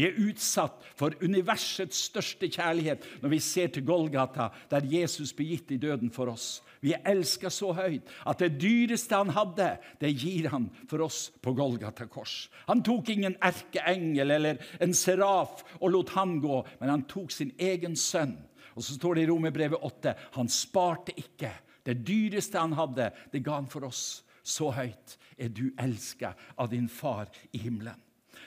Vi 0.00 0.06
er 0.08 0.16
utsatt 0.16 0.80
for 0.96 1.12
universets 1.20 2.06
største 2.08 2.48
kjærlighet 2.48 3.02
når 3.20 3.34
vi 3.34 3.40
ser 3.44 3.68
til 3.74 3.84
Golgata, 3.84 4.46
der 4.72 4.86
Jesus 4.88 5.34
ble 5.36 5.50
gitt 5.50 5.74
i 5.76 5.80
døden 5.82 6.08
for 6.14 6.32
oss. 6.32 6.62
Vi 6.80 6.94
er 6.96 7.04
elska 7.10 7.50
så 7.52 7.74
høyt 7.76 8.08
at 8.24 8.40
det 8.40 8.54
dyreste 8.62 9.18
han 9.20 9.34
hadde, 9.36 9.74
det 10.00 10.14
gir 10.14 10.48
han 10.54 10.70
for 10.88 11.04
oss 11.04 11.26
på 11.44 11.52
Golgata 11.52 12.08
kors. 12.08 12.48
Han 12.70 12.80
tok 12.86 13.12
ingen 13.12 13.36
erkeengel 13.44 14.38
eller 14.38 14.64
en 14.80 14.96
seraf 14.96 15.66
og 15.82 15.90
lot 15.92 16.16
han 16.16 16.38
gå, 16.40 16.62
men 16.80 16.94
han 16.94 17.04
tok 17.10 17.36
sin 17.36 17.52
egen 17.60 17.92
sønn. 17.92 18.38
Og 18.72 18.86
så 18.86 18.96
står 18.96 19.18
det 19.18 19.28
i 19.28 19.32
Romerbrevet 19.34 19.84
8 19.84 20.16
han 20.38 20.48
sparte 20.48 21.12
ikke. 21.12 21.52
Det 21.84 22.00
dyreste 22.08 22.56
han 22.56 22.72
hadde, 22.78 23.12
det 23.34 23.44
ga 23.44 23.60
han 23.60 23.68
for 23.68 23.84
oss. 23.90 24.22
Så 24.40 24.72
høyt 24.72 25.18
er 25.36 25.52
du 25.52 25.66
elska 25.76 26.32
av 26.56 26.72
din 26.72 26.88
far 26.88 27.28
i 27.52 27.60
himmelen. 27.60 28.00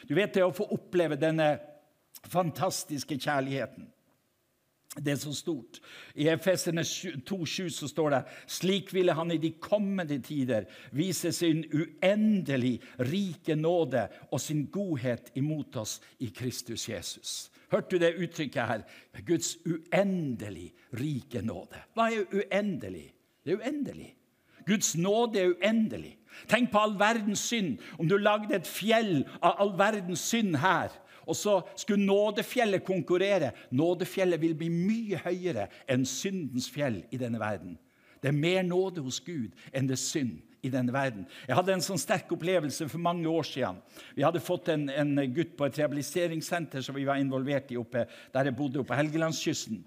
Du 0.07 0.15
vet 0.15 0.33
det 0.33 0.45
å 0.45 0.53
få 0.55 0.67
oppleve 0.75 1.19
denne 1.19 1.55
fantastiske 2.29 3.17
kjærligheten. 3.19 3.89
Det 4.93 5.11
er 5.11 5.17
så 5.17 5.31
stort. 5.33 5.79
I 6.13 6.27
Efesene 6.29 6.83
2,7 6.85 7.69
så 7.73 7.87
står 7.89 8.13
det 8.13 8.19
slik 8.45 8.91
ville 8.93 9.15
han 9.17 9.31
i 9.33 9.39
de 9.41 9.55
kommende 9.57 10.19
tider 10.21 10.67
vise 10.93 11.31
sin 11.33 11.63
uendelig 11.73 12.75
rike 13.09 13.55
nåde 13.57 14.05
og 14.29 14.41
sin 14.41 14.67
godhet 14.71 15.31
imot 15.39 15.79
oss 15.81 15.97
i 16.21 16.29
Kristus 16.29 16.85
Jesus. 16.89 17.49
Hørte 17.73 17.95
du 17.95 18.03
det 18.05 18.13
uttrykket 18.21 18.69
her? 18.69 18.83
Guds 19.25 19.55
uendelig 19.65 20.69
rike 20.99 21.41
nåde. 21.41 21.81
Hva 21.97 22.11
er 22.13 22.29
uendelig? 22.29 23.07
Det 23.41 23.55
er 23.55 23.63
uendelig. 23.65 24.11
Guds 24.65 24.95
nåde 24.97 25.39
er 25.39 25.53
uendelig. 25.53 26.17
Tenk 26.49 26.71
på 26.71 26.81
all 26.81 26.97
verdens 26.99 27.43
synd. 27.49 27.77
Om 27.99 28.09
du 28.09 28.17
lagde 28.17 28.55
et 28.55 28.67
fjell 28.67 29.23
av 29.41 29.61
all 29.61 29.73
verdens 29.77 30.23
synd 30.25 30.57
her, 30.61 30.93
og 31.23 31.37
så 31.39 31.61
skulle 31.79 32.05
nådefjellet 32.05 32.83
konkurrere 32.83 33.53
Nådefjellet 33.71 34.41
vil 34.41 34.57
bli 34.59 34.67
mye 34.69 35.21
høyere 35.23 35.69
enn 35.87 36.03
syndens 36.05 36.67
fjell 36.71 37.03
i 37.11 37.19
denne 37.21 37.39
verden. 37.39 37.77
Det 38.19 38.31
er 38.31 38.39
mer 38.39 38.63
nåde 38.63 39.03
hos 39.03 39.19
Gud 39.23 39.51
enn 39.71 39.87
det 39.87 39.97
er 39.97 40.03
synd 40.03 40.41
i 40.63 40.71
denne 40.71 40.93
verden. 40.95 41.25
Jeg 41.47 41.57
hadde 41.57 41.73
en 41.75 41.83
sånn 41.83 41.99
sterk 41.99 42.31
opplevelse 42.31 42.87
for 42.87 43.03
mange 43.03 43.27
år 43.27 43.43
siden. 43.47 43.81
Vi 44.15 44.23
hadde 44.23 44.43
fått 44.43 44.69
en, 44.71 44.87
en 44.89 45.17
gutt 45.35 45.57
på 45.59 45.67
et 45.67 45.79
rehabiliteringssenter 45.81 46.85
som 46.85 46.95
vi 46.95 47.03
var 47.07 47.19
involvert 47.19 47.71
i 47.71 47.79
oppe 47.79 48.05
der 48.33 48.47
jeg 48.47 48.55
bodde 48.55 48.79
oppe 48.79 48.93
på 48.93 48.99
Helgelandskysten. 49.01 49.81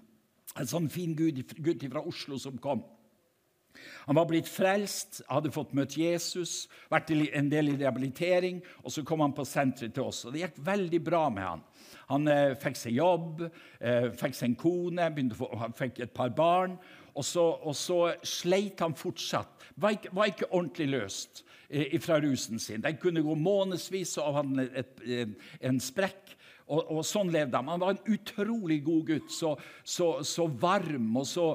En 0.57 0.69
sånn 0.69 0.89
fin 0.89 1.15
gutt 1.17 1.85
fra 1.89 2.05
Oslo 2.05 2.37
som 2.41 2.61
kom. 2.61 2.85
Han 4.07 4.15
var 4.15 4.27
blitt 4.29 4.47
frelst, 4.47 5.21
hadde 5.27 5.51
fått 5.51 5.73
møtt 5.75 5.97
Jesus, 5.99 6.67
vært 6.91 7.11
en 7.11 7.49
del 7.51 7.73
i 7.73 7.77
rehabilitering. 7.79 8.61
og 8.83 8.91
Så 8.91 9.03
kom 9.03 9.23
han 9.25 9.35
på 9.35 9.45
senteret 9.45 9.95
til 9.95 10.07
oss. 10.07 10.25
og 10.25 10.33
Det 10.33 10.45
gikk 10.45 10.61
veldig 10.63 11.01
bra 11.03 11.25
med 11.29 11.43
han. 11.43 11.65
Han 12.07 12.27
eh, 12.31 12.53
fikk 12.59 12.79
seg 12.79 12.95
jobb, 12.95 13.43
eh, 13.79 14.07
fikk 14.15 14.37
seg 14.37 14.51
en 14.51 14.59
kone, 14.61 15.09
få, 15.35 15.49
han 15.59 15.75
fikk 15.75 15.99
et 16.05 16.13
par 16.15 16.31
barn. 16.35 16.77
Og 17.17 17.25
så, 17.25 17.43
og 17.43 17.75
så 17.75 17.99
sleit 18.23 18.79
han 18.85 18.95
fortsatt. 18.95 19.67
Var 19.75 19.97
ikke, 19.97 20.13
var 20.15 20.31
ikke 20.31 20.51
ordentlig 20.51 20.87
løst 20.93 21.43
eh, 21.69 21.97
fra 21.99 22.21
rusen 22.23 22.61
sin. 22.63 22.83
Den 22.85 22.99
kunne 23.01 23.25
gå 23.25 23.35
månedsvis, 23.35 24.15
og 24.23 24.39
hadde 24.39 24.85
en, 25.03 25.35
en 25.59 25.83
sprekk. 25.83 26.36
Og, 26.67 26.81
og, 26.91 26.99
sånn 27.07 27.29
levde 27.31 27.55
han. 27.55 27.69
Han 27.71 27.79
var 27.79 27.93
en 27.93 28.13
utrolig 28.13 28.81
god 28.83 29.03
gutt. 29.07 29.31
Så, 29.31 29.53
så, 29.87 30.07
så 30.27 30.47
varm 30.51 31.15
og 31.21 31.27
så, 31.29 31.47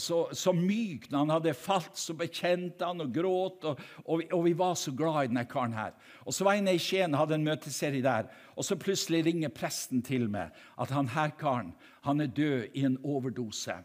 så, 0.00 0.54
myk. 0.56 1.10
Når 1.10 1.18
han 1.18 1.34
hadde 1.36 1.56
falt, 1.58 1.92
så 2.00 2.16
bekjente 2.16 2.88
han 2.88 3.04
og 3.04 3.12
gråt. 3.12 3.68
Og, 3.68 3.82
og, 4.06 4.22
vi, 4.22 4.28
og 4.32 4.44
vi, 4.48 4.54
var 4.56 4.76
så 4.80 4.94
glad 4.96 5.20
i 5.20 5.32
denne 5.32 5.44
karen 5.50 5.76
her. 5.76 5.92
Og 6.24 6.32
Så 6.32 6.48
var 6.48 6.56
jeg 6.56 6.64
nede 6.64 6.80
i 6.80 6.84
Skien 6.84 7.16
hadde 7.18 7.36
en 7.36 7.44
møteserie 7.46 8.04
der. 8.04 8.30
Og 8.56 8.64
så 8.64 8.78
plutselig 8.80 9.24
ringer 9.28 9.52
presten 9.52 10.04
til 10.04 10.30
meg 10.32 10.54
at 10.80 10.94
han 10.94 11.12
her 11.12 11.36
karen 11.36 11.74
han 12.04 12.20
er 12.20 12.32
død 12.32 12.76
i 12.76 12.84
en 12.84 12.98
overdose. 13.04 13.76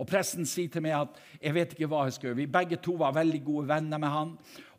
Og 0.00 0.08
Presten 0.10 0.46
sier 0.48 0.70
til 0.72 0.82
meg 0.84 0.96
at 0.96 1.18
jeg 1.38 1.54
vet 1.54 1.74
ikke 1.74 1.88
hva 1.90 2.04
jeg 2.08 2.16
skal 2.16 2.30
gjøre. 2.30 2.40
Vi 2.42 2.50
begge 2.56 2.78
to 2.82 2.96
var 2.98 3.14
veldig 3.14 3.40
gode 3.46 3.68
venner 3.70 4.00
med 4.02 4.10
han. 4.10 4.32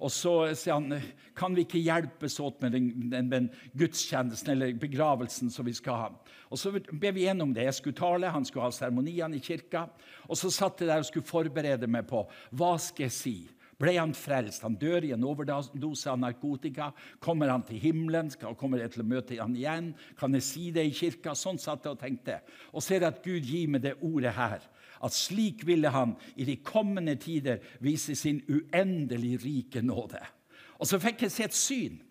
Og 0.04 0.12
så 0.12 0.34
sier 0.58 0.76
han 0.76 1.00
kan 1.36 1.56
vi 1.56 1.64
ikke 1.66 1.84
hjelpes 1.84 2.38
åt 2.44 2.62
med 2.64 2.76
den, 2.76 2.90
den, 3.12 3.32
den 3.32 3.50
gudstjenesten 3.80 4.54
eller 4.56 4.76
begravelsen 4.80 5.52
som 5.52 5.68
vi 5.68 5.76
skal 5.76 6.02
ha. 6.02 6.12
Og 6.52 6.60
Så 6.60 6.72
ble 6.76 7.12
vi 7.16 7.28
enige 7.28 7.48
om 7.48 7.56
det. 7.56 7.68
Jeg 7.68 7.80
skulle 7.80 8.00
tale, 8.00 8.32
han 8.32 8.46
skulle 8.46 8.68
ha 8.68 8.76
seremoniene 8.76 9.40
i 9.40 9.44
kirka. 9.44 9.88
Og 10.28 10.40
så 10.40 10.52
satt 10.52 10.82
jeg 10.82 10.92
der 10.92 11.04
og 11.04 11.10
skulle 11.10 11.28
forberede 11.28 11.88
meg 11.88 12.08
på 12.10 12.26
hva 12.56 12.76
skal 12.82 13.08
jeg 13.08 13.16
si. 13.16 13.38
Ble 13.76 13.92
han 13.98 14.14
frelst? 14.16 14.64
Han 14.64 14.78
dør 14.80 15.04
i 15.04 15.12
en 15.12 15.26
overdose 15.28 16.08
av 16.08 16.20
narkotika. 16.22 16.94
Kommer 17.20 17.52
han 17.52 17.66
til 17.68 17.82
himmelen? 17.84 18.30
Kommer 18.56 18.80
jeg 18.80 18.94
til 18.94 19.04
å 19.04 19.08
møte 19.10 19.40
han 19.42 19.56
igjen? 19.58 19.90
Kan 20.20 20.36
jeg 20.38 20.46
si 20.48 20.70
det 20.76 20.86
i 20.88 20.94
kirka? 20.96 21.34
Sånn 21.36 21.60
satt 21.60 21.84
jeg 21.84 21.98
og 21.98 22.00
tenkte. 22.00 22.40
Og 22.72 22.84
ser 22.84 23.04
at 23.08 23.20
Gud 23.26 23.44
gir 23.44 23.68
meg 23.74 23.84
det 23.84 23.98
ordet 24.00 24.32
her 24.38 24.64
at 25.04 25.16
slik 25.16 25.66
ville 25.68 25.92
han 25.92 26.16
i 26.36 26.48
de 26.48 26.58
kommende 26.64 27.16
tider 27.20 27.64
vise 27.84 28.16
sin 28.16 28.42
uendelig 28.48 29.40
rike 29.44 29.84
nåde. 29.86 30.22
Og 30.80 30.88
så 30.90 31.00
fikk 31.02 31.26
jeg 31.26 31.34
se 31.34 31.48
et 31.48 31.58
syn. 31.58 32.02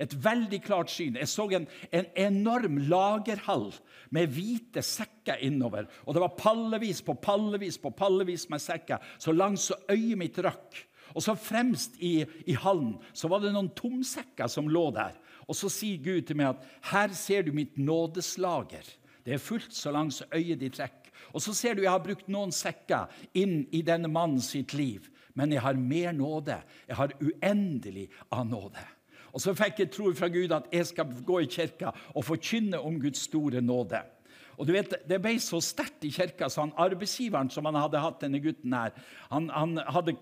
Et 0.00 0.14
veldig 0.24 0.62
klart 0.64 0.90
syn. 0.90 1.18
Jeg 1.20 1.28
så 1.28 1.44
en, 1.52 1.66
en, 1.92 2.06
enorm 2.16 2.78
lagerhall 2.88 3.68
med 4.14 4.30
hvite 4.32 4.82
sekker 4.84 5.42
innover. 5.44 5.88
Og 6.06 6.16
det 6.16 6.22
var 6.24 6.38
pallevis 6.38 7.02
på 7.04 7.16
pallevis 7.20 7.78
på 7.78 7.92
pallevis 7.96 8.48
med 8.50 8.62
sekker, 8.62 9.02
så 9.18 9.34
langt 9.36 9.60
så 9.60 9.76
øyet 9.92 10.18
mitt 10.18 10.40
rakk. 10.44 10.80
Og 11.12 11.24
så 11.24 11.34
fremst 11.36 11.98
i, 12.00 12.22
i 12.48 12.56
hallen 12.56 12.94
så 13.12 13.28
var 13.28 13.42
det 13.42 13.52
noen 13.52 13.72
tomsekker 13.76 14.48
som 14.48 14.70
lå 14.72 14.86
der. 14.96 15.18
Og 15.44 15.58
så 15.58 15.68
sier 15.72 16.00
Gud 16.00 16.24
til 16.28 16.38
meg 16.40 16.54
at 16.54 16.66
her 16.92 17.12
ser 17.16 17.44
du 17.44 17.52
mitt 17.52 17.76
nådeslager. 17.76 18.86
Det 19.22 19.36
er 19.36 19.42
fullt 19.42 19.74
så 19.76 19.92
langt 19.94 20.16
så 20.16 20.28
øyet 20.32 20.62
ditt 20.62 20.80
rekker. 20.80 21.01
Og 21.32 21.42
så 21.42 21.54
ser 21.56 21.74
du 21.76 21.82
jeg 21.84 21.92
har 21.92 22.04
brukt 22.04 22.28
noen 22.32 22.52
sekker 22.54 23.10
inn 23.38 23.62
i 23.72 23.82
denne 23.86 24.10
mannen 24.12 24.42
sitt 24.44 24.74
liv. 24.76 25.08
Men 25.34 25.52
jeg 25.54 25.64
har 25.64 25.78
mer 25.80 26.12
nåde. 26.12 26.58
Jeg 26.88 26.98
har 26.98 27.14
uendelig 27.20 28.08
av 28.30 28.44
nåde. 28.48 28.84
Og 29.32 29.40
så 29.40 29.54
fikk 29.56 29.80
jeg 29.80 29.92
tro 29.94 30.10
fra 30.16 30.28
Gud 30.28 30.52
at 30.52 30.68
jeg 30.72 30.90
skal 30.90 31.12
gå 31.24 31.40
i 31.40 31.48
kirka 31.50 31.94
og 32.12 32.26
forkynne 32.26 32.80
om 32.80 32.98
Guds 33.00 33.24
store 33.30 33.62
nåde. 33.64 34.02
Og 34.62 34.68
du 34.68 34.76
vet, 34.76 34.94
Det 35.08 35.18
ble 35.18 35.34
så 35.42 35.58
sterkt 35.58 36.04
i 36.06 36.12
kirka, 36.14 36.46
så 36.46 36.62
han 36.62 36.76
arbeidsgiveren 36.78 37.50
som 37.50 37.66
han 37.66 37.74
hadde 37.74 37.98
hatt 37.98 38.20
denne 38.22 38.38
gutten 38.38 38.76
her, 38.76 38.92
han, 39.32 39.48
han 39.50 39.80
hadde 39.90 40.14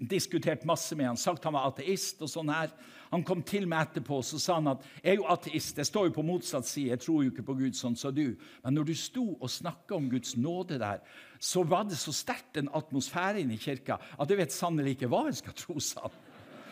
diskutert 0.00 0.64
masse 0.64 0.96
med 0.96 1.10
han, 1.10 1.20
sagt 1.20 1.44
han 1.44 1.52
var 1.52 1.68
ateist 1.68 2.22
og 2.24 2.30
sånn 2.32 2.48
her. 2.48 2.72
Han 3.12 3.24
kom 3.28 3.42
til 3.44 3.66
meg 3.68 3.90
etterpå 3.90 4.22
og 4.22 4.24
så 4.24 4.40
sa 4.40 4.56
han 4.56 4.72
at 4.72 4.86
jeg 5.02 5.12
er 5.12 5.18
jo 5.20 5.28
ateist. 5.28 5.76
Jeg 5.76 5.90
står 5.90 6.08
jo 6.08 6.14
på 6.16 6.24
motsatt 6.24 6.64
side. 6.64 6.94
Jeg 6.94 7.02
tror 7.04 7.20
jo 7.20 7.34
ikke 7.34 7.44
på 7.44 7.58
Gud 7.58 7.76
sånn 7.76 7.98
som 8.00 8.14
du. 8.16 8.38
Men 8.64 8.78
når 8.78 8.88
du 8.88 8.94
sto 8.96 9.26
og 9.34 9.52
snakka 9.52 9.98
om 9.98 10.08
Guds 10.08 10.32
nåde 10.40 10.80
der, 10.80 11.04
så 11.36 11.60
var 11.68 11.84
det 11.84 12.00
så 12.00 12.14
sterkt 12.16 12.56
en 12.56 12.72
atmosfære 12.72 13.44
inne 13.44 13.58
i 13.58 13.60
kirka 13.60 14.00
at 14.00 14.32
jeg 14.32 14.40
vet 14.40 14.56
sannelig 14.56 14.96
ikke 14.96 15.12
hva 15.12 15.26
jeg 15.28 15.42
skal 15.42 15.58
tro, 15.58 15.76
sa 15.84 16.06
han. 16.06 16.16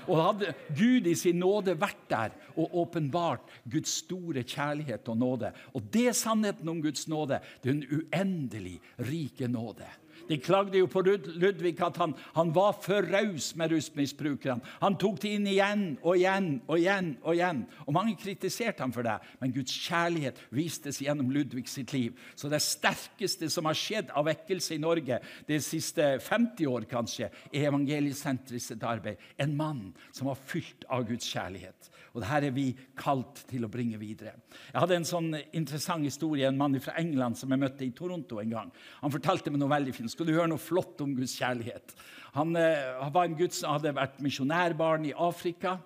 Og 0.08 0.20
hadde 0.20 0.54
Gud 0.76 1.08
i 1.10 1.14
sin 1.18 1.40
nåde 1.42 1.74
vært 1.80 2.04
der 2.10 2.36
og 2.56 2.76
åpenbart 2.82 3.50
Guds 3.70 4.00
store 4.04 4.44
kjærlighet 4.46 5.08
og 5.08 5.18
nåde. 5.20 5.52
Og 5.74 5.84
det 5.92 6.06
er 6.10 6.16
sannheten 6.16 6.68
om 6.68 6.82
Guds 6.82 7.08
nåde. 7.08 7.40
Det 7.62 7.70
er 7.70 7.76
en 7.78 8.00
uendelig 8.00 8.78
rike 8.98 9.48
nåde. 9.48 9.88
De 10.30 10.38
klagde 10.38 10.78
jo 10.78 10.86
på 10.86 11.02
Ludvig 11.02 11.74
at 11.82 11.98
han, 11.98 12.14
han 12.36 12.52
var 12.54 12.76
for 12.84 13.02
raus 13.10 13.50
med 13.58 13.72
rusmisbrukerne. 13.74 14.62
Han 14.78 14.98
tok 15.00 15.18
det 15.24 15.34
inn 15.34 15.48
igjen 15.50 15.84
og 16.04 16.14
igjen 16.20 16.50
og 16.68 16.78
igjen. 16.78 17.12
Og 17.24 17.34
igjen. 17.34 17.64
Og 17.86 17.96
mange 17.96 18.14
kritiserte 18.20 18.84
ham 18.84 18.94
for 18.94 19.06
det, 19.06 19.16
men 19.40 19.54
Guds 19.54 19.74
kjærlighet 19.88 20.38
vistes 20.54 21.00
gjennom 21.02 21.32
Ludvig 21.34 21.66
sitt 21.70 21.94
liv. 21.96 22.14
Så 22.38 22.50
det 22.52 22.62
sterkeste 22.62 23.50
som 23.50 23.66
har 23.66 23.78
skjedd 23.78 24.14
av 24.14 24.28
vekkelse 24.30 24.76
i 24.76 24.82
Norge 24.82 25.18
de 25.48 25.60
siste 25.64 26.12
50 26.22 26.70
år, 26.70 26.86
kanskje, 26.90 27.30
er 27.50 27.68
Evangeliesenteret 27.70 28.62
sitt 28.62 28.86
arbeid. 28.86 29.18
En 29.38 29.56
mann 29.56 29.90
som 30.14 30.30
var 30.30 30.38
fylt 30.38 30.86
av 30.90 31.08
Guds 31.08 31.26
kjærlighet. 31.30 31.90
Og 32.12 32.22
det 32.22 32.30
her 32.30 32.46
er 32.48 32.54
vi 32.54 32.66
kalt 32.98 33.44
til 33.50 33.66
å 33.66 33.70
bringe 33.70 33.98
videre. 34.00 34.34
Jeg 34.72 34.80
hadde 34.82 34.96
en 34.98 35.08
sånn 35.08 35.28
interessant 35.56 36.06
historie, 36.06 36.48
en 36.48 36.58
mann 36.58 36.78
fra 36.82 36.96
England 37.00 37.38
som 37.38 37.52
jeg 37.52 37.62
møtte 37.62 37.86
i 37.86 37.92
Toronto 37.96 38.40
en 38.42 38.56
gang. 38.56 38.72
Han 39.02 39.14
fortalte 39.14 39.52
meg 39.52 39.62
noe 39.62 39.70
veldig 39.70 39.94
fint. 39.94 40.10
Skal 40.10 40.26
du 40.28 40.34
høre 40.34 40.50
noe 40.50 40.62
flott 40.62 41.00
om 41.04 41.14
Guds 41.18 41.36
kjærlighet? 41.38 41.94
Han, 42.34 42.56
eh, 42.58 42.96
han 42.98 43.14
var 43.14 43.28
en 43.28 43.38
gutt 43.38 43.54
som 43.54 43.76
hadde 43.76 43.94
vært 43.94 44.18
misjonærbarn 44.24 45.06
i 45.10 45.14
Afrika. 45.14 45.78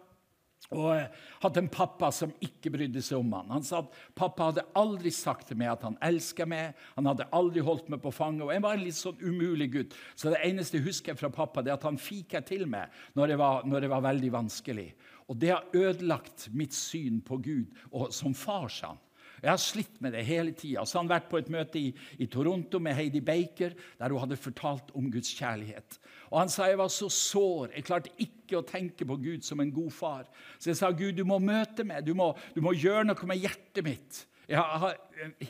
Og 0.72 0.94
eh, 0.94 1.08
hadde 1.42 1.60
en 1.60 1.70
pappa 1.72 2.08
som 2.14 2.32
ikke 2.42 2.72
brydde 2.72 3.02
seg 3.04 3.20
om 3.20 3.32
han. 3.36 3.50
Han 3.52 3.66
sa 3.66 3.82
at 3.82 3.96
pappa 4.16 4.48
hadde 4.48 4.64
aldri 4.78 5.12
sagt 5.12 5.50
til 5.50 5.58
meg 5.60 5.74
at 5.74 5.84
han 5.84 5.98
elsket 6.04 6.48
meg. 6.48 6.78
Han 6.96 7.10
hadde 7.10 7.28
aldri 7.36 7.64
holdt 7.64 7.90
meg 7.92 8.00
på 8.02 8.12
fanget. 8.14 8.46
og 8.46 8.54
Jeg 8.54 8.64
var 8.64 8.78
en 8.78 8.86
litt 8.86 8.98
sånn 8.98 9.20
umulig 9.20 9.70
gutt. 9.74 9.98
Så 10.16 10.32
det 10.32 10.40
eneste 10.46 10.80
jeg 10.80 10.88
husker 10.88 11.18
fra 11.20 11.32
pappa, 11.34 11.62
det 11.62 11.74
er 11.74 11.78
at 11.78 11.88
han 11.88 12.00
jeg 12.00 12.46
til 12.48 12.64
meg 12.70 12.92
når 13.14 13.34
det, 13.34 13.38
var, 13.38 13.68
når 13.68 13.84
det 13.84 13.92
var 13.92 14.06
veldig 14.08 14.32
vanskelig. 14.32 14.88
Og 15.28 15.38
det 15.40 15.54
har 15.54 15.64
ødelagt 15.72 16.48
mitt 16.52 16.74
syn 16.76 17.22
på 17.24 17.38
Gud 17.42 17.72
og 17.90 18.12
som 18.14 18.34
far, 18.36 18.68
sa 18.68 18.92
han. 18.92 19.02
Jeg 19.44 19.52
har 19.52 19.60
slitt 19.60 19.98
med 20.00 20.14
det 20.16 20.22
hele 20.24 20.54
tida. 20.56 20.86
Så 20.88 20.96
han 20.96 21.08
vært 21.10 21.26
på 21.28 21.36
et 21.36 21.50
møte 21.52 21.76
i, 21.76 21.90
i, 22.16 22.26
Toronto 22.32 22.78
med 22.80 22.96
Heidi 22.96 23.20
Baker, 23.20 23.74
der 23.98 24.12
hun 24.12 24.22
hadde 24.22 24.38
fortalt 24.40 24.88
om 24.96 25.10
Guds 25.12 25.34
kjærlighet. 25.36 25.98
Og 26.30 26.38
Han 26.40 26.48
sa 26.48 26.70
jeg 26.70 26.78
var 26.80 26.88
så 26.88 27.10
sår. 27.12 27.74
Jeg 27.74 27.84
klarte 27.84 28.14
ikke 28.16 28.62
å 28.62 28.64
tenke 28.64 29.04
på 29.04 29.18
Gud 29.20 29.44
som 29.44 29.60
en 29.60 29.72
god 29.74 29.92
far. 29.92 30.30
Så 30.56 30.70
jeg 30.72 30.80
sa 30.80 30.90
Gud, 30.96 31.12
du 31.12 31.26
må 31.28 31.38
møte 31.44 31.84
meg. 31.84 32.06
Du 32.06 32.14
må, 32.16 32.32
du 32.56 32.62
må 32.64 32.72
gjøre 32.72 33.04
noe 33.04 33.28
med 33.28 33.44
hjertet 33.44 33.84
mitt. 33.84 34.24
Har, 34.48 34.96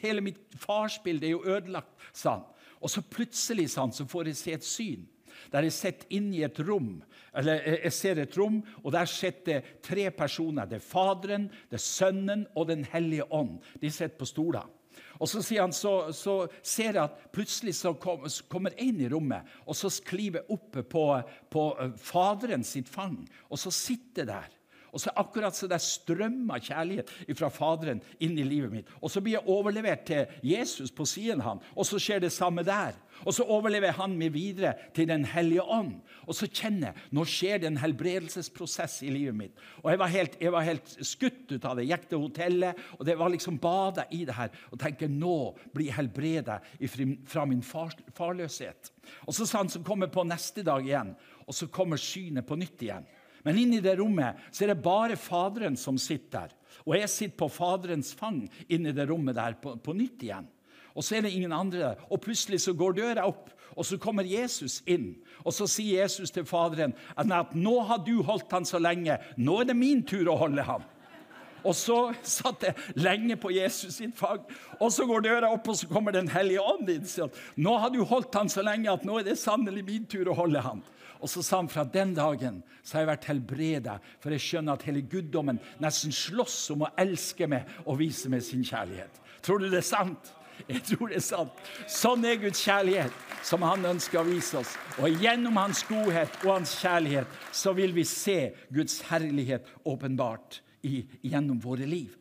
hele 0.03 0.23
mitt 0.27 0.43
farsbilde 0.59 1.29
er 1.29 1.37
jo 1.37 1.47
ødelagt, 1.47 1.95
sa 2.13 2.39
han. 2.39 2.45
Og 2.83 2.91
så 2.91 3.01
plutselig 3.07 3.71
sa 3.73 3.87
han, 3.87 3.95
så 3.95 4.07
får 4.11 4.33
jeg 4.33 4.41
se 4.41 4.59
et 4.59 4.67
syn 4.67 5.11
der 5.53 5.67
jeg 5.67 5.75
sitter 5.75 6.15
inne 6.15 6.39
i 6.39 6.45
et 6.47 6.59
rom. 6.67 7.03
Eller 7.37 7.63
Jeg 7.85 7.93
ser 7.93 8.21
et 8.23 8.39
rom, 8.39 8.63
og 8.83 8.93
der 8.93 9.05
sitter 9.11 9.61
tre 9.83 10.11
personer. 10.11 10.67
Det 10.67 10.79
er 10.79 10.87
Faderen, 10.87 11.51
det 11.71 11.79
er 11.81 11.85
Sønnen 11.85 12.47
og 12.55 12.69
Den 12.69 12.85
hellige 12.85 13.33
ånd. 13.33 13.59
De 13.81 13.91
sitter 13.91 14.17
på 14.19 14.29
stoler. 14.29 14.69
Og 15.19 15.29
så, 15.31 15.43
sier 15.43 15.63
han, 15.63 15.73
så, 15.75 16.13
så 16.15 16.47
ser 16.63 16.97
jeg 16.97 17.03
at 17.05 17.23
plutselig 17.35 17.75
så 17.79 17.95
kom, 17.99 18.27
kommer 18.51 18.75
en 18.83 19.01
i 19.03 19.09
rommet 19.11 19.47
og 19.67 19.77
så 19.79 19.91
kliver 20.07 20.47
opp 20.53 20.79
på, 20.91 21.05
på 21.51 21.65
eh, 21.81 21.95
Faderen 21.99 22.67
sitt 22.67 22.91
fang, 22.91 23.21
og 23.49 23.61
så 23.61 23.73
sitter 23.75 24.29
der. 24.31 24.55
Og 24.95 25.03
så 25.03 25.13
akkurat 25.19 25.57
så 25.57 25.67
det 25.71 25.81
strømmer 25.83 26.63
kjærlighet 26.63 27.11
fra 27.35 27.51
Faderen 27.53 28.03
inn 28.23 28.39
i 28.39 28.47
livet 28.47 28.71
mitt. 28.73 28.93
Og 29.03 29.11
så 29.11 29.23
blir 29.25 29.41
jeg 29.41 29.51
overlevert 29.51 30.05
til 30.07 30.31
Jesus 30.47 30.95
på 30.95 31.07
siden 31.09 31.43
av 31.43 31.49
han, 31.49 31.65
og 31.75 31.89
så 31.89 31.99
skjer 31.99 32.23
det 32.23 32.33
samme 32.33 32.63
der. 32.67 32.95
Og 33.25 33.35
så 33.35 33.47
overlever 33.47 33.95
han 33.97 34.17
meg 34.19 34.33
videre 34.35 34.75
til 34.95 35.09
Den 35.09 35.25
hellige 35.29 35.63
ånd. 35.63 35.97
Og 36.27 36.35
så 36.37 36.49
kjenner 36.51 36.91
jeg 36.91 37.15
nå 37.15 37.25
skjer 37.29 37.61
det 37.63 37.69
en 37.71 37.81
helbredelsesprosess 37.81 39.01
i 39.07 39.13
livet 39.13 39.37
mitt. 39.39 39.61
Og 39.83 39.91
jeg 39.93 40.01
var 40.03 40.13
helt, 40.13 40.39
jeg 40.41 40.53
var 40.55 40.67
helt 40.67 40.95
skutt 41.01 41.53
ut 41.53 41.65
av 41.65 41.77
det. 41.77 41.87
Jeg 41.87 41.95
gikk 41.95 42.09
til 42.11 42.25
hotellet, 42.25 42.83
og 42.99 43.07
det 43.07 43.19
var 43.21 43.33
liksom 43.33 43.59
bada 43.63 44.07
i 44.15 44.25
det 44.29 44.37
her. 44.39 44.55
Og 44.73 44.81
tenker 44.83 45.11
nå 45.11 45.37
blir 45.75 45.91
jeg 45.91 45.99
helbreda 45.99 46.61
fra 47.31 47.47
min 47.49 47.63
far, 47.65 47.95
farløshet. 48.17 48.93
Og 49.27 49.37
så 49.37 49.47
sa 49.47 49.63
han 49.63 49.73
som 49.73 49.85
kommer 49.87 50.11
på 50.13 50.25
neste 50.27 50.65
dag 50.67 50.85
igjen, 50.85 51.15
og 51.45 51.55
så 51.55 51.69
kommer 51.73 52.01
synet 52.01 52.47
på 52.49 52.59
nytt 52.59 52.83
igjen. 52.87 53.07
Men 53.45 53.61
inni 53.61 53.81
det 53.85 53.99
rommet 54.01 54.41
så 54.51 54.65
er 54.65 54.73
det 54.73 54.83
bare 54.85 55.19
Faderen 55.21 55.77
som 55.77 55.99
sitter 56.01 56.49
der. 56.49 56.55
Og 56.85 56.97
jeg 56.99 57.11
sitter 57.13 57.39
på 57.39 57.49
Faderens 57.53 58.13
fang 58.17 58.43
inni 58.69 58.93
det 58.93 59.07
rommet 59.09 59.37
der 59.37 59.57
på, 59.61 59.77
på 59.79 59.95
nytt 59.97 60.25
igjen. 60.25 60.49
Og 60.95 61.05
så 61.05 61.17
er 61.17 61.27
det 61.27 61.35
ingen 61.35 61.53
andre 61.53 61.81
der. 61.81 62.03
Og 62.11 62.23
plutselig 62.23 62.61
så 62.65 62.75
går 62.77 62.99
døra 63.01 63.27
opp, 63.27 63.51
og 63.75 63.87
så 63.87 63.99
kommer 63.99 64.27
Jesus 64.27 64.81
inn. 64.87 65.15
Og 65.43 65.55
så 65.55 65.67
sier 65.71 66.05
Jesus 66.05 66.31
til 66.35 66.47
Faderen 66.47 66.95
at 67.17 67.55
nå 67.55 67.79
har 67.89 68.03
du 68.07 68.21
holdt 68.23 68.53
han 68.55 68.67
så 68.69 68.81
lenge, 68.83 69.19
nå 69.37 69.61
er 69.61 69.71
det 69.71 69.79
min 69.79 70.05
tur 70.07 70.31
å 70.31 70.39
holde 70.45 70.67
ham. 70.67 70.85
Og 71.65 71.73
så 71.77 71.97
satt 72.21 72.67
jeg 72.67 73.01
lenge 73.01 73.39
på 73.41 73.51
Jesus 73.55 73.97
sitt 73.97 74.17
fag. 74.19 74.45
Og 74.79 74.93
så 74.93 75.07
går 75.09 75.25
døra 75.25 75.51
opp, 75.55 75.71
og 75.73 75.79
så 75.79 75.89
kommer 75.89 76.13
Den 76.13 76.29
hellige 76.29 76.61
ånd 76.61 76.91
inn. 76.93 77.07
Nå 77.57 77.77
har 77.81 77.91
du 77.91 78.03
holdt 78.05 78.37
han 78.37 78.53
så 78.53 78.63
lenge 78.63 78.93
at 78.93 79.07
nå 79.09 79.19
er 79.19 79.31
det 79.31 79.39
sannelig 79.41 79.85
min 79.87 80.05
tur 80.05 80.29
å 80.29 80.37
holde 80.37 80.61
ham. 80.61 80.85
Og 81.25 81.31
så 81.33 81.41
sa 81.41 81.57
han 81.63 81.71
fra 81.73 81.87
den 81.89 82.13
dagen 82.13 82.61
så 82.85 82.99
har 82.99 83.05
jeg 83.05 83.13
vært 83.15 83.29
helbreda, 83.31 83.97
for 84.21 84.35
jeg 84.35 84.45
skjønner 84.45 84.77
at 84.77 84.83
hele 84.85 85.01
guddommen 85.09 85.61
nesten 85.81 86.13
slåss 86.13 86.59
om 86.75 86.85
å 86.85 86.91
elske 87.01 87.49
meg 87.49 87.71
og 87.87 87.97
vise 88.03 88.29
meg 88.29 88.45
sin 88.45 88.65
kjærlighet. 88.67 89.23
Tror 89.45 89.63
du 89.63 89.71
det 89.73 89.81
er 89.81 89.87
sant? 89.89 90.35
Jeg 90.69 90.85
tror 90.87 91.09
det 91.11 91.17
er 91.19 91.25
sant. 91.25 91.63
Sånn 91.91 92.27
er 92.29 92.37
Guds 92.43 92.61
kjærlighet, 92.63 93.15
som 93.45 93.65
han 93.67 93.89
ønsker 93.89 94.21
å 94.21 94.27
vise 94.29 94.61
oss. 94.61 94.75
Og 95.01 95.17
gjennom 95.25 95.57
hans 95.59 95.81
godhet 95.89 96.37
og 96.45 96.53
hans 96.59 96.77
kjærlighet 96.83 97.41
så 97.57 97.73
vil 97.77 97.97
vi 97.97 98.05
se 98.09 98.53
Guds 98.73 99.01
herlighet 99.09 99.73
åpenbart 99.89 100.61
gjennom 100.85 101.57
våre 101.65 101.89
liv. 101.89 102.13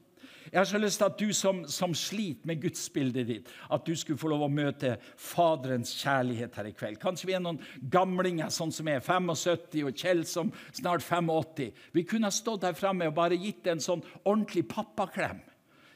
Jeg 0.54 0.60
har 0.60 0.68
så 0.70 0.78
lyst 0.78 1.00
til 1.02 1.08
at 1.10 1.16
du 1.18 1.32
som, 1.34 1.64
som 1.66 1.96
sliter 1.98 2.46
med 2.46 2.60
gudsbildet 2.62 3.26
ditt, 3.26 3.48
at 3.74 3.88
du 3.88 3.96
skulle 3.98 4.22
få 4.22 4.30
lov 4.30 4.44
å 4.46 4.52
møte 4.54 4.92
Faderens 5.18 5.96
kjærlighet 5.98 6.60
her 6.60 6.70
i 6.70 6.74
kveld. 6.78 7.00
Kanskje 7.02 7.32
vi 7.32 7.34
er 7.34 7.42
noen 7.42 7.58
gamlinger 7.90 8.54
sånn 8.54 8.70
som 8.76 8.92
er 8.92 9.02
75, 9.02 9.82
og 9.82 9.98
Kjell 9.98 10.22
som 10.30 10.52
snart 10.70 11.02
85. 11.02 11.72
Vi 11.98 12.06
kunne 12.06 12.30
ha 12.30 12.36
stått 12.36 12.68
her 12.68 12.78
framme 12.78 13.10
og 13.10 13.18
bare 13.18 13.40
gitt 13.42 13.66
en 13.66 13.82
sånn 13.82 14.06
ordentlig 14.22 14.68
pappaklem 14.70 15.42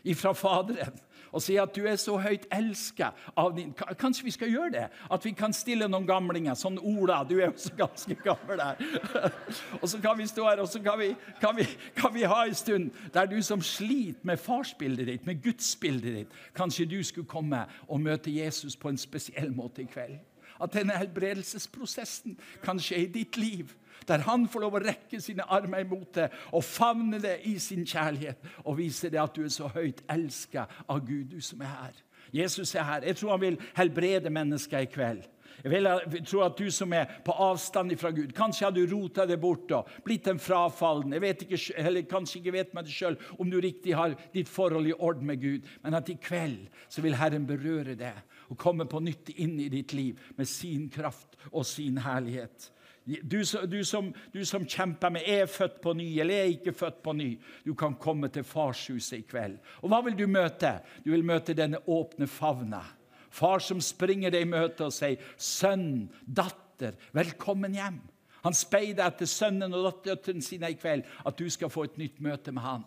ifra 0.10 0.34
Faderen 0.34 0.98
og 1.32 1.41
si 1.44 1.58
at 1.60 1.76
du 1.76 1.86
er 1.88 1.98
så 1.99 2.18
høyt 2.22 2.48
elska 2.54 3.12
av 3.38 3.56
din 3.58 3.74
Kanskje 3.99 4.28
vi 4.28 4.34
skal 4.36 4.52
gjøre 4.52 4.72
det? 4.74 4.86
At 5.12 5.26
vi 5.26 5.32
kan 5.38 5.54
stille 5.54 5.88
noen 5.90 6.08
gamlinger. 6.08 6.56
Sånn 6.58 6.80
Ola, 6.80 7.22
du 7.28 7.38
er 7.40 7.52
også 7.52 7.74
ganske 7.78 8.16
gammel 8.24 8.62
der. 8.62 8.82
og 9.82 9.88
så 9.90 10.02
kan 10.04 10.18
vi 10.20 10.28
stå 10.30 10.48
her 10.48 10.62
og 10.64 10.70
så 10.72 10.82
kan 10.84 10.99
vi, 10.99 11.12
kan, 11.41 11.56
vi, 11.58 11.68
kan 11.98 12.14
vi, 12.14 12.24
ha 12.28 12.44
en 12.45 12.56
stund 12.56 12.91
der 13.14 13.30
du 13.30 13.38
som 13.44 13.62
sliter 13.62 14.26
med 14.28 14.40
farsbildet 14.41 15.08
ditt, 15.08 15.28
med 15.28 15.44
gudsbildet 15.44 16.22
ditt, 16.22 16.40
kanskje 16.56 16.88
du 16.90 16.99
skulle 17.04 17.30
komme 17.30 17.66
og 17.88 18.02
møte 18.02 18.32
Jesus 18.34 18.78
på 18.78 18.90
en 18.90 18.99
spesiell 18.99 19.52
måte 19.56 19.84
i 19.84 19.90
kveld. 19.91 20.20
At 20.62 20.74
denne 20.74 20.98
helbredelsesprosessen 20.98 22.38
kan 22.64 22.80
skje 22.82 23.04
i 23.04 23.12
ditt 23.14 23.38
liv 23.38 23.76
der 24.08 24.26
han 24.28 24.48
får 24.50 24.64
lov 24.66 24.78
å 24.80 24.84
rekke 24.84 25.22
sine 25.22 25.46
armer 25.52 25.86
imot 25.86 26.14
det 26.16 26.28
og 26.52 26.66
favne 26.66 27.20
det 27.24 27.40
i 27.50 27.58
sin 27.60 27.86
kjærlighet 27.88 28.52
og 28.64 28.78
vise 28.80 29.12
det 29.14 29.22
at 29.22 29.36
du 29.36 29.46
er 29.46 29.54
så 29.54 29.70
høyt 29.74 30.04
elska 30.10 30.68
av 30.88 31.04
Gud, 31.08 31.32
du 31.32 31.42
som 31.42 31.62
er 31.62 31.74
her. 31.74 32.04
Jesus 32.34 32.76
er 32.76 32.84
her. 32.84 33.08
Jeg 33.08 33.16
tror 33.18 33.36
han 33.36 33.42
vil 33.42 33.60
helbrede 33.78 34.30
mennesker 34.34 34.84
i 34.84 34.92
kveld. 34.92 35.26
Jeg, 35.64 35.72
vil, 35.72 35.90
jeg 36.14 36.26
tror 36.28 36.44
at 36.46 36.60
du 36.60 36.68
som 36.72 36.92
er 36.94 37.08
på 37.26 37.34
avstand 37.34 37.96
fra 37.98 38.12
Gud 38.14 38.30
Kanskje 38.38 38.68
har 38.68 38.74
du 38.76 38.84
rota 38.92 39.26
det 39.26 39.40
bort 39.42 39.72
og 39.74 39.90
blitt 40.06 40.28
en 40.30 40.40
frafallen. 40.40 41.16
Jeg 41.16 41.24
vet 41.24 41.44
ikke, 41.48 41.60
eller 41.82 42.06
kanskje 42.10 42.40
ikke 42.40 42.54
vet 42.54 42.76
med 42.78 42.86
deg 42.86 42.94
sjøl 42.94 43.18
om 43.40 43.50
du 43.50 43.58
riktig 43.64 43.96
har 43.98 44.14
ditt 44.36 44.52
forhold 44.52 44.90
i 44.92 44.94
orden 44.94 45.26
med 45.26 45.42
Gud. 45.42 45.66
Men 45.84 45.98
at 45.98 46.12
i 46.14 46.20
kveld 46.22 46.68
så 46.94 47.02
vil 47.02 47.18
Herren 47.18 47.48
berøre 47.50 47.98
det 47.98 48.14
og 48.48 48.60
komme 48.62 48.86
på 48.88 49.02
nytt 49.04 49.34
inn 49.36 49.58
i 49.60 49.72
ditt 49.72 49.96
liv 49.98 50.20
med 50.38 50.48
sin 50.48 50.88
kraft 50.94 51.36
og 51.52 51.66
sin 51.66 51.98
herlighet. 52.06 52.70
Du, 53.08 53.44
du, 53.68 53.84
som, 53.86 54.14
du 54.34 54.46
som 54.46 54.66
kjemper 54.68 55.10
med 55.10 55.24
'er 55.26 55.46
født 55.46 55.82
på 55.82 55.94
ny' 55.94 56.20
eller 56.20 56.34
'er 56.34 56.50
ikke 56.58 56.74
født 56.74 57.04
på 57.04 57.14
ny', 57.14 57.40
du 57.66 57.74
kan 57.74 57.96
komme 57.96 58.28
til 58.28 58.44
farshuset 58.44 59.18
i 59.18 59.22
kveld. 59.22 59.58
Og 59.82 59.90
hva 59.90 60.02
vil 60.04 60.18
du 60.18 60.28
møte? 60.28 60.80
Du 61.06 61.12
vil 61.12 61.24
møte 61.24 61.54
denne 61.54 61.80
åpne 61.88 62.28
favna. 62.28 62.82
Far 63.30 63.60
som 63.60 63.82
springer 63.82 64.30
deg 64.30 64.42
i 64.42 64.50
møte 64.50 64.86
og 64.86 64.94
sier, 64.94 65.16
'Sønn, 65.38 66.10
datter, 66.28 66.94
velkommen 67.14 67.76
hjem'. 67.76 68.02
Han 68.44 68.54
speider 68.54 69.08
etter 69.08 69.26
sønnen 69.26 69.74
og 69.74 70.04
datteren 70.06 70.42
sin 70.42 70.64
i 70.64 70.74
kveld, 70.74 71.04
at 71.26 71.38
du 71.38 71.50
skal 71.50 71.70
få 71.70 71.84
et 71.84 71.98
nytt 71.98 72.20
møte 72.20 72.52
med 72.52 72.62
han. 72.62 72.84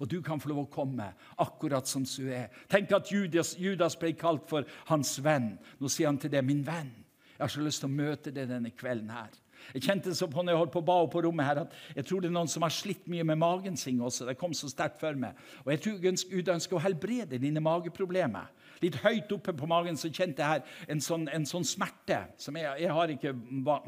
Og 0.00 0.08
du 0.08 0.22
kan 0.22 0.40
få 0.40 0.48
lov 0.48 0.64
å 0.64 0.72
komme 0.72 1.12
akkurat 1.38 1.88
som 1.88 2.04
du 2.04 2.32
er. 2.32 2.48
Tenk 2.68 2.92
at 2.92 3.12
Judas, 3.12 3.54
Judas 3.58 3.96
ble 3.96 4.12
kalt 4.12 4.48
for 4.48 4.64
hans 4.86 5.18
venn. 5.24 5.58
Nå 5.78 5.88
sier 5.88 6.08
han 6.08 6.18
til 6.18 6.30
deg, 6.30 6.44
'Min 6.44 6.64
venn'. 6.64 7.04
Jeg 7.40 7.44
har 7.44 7.48
så 7.48 7.60
lyst 7.60 7.80
til 7.80 7.88
å 7.88 7.96
møte 7.96 8.30
deg 8.30 8.48
denne 8.48 8.70
kvelden 8.70 9.10
her. 9.10 9.30
Jeg 9.74 9.84
kjente 9.86 10.14
så 10.16 10.28
på 10.30 10.42
når 10.42 10.54
jeg 10.54 10.60
holdt 10.62 10.74
på 10.74 10.82
å 10.82 10.88
ba 10.90 10.98
på 11.10 11.24
rommet 11.26 11.46
her, 11.46 11.62
at 11.64 11.98
jeg 11.98 12.08
tror 12.08 12.22
det 12.22 12.30
er 12.30 12.36
noen 12.36 12.50
som 12.50 12.64
har 12.66 12.74
slitt 12.74 13.06
mye 13.10 13.26
med 13.26 13.40
magen 13.40 13.76
sin 13.78 14.00
også. 14.02 14.28
Det 14.28 14.38
kom 14.40 14.54
så 14.56 14.70
sterkt 14.70 15.00
for 15.02 15.18
meg. 15.18 15.38
Og 15.64 15.74
jeg 15.74 15.82
tror 15.84 16.00
Gud 16.30 16.54
ønsker 16.54 16.78
å 16.78 16.82
helbrede 16.84 17.40
dine 17.42 17.62
mageproblemer. 17.64 18.50
Litt 18.80 18.96
høyt 19.02 19.32
oppe 19.34 19.52
på 19.56 19.68
magen 19.68 19.98
så 20.00 20.08
kjente 20.08 20.40
jeg 20.40 20.54
her 20.54 20.92
en 20.94 21.02
sånn, 21.04 21.26
en 21.28 21.44
sånn 21.48 21.66
smerte. 21.68 22.22
som 22.40 22.56
jeg, 22.56 22.70
jeg, 22.80 22.92
har 22.96 23.12
ikke 23.12 23.34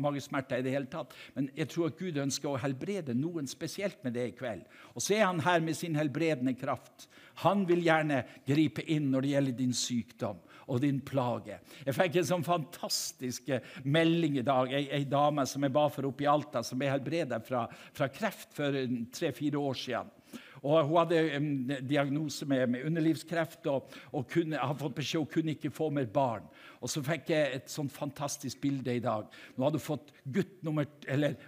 magesmerter 0.02 0.60
i 0.60 0.66
det 0.66 0.74
hele 0.74 0.90
tatt, 0.92 1.14
men 1.34 1.48
jeg 1.56 1.70
tror 1.72 1.88
at 1.88 1.98
Gud 1.98 2.20
ønsker 2.20 2.50
å 2.50 2.60
helbrede 2.60 3.16
noen 3.16 3.48
spesielt 3.48 4.04
med 4.04 4.16
det 4.18 4.26
i 4.28 4.36
kveld. 4.36 4.66
Og 4.92 5.02
så 5.02 5.16
er 5.16 5.26
han 5.30 5.40
her 5.40 5.64
med 5.64 5.78
sin 5.78 5.96
helbredende 5.96 6.54
kraft. 6.58 7.08
Han 7.40 7.64
vil 7.68 7.80
gjerne 7.86 8.22
gripe 8.46 8.84
inn 8.84 9.08
når 9.12 9.24
det 9.24 9.32
gjelder 9.32 9.60
din 9.62 9.76
sykdom 9.76 10.42
og 10.72 10.80
din 10.80 11.02
plage. 11.04 11.58
Jeg 11.84 11.96
fikk 11.96 12.18
en 12.18 12.28
sånn 12.30 12.46
fantastisk 12.46 13.52
eh, 13.52 13.64
melding 13.84 14.40
i 14.40 14.46
dag. 14.46 14.72
Ei, 14.72 14.86
ei 15.00 15.04
dame 15.08 15.44
som 15.48 15.64
jeg 15.64 15.74
ba 15.74 15.84
for 15.92 16.08
oppe 16.08 16.24
i 16.24 16.30
Alta, 16.30 16.64
som 16.64 16.80
ble 16.80 16.90
helbredet 16.92 17.42
fra, 17.46 17.66
fra 17.92 18.08
kreft 18.12 18.56
for 18.56 18.80
tre-fire 19.12 19.60
år 19.60 19.78
siden. 19.84 20.18
Og 20.62 20.86
Hun 20.86 20.98
hadde 21.00 21.20
en 21.34 21.48
diagnose 21.88 22.46
med, 22.46 22.68
med 22.70 22.84
underlivskreft 22.86 23.66
og, 23.66 23.90
og 24.14 24.28
kunne, 24.30 24.60
hadde 24.60 24.78
fått 24.78 24.94
beskjed 25.00 25.24
hun 25.24 25.32
kunne 25.32 25.54
ikke 25.56 25.72
få 25.74 25.90
mer 25.90 26.06
barn. 26.06 26.46
Og 26.80 26.90
Så 26.90 27.02
fikk 27.04 27.32
jeg 27.34 27.56
et 27.56 27.72
sånn 27.72 27.90
fantastisk 27.90 28.62
bilde 28.62 28.94
i 28.94 29.02
dag. 29.02 29.26
Nå 29.56 29.66
hadde 29.66 29.82
hun 29.82 29.88
fått 29.88 30.14
nummer, 30.62 30.86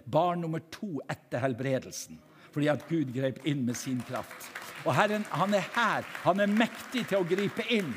barn 0.05 0.43
nummer 0.43 0.63
to 0.71 0.99
etter 1.09 1.41
helbredelsen. 1.45 2.19
Fordi 2.51 2.69
at 2.71 2.83
Gud 2.87 3.09
grep 3.15 3.41
inn 3.47 3.65
med 3.67 3.75
sin 3.79 4.03
kraft. 4.07 4.51
Og 4.85 4.93
Herren 4.95 5.25
han 5.31 5.55
er 5.57 5.65
her. 5.75 6.05
Han 6.27 6.43
er 6.43 6.51
mektig 6.51 7.07
til 7.09 7.23
å 7.23 7.27
gripe 7.27 7.65
inn. 7.73 7.89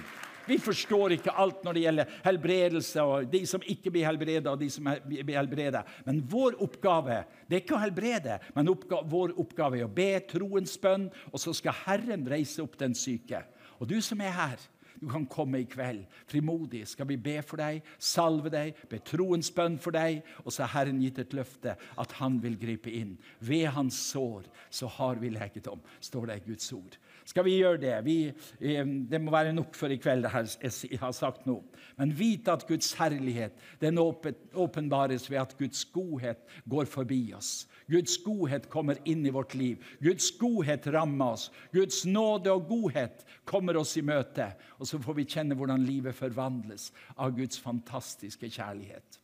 Vi 0.49 0.59
forstår 0.63 1.19
ikke 1.19 1.35
alt 1.37 1.65
når 1.67 1.77
det 1.77 1.83
gjelder 1.85 2.15
helbredelse, 2.25 3.05
og 3.05 3.29
de 3.33 3.43
som 3.49 3.65
ikke 3.69 3.93
blir 3.95 4.09
helbredet, 4.09 4.47
og 4.51 4.61
de 4.61 4.71
som 4.73 4.89
blir 5.09 5.37
helbredet. 5.37 5.85
Men 6.07 6.23
vår 6.31 6.59
oppgave 6.65 7.21
det 7.49 7.59
er 7.59 7.63
ikke 7.65 7.77
å 7.77 7.83
helbrede, 7.83 8.39
men 8.57 8.73
oppgave, 8.73 9.09
vår 9.13 9.37
oppgave 9.41 9.81
er 9.81 9.87
å 9.87 9.93
be 9.93 10.11
troens 10.31 10.75
bønn, 10.81 11.09
og 11.33 11.43
så 11.43 11.55
skal 11.57 11.77
Herren 11.85 12.27
reise 12.29 12.65
opp 12.65 12.77
den 12.81 12.97
syke. 12.97 13.45
Og 13.79 13.89
du 13.91 13.99
som 14.05 14.21
er 14.25 14.35
her, 14.35 14.67
du 14.99 15.07
kan 15.07 15.27
komme 15.31 15.61
i 15.63 15.67
kveld 15.71 16.05
frimodig. 16.27 16.83
Skal 16.91 17.07
vi 17.11 17.19
be 17.23 17.37
for 17.47 17.61
deg, 17.61 17.85
salve 18.03 18.51
deg, 18.51 18.79
be 18.91 18.99
troens 19.07 19.51
bønn 19.55 19.79
for 19.79 19.95
deg? 19.95 20.25
Og 20.45 20.51
så 20.51 20.65
har 20.65 20.75
Herren 20.81 21.03
gitt 21.03 21.21
et 21.23 21.37
løfte 21.39 21.77
at 21.79 22.17
han 22.19 22.41
vil 22.43 22.59
gripe 22.59 22.91
inn. 22.91 23.15
Ved 23.39 23.69
hans 23.77 23.99
sår 24.11 24.49
så 24.75 24.91
har 24.99 25.23
vi 25.23 25.31
legedom, 25.35 25.83
står 26.03 26.33
det 26.33 26.41
i 26.41 26.47
Guds 26.51 26.73
ord 26.75 26.99
skal 27.29 27.45
vi 27.45 27.59
gjøre 27.59 27.81
det. 27.83 27.95
Vi, 28.07 28.17
eh, 28.61 28.87
det 29.11 29.21
må 29.21 29.33
være 29.35 29.53
nok 29.53 29.75
for 29.77 29.93
i 29.93 29.99
kveld, 30.01 30.25
det 30.25 30.85
jeg 30.89 31.01
har 31.01 31.13
sagt 31.13 31.45
nå. 31.47 31.59
Men 31.99 32.15
vite 32.17 32.55
at 32.55 32.65
Guds 32.69 32.95
herlighet 32.97 33.59
den 33.83 33.99
åpenbares 33.99 35.29
ved 35.31 35.43
at 35.43 35.57
Guds 35.59 35.85
godhet 35.93 36.41
går 36.65 36.89
forbi 36.89 37.21
oss. 37.37 37.69
Guds 37.91 38.17
godhet 38.25 38.69
kommer 38.73 39.01
inn 39.05 39.27
i 39.27 39.33
vårt 39.35 39.55
liv. 39.55 39.85
Guds 40.01 40.31
godhet 40.41 40.89
rammer 40.93 41.35
oss. 41.37 41.49
Guds 41.73 42.05
nåde 42.07 42.53
og 42.53 42.69
godhet 42.69 43.25
kommer 43.45 43.77
oss 43.77 43.97
i 43.97 44.05
møte. 44.05 44.51
Og 44.79 44.89
så 44.89 45.01
får 45.01 45.21
vi 45.21 45.29
kjenne 45.29 45.57
hvordan 45.57 45.85
livet 45.85 46.17
forvandles 46.17 46.93
av 47.17 47.37
Guds 47.37 47.61
fantastiske 47.61 48.49
kjærlighet. 48.49 49.21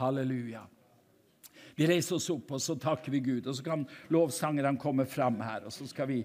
Halleluja. 0.00 0.66
Vi 1.74 1.86
reiser 1.90 2.16
oss 2.20 2.30
opp 2.30 2.52
og 2.54 2.62
så 2.62 2.76
takker 2.78 3.14
vi 3.14 3.22
Gud. 3.24 3.46
Og 3.50 3.58
så 3.58 3.66
kan 3.66 3.86
lovsangerne 4.14 4.78
komme 4.78 5.06
fram 5.10 5.40
her. 5.42 5.66
og 5.66 5.72
så 5.72 5.86
skal 5.90 6.08
vi 6.08 6.20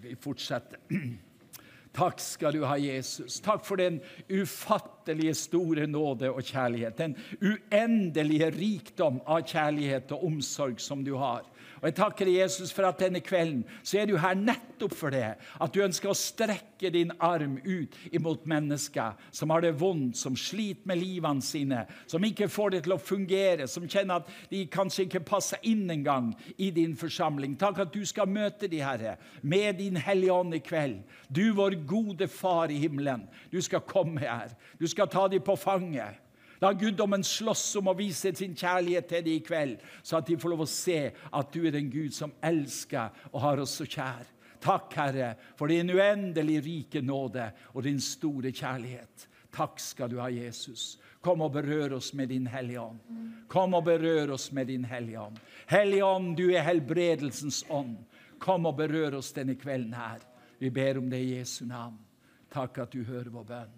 vi 0.00 0.16
fortsetter. 0.20 0.78
Takk 1.98 2.20
skal 2.20 2.54
du 2.54 2.64
ha, 2.68 2.76
Jesus. 2.78 3.40
Takk 3.42 3.64
for 3.66 3.80
den 3.80 3.98
ufattelige 4.30 5.34
store 5.34 5.86
nåde 5.90 6.30
og 6.30 6.44
kjærlighet. 6.44 6.98
Den 6.98 7.16
uendelige 7.40 8.50
rikdom 8.54 9.22
av 9.26 9.42
kjærlighet 9.48 10.12
og 10.14 10.26
omsorg 10.28 10.78
som 10.84 11.02
du 11.04 11.14
har. 11.18 11.48
Og 11.80 11.88
Jeg 11.88 11.94
takker 11.94 12.30
Jesus 12.30 12.72
for 12.74 12.88
at 12.88 12.98
denne 13.00 13.20
kvelden 13.24 13.64
så 13.82 14.00
er 14.00 14.08
du 14.08 14.16
her 14.18 14.34
nettopp 14.38 14.94
for 14.96 15.14
det. 15.14 15.36
At 15.60 15.74
du 15.74 15.82
ønsker 15.84 16.10
å 16.10 16.16
strekke 16.16 16.90
din 16.94 17.12
arm 17.22 17.58
ut 17.64 17.94
imot 18.12 18.46
mennesker 18.50 19.18
som 19.34 19.54
har 19.54 19.62
det 19.64 19.74
vondt, 19.80 20.18
som 20.18 20.36
sliter 20.38 20.88
med 20.88 21.00
livene 21.00 21.44
sine, 21.44 21.84
som 22.06 22.24
ikke 22.24 22.50
får 22.50 22.74
det 22.74 22.82
til 22.86 22.96
å 22.96 23.00
fungere, 23.02 23.68
som 23.70 23.88
kjenner 23.88 24.22
at 24.22 24.30
de 24.50 24.64
kanskje 24.70 25.06
ikke 25.06 25.24
passer 25.28 25.62
inn 25.68 25.86
engang 25.90 26.32
i 26.56 26.70
din 26.74 26.96
forsamling. 26.98 27.56
Takk 27.58 27.84
at 27.86 27.94
du 27.94 28.04
skal 28.08 28.30
møte 28.30 28.70
de 28.70 28.82
Herre, 28.82 29.16
med 29.42 29.78
din 29.82 29.96
Hellige 29.96 30.34
Ånd 30.34 30.58
i 30.58 30.62
kveld. 30.64 31.02
Du, 31.28 31.44
vår 31.56 31.78
gode 31.88 32.28
Far 32.28 32.70
i 32.70 32.78
himmelen, 32.82 33.26
du 33.52 33.60
skal 33.64 33.84
komme 33.86 34.20
her. 34.22 34.52
Du 34.78 34.86
skal 34.86 35.08
ta 35.10 35.28
dem 35.28 35.42
på 35.44 35.56
fanget. 35.58 36.27
La 36.60 36.72
guddommen 36.74 37.22
slåss 37.24 37.76
om 37.78 37.90
å 37.90 37.96
vise 37.98 38.32
sin 38.34 38.56
kjærlighet 38.58 39.06
til 39.10 39.24
dem 39.24 39.36
i 39.38 39.44
kveld, 39.46 39.78
så 40.02 40.18
at 40.18 40.26
de 40.26 40.38
får 40.40 40.54
lov 40.54 40.64
å 40.64 40.70
se 40.70 40.98
at 41.14 41.52
du 41.54 41.62
er 41.66 41.76
den 41.76 41.90
Gud 41.92 42.14
som 42.14 42.34
elsker 42.42 43.14
og 43.32 43.40
har 43.44 43.62
oss 43.62 43.78
så 43.78 43.86
kjær. 43.86 44.26
Takk, 44.58 44.94
Herre, 44.98 45.34
for 45.56 45.70
din 45.70 45.90
uendelig 45.94 46.58
rike 46.64 47.02
nåde 47.02 47.46
og 47.74 47.84
din 47.86 48.00
store 48.02 48.50
kjærlighet. 48.50 49.28
Takk 49.54 49.78
skal 49.80 50.10
du 50.10 50.18
ha, 50.18 50.28
Jesus. 50.30 50.96
Kom 51.24 51.42
og 51.46 51.54
berør 51.54 51.96
oss 51.98 52.12
med 52.14 52.30
din 52.34 52.46
Hellige 52.50 52.82
Ånd. 52.82 52.98
Kom 53.50 53.74
og 53.78 53.86
berør 53.86 54.34
oss 54.34 54.50
med 54.52 54.68
din 54.70 54.84
Hellige 54.84 55.20
Ånd. 55.20 55.38
Hellige 55.70 56.04
Ånd, 56.04 56.36
du 56.36 56.50
er 56.50 56.66
helbredelsens 56.66 57.64
ånd. 57.70 57.96
Kom 58.38 58.66
og 58.70 58.76
berør 58.78 59.18
oss 59.18 59.32
denne 59.34 59.56
kvelden 59.58 59.94
her. 59.98 60.22
Vi 60.58 60.70
ber 60.70 60.98
om 60.98 61.10
det 61.10 61.22
i 61.22 61.36
Jesu 61.38 61.64
navn. 61.66 61.98
Takk 62.50 62.78
at 62.84 62.94
du 62.94 63.02
hører 63.04 63.30
vår 63.34 63.46
bønn. 63.46 63.76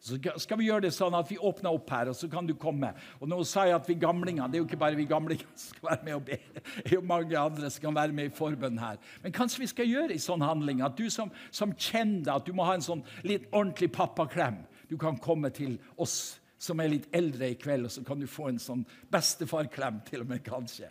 Så 0.00 0.16
skal 0.40 0.56
vi 0.56 0.70
gjøre 0.70 0.86
det 0.86 0.94
sånn 0.96 1.12
at 1.12 1.28
vi 1.28 1.36
åpner 1.36 1.74
opp 1.76 1.90
her, 1.92 2.08
og 2.08 2.16
så 2.16 2.28
kan 2.32 2.46
du 2.48 2.54
komme. 2.56 2.94
Og 3.20 3.28
nå 3.28 3.36
sa 3.44 3.66
jeg 3.68 3.76
at 3.76 3.88
vi 3.88 3.98
gamlinger 4.00 4.48
Det 4.48 4.56
er 4.56 4.62
jo 4.62 4.68
ikke 4.68 4.80
bare 4.80 4.96
vi 4.96 5.04
gamlinger 5.08 5.44
som 5.52 5.74
skal 5.74 5.88
være 5.90 6.06
med 6.06 6.14
og 6.16 6.24
be. 6.24 6.38
Det 6.54 6.86
er 6.86 6.96
jo 6.96 7.02
mange 7.04 7.36
andre 7.38 7.70
som 7.70 7.84
kan 7.84 7.98
være 7.98 8.16
med 8.16 8.30
i 8.30 8.34
forbønn 8.34 8.80
her. 8.80 8.96
Men 9.22 9.36
kanskje 9.36 9.60
vi 9.60 9.68
skal 9.74 9.90
gjøre 9.90 10.16
en 10.16 10.24
sånn 10.24 10.44
handling 10.44 10.80
at 10.86 10.96
du 10.96 11.10
som, 11.12 11.32
som 11.52 11.76
kjenner 11.76 12.32
at 12.38 12.48
du 12.48 12.56
må 12.56 12.64
ha 12.64 12.78
en 12.78 12.86
sånn 12.86 13.04
litt 13.28 13.50
ordentlig 13.52 13.90
pappaklem, 13.92 14.62
du 14.88 14.96
kan 14.98 15.20
komme 15.20 15.52
til 15.54 15.76
oss 16.00 16.40
som 16.60 16.80
er 16.80 16.92
litt 16.92 17.08
eldre 17.16 17.52
i 17.52 17.60
kveld, 17.60 17.86
og 17.88 17.92
så 17.92 18.02
kan 18.04 18.20
du 18.20 18.28
få 18.28 18.50
en 18.50 18.60
sånn 18.60 18.82
bestefarklem 19.12 20.00
til 20.08 20.24
og 20.24 20.32
med, 20.32 20.42
kanskje. 20.44 20.90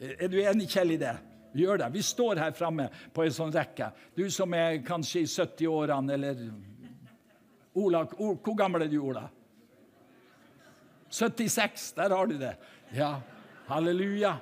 Er 0.00 0.30
du 0.30 0.40
enig, 0.42 0.70
Kjell, 0.70 0.94
i 0.94 1.00
det? 1.02 1.14
Vi 1.54 1.62
gjør 1.62 1.84
det. 1.84 1.90
Vi 1.94 2.02
står 2.02 2.40
her 2.42 2.54
framme 2.56 2.88
på 3.14 3.22
en 3.22 3.34
sånn 3.34 3.52
rekke. 3.54 3.92
Du 4.16 4.24
som 4.34 4.54
er 4.58 4.80
kanskje 4.86 5.22
i 5.22 5.28
70-årene 5.30 6.16
eller 6.16 6.40
Ola, 7.74 8.04
hvor 8.06 8.54
gammel 8.56 8.84
er 8.86 8.90
du, 8.92 9.00
Ola? 9.02 9.28
76. 11.14 11.92
Der 11.96 12.16
har 12.16 12.26
du 12.26 12.38
det. 12.38 12.56
Ja, 12.94 13.16
halleluja. 13.66 14.36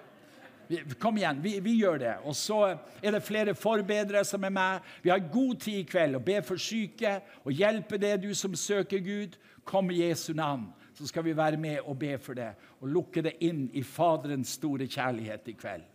Kom 0.98 1.18
igjen, 1.18 1.42
vi, 1.42 1.59
vi, 1.60 1.74
gjør 1.82 1.98
det. 2.00 2.12
Og 2.24 2.36
så 2.36 2.60
er 3.02 3.12
det 3.12 3.24
flere 3.24 3.54
forbedrere 3.54 4.24
som 4.24 4.44
er 4.44 4.54
med. 4.54 4.86
Vi 5.02 5.10
har 5.12 5.24
god 5.32 5.60
tid 5.60 5.82
i 5.82 5.88
kveld 5.88 6.16
å 6.16 6.24
be 6.24 6.38
for 6.46 6.60
syke 6.60 7.18
og 7.44 7.52
hjelpe 7.52 8.00
det, 8.00 8.14
du 8.22 8.30
som 8.34 8.54
søker 8.56 9.02
Gud. 9.04 9.36
Kom 9.68 9.90
i 9.92 10.00
Jesu 10.00 10.32
navn, 10.34 10.70
så 10.96 11.06
skal 11.06 11.26
vi 11.26 11.36
være 11.36 11.60
med 11.60 11.84
og 11.84 11.98
be 12.00 12.16
for 12.18 12.38
det. 12.38 12.52
Og 12.80 12.88
lukke 12.88 13.24
det 13.24 13.36
inn 13.44 13.66
i 13.76 13.84
Faderens 13.84 14.56
store 14.56 14.88
kjærlighet 14.88 15.52
i 15.52 15.56
kveld. 15.59 15.91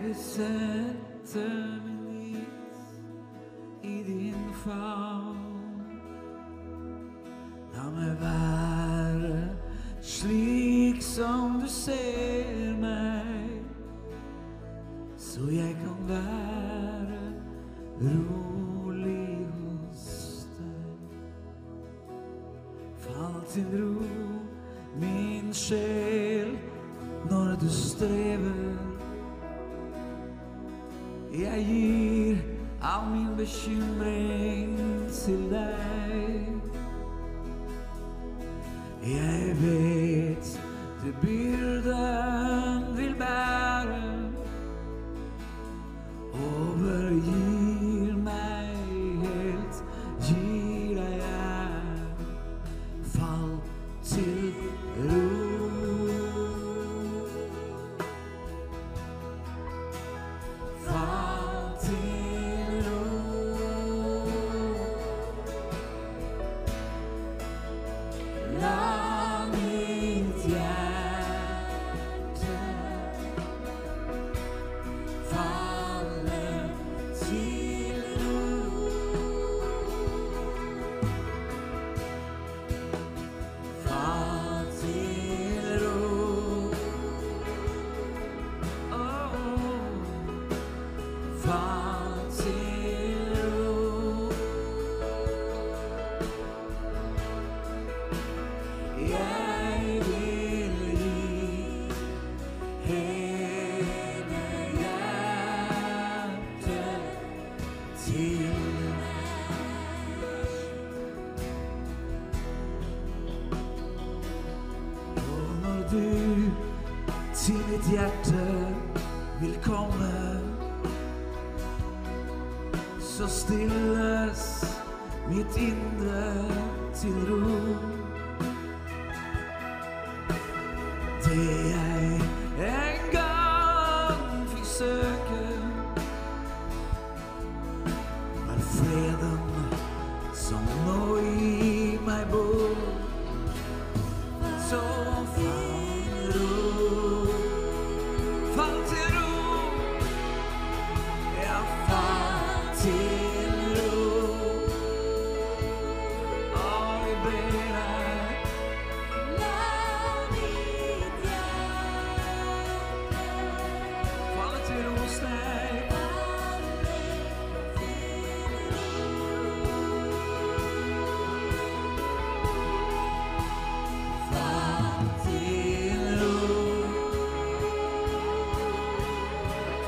Jeg 0.00 0.08
vil 0.08 0.16
sette 0.16 1.48
min 1.48 1.69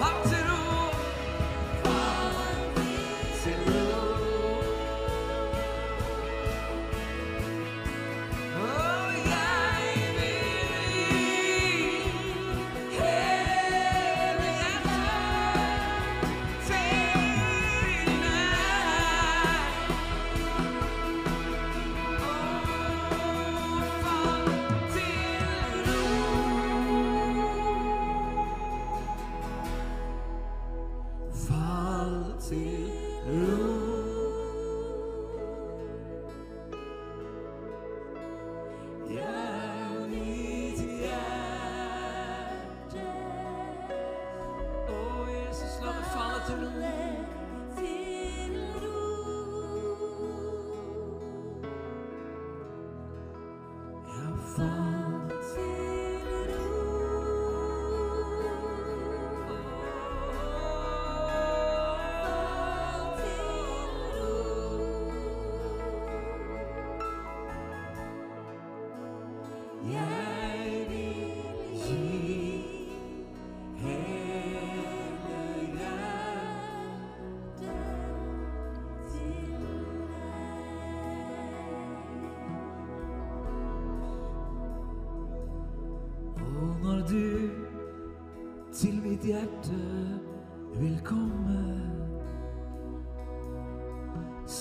Fall 0.03 0.32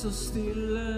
så 0.01 0.11
stilles 0.11 0.90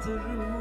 through 0.00 0.57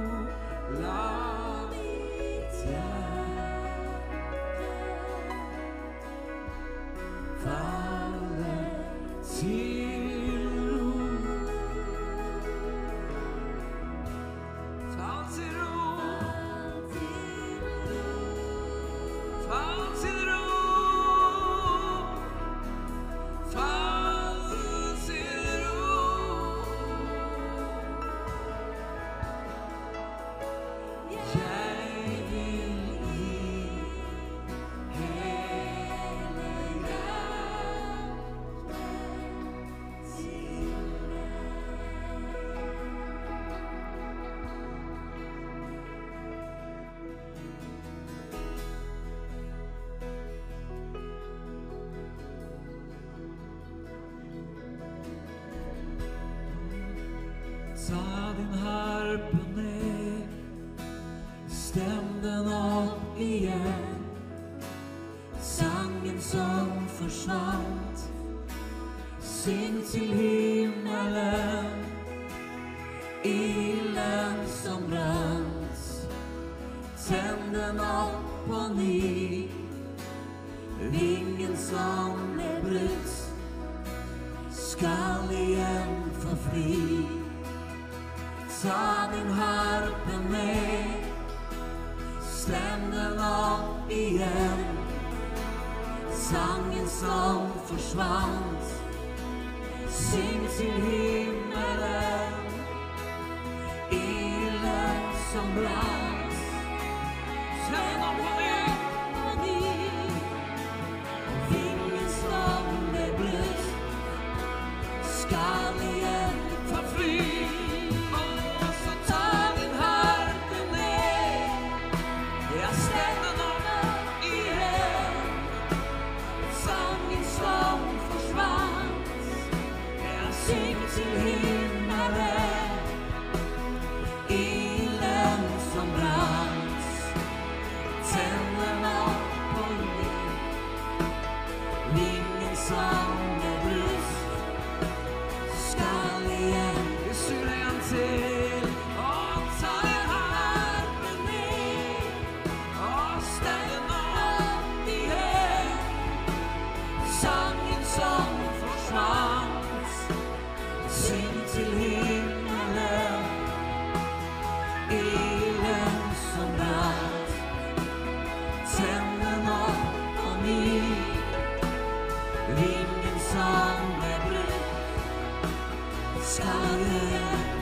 skal 176.28 177.57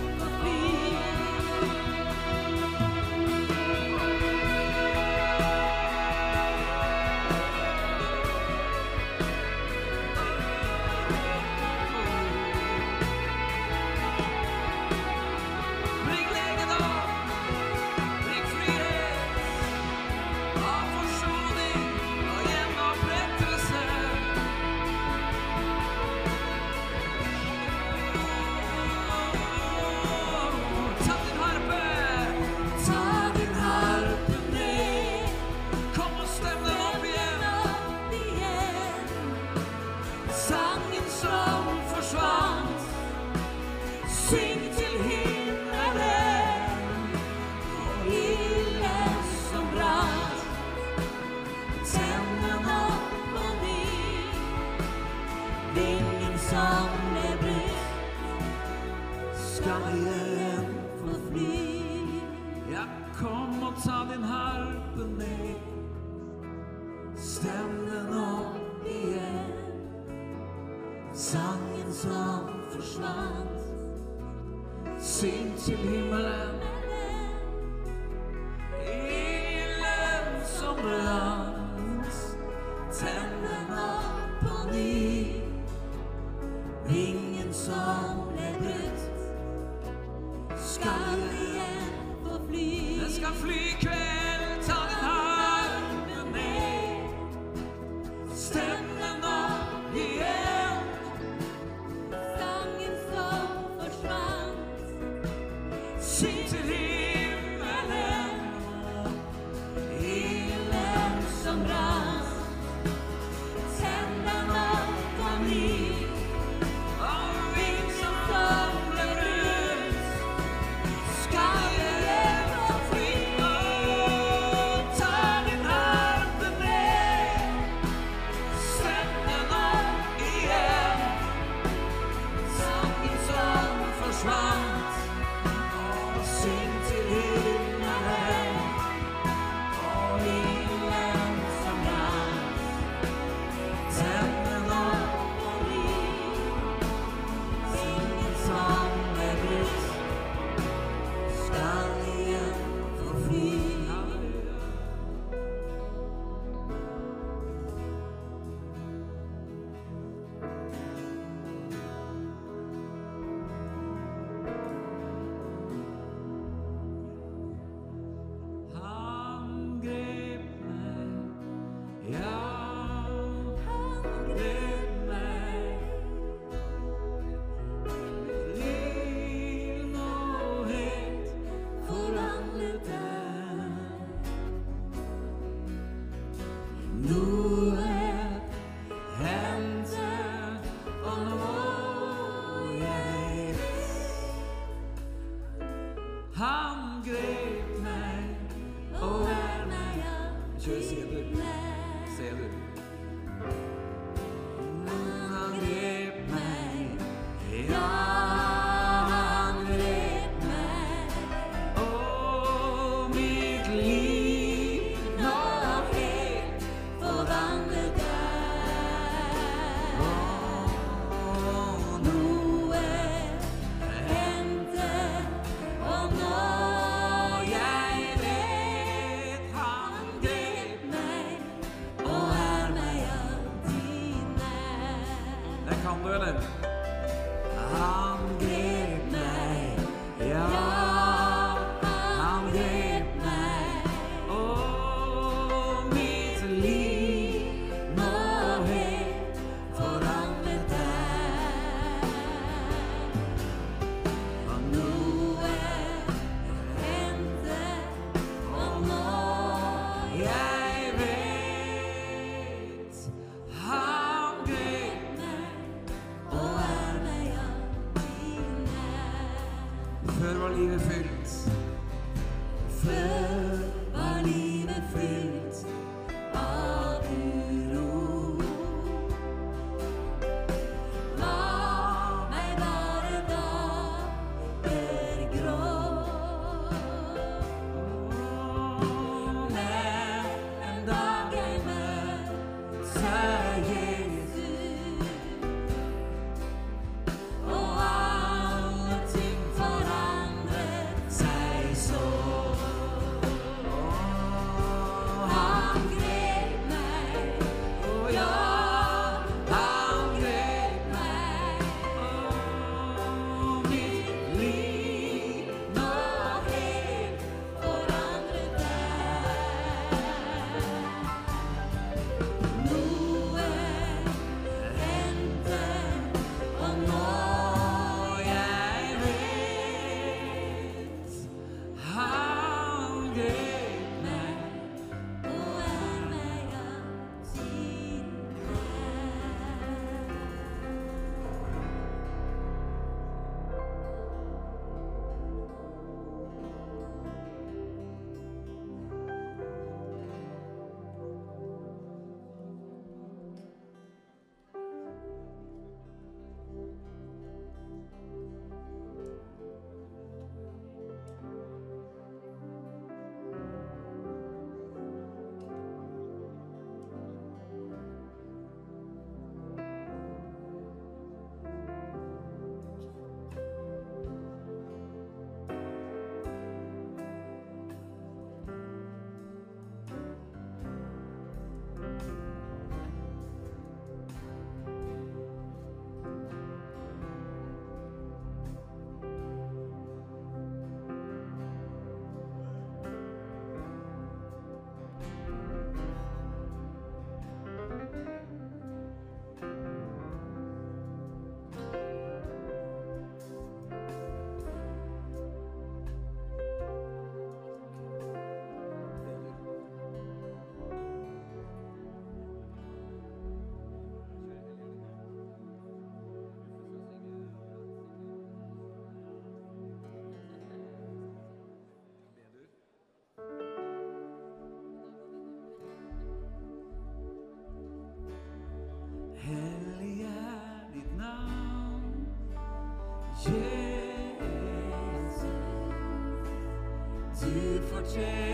say. 437.95 438.24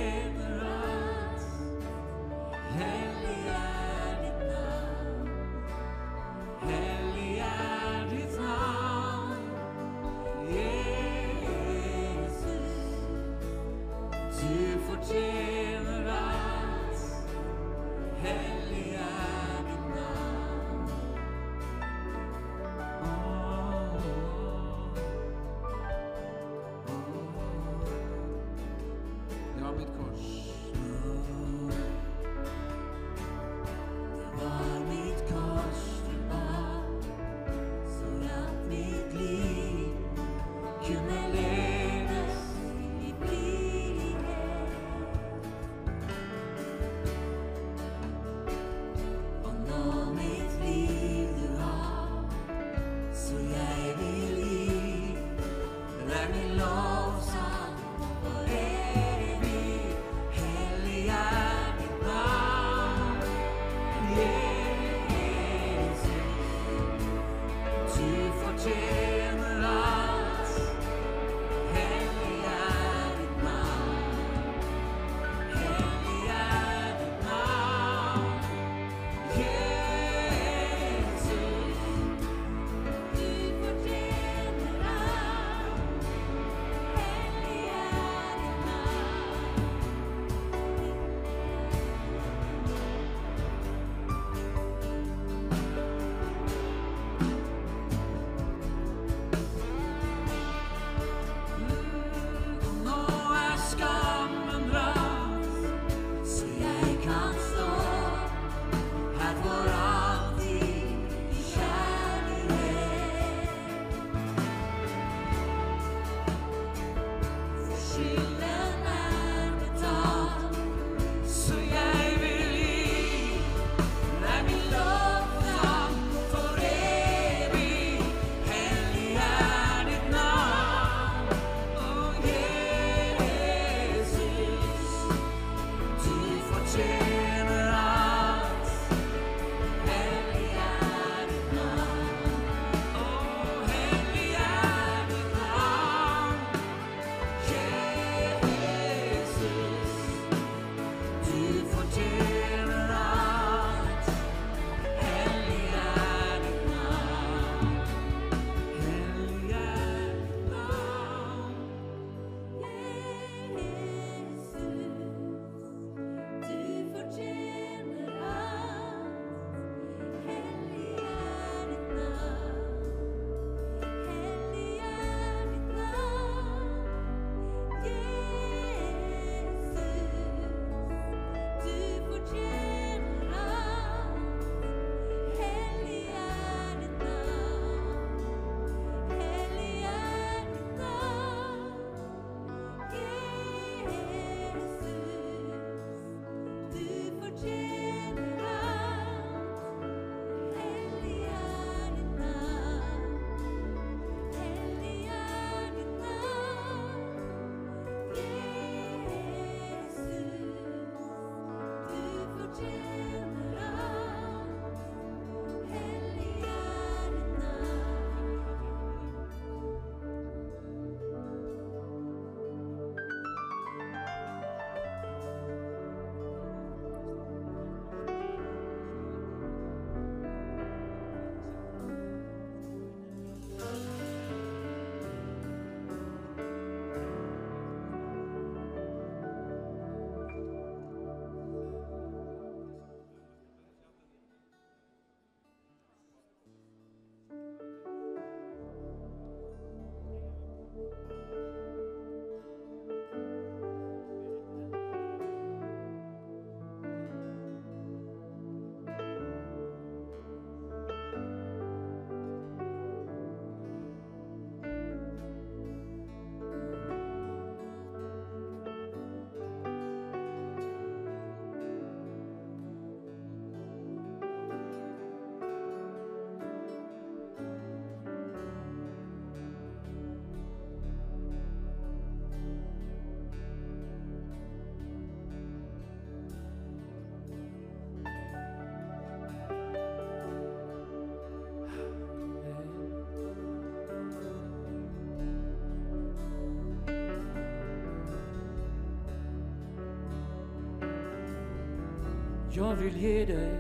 Jag 302.54 302.76
vill 302.76 302.98
ge 302.98 303.26
dig 303.26 303.60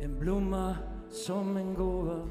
en 0.00 0.18
blomma 0.18 0.76
som 1.10 1.56
en 1.56 1.74
gåva. 1.74 2.28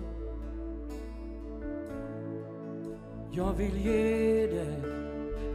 Jag 3.32 3.54
vill 3.54 3.86
ge 3.86 4.48
dig 4.48 4.84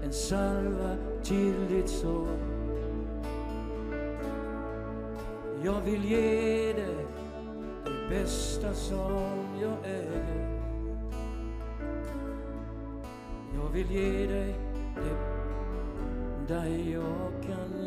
en 0.03 0.13
salva 0.13 0.97
till 1.23 1.69
ditt 1.69 1.89
sår. 1.89 2.39
Jag 5.65 5.81
vill 5.81 6.05
ge 6.05 6.73
dig 6.73 7.07
det 7.85 8.09
bästa 8.09 8.75
som 8.75 9.59
jag 9.61 9.77
äger. 9.85 10.61
Jag 13.55 13.69
vill 13.73 13.91
ge 13.91 14.27
dig 14.27 14.55
det 14.95 16.55
där 16.55 16.93
jag 16.93 17.43
kan 17.47 17.80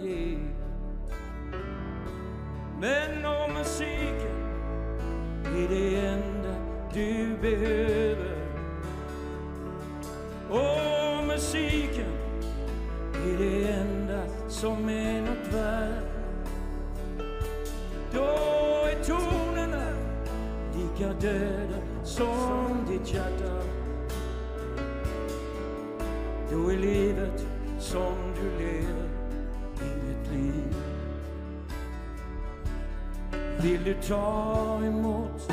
ta 34.07 34.79
emot 34.85 35.51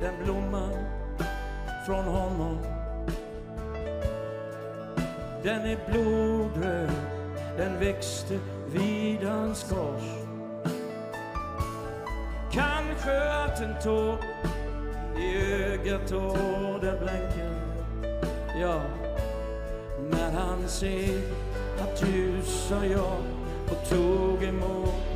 den 0.00 0.14
blomman 0.24 0.72
från 1.86 2.04
honom. 2.04 2.58
Den 5.42 5.60
är 5.60 5.78
blodröd, 5.90 6.90
den 7.56 7.80
växte 7.80 8.38
vid 8.72 9.24
hans 9.24 9.62
kors. 9.62 10.24
Kanske 12.52 13.44
att 13.44 13.60
en 13.60 13.74
tår 13.82 14.18
i 15.18 15.36
ögat 15.64 16.12
och 16.12 16.80
där 16.80 16.98
blänker 16.98 17.50
Ja, 18.60 18.80
när 20.10 20.30
han 20.30 20.68
ser 20.68 21.18
att 21.80 22.00
du 22.00 22.42
sa 22.42 22.84
ja 22.84 23.16
och 23.70 23.88
tog 23.88 24.42
emot 24.42 25.13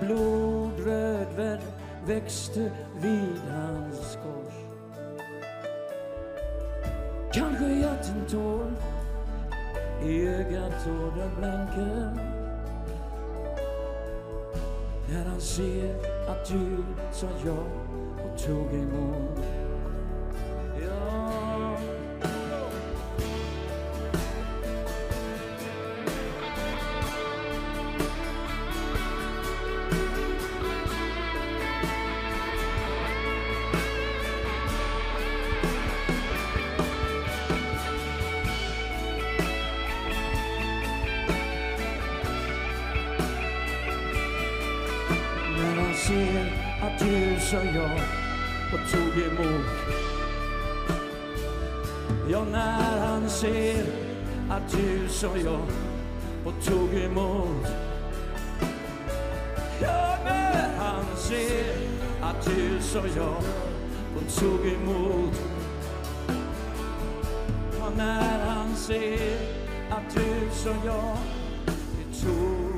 är 0.00 0.06
blodröd, 0.06 1.58
växte 2.06 2.70
vid 3.00 3.40
hans 3.50 4.18
kors. 4.22 4.54
Kanske 7.32 7.72
hjärtan 7.72 8.26
tår 8.30 8.72
i 10.02 10.28
ögat 10.28 10.86
och 10.86 11.12
den 11.16 11.30
när 15.10 15.24
han 15.24 15.40
ser 15.40 15.94
att 16.28 16.48
du 16.48 16.84
sa 17.12 17.26
ja 17.46 17.58
och 18.24 18.38
tog 18.38 18.74
emot 18.74 19.27
tog 48.92 49.22
emot 49.22 49.66
Ja, 52.30 52.44
när 52.52 52.98
han 53.06 53.30
ser 53.30 53.84
att 54.50 54.72
du 54.72 55.08
som 55.08 55.40
jag 55.44 55.66
och 56.44 56.64
tog 56.64 56.94
emot 56.94 57.66
Ja, 59.82 60.16
när 60.24 60.78
han 60.78 61.04
ser 61.16 61.76
att 62.22 62.44
du 62.44 62.82
som 62.82 63.04
jag 63.16 63.42
och 64.16 64.34
tog 64.40 64.66
emot 64.66 65.42
Ja, 67.78 67.90
när 67.96 68.46
han 68.46 68.76
ser 68.76 69.38
att 69.90 70.14
du 70.14 70.50
som 70.52 70.76
jag 70.84 71.16
tog 72.22 72.77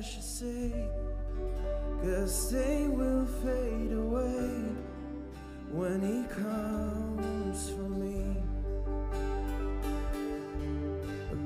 these 0.00 0.08
ashes 0.08 0.24
say. 0.24 0.72
Cause 2.02 2.50
they 2.50 2.86
will 2.88 3.26
fade 3.26 3.92
away 3.92 4.50
when 5.70 6.00
he 6.00 6.24
comes 6.34 7.70
for 7.70 7.88
me. 7.88 8.36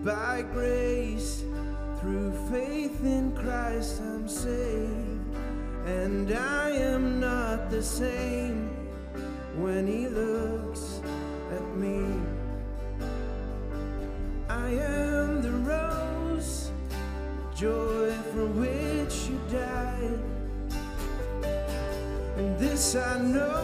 By 0.04 0.42
grace, 0.52 1.44
through 2.00 2.32
faith 2.50 3.04
in 3.04 3.32
Christ, 3.32 4.00
I'm 4.00 4.28
saved. 4.28 5.36
And 5.86 6.32
I 6.32 6.70
am 6.70 7.20
not 7.20 7.70
the 7.70 7.82
same 7.82 8.23
I 22.96 23.18
know, 23.18 23.63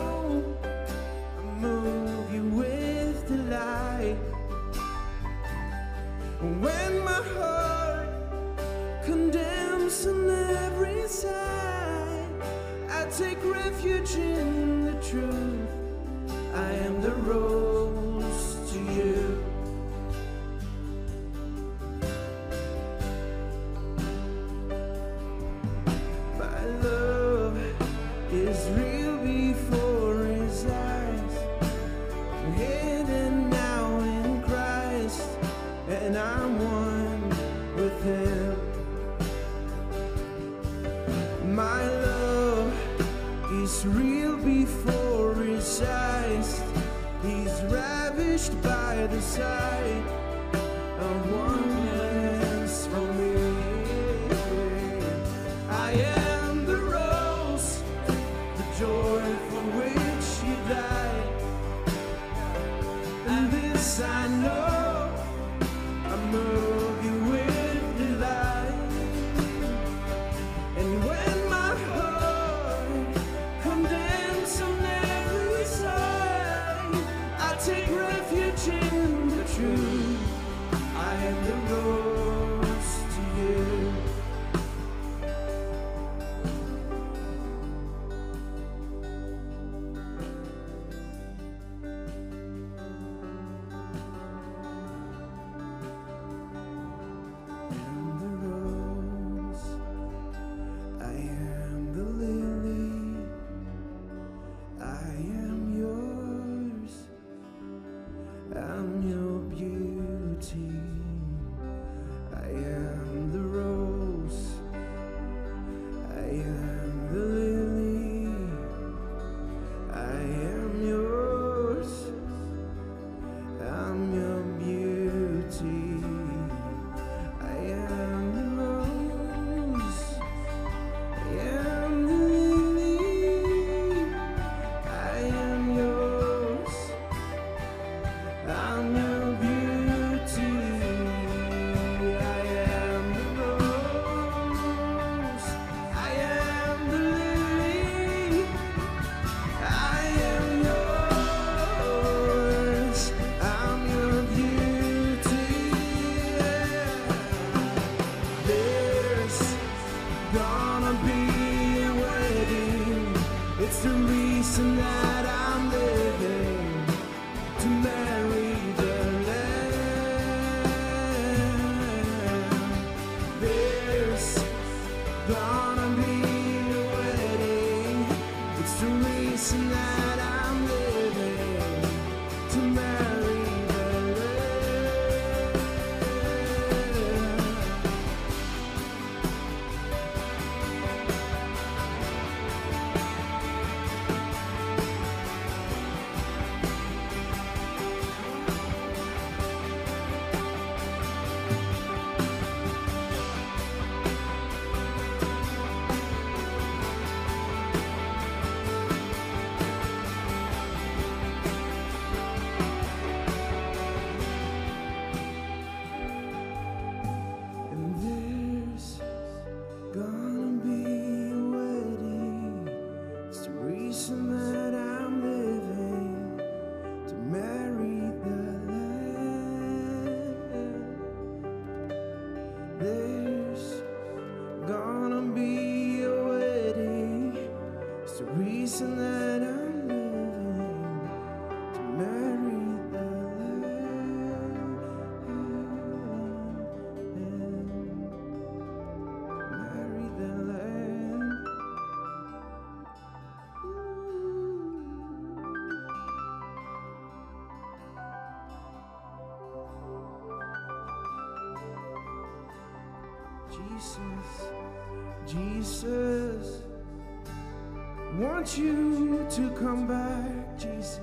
want 268.41 268.57
you 268.57 269.27
to 269.31 269.51
come 269.51 269.87
back, 269.87 270.59
Jesus. 270.59 271.01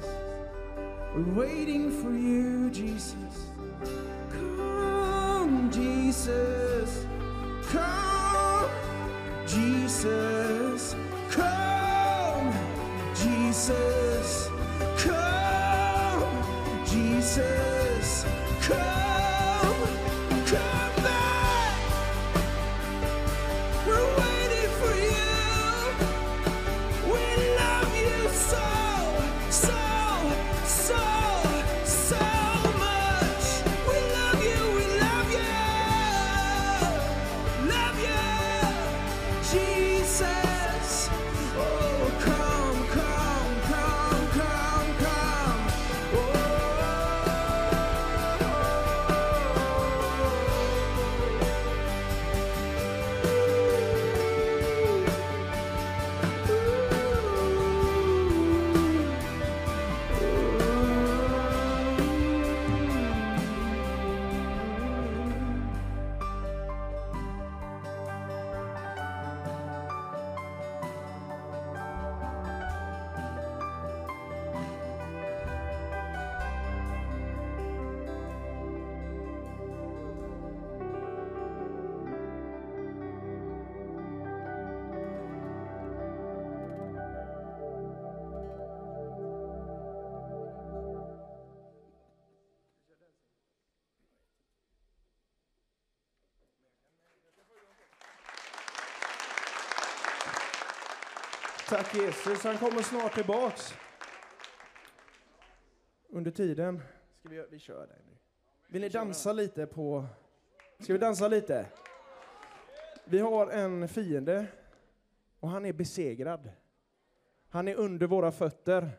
We're 1.13 1.45
waiting 1.45 1.91
for 2.01 2.09
you, 2.09 2.71
Jesus. 2.71 3.45
Come, 4.31 5.69
Jesus. 5.71 6.46
Tack 101.69 101.95
Jesus, 101.95 102.43
han 102.43 102.57
kommer 102.57 102.81
snart 102.81 103.13
tillbaks. 103.13 103.73
Under 106.09 106.31
tiden 106.31 106.81
ska 107.19 107.29
vi, 107.29 107.45
vi 107.49 107.59
kör 107.59 107.87
den 107.87 107.97
nu. 108.07 108.17
Vill 108.67 108.81
ni 108.81 108.89
dansa 108.89 109.33
lite 109.33 109.65
på... 109.65 110.05
Ska 110.79 110.93
vi 110.93 110.99
dansa 110.99 111.27
lite? 111.27 111.65
Vi 113.05 113.19
har 113.19 113.47
en 113.47 113.87
fiende 113.87 114.45
och 115.39 115.49
han 115.49 115.65
är 115.65 115.73
besegrad. 115.73 116.49
Han 117.49 117.67
är 117.67 117.75
under 117.75 118.07
våra 118.07 118.31
fötter, 118.31 118.89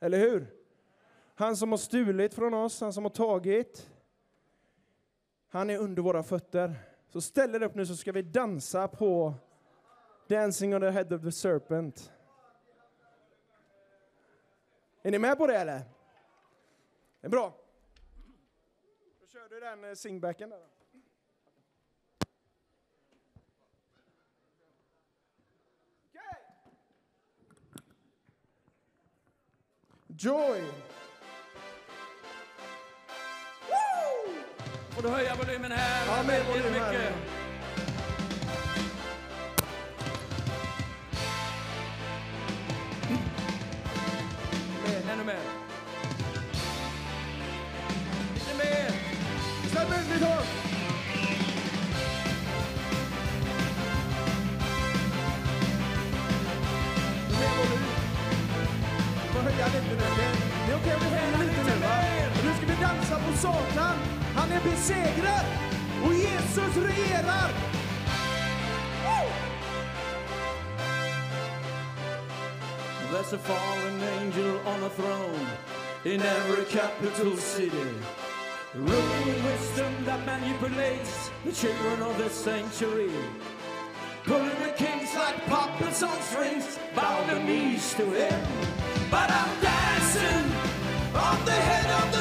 eller 0.00 0.18
hur? 0.18 0.46
Han 1.34 1.56
som 1.56 1.70
har 1.70 1.78
stulit 1.78 2.34
från 2.34 2.54
oss, 2.54 2.80
han 2.80 2.92
som 2.92 3.04
har 3.04 3.10
tagit. 3.10 3.90
Han 5.48 5.70
är 5.70 5.78
under 5.78 6.02
våra 6.02 6.22
fötter. 6.22 6.74
Så 7.12 7.20
ställ 7.20 7.54
er 7.54 7.62
upp 7.62 7.74
nu 7.74 7.86
så 7.86 7.96
ska 7.96 8.12
vi 8.12 8.22
dansa 8.22 8.88
på 8.88 9.34
Dancing 10.28 10.74
on 10.74 10.80
the 10.80 10.90
head 10.90 11.14
of 11.14 11.22
the 11.22 11.32
serpent. 11.32 12.12
Är 15.08 15.12
ni 15.12 15.18
med 15.18 15.38
på 15.38 15.46
det 15.46 15.56
eller? 15.56 15.82
Det 17.20 17.26
är 17.26 17.28
bra. 17.28 17.54
Då 19.20 19.26
kör 19.26 19.48
du 19.48 19.60
den 19.60 19.84
eh, 19.84 19.94
singbacken 19.94 20.50
där. 20.50 20.58
då. 20.58 20.64
Joy! 30.06 30.62
Får 34.90 35.02
du 35.02 35.08
höja 35.08 35.34
volymen 35.34 35.72
här? 35.72 36.16
Ja, 36.16 36.22
med 36.26 36.46
volym 36.46 36.72
här. 36.72 36.92
mycket. 36.92 37.37
Mer, 45.28 45.36
ännu 48.50 48.58
mer. 48.58 48.92
Höja 59.44 59.66
lite 59.66 59.88
nu. 59.88 59.96
Det, 59.96 60.32
det 60.66 60.90
är 60.90 60.98
vi 60.98 61.16
höjer 61.16 61.38
lite 61.38 61.62
nu 61.64 61.80
va? 61.80 62.02
Nu 62.44 62.52
ska 62.56 62.66
vi 62.66 62.82
dansa 62.82 63.16
på 63.26 63.36
Satan. 63.36 63.96
Han 64.34 64.52
är 64.52 64.60
besegrad. 64.60 65.46
Och 66.04 66.14
Jesus 66.14 66.76
regerar. 66.76 67.77
There's 73.10 73.32
a 73.32 73.38
fallen 73.38 74.02
angel 74.20 74.60
on 74.66 74.82
a 74.82 74.90
throne 74.90 75.46
in 76.04 76.20
every 76.20 76.66
capital 76.66 77.38
city. 77.38 77.88
Ruling 78.74 79.44
wisdom 79.44 79.92
that 80.04 80.26
manipulates 80.26 81.30
the 81.42 81.52
children 81.52 82.02
of 82.02 82.18
the 82.18 82.28
sanctuary. 82.28 83.10
Pulling 84.24 84.60
the 84.62 84.74
kings 84.76 85.14
like 85.14 85.36
puppets 85.46 86.02
on 86.02 86.20
strings, 86.20 86.78
bow 86.94 87.26
their 87.26 87.42
knees 87.42 87.94
to 87.94 88.04
him. 88.04 88.40
But 89.10 89.30
I'm 89.30 89.60
dancing 89.62 90.44
on 91.14 91.42
the 91.46 91.52
head 91.52 91.88
of 92.02 92.12
the 92.12 92.17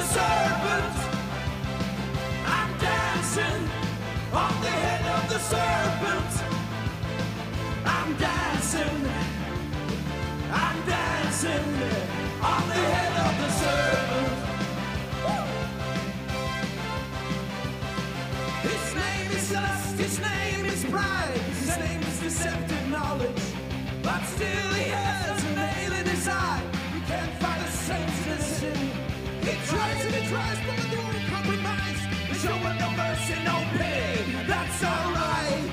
That's 34.48 34.84
alright. 34.84 35.72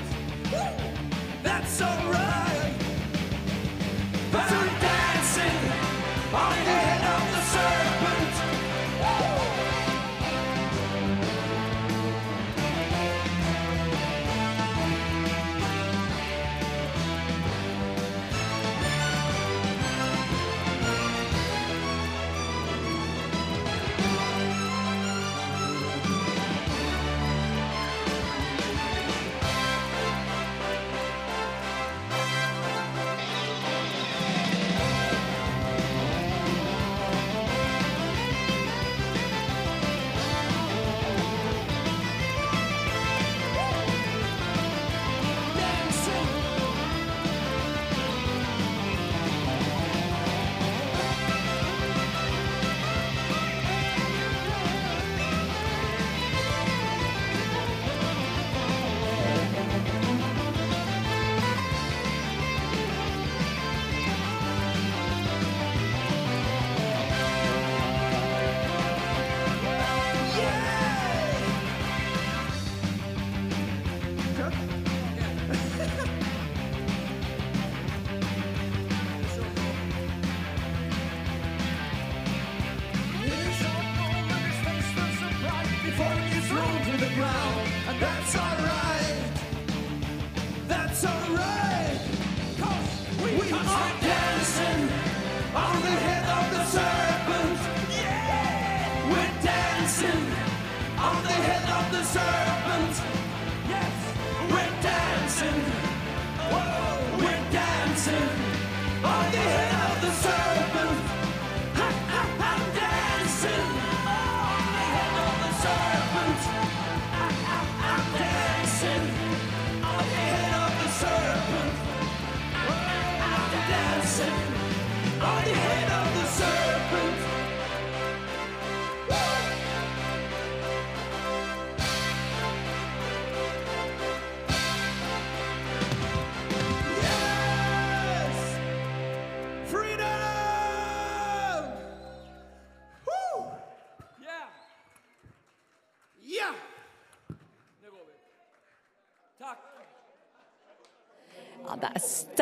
That's 1.43 1.81
alright. 1.81 2.54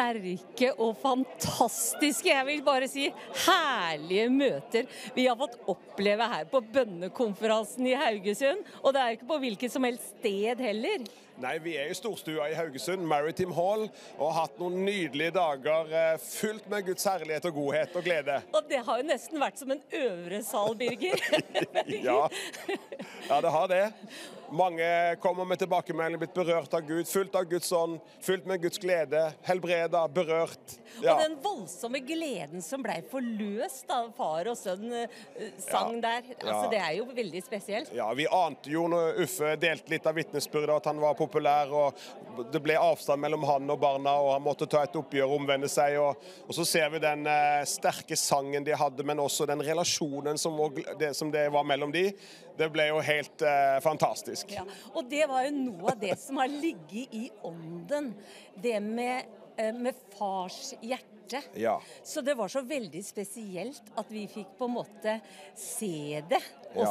Sterke 0.03 0.73
og 0.79 0.97
fantastiske, 1.01 1.52
jeg 2.23 2.45
vil 2.47 2.63
bare 2.65 2.87
si 2.91 3.09
herlige 3.45 4.29
møter 4.33 4.87
vi 5.15 5.27
har 5.27 5.37
fått 5.39 5.59
oppleve 5.71 6.29
her 6.35 6.47
på 6.49 6.61
bønnekonferansen 6.73 7.87
i 7.91 7.97
Haugesund. 7.97 8.63
Og 8.81 8.93
det 8.95 9.01
er 9.01 9.17
ikke 9.17 9.29
på 9.33 9.41
hvilket 9.43 9.73
som 9.73 9.85
helst 9.87 10.15
sted 10.19 10.63
heller. 10.63 11.05
Nei, 11.41 11.55
vi 11.63 11.73
er 11.81 11.89
i 11.89 11.95
storstua 11.97 12.45
i 12.51 12.53
Haugesund, 12.53 13.01
Maritime 13.09 13.55
Hall, 13.57 13.87
og 14.19 14.27
har 14.27 14.43
hatt 14.43 14.59
noen 14.61 14.83
nydelige 14.85 15.33
dager 15.33 15.89
fullt 16.21 16.53
fylt 16.53 16.69
med 16.69 16.85
Guds 16.85 17.05
herlighet 17.09 17.45
og 17.49 17.55
godhet 17.57 17.95
og 17.97 18.05
glede. 18.05 18.35
Og 18.53 18.69
det 18.69 18.83
har 18.85 18.99
jo 18.99 19.07
nesten 19.07 19.41
vært 19.41 19.59
som 19.59 19.71
en 19.73 19.81
øvre 20.03 20.43
sal, 20.45 20.77
Birger. 20.77 21.23
Ja, 22.03 22.27
ja 23.27 23.39
det 23.41 23.51
har 23.51 23.67
det. 23.71 23.83
Mange 24.53 24.85
kommer 25.23 25.47
med 25.49 25.57
tilbakemelding, 25.63 26.19
blitt 26.21 26.35
berørt 26.35 26.73
av 26.77 26.85
Gud, 26.85 27.07
fullt 27.09 27.35
av 27.35 27.47
Guds 27.49 27.71
ånd, 27.73 27.97
fylt 28.21 28.45
med 28.49 28.61
Guds 28.61 28.81
glede, 28.81 29.23
helbreda, 29.47 30.03
berørt. 30.13 30.77
Ja. 31.01 31.15
Og 31.15 31.23
den 31.23 31.39
voldsomme 31.53 31.99
gleden 32.05 32.61
som 32.65 32.81
blei 32.83 32.99
forløst 33.09 33.87
da 33.89 33.99
far 34.17 34.49
og 34.51 34.57
sønn 34.57 34.91
eh, 34.93 35.07
sang 35.61 35.95
Ja. 35.95 36.01
der. 36.01 36.23
Altså, 36.39 36.63
Ja. 36.63 36.69
Det 36.73 36.79
er 36.81 36.93
jo 36.97 37.05
veldig 37.05 37.43
spesielt. 37.43 37.93
Ja, 37.93 38.13
Vi 38.13 38.25
ante 38.27 38.69
jo 38.71 38.87
når 38.87 39.21
Uffe 39.23 39.55
delte 39.57 39.89
litt 39.89 40.05
av 40.07 40.15
vitnesbyrdet 40.15 40.75
at 40.75 40.85
han 40.85 40.99
var 40.99 41.13
populær, 41.15 41.69
og 41.71 41.93
det 42.51 42.61
ble 42.63 42.75
avstand 42.79 43.21
mellom 43.21 43.43
han 43.43 43.69
og 43.69 43.79
barna, 43.79 44.15
og 44.19 44.33
han 44.33 44.41
måtte 44.43 44.67
ta 44.69 44.83
et 44.83 44.95
oppgjør 44.95 45.27
og 45.29 45.35
omvende 45.41 45.69
seg. 45.69 45.97
Og, 46.01 46.17
og 46.47 46.53
så 46.57 46.65
ser 46.65 46.89
vi 46.89 46.99
den 47.03 47.25
eh, 47.27 47.63
sterke 47.69 48.15
sangen 48.17 48.63
de 48.65 48.73
hadde, 48.75 49.03
men 49.05 49.19
også 49.19 49.45
den 49.49 49.61
relasjonen 49.61 50.37
som, 50.37 50.57
det, 50.99 51.13
som 51.15 51.31
det 51.31 51.51
var 51.53 51.63
mellom 51.63 51.91
de. 51.93 52.07
Det 52.57 52.67
ble 52.73 52.87
jo 52.89 52.99
helt 53.01 53.41
eh, 53.41 53.79
fantastisk. 53.81 54.51
Ja, 54.53 54.63
og 54.93 55.07
det 55.09 55.27
var 55.29 55.45
jo 55.47 55.53
noe 55.57 55.91
av 55.93 55.99
det 56.01 56.17
som 56.21 56.37
har 56.41 56.47
ligget 56.51 57.13
i 57.13 57.29
ånden. 57.43 58.13
Det 58.61 58.79
med, 58.83 59.25
eh, 59.57 59.71
med 59.73 59.95
fars 60.17 60.73
hjerte. 60.81 61.12
Ja. 61.59 61.77
Så 62.03 62.21
det 62.25 62.35
var 62.37 62.51
så 62.51 62.61
veldig 62.67 63.03
spesielt 63.05 63.93
at 63.97 64.11
vi 64.11 64.25
fikk 64.31 64.55
på 64.59 64.69
en 64.69 64.77
måte 64.79 65.17
se 65.55 66.21
det 66.29 66.41
Ja. 66.73 66.89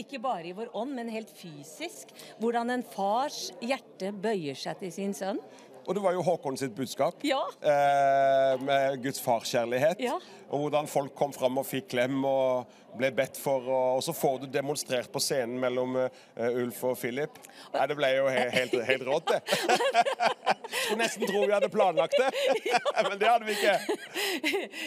Ikke 0.00 0.18
bare 0.24 0.48
i 0.48 0.54
vår 0.56 0.70
ånd, 0.72 0.94
men 0.96 1.10
helt 1.12 1.30
fysisk. 1.36 2.14
Hvordan 2.40 2.70
en 2.72 2.82
fars 2.82 3.50
hjerte 3.60 4.08
bøyer 4.12 4.56
seg 4.56 4.78
til 4.80 4.92
sin 4.94 5.12
sønn. 5.14 5.40
Og 5.88 5.94
det 5.96 6.02
var 6.04 6.12
jo 6.12 6.22
Håkon 6.24 6.56
sitt 6.60 6.74
budskap. 6.76 7.22
Ja. 7.24 7.40
Eh, 7.64 8.60
med 8.60 8.98
Guds 9.04 9.20
farskjærlighet. 9.24 10.00
Ja. 10.04 10.18
Og 10.48 10.66
hvordan 10.66 10.88
folk 10.88 11.14
kom 11.16 11.32
fram 11.32 11.60
og 11.60 11.64
fikk 11.68 11.88
klem 11.94 12.20
og 12.28 12.68
ble 12.96 13.10
bedt 13.14 13.38
for. 13.40 13.66
Og, 13.68 14.02
så 14.04 14.14
får 14.16 14.42
du 14.42 14.46
demonstrert 14.52 15.10
på 15.12 15.20
scenen 15.22 15.58
mellom 15.60 15.96
eh, 16.00 16.60
Ulf 16.62 16.82
og 16.88 16.98
Philip. 17.00 17.40
Nei, 17.74 17.86
det 17.90 17.96
ble 17.98 18.12
jo 18.14 18.28
he 18.32 18.44
helt, 18.54 18.76
helt 18.88 19.06
rått, 19.08 19.34
det. 19.34 19.40
Skulle 20.78 21.00
nesten 21.00 21.24
tro 21.28 21.42
vi 21.46 21.54
hadde 21.54 21.70
planlagt 21.72 22.16
det, 22.20 22.28
men 23.08 23.16
det 23.20 23.28
hadde 23.28 23.48
vi 23.48 23.54
ikke. 23.56 23.76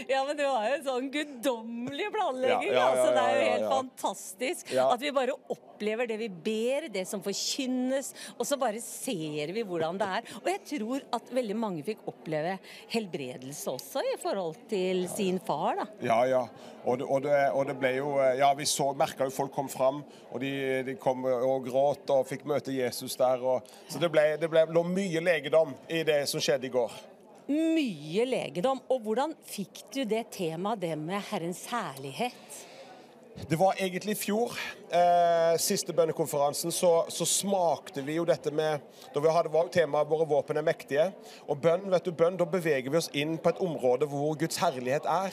Ja, 0.10 0.22
men 0.28 0.38
det 0.38 0.46
var 0.46 0.68
jo 0.68 0.76
en 0.78 0.86
sånn 0.86 1.10
guddommelig 1.14 2.08
planlegging. 2.14 2.70
Ja, 2.70 2.76
ja, 2.76 2.80
ja, 2.80 2.88
altså, 2.92 3.10
det 3.16 3.24
er 3.24 3.34
jo 3.34 3.48
helt 3.50 3.70
fantastisk 3.72 4.74
at 4.86 5.02
vi 5.02 5.14
bare 5.16 5.38
opplever 5.56 6.10
det 6.10 6.20
vi 6.22 6.30
ber, 6.30 6.88
det 6.94 7.06
som 7.10 7.24
forkynnes, 7.26 8.12
og 8.38 8.46
så 8.48 8.58
bare 8.62 8.82
ser 8.84 9.54
vi 9.56 9.66
hvordan 9.68 10.00
det 10.02 10.10
er. 10.20 10.36
Og 10.42 10.52
jeg 10.54 10.64
tror 10.76 11.08
at 11.18 11.34
veldig 11.34 11.58
mange 11.58 11.86
fikk 11.88 12.06
oppleve 12.12 12.58
helbredelse 12.94 13.74
også 13.74 14.06
i 14.14 14.18
forhold 14.22 14.62
til 14.72 15.08
sin 15.12 15.42
far, 15.46 15.82
da. 15.82 15.90
Ja, 16.06 16.22
ja. 16.30 16.46
Og 16.82 16.98
det, 16.98 17.06
og 17.06 17.22
det, 17.26 17.38
og 17.54 17.68
det 17.70 17.76
ble 17.78 17.91
jo 17.98 18.16
eh, 18.22 18.38
Ja, 18.42 18.52
vi 18.58 18.66
så, 18.70 18.92
merka 18.98 19.28
jo 19.28 19.34
folk 19.36 19.54
kom 19.56 19.70
fram, 19.72 20.02
og 20.32 20.42
de, 20.44 20.52
de 20.88 20.96
kom 21.02 21.26
og 21.26 21.68
gråt 21.68 22.12
og 22.14 22.28
fikk 22.30 22.48
møte 22.50 22.74
Jesus 22.76 23.18
der. 23.20 23.44
Og, 23.44 23.72
så 23.90 24.02
det 24.02 24.12
ble, 24.14 24.26
det 24.42 24.50
ble 24.52 24.66
lå 24.72 24.84
mye 24.88 25.24
legedom 25.24 25.76
i 25.90 26.04
det 26.08 26.24
som 26.32 26.44
skjedde 26.44 26.70
i 26.70 26.74
går. 26.74 26.98
Mye 27.52 28.26
legedom. 28.30 28.82
Og 28.92 29.02
hvordan 29.06 29.34
fikk 29.48 29.86
du 29.94 30.04
det 30.08 30.28
temaet, 30.36 30.84
det 30.84 30.94
med 31.00 31.24
Herrens 31.32 31.66
herlighet? 31.72 32.62
Det 33.48 33.56
var 33.56 33.76
egentlig 33.80 34.12
i 34.12 34.20
fjor, 34.20 34.52
eh, 34.92 35.58
siste 35.58 35.94
bønnekonferansen, 35.96 36.72
så, 36.72 37.06
så 37.08 37.26
smakte 37.26 38.04
vi 38.06 38.18
jo 38.18 38.26
dette 38.28 38.52
med 38.52 38.84
Da 39.14 39.20
vi 39.24 39.32
hadde 39.32 39.64
temaet 39.72 40.08
'Våre 40.08 40.28
våpen 40.28 40.58
er 40.58 40.68
mektige'. 40.68 41.12
Og 41.48 41.58
bønn, 41.62 41.90
vet 41.92 42.06
du, 42.06 42.12
bønn, 42.12 42.38
da 42.38 42.46
beveger 42.46 42.92
vi 42.92 42.98
oss 42.98 43.10
inn 43.14 43.38
på 43.38 43.50
et 43.50 43.62
område 43.64 44.08
hvor 44.08 44.36
Guds 44.36 44.58
herlighet 44.58 45.06
er. 45.06 45.32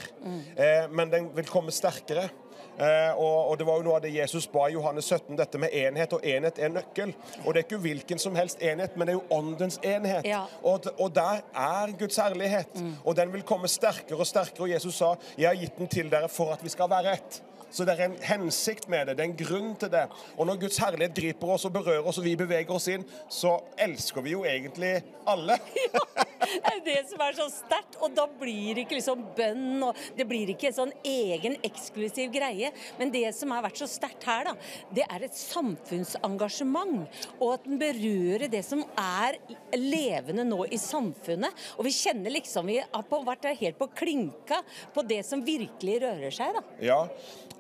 Eh, 0.57 0.87
men 0.91 1.11
den 1.11 1.31
vil 1.37 1.47
komme 1.47 1.75
sterkere. 1.75 2.31
Eh, 2.79 3.19
og, 3.19 3.51
og 3.51 3.59
Det 3.59 3.67
var 3.67 3.81
jo 3.81 3.87
noe 3.89 3.97
av 3.99 4.05
det 4.05 4.13
Jesus 4.15 4.47
ba 4.51 4.69
i 4.69 4.77
Johannes 4.77 5.09
17, 5.11 5.35
dette 5.39 5.59
med 5.59 5.75
enhet. 5.75 6.15
Og 6.15 6.25
enhet 6.27 6.61
er 6.63 6.73
nøkkel. 6.75 7.15
Og 7.45 7.53
det 7.53 7.63
er 7.63 7.67
ikke 7.67 7.83
hvilken 7.83 8.23
som 8.23 8.39
helst 8.39 8.63
enhet, 8.63 8.97
men 8.97 9.09
det 9.09 9.17
er 9.17 9.19
jo 9.19 9.39
åndens 9.39 9.81
enhet. 9.83 10.27
Ja. 10.29 10.45
Og, 10.63 10.87
og 10.99 11.13
der 11.15 11.43
er 11.55 11.95
Guds 11.99 12.21
herlighet. 12.23 12.79
Og 13.05 13.17
den 13.19 13.33
vil 13.35 13.43
komme 13.47 13.69
sterkere 13.69 14.21
og 14.23 14.29
sterkere. 14.29 14.69
Og 14.69 14.71
Jesus 14.71 14.95
sa 14.95 15.15
'Jeg 15.39 15.49
har 15.49 15.57
gitt 15.57 15.79
den 15.79 15.89
til 15.89 16.11
dere 16.11 16.29
for 16.29 16.53
at 16.53 16.65
vi 16.65 16.69
skal 16.69 16.91
være 16.91 17.13
ett'. 17.15 17.48
Så 17.71 17.85
det 17.85 17.97
er 17.97 18.07
en 18.09 18.17
hensikt 18.25 18.89
med 18.89 19.09
det, 19.09 19.19
det 19.19 19.25
er 19.25 19.31
en 19.31 19.39
grunn 19.39 19.75
til 19.81 19.93
det. 19.93 20.07
Og 20.37 20.49
når 20.49 20.63
Guds 20.65 20.81
herlighet 20.83 21.17
griper 21.17 21.55
oss 21.55 21.67
og 21.69 21.75
berører 21.77 22.07
oss, 22.07 22.21
og 22.21 22.27
vi 22.27 22.37
beveger 22.39 22.75
oss 22.75 22.89
inn, 22.93 23.05
så 23.29 23.59
elsker 23.79 24.25
vi 24.25 24.37
jo 24.37 24.45
egentlig 24.49 24.99
alle. 25.29 25.59
Det 26.49 26.71
er 26.71 26.79
det 26.85 27.01
som 27.11 27.21
er 27.21 27.35
så 27.37 27.45
sterkt, 27.53 27.97
og 28.01 28.15
da 28.17 28.25
blir 28.41 28.77
det 28.77 28.85
ikke 28.87 28.97
liksom 28.97 29.25
bønn, 29.37 29.83
og 29.85 29.99
det 30.17 30.25
blir 30.29 30.53
ikke 30.53 30.71
en 30.71 30.77
sånn 30.77 30.93
egen 31.07 31.59
eksklusiv 31.67 32.31
greie. 32.33 32.71
Men 32.97 33.13
det 33.13 33.27
som 33.37 33.53
har 33.53 33.65
vært 33.67 33.81
så 33.83 33.89
sterkt 33.91 34.25
her, 34.29 34.49
da, 34.49 34.55
det 34.95 35.05
er 35.05 35.27
et 35.27 35.37
samfunnsengasjement. 35.37 37.05
Og 37.39 37.53
at 37.57 37.67
den 37.67 37.81
berører 37.81 38.47
det 38.53 38.63
som 38.67 38.85
er 38.95 39.37
levende 39.77 40.47
nå 40.49 40.63
i 40.73 40.81
samfunnet. 40.81 41.67
Og 41.77 41.89
vi 41.89 41.95
kjenner 41.99 42.33
liksom 42.33 42.69
vi 42.69 42.79
har 42.81 43.27
vært 43.29 43.51
helt 43.59 43.79
på 43.81 43.91
klinka 43.99 44.63
på 44.95 45.05
det 45.09 45.23
som 45.27 45.45
virkelig 45.45 46.01
rører 46.05 46.35
seg, 46.35 46.57
da. 46.57 46.65
Ja, 46.85 47.03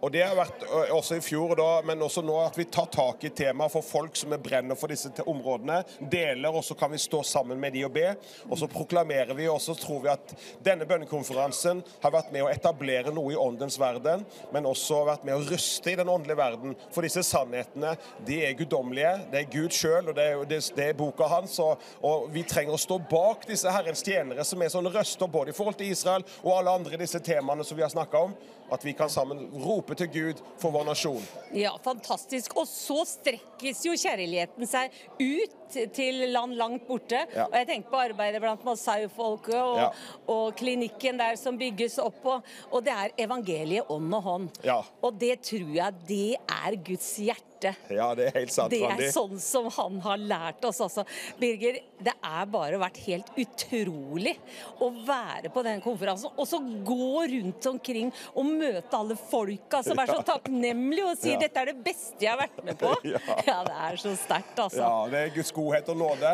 og 0.00 0.12
det 0.14 0.22
har 0.22 0.36
vært 0.38 0.62
også 0.94 1.18
i 1.18 1.22
fjor, 1.24 1.56
da, 1.58 1.68
men 1.86 2.02
også 2.04 2.22
nå 2.22 2.36
at 2.44 2.58
vi 2.58 2.68
tar 2.70 2.86
tak 2.94 3.24
i 3.26 3.32
temaet 3.34 3.72
for 3.72 3.82
folk 3.84 4.16
som 4.18 4.34
er 4.34 4.42
brenner 4.42 4.78
for 4.78 4.92
disse 4.92 5.10
områdene. 5.26 5.80
Deler, 5.98 6.54
og 6.54 6.62
så 6.64 6.76
kan 6.78 6.92
vi 6.92 7.00
stå 7.02 7.24
sammen 7.26 7.58
med 7.60 7.74
de 7.74 7.82
og 7.86 7.94
be. 7.96 8.12
Og 8.46 8.60
så 8.60 8.68
proklamerer 8.70 9.34
vi, 9.34 9.48
og 9.50 9.60
så 9.62 9.74
tror 9.78 10.04
vi 10.04 10.12
at 10.12 10.34
denne 10.64 10.86
bønnekonferansen 10.88 11.82
har 12.04 12.14
vært 12.14 12.30
med 12.34 12.46
å 12.46 12.50
etablere 12.52 13.14
noe 13.14 13.34
i 13.34 13.40
åndens 13.40 13.78
verden, 13.80 14.22
men 14.54 14.68
også 14.70 15.02
vært 15.08 15.26
med 15.26 15.38
å 15.38 15.48
ruste 15.48 15.92
i 15.92 15.96
den 15.98 16.12
åndelige 16.12 16.38
verden. 16.38 16.76
For 16.94 17.06
disse 17.06 17.24
sannhetene, 17.26 17.96
de 18.28 18.38
er 18.46 18.54
guddommelige. 18.58 19.14
Det 19.32 19.42
er 19.42 19.50
Gud 19.50 19.74
sjøl, 19.74 20.12
og 20.12 20.18
det 20.18 20.28
er, 20.30 20.44
det, 20.46 20.84
er 20.84 20.98
boka 20.98 21.26
hans. 21.32 21.58
Og, 21.64 21.82
og 22.06 22.30
vi 22.34 22.46
trenger 22.46 22.76
å 22.76 22.82
stå 22.82 23.00
bak 23.10 23.48
disse 23.50 23.72
Herrens 23.74 24.04
tjenere, 24.06 24.46
som 24.46 24.62
er 24.62 24.70
sånne 24.72 24.94
røster 24.94 25.30
både 25.32 25.50
i 25.50 25.58
forhold 25.58 25.80
til 25.80 25.90
Israel 25.90 26.26
og 26.44 26.54
alle 26.54 26.78
andre 26.78 27.02
disse 27.02 27.18
temaene 27.24 27.66
som 27.66 27.78
vi 27.78 27.82
har 27.82 27.92
snakka 27.92 28.28
om. 28.28 28.38
At 28.70 28.84
vi 28.84 28.92
kan 28.92 29.08
sammen 29.08 29.46
rope 29.64 29.96
til 29.96 30.10
Gud 30.12 30.42
for 30.60 30.74
vår 30.74 30.84
nasjon. 30.90 31.22
Ja, 31.56 31.72
fantastisk. 31.84 32.56
Og 32.60 32.68
så 32.68 33.00
strekkes 33.08 33.84
jo 33.86 33.94
kjærligheten 33.96 34.68
seg 34.68 34.92
ut 35.16 35.67
til 35.94 36.22
land 36.32 36.56
langt 36.58 36.86
borte. 36.88 37.24
Ja. 37.34 37.46
Og 37.48 37.56
jeg 37.60 37.68
tenker 37.72 37.90
på 37.92 38.00
arbeidet 38.02 38.40
blant 38.44 38.64
Masai-folket 38.66 39.54
og, 39.58 39.76
Ja. 39.78 39.90
og 40.28 40.56
klinikken 40.58 41.18
der 41.20 41.36
som 41.36 41.58
bygges 41.60 41.98
opp. 42.02 42.24
Og, 42.24 42.42
og 42.72 42.84
det 42.84 42.92
er 42.94 43.16
evangeliet 43.26 43.90
ånd 43.90 44.14
og 44.14 44.22
hånd. 44.22 44.48
Ja. 44.64 44.80
Og 45.02 45.18
det 45.20 45.40
tror 45.42 45.74
jeg 45.80 45.94
det 46.08 46.36
er 46.48 46.76
Guds 46.86 47.12
hjerte. 47.18 47.44
Ja, 47.90 48.12
det 48.14 48.28
er 48.28 48.36
helt 48.36 48.52
sant, 48.54 48.70
Det 48.70 48.84
er 48.86 49.08
sånn 49.10 49.34
som 49.42 49.66
han 49.74 49.96
har 50.04 50.20
lært 50.22 50.62
oss 50.68 50.78
også. 50.84 51.02
Birger, 51.40 51.80
det 51.98 52.12
er 52.22 52.44
bare 52.46 52.78
vært 52.78 53.00
helt 53.02 53.32
utrolig 53.34 54.36
å 54.78 54.92
være 55.08 55.50
på 55.50 55.64
den 55.66 55.80
konferansen. 55.82 56.30
Og 56.38 56.46
så 56.46 56.60
gå 56.86 57.24
rundt 57.32 57.66
omkring 57.66 58.12
og 58.38 58.46
møte 58.46 58.94
alle 59.00 59.16
folka 59.18 59.80
som 59.82 59.98
er 59.98 60.06
så 60.12 60.20
takknemlige 60.30 61.08
og 61.10 61.18
sier 61.18 61.40
dette 61.42 61.58
er 61.64 61.72
det 61.72 61.80
beste 61.82 62.22
jeg 62.28 62.30
har 62.30 62.38
vært 62.44 62.62
med 62.64 62.78
på. 62.78 62.94
Ja. 63.08 63.18
Ja, 63.48 63.58
det 63.64 63.74
er 63.88 63.96
så 64.04 64.10
sterkt, 64.20 64.58
altså. 64.60 64.78
Ja, 64.82 64.94
det 65.10 65.20
er 65.24 65.30
Guds 65.34 65.50
godhet 65.58 65.92
og 65.92 66.00
nåde. 66.06 66.32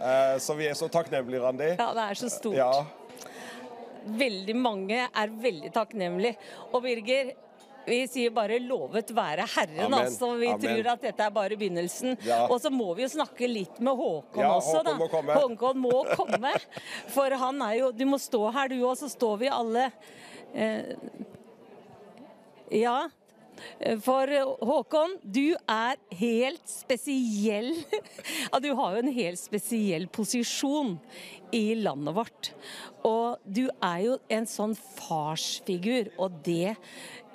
Eh, 0.00 0.34
Så 0.42 0.56
vi 0.58 0.66
er 0.66 0.74
så 0.74 0.88
takknemlige, 0.90 1.44
Randi. 1.44 1.70
Ja, 1.78 1.92
det 1.94 2.08
er 2.10 2.18
så 2.24 2.32
stort. 2.32 2.56
Ja. 2.58 2.72
Veldig 4.04 4.56
mange 4.56 5.06
er 5.06 5.30
veldig 5.40 5.70
takknemlige. 5.72 6.36
Og 6.72 6.82
Birger, 6.84 7.30
vi 7.86 7.98
sier 8.08 8.30
bare 8.32 8.58
'lovet 8.60 9.10
være 9.14 9.44
Herren', 9.54 9.84
Amen. 9.86 9.98
altså. 10.06 10.30
Vi 10.40 10.48
Amen. 10.48 10.60
tror 10.60 10.92
at 10.92 11.02
dette 11.02 11.20
er 11.22 11.30
bare 11.30 11.56
begynnelsen. 11.56 12.16
Ja. 12.24 12.46
Og 12.48 12.60
så 12.60 12.70
må 12.72 12.94
vi 12.96 13.02
jo 13.04 13.08
snakke 13.08 13.46
litt 13.48 13.78
med 13.80 13.92
Håkon 13.96 14.40
Ja, 14.40 14.54
også, 14.56 14.82
da. 14.84 14.94
Håkon 14.94 14.98
må 14.98 15.08
komme. 15.08 15.34
Håkon 15.34 15.78
må 15.78 16.16
komme. 16.16 16.52
For 17.08 17.30
han 17.30 17.60
er 17.62 17.74
jo 17.78 17.90
Du 17.92 18.04
må 18.06 18.16
stå 18.18 18.50
her, 18.52 18.68
du 18.68 18.80
òg, 18.82 18.96
så 18.96 19.08
står 19.08 19.38
vi 19.38 19.48
alle 19.48 19.92
eh, 20.54 20.96
Ja. 22.72 23.08
For 24.04 24.30
Håkon, 24.64 25.16
du 25.22 25.54
er 25.70 26.00
helt 26.18 26.66
spesiell. 26.70 27.72
Ja, 28.52 28.60
du 28.62 28.70
har 28.78 28.94
jo 28.94 29.00
en 29.02 29.14
helt 29.14 29.40
spesiell 29.40 30.06
posisjon 30.12 30.94
i 31.54 31.74
landet 31.78 32.14
vårt. 32.16 32.50
Og 33.06 33.40
du 33.44 33.64
er 33.82 33.98
jo 34.04 34.18
en 34.32 34.46
sånn 34.48 34.76
farsfigur, 34.78 36.12
og 36.22 36.38
det 36.46 36.74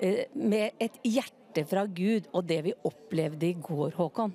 eh, 0.00 0.24
med 0.34 0.76
et 0.80 0.96
hjerte 1.06 1.66
fra 1.68 1.84
Gud, 1.84 2.30
og 2.32 2.46
det 2.48 2.60
vi 2.68 2.76
opplevde 2.88 3.50
i 3.50 3.58
går, 3.58 3.96
Håkon. 3.98 4.34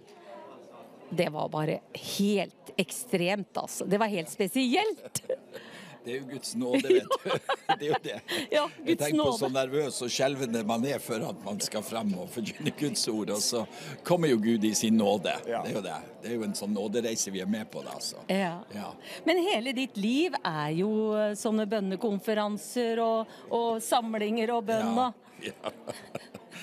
det 1.15 1.29
var 1.31 1.49
bare 1.49 1.79
helt 2.17 2.73
ekstremt, 2.77 3.55
altså. 3.57 3.87
Det 3.87 3.99
var 4.01 4.11
helt 4.11 4.29
spesielt. 4.29 5.23
Det 6.05 6.13
er 6.13 6.19
jo 6.19 6.27
Guds 6.29 6.51
nåde, 6.61 6.89
vet 6.93 7.09
du. 7.09 7.31
Det 7.79 7.87
er 7.87 7.89
jo 7.89 7.97
det. 8.05 8.17
Ja, 8.53 8.63
Guds 8.67 8.87
Jeg 8.91 8.97
tenker 9.01 9.23
på 9.25 9.37
så 9.39 9.49
nervøs 9.51 9.97
og 10.05 10.11
skjelvende 10.13 10.61
man 10.69 10.85
er 10.85 10.99
for 11.01 11.23
at 11.27 11.39
man 11.43 11.59
skal 11.65 11.83
frem 11.83 12.13
og 12.21 12.29
forkynne 12.31 12.71
Guds 12.79 13.07
ord, 13.11 13.31
og 13.35 13.41
så 13.43 13.63
kommer 14.05 14.29
jo 14.31 14.37
Gud 14.43 14.63
i 14.69 14.73
sin 14.77 14.97
nåde. 15.01 15.33
Det 15.45 15.55
er 15.57 15.73
jo 15.73 15.81
det. 15.85 15.97
Det 16.21 16.29
er 16.31 16.37
jo 16.37 16.45
en 16.47 16.55
sånn 16.57 16.73
nådereise 16.77 17.33
vi 17.33 17.41
er 17.43 17.49
med 17.49 17.67
på, 17.73 17.81
da. 17.85 17.97
Altså. 17.97 18.21
Ja. 18.31 18.53
Ja. 18.75 18.91
Men 19.25 19.41
hele 19.49 19.73
ditt 19.77 19.97
liv 19.97 20.37
er 20.45 20.69
jo 20.77 20.91
eh, 21.17 21.33
sånne 21.37 21.65
bønnekonferanser 21.73 23.01
og, 23.03 23.35
og 23.53 23.81
samlinger 23.83 24.53
og 24.59 24.65
bønn. 24.71 24.95
Ja. 24.95 25.09
og- 25.09 25.21
Ja. 25.45 25.69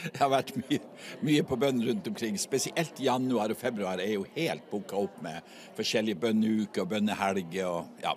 Jeg 0.03 0.17
har 0.19 0.31
vært 0.33 0.55
mye, 0.57 0.79
mye 1.23 1.43
på 1.47 1.57
bønn 1.61 1.83
rundt 1.85 2.07
omkring. 2.09 2.39
Spesielt 2.41 2.99
januar 3.05 3.53
og 3.53 3.59
februar 3.61 4.01
er 4.01 4.15
jo 4.17 4.25
helt 4.35 4.65
booka 4.71 4.97
opp 5.05 5.19
med 5.23 5.45
forskjellige 5.77 6.17
bønneuker 6.25 6.83
og 6.87 6.89
bønnehelger 6.95 7.69
og 7.69 8.01
ja, 8.03 8.15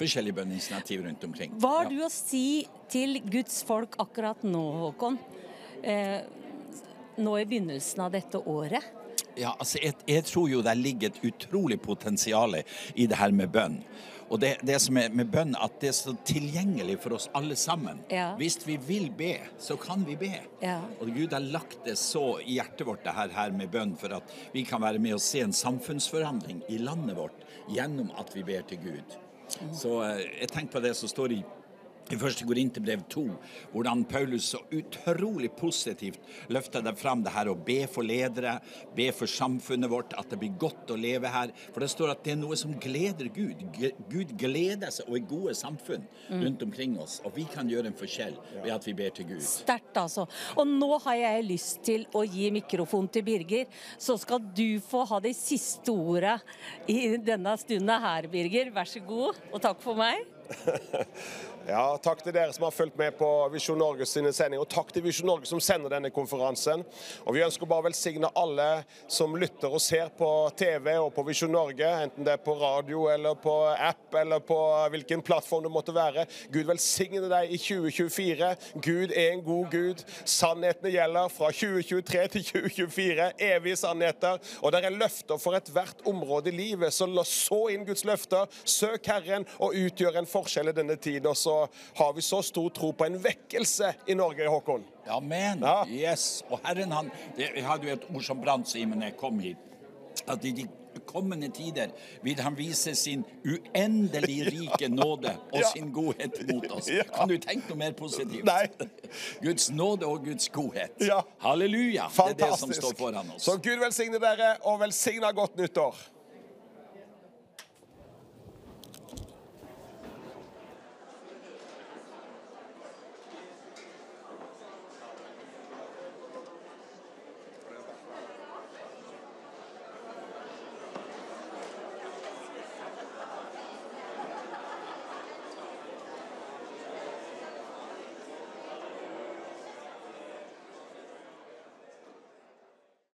forskjellige 0.00 0.38
bønneinitiativ 0.40 1.04
rundt 1.06 1.24
omkring. 1.28 1.54
Hva 1.60 1.74
har 1.78 1.88
Ja. 1.90 1.90
du 1.94 2.04
å 2.06 2.10
si 2.10 2.66
til 2.90 3.20
Guds 3.30 3.62
folk 3.68 3.96
akkurat 4.02 4.42
nå, 4.42 4.64
Håkon? 4.84 5.18
Eh, 5.82 6.20
nå 7.20 7.36
i 7.40 7.44
begynnelsen 7.44 8.00
av 8.04 8.12
dette 8.12 8.40
året? 8.46 8.82
Ja, 9.38 9.54
altså 9.60 9.78
jeg, 9.80 9.94
jeg 10.10 10.24
tror 10.26 10.48
jo 10.50 10.60
det 10.62 10.72
ligger 10.76 11.12
et 11.12 11.20
utrolig 11.24 11.78
potensial 11.80 12.56
i 12.94 13.06
det 13.06 13.16
her 13.16 13.30
med 13.32 13.52
bønn. 13.54 13.78
Og 14.30 14.38
det, 14.38 14.50
det 14.62 14.76
som 14.82 14.94
er 15.00 15.08
med 15.10 15.26
bønn, 15.32 15.56
at 15.58 15.80
det 15.82 15.88
er 15.90 15.94
så 15.96 16.12
tilgjengelig 16.28 17.00
for 17.02 17.16
oss 17.16 17.24
alle 17.34 17.56
sammen. 17.58 17.98
Ja. 18.14 18.28
Hvis 18.38 18.60
vi 18.66 18.76
vil 18.78 19.08
be, 19.10 19.32
så 19.58 19.74
kan 19.80 20.04
vi 20.06 20.14
be. 20.20 20.30
Ja. 20.62 20.76
Og 21.00 21.10
Gud 21.16 21.32
har 21.34 21.42
lagt 21.42 21.80
det 21.86 21.96
så 21.98 22.36
i 22.44 22.58
hjertet 22.60 22.86
vårt, 22.86 23.02
det 23.06 23.14
her, 23.16 23.32
her 23.34 23.50
med 23.58 23.72
bønn, 23.74 23.96
for 23.98 24.14
at 24.20 24.30
vi 24.54 24.62
kan 24.68 24.82
være 24.82 25.02
med 25.02 25.16
og 25.16 25.24
se 25.24 25.42
en 25.42 25.52
samfunnsforandring 25.56 26.62
i 26.70 26.78
landet 26.78 27.16
vårt 27.18 27.42
gjennom 27.74 28.12
at 28.22 28.30
vi 28.36 28.44
ber 28.46 28.62
til 28.70 28.78
Gud. 28.84 29.18
Så 29.76 29.96
eh, 30.04 30.22
jeg 30.40 30.50
tenker 30.52 30.72
på 30.78 30.82
det 30.84 30.94
som 30.98 31.10
står 31.10 31.36
i 31.38 31.40
i 32.10 32.18
første 32.18 32.44
Korinterbrev 32.48 33.04
2, 33.12 33.22
hvordan 33.72 34.04
Paulus 34.10 34.48
så 34.50 34.58
utrolig 34.74 35.50
positivt 35.58 36.18
løfter 36.50 36.82
det 36.82 36.96
fram 36.98 37.22
det 37.22 37.30
her 37.34 37.50
å 37.52 37.54
be 37.54 37.84
for 37.90 38.02
ledere, 38.06 38.56
be 38.96 39.06
for 39.14 39.30
samfunnet 39.30 39.90
vårt, 39.92 40.14
at 40.18 40.30
det 40.32 40.38
blir 40.42 40.56
godt 40.58 40.90
å 40.90 40.98
leve 40.98 41.30
her. 41.30 41.52
For 41.70 41.84
det 41.84 41.90
står 41.92 42.10
at 42.16 42.24
det 42.26 42.32
er 42.34 42.40
noe 42.40 42.58
som 42.58 42.72
gleder 42.82 43.30
Gud. 43.34 43.62
Gud 44.10 44.34
gleder 44.40 44.90
seg 44.94 45.06
og 45.08 45.20
er 45.20 45.28
gode 45.30 45.54
samfunn 45.58 46.06
Mm. 46.30 46.42
rundt 46.44 46.62
omkring 46.62 46.92
oss. 47.00 47.20
Og 47.24 47.32
vi 47.34 47.44
kan 47.50 47.68
gjøre 47.68 47.86
en 47.90 47.96
forskjell 47.98 48.34
ved 48.62 48.70
at 48.70 48.84
vi 48.86 48.92
ber 48.94 49.10
til 49.10 49.26
Gud. 49.26 49.42
Sterkt, 49.42 49.96
altså. 49.98 50.26
Og 50.56 50.66
nå 50.68 50.90
har 51.02 51.14
jeg 51.18 51.44
lyst 51.48 51.80
til 51.86 52.04
å 52.14 52.22
gi 52.26 52.50
mikrofon 52.54 53.08
til 53.10 53.22
Birger. 53.26 53.66
Så 53.98 54.16
skal 54.20 54.38
du 54.54 54.78
få 54.80 55.04
ha 55.10 55.18
de 55.20 55.32
siste 55.34 55.90
ordet 55.90 56.36
i 56.88 57.16
denne 57.18 57.56
stunden 57.58 57.90
her, 58.04 58.28
Birger. 58.30 58.70
Vær 58.70 58.86
så 58.86 59.02
god, 59.06 59.40
og 59.52 59.60
takk 59.62 59.80
for 59.82 59.98
meg. 59.98 60.22
Ja, 61.68 61.98
Takk 62.02 62.22
til 62.24 62.32
dere 62.32 62.50
som 62.56 62.64
har 62.64 62.72
fulgt 62.72 62.96
med 62.98 63.12
på 63.18 63.26
Visjon 63.52 63.76
Norge 63.78 64.06
sine 64.08 64.30
sendinger, 64.34 64.62
og 64.64 64.70
takk 64.72 64.88
til 64.94 65.04
Visjon 65.04 65.28
Norge 65.28 65.46
som 65.46 65.60
sender 65.62 65.92
denne 65.92 66.08
konferansen. 66.10 66.80
Og 67.28 67.34
Vi 67.36 67.42
ønsker 67.44 67.68
bare 67.68 67.84
å 67.84 67.86
velsigne 67.86 68.30
alle 68.40 68.68
som 69.12 69.36
lytter 69.38 69.68
og 69.76 69.82
ser 69.84 70.08
på 70.16 70.28
TV 70.58 70.88
og 70.96 71.12
på 71.14 71.24
Visjon 71.28 71.52
Norge, 71.52 71.84
enten 72.06 72.24
det 72.26 72.32
er 72.32 72.40
på 72.42 72.54
radio 72.58 73.04
eller 73.12 73.36
på 73.38 73.52
app 73.76 74.16
eller 74.18 74.40
på 74.48 74.56
hvilken 74.94 75.22
plattform 75.26 75.66
det 75.68 75.72
måtte 75.74 75.94
være. 75.94 76.24
Gud 76.50 76.64
velsigne 76.70 77.28
deg 77.30 77.52
i 77.52 77.60
2024. 77.60 78.50
Gud 78.88 79.12
er 79.14 79.30
en 79.34 79.44
god 79.46 79.70
Gud. 79.76 80.02
Sannhetene 80.24 80.94
gjelder 80.96 81.28
fra 81.36 81.52
2023 81.54 82.24
til 82.38 82.48
2024. 82.50 83.28
Evige 83.50 83.78
sannheter. 83.84 84.40
Og 84.64 84.72
det 84.74 84.82
er 84.88 84.96
løfter 84.96 85.38
for 85.38 85.60
ethvert 85.60 86.02
område 86.08 86.50
i 86.50 86.56
livet. 86.56 86.96
Så 86.96 87.06
la- 87.06 87.22
så 87.28 87.66
inn 87.76 87.84
Guds 87.86 88.06
løfter. 88.08 88.48
Søk 88.64 89.06
Herren 89.12 89.46
og 89.60 89.76
utgjør 89.76 90.18
en 90.24 90.30
forskjell 90.30 90.72
i 90.72 90.76
denne 90.80 90.96
tiden. 90.96 91.28
Og 91.30 91.36
så 91.50 91.58
har 91.98 92.12
vi 92.16 92.22
så 92.24 92.42
stor 92.46 92.70
tro 92.76 92.92
på 92.94 93.06
en 93.10 93.18
vekkelse 93.22 93.92
i 94.06 94.14
Norge, 94.18 94.46
Håkon. 94.50 94.84
Amen. 95.10 95.64
Yes. 95.90 96.44
Og 96.50 96.60
Herren, 96.64 96.92
han 96.94 97.10
Jeg 97.38 97.64
hadde 97.66 97.88
jo 97.88 97.96
et 97.98 98.04
ord 98.14 98.22
som 98.26 98.40
brant 98.42 98.68
seg 98.70 98.84
i 98.84 98.90
når 98.92 99.08
jeg 99.10 99.16
kom 99.20 99.40
hit. 99.42 99.58
At 100.30 100.44
i 100.44 100.52
de 100.54 100.66
kommende 101.06 101.48
tider 101.54 101.90
vil 102.22 102.38
han 102.42 102.54
vise 102.58 102.92
sin 102.98 103.22
uendelig 103.46 104.36
rike 104.52 104.88
nåde 105.00 105.32
og 105.52 105.60
Ja. 105.62 105.70
sin 105.72 105.90
godhet 105.94 106.38
mot 106.50 106.66
oss. 106.76 106.90
Ja. 106.90 107.02
Kan 107.14 107.30
du 107.30 107.36
tenke 107.42 107.70
noe 107.72 107.78
mer 107.82 107.94
positivt? 107.98 108.44
Nei. 108.46 108.66
Guds 109.46 109.70
nåde 109.74 110.06
og 110.06 110.24
Guds 110.26 110.48
godhet. 110.54 110.94
Ja. 111.02 111.20
Halleluja. 111.42 112.08
Det 112.16 112.28
er 112.36 112.38
det 112.44 112.58
som 112.60 112.72
står 112.74 112.94
foran 112.98 113.30
oss. 113.34 113.46
Så 113.48 113.56
Gud 113.62 113.78
velsigne 113.82 114.20
dere, 114.22 114.56
og 114.66 114.80
velsigna 114.82 115.32
godt 115.34 115.56
nyttår. 115.58 115.98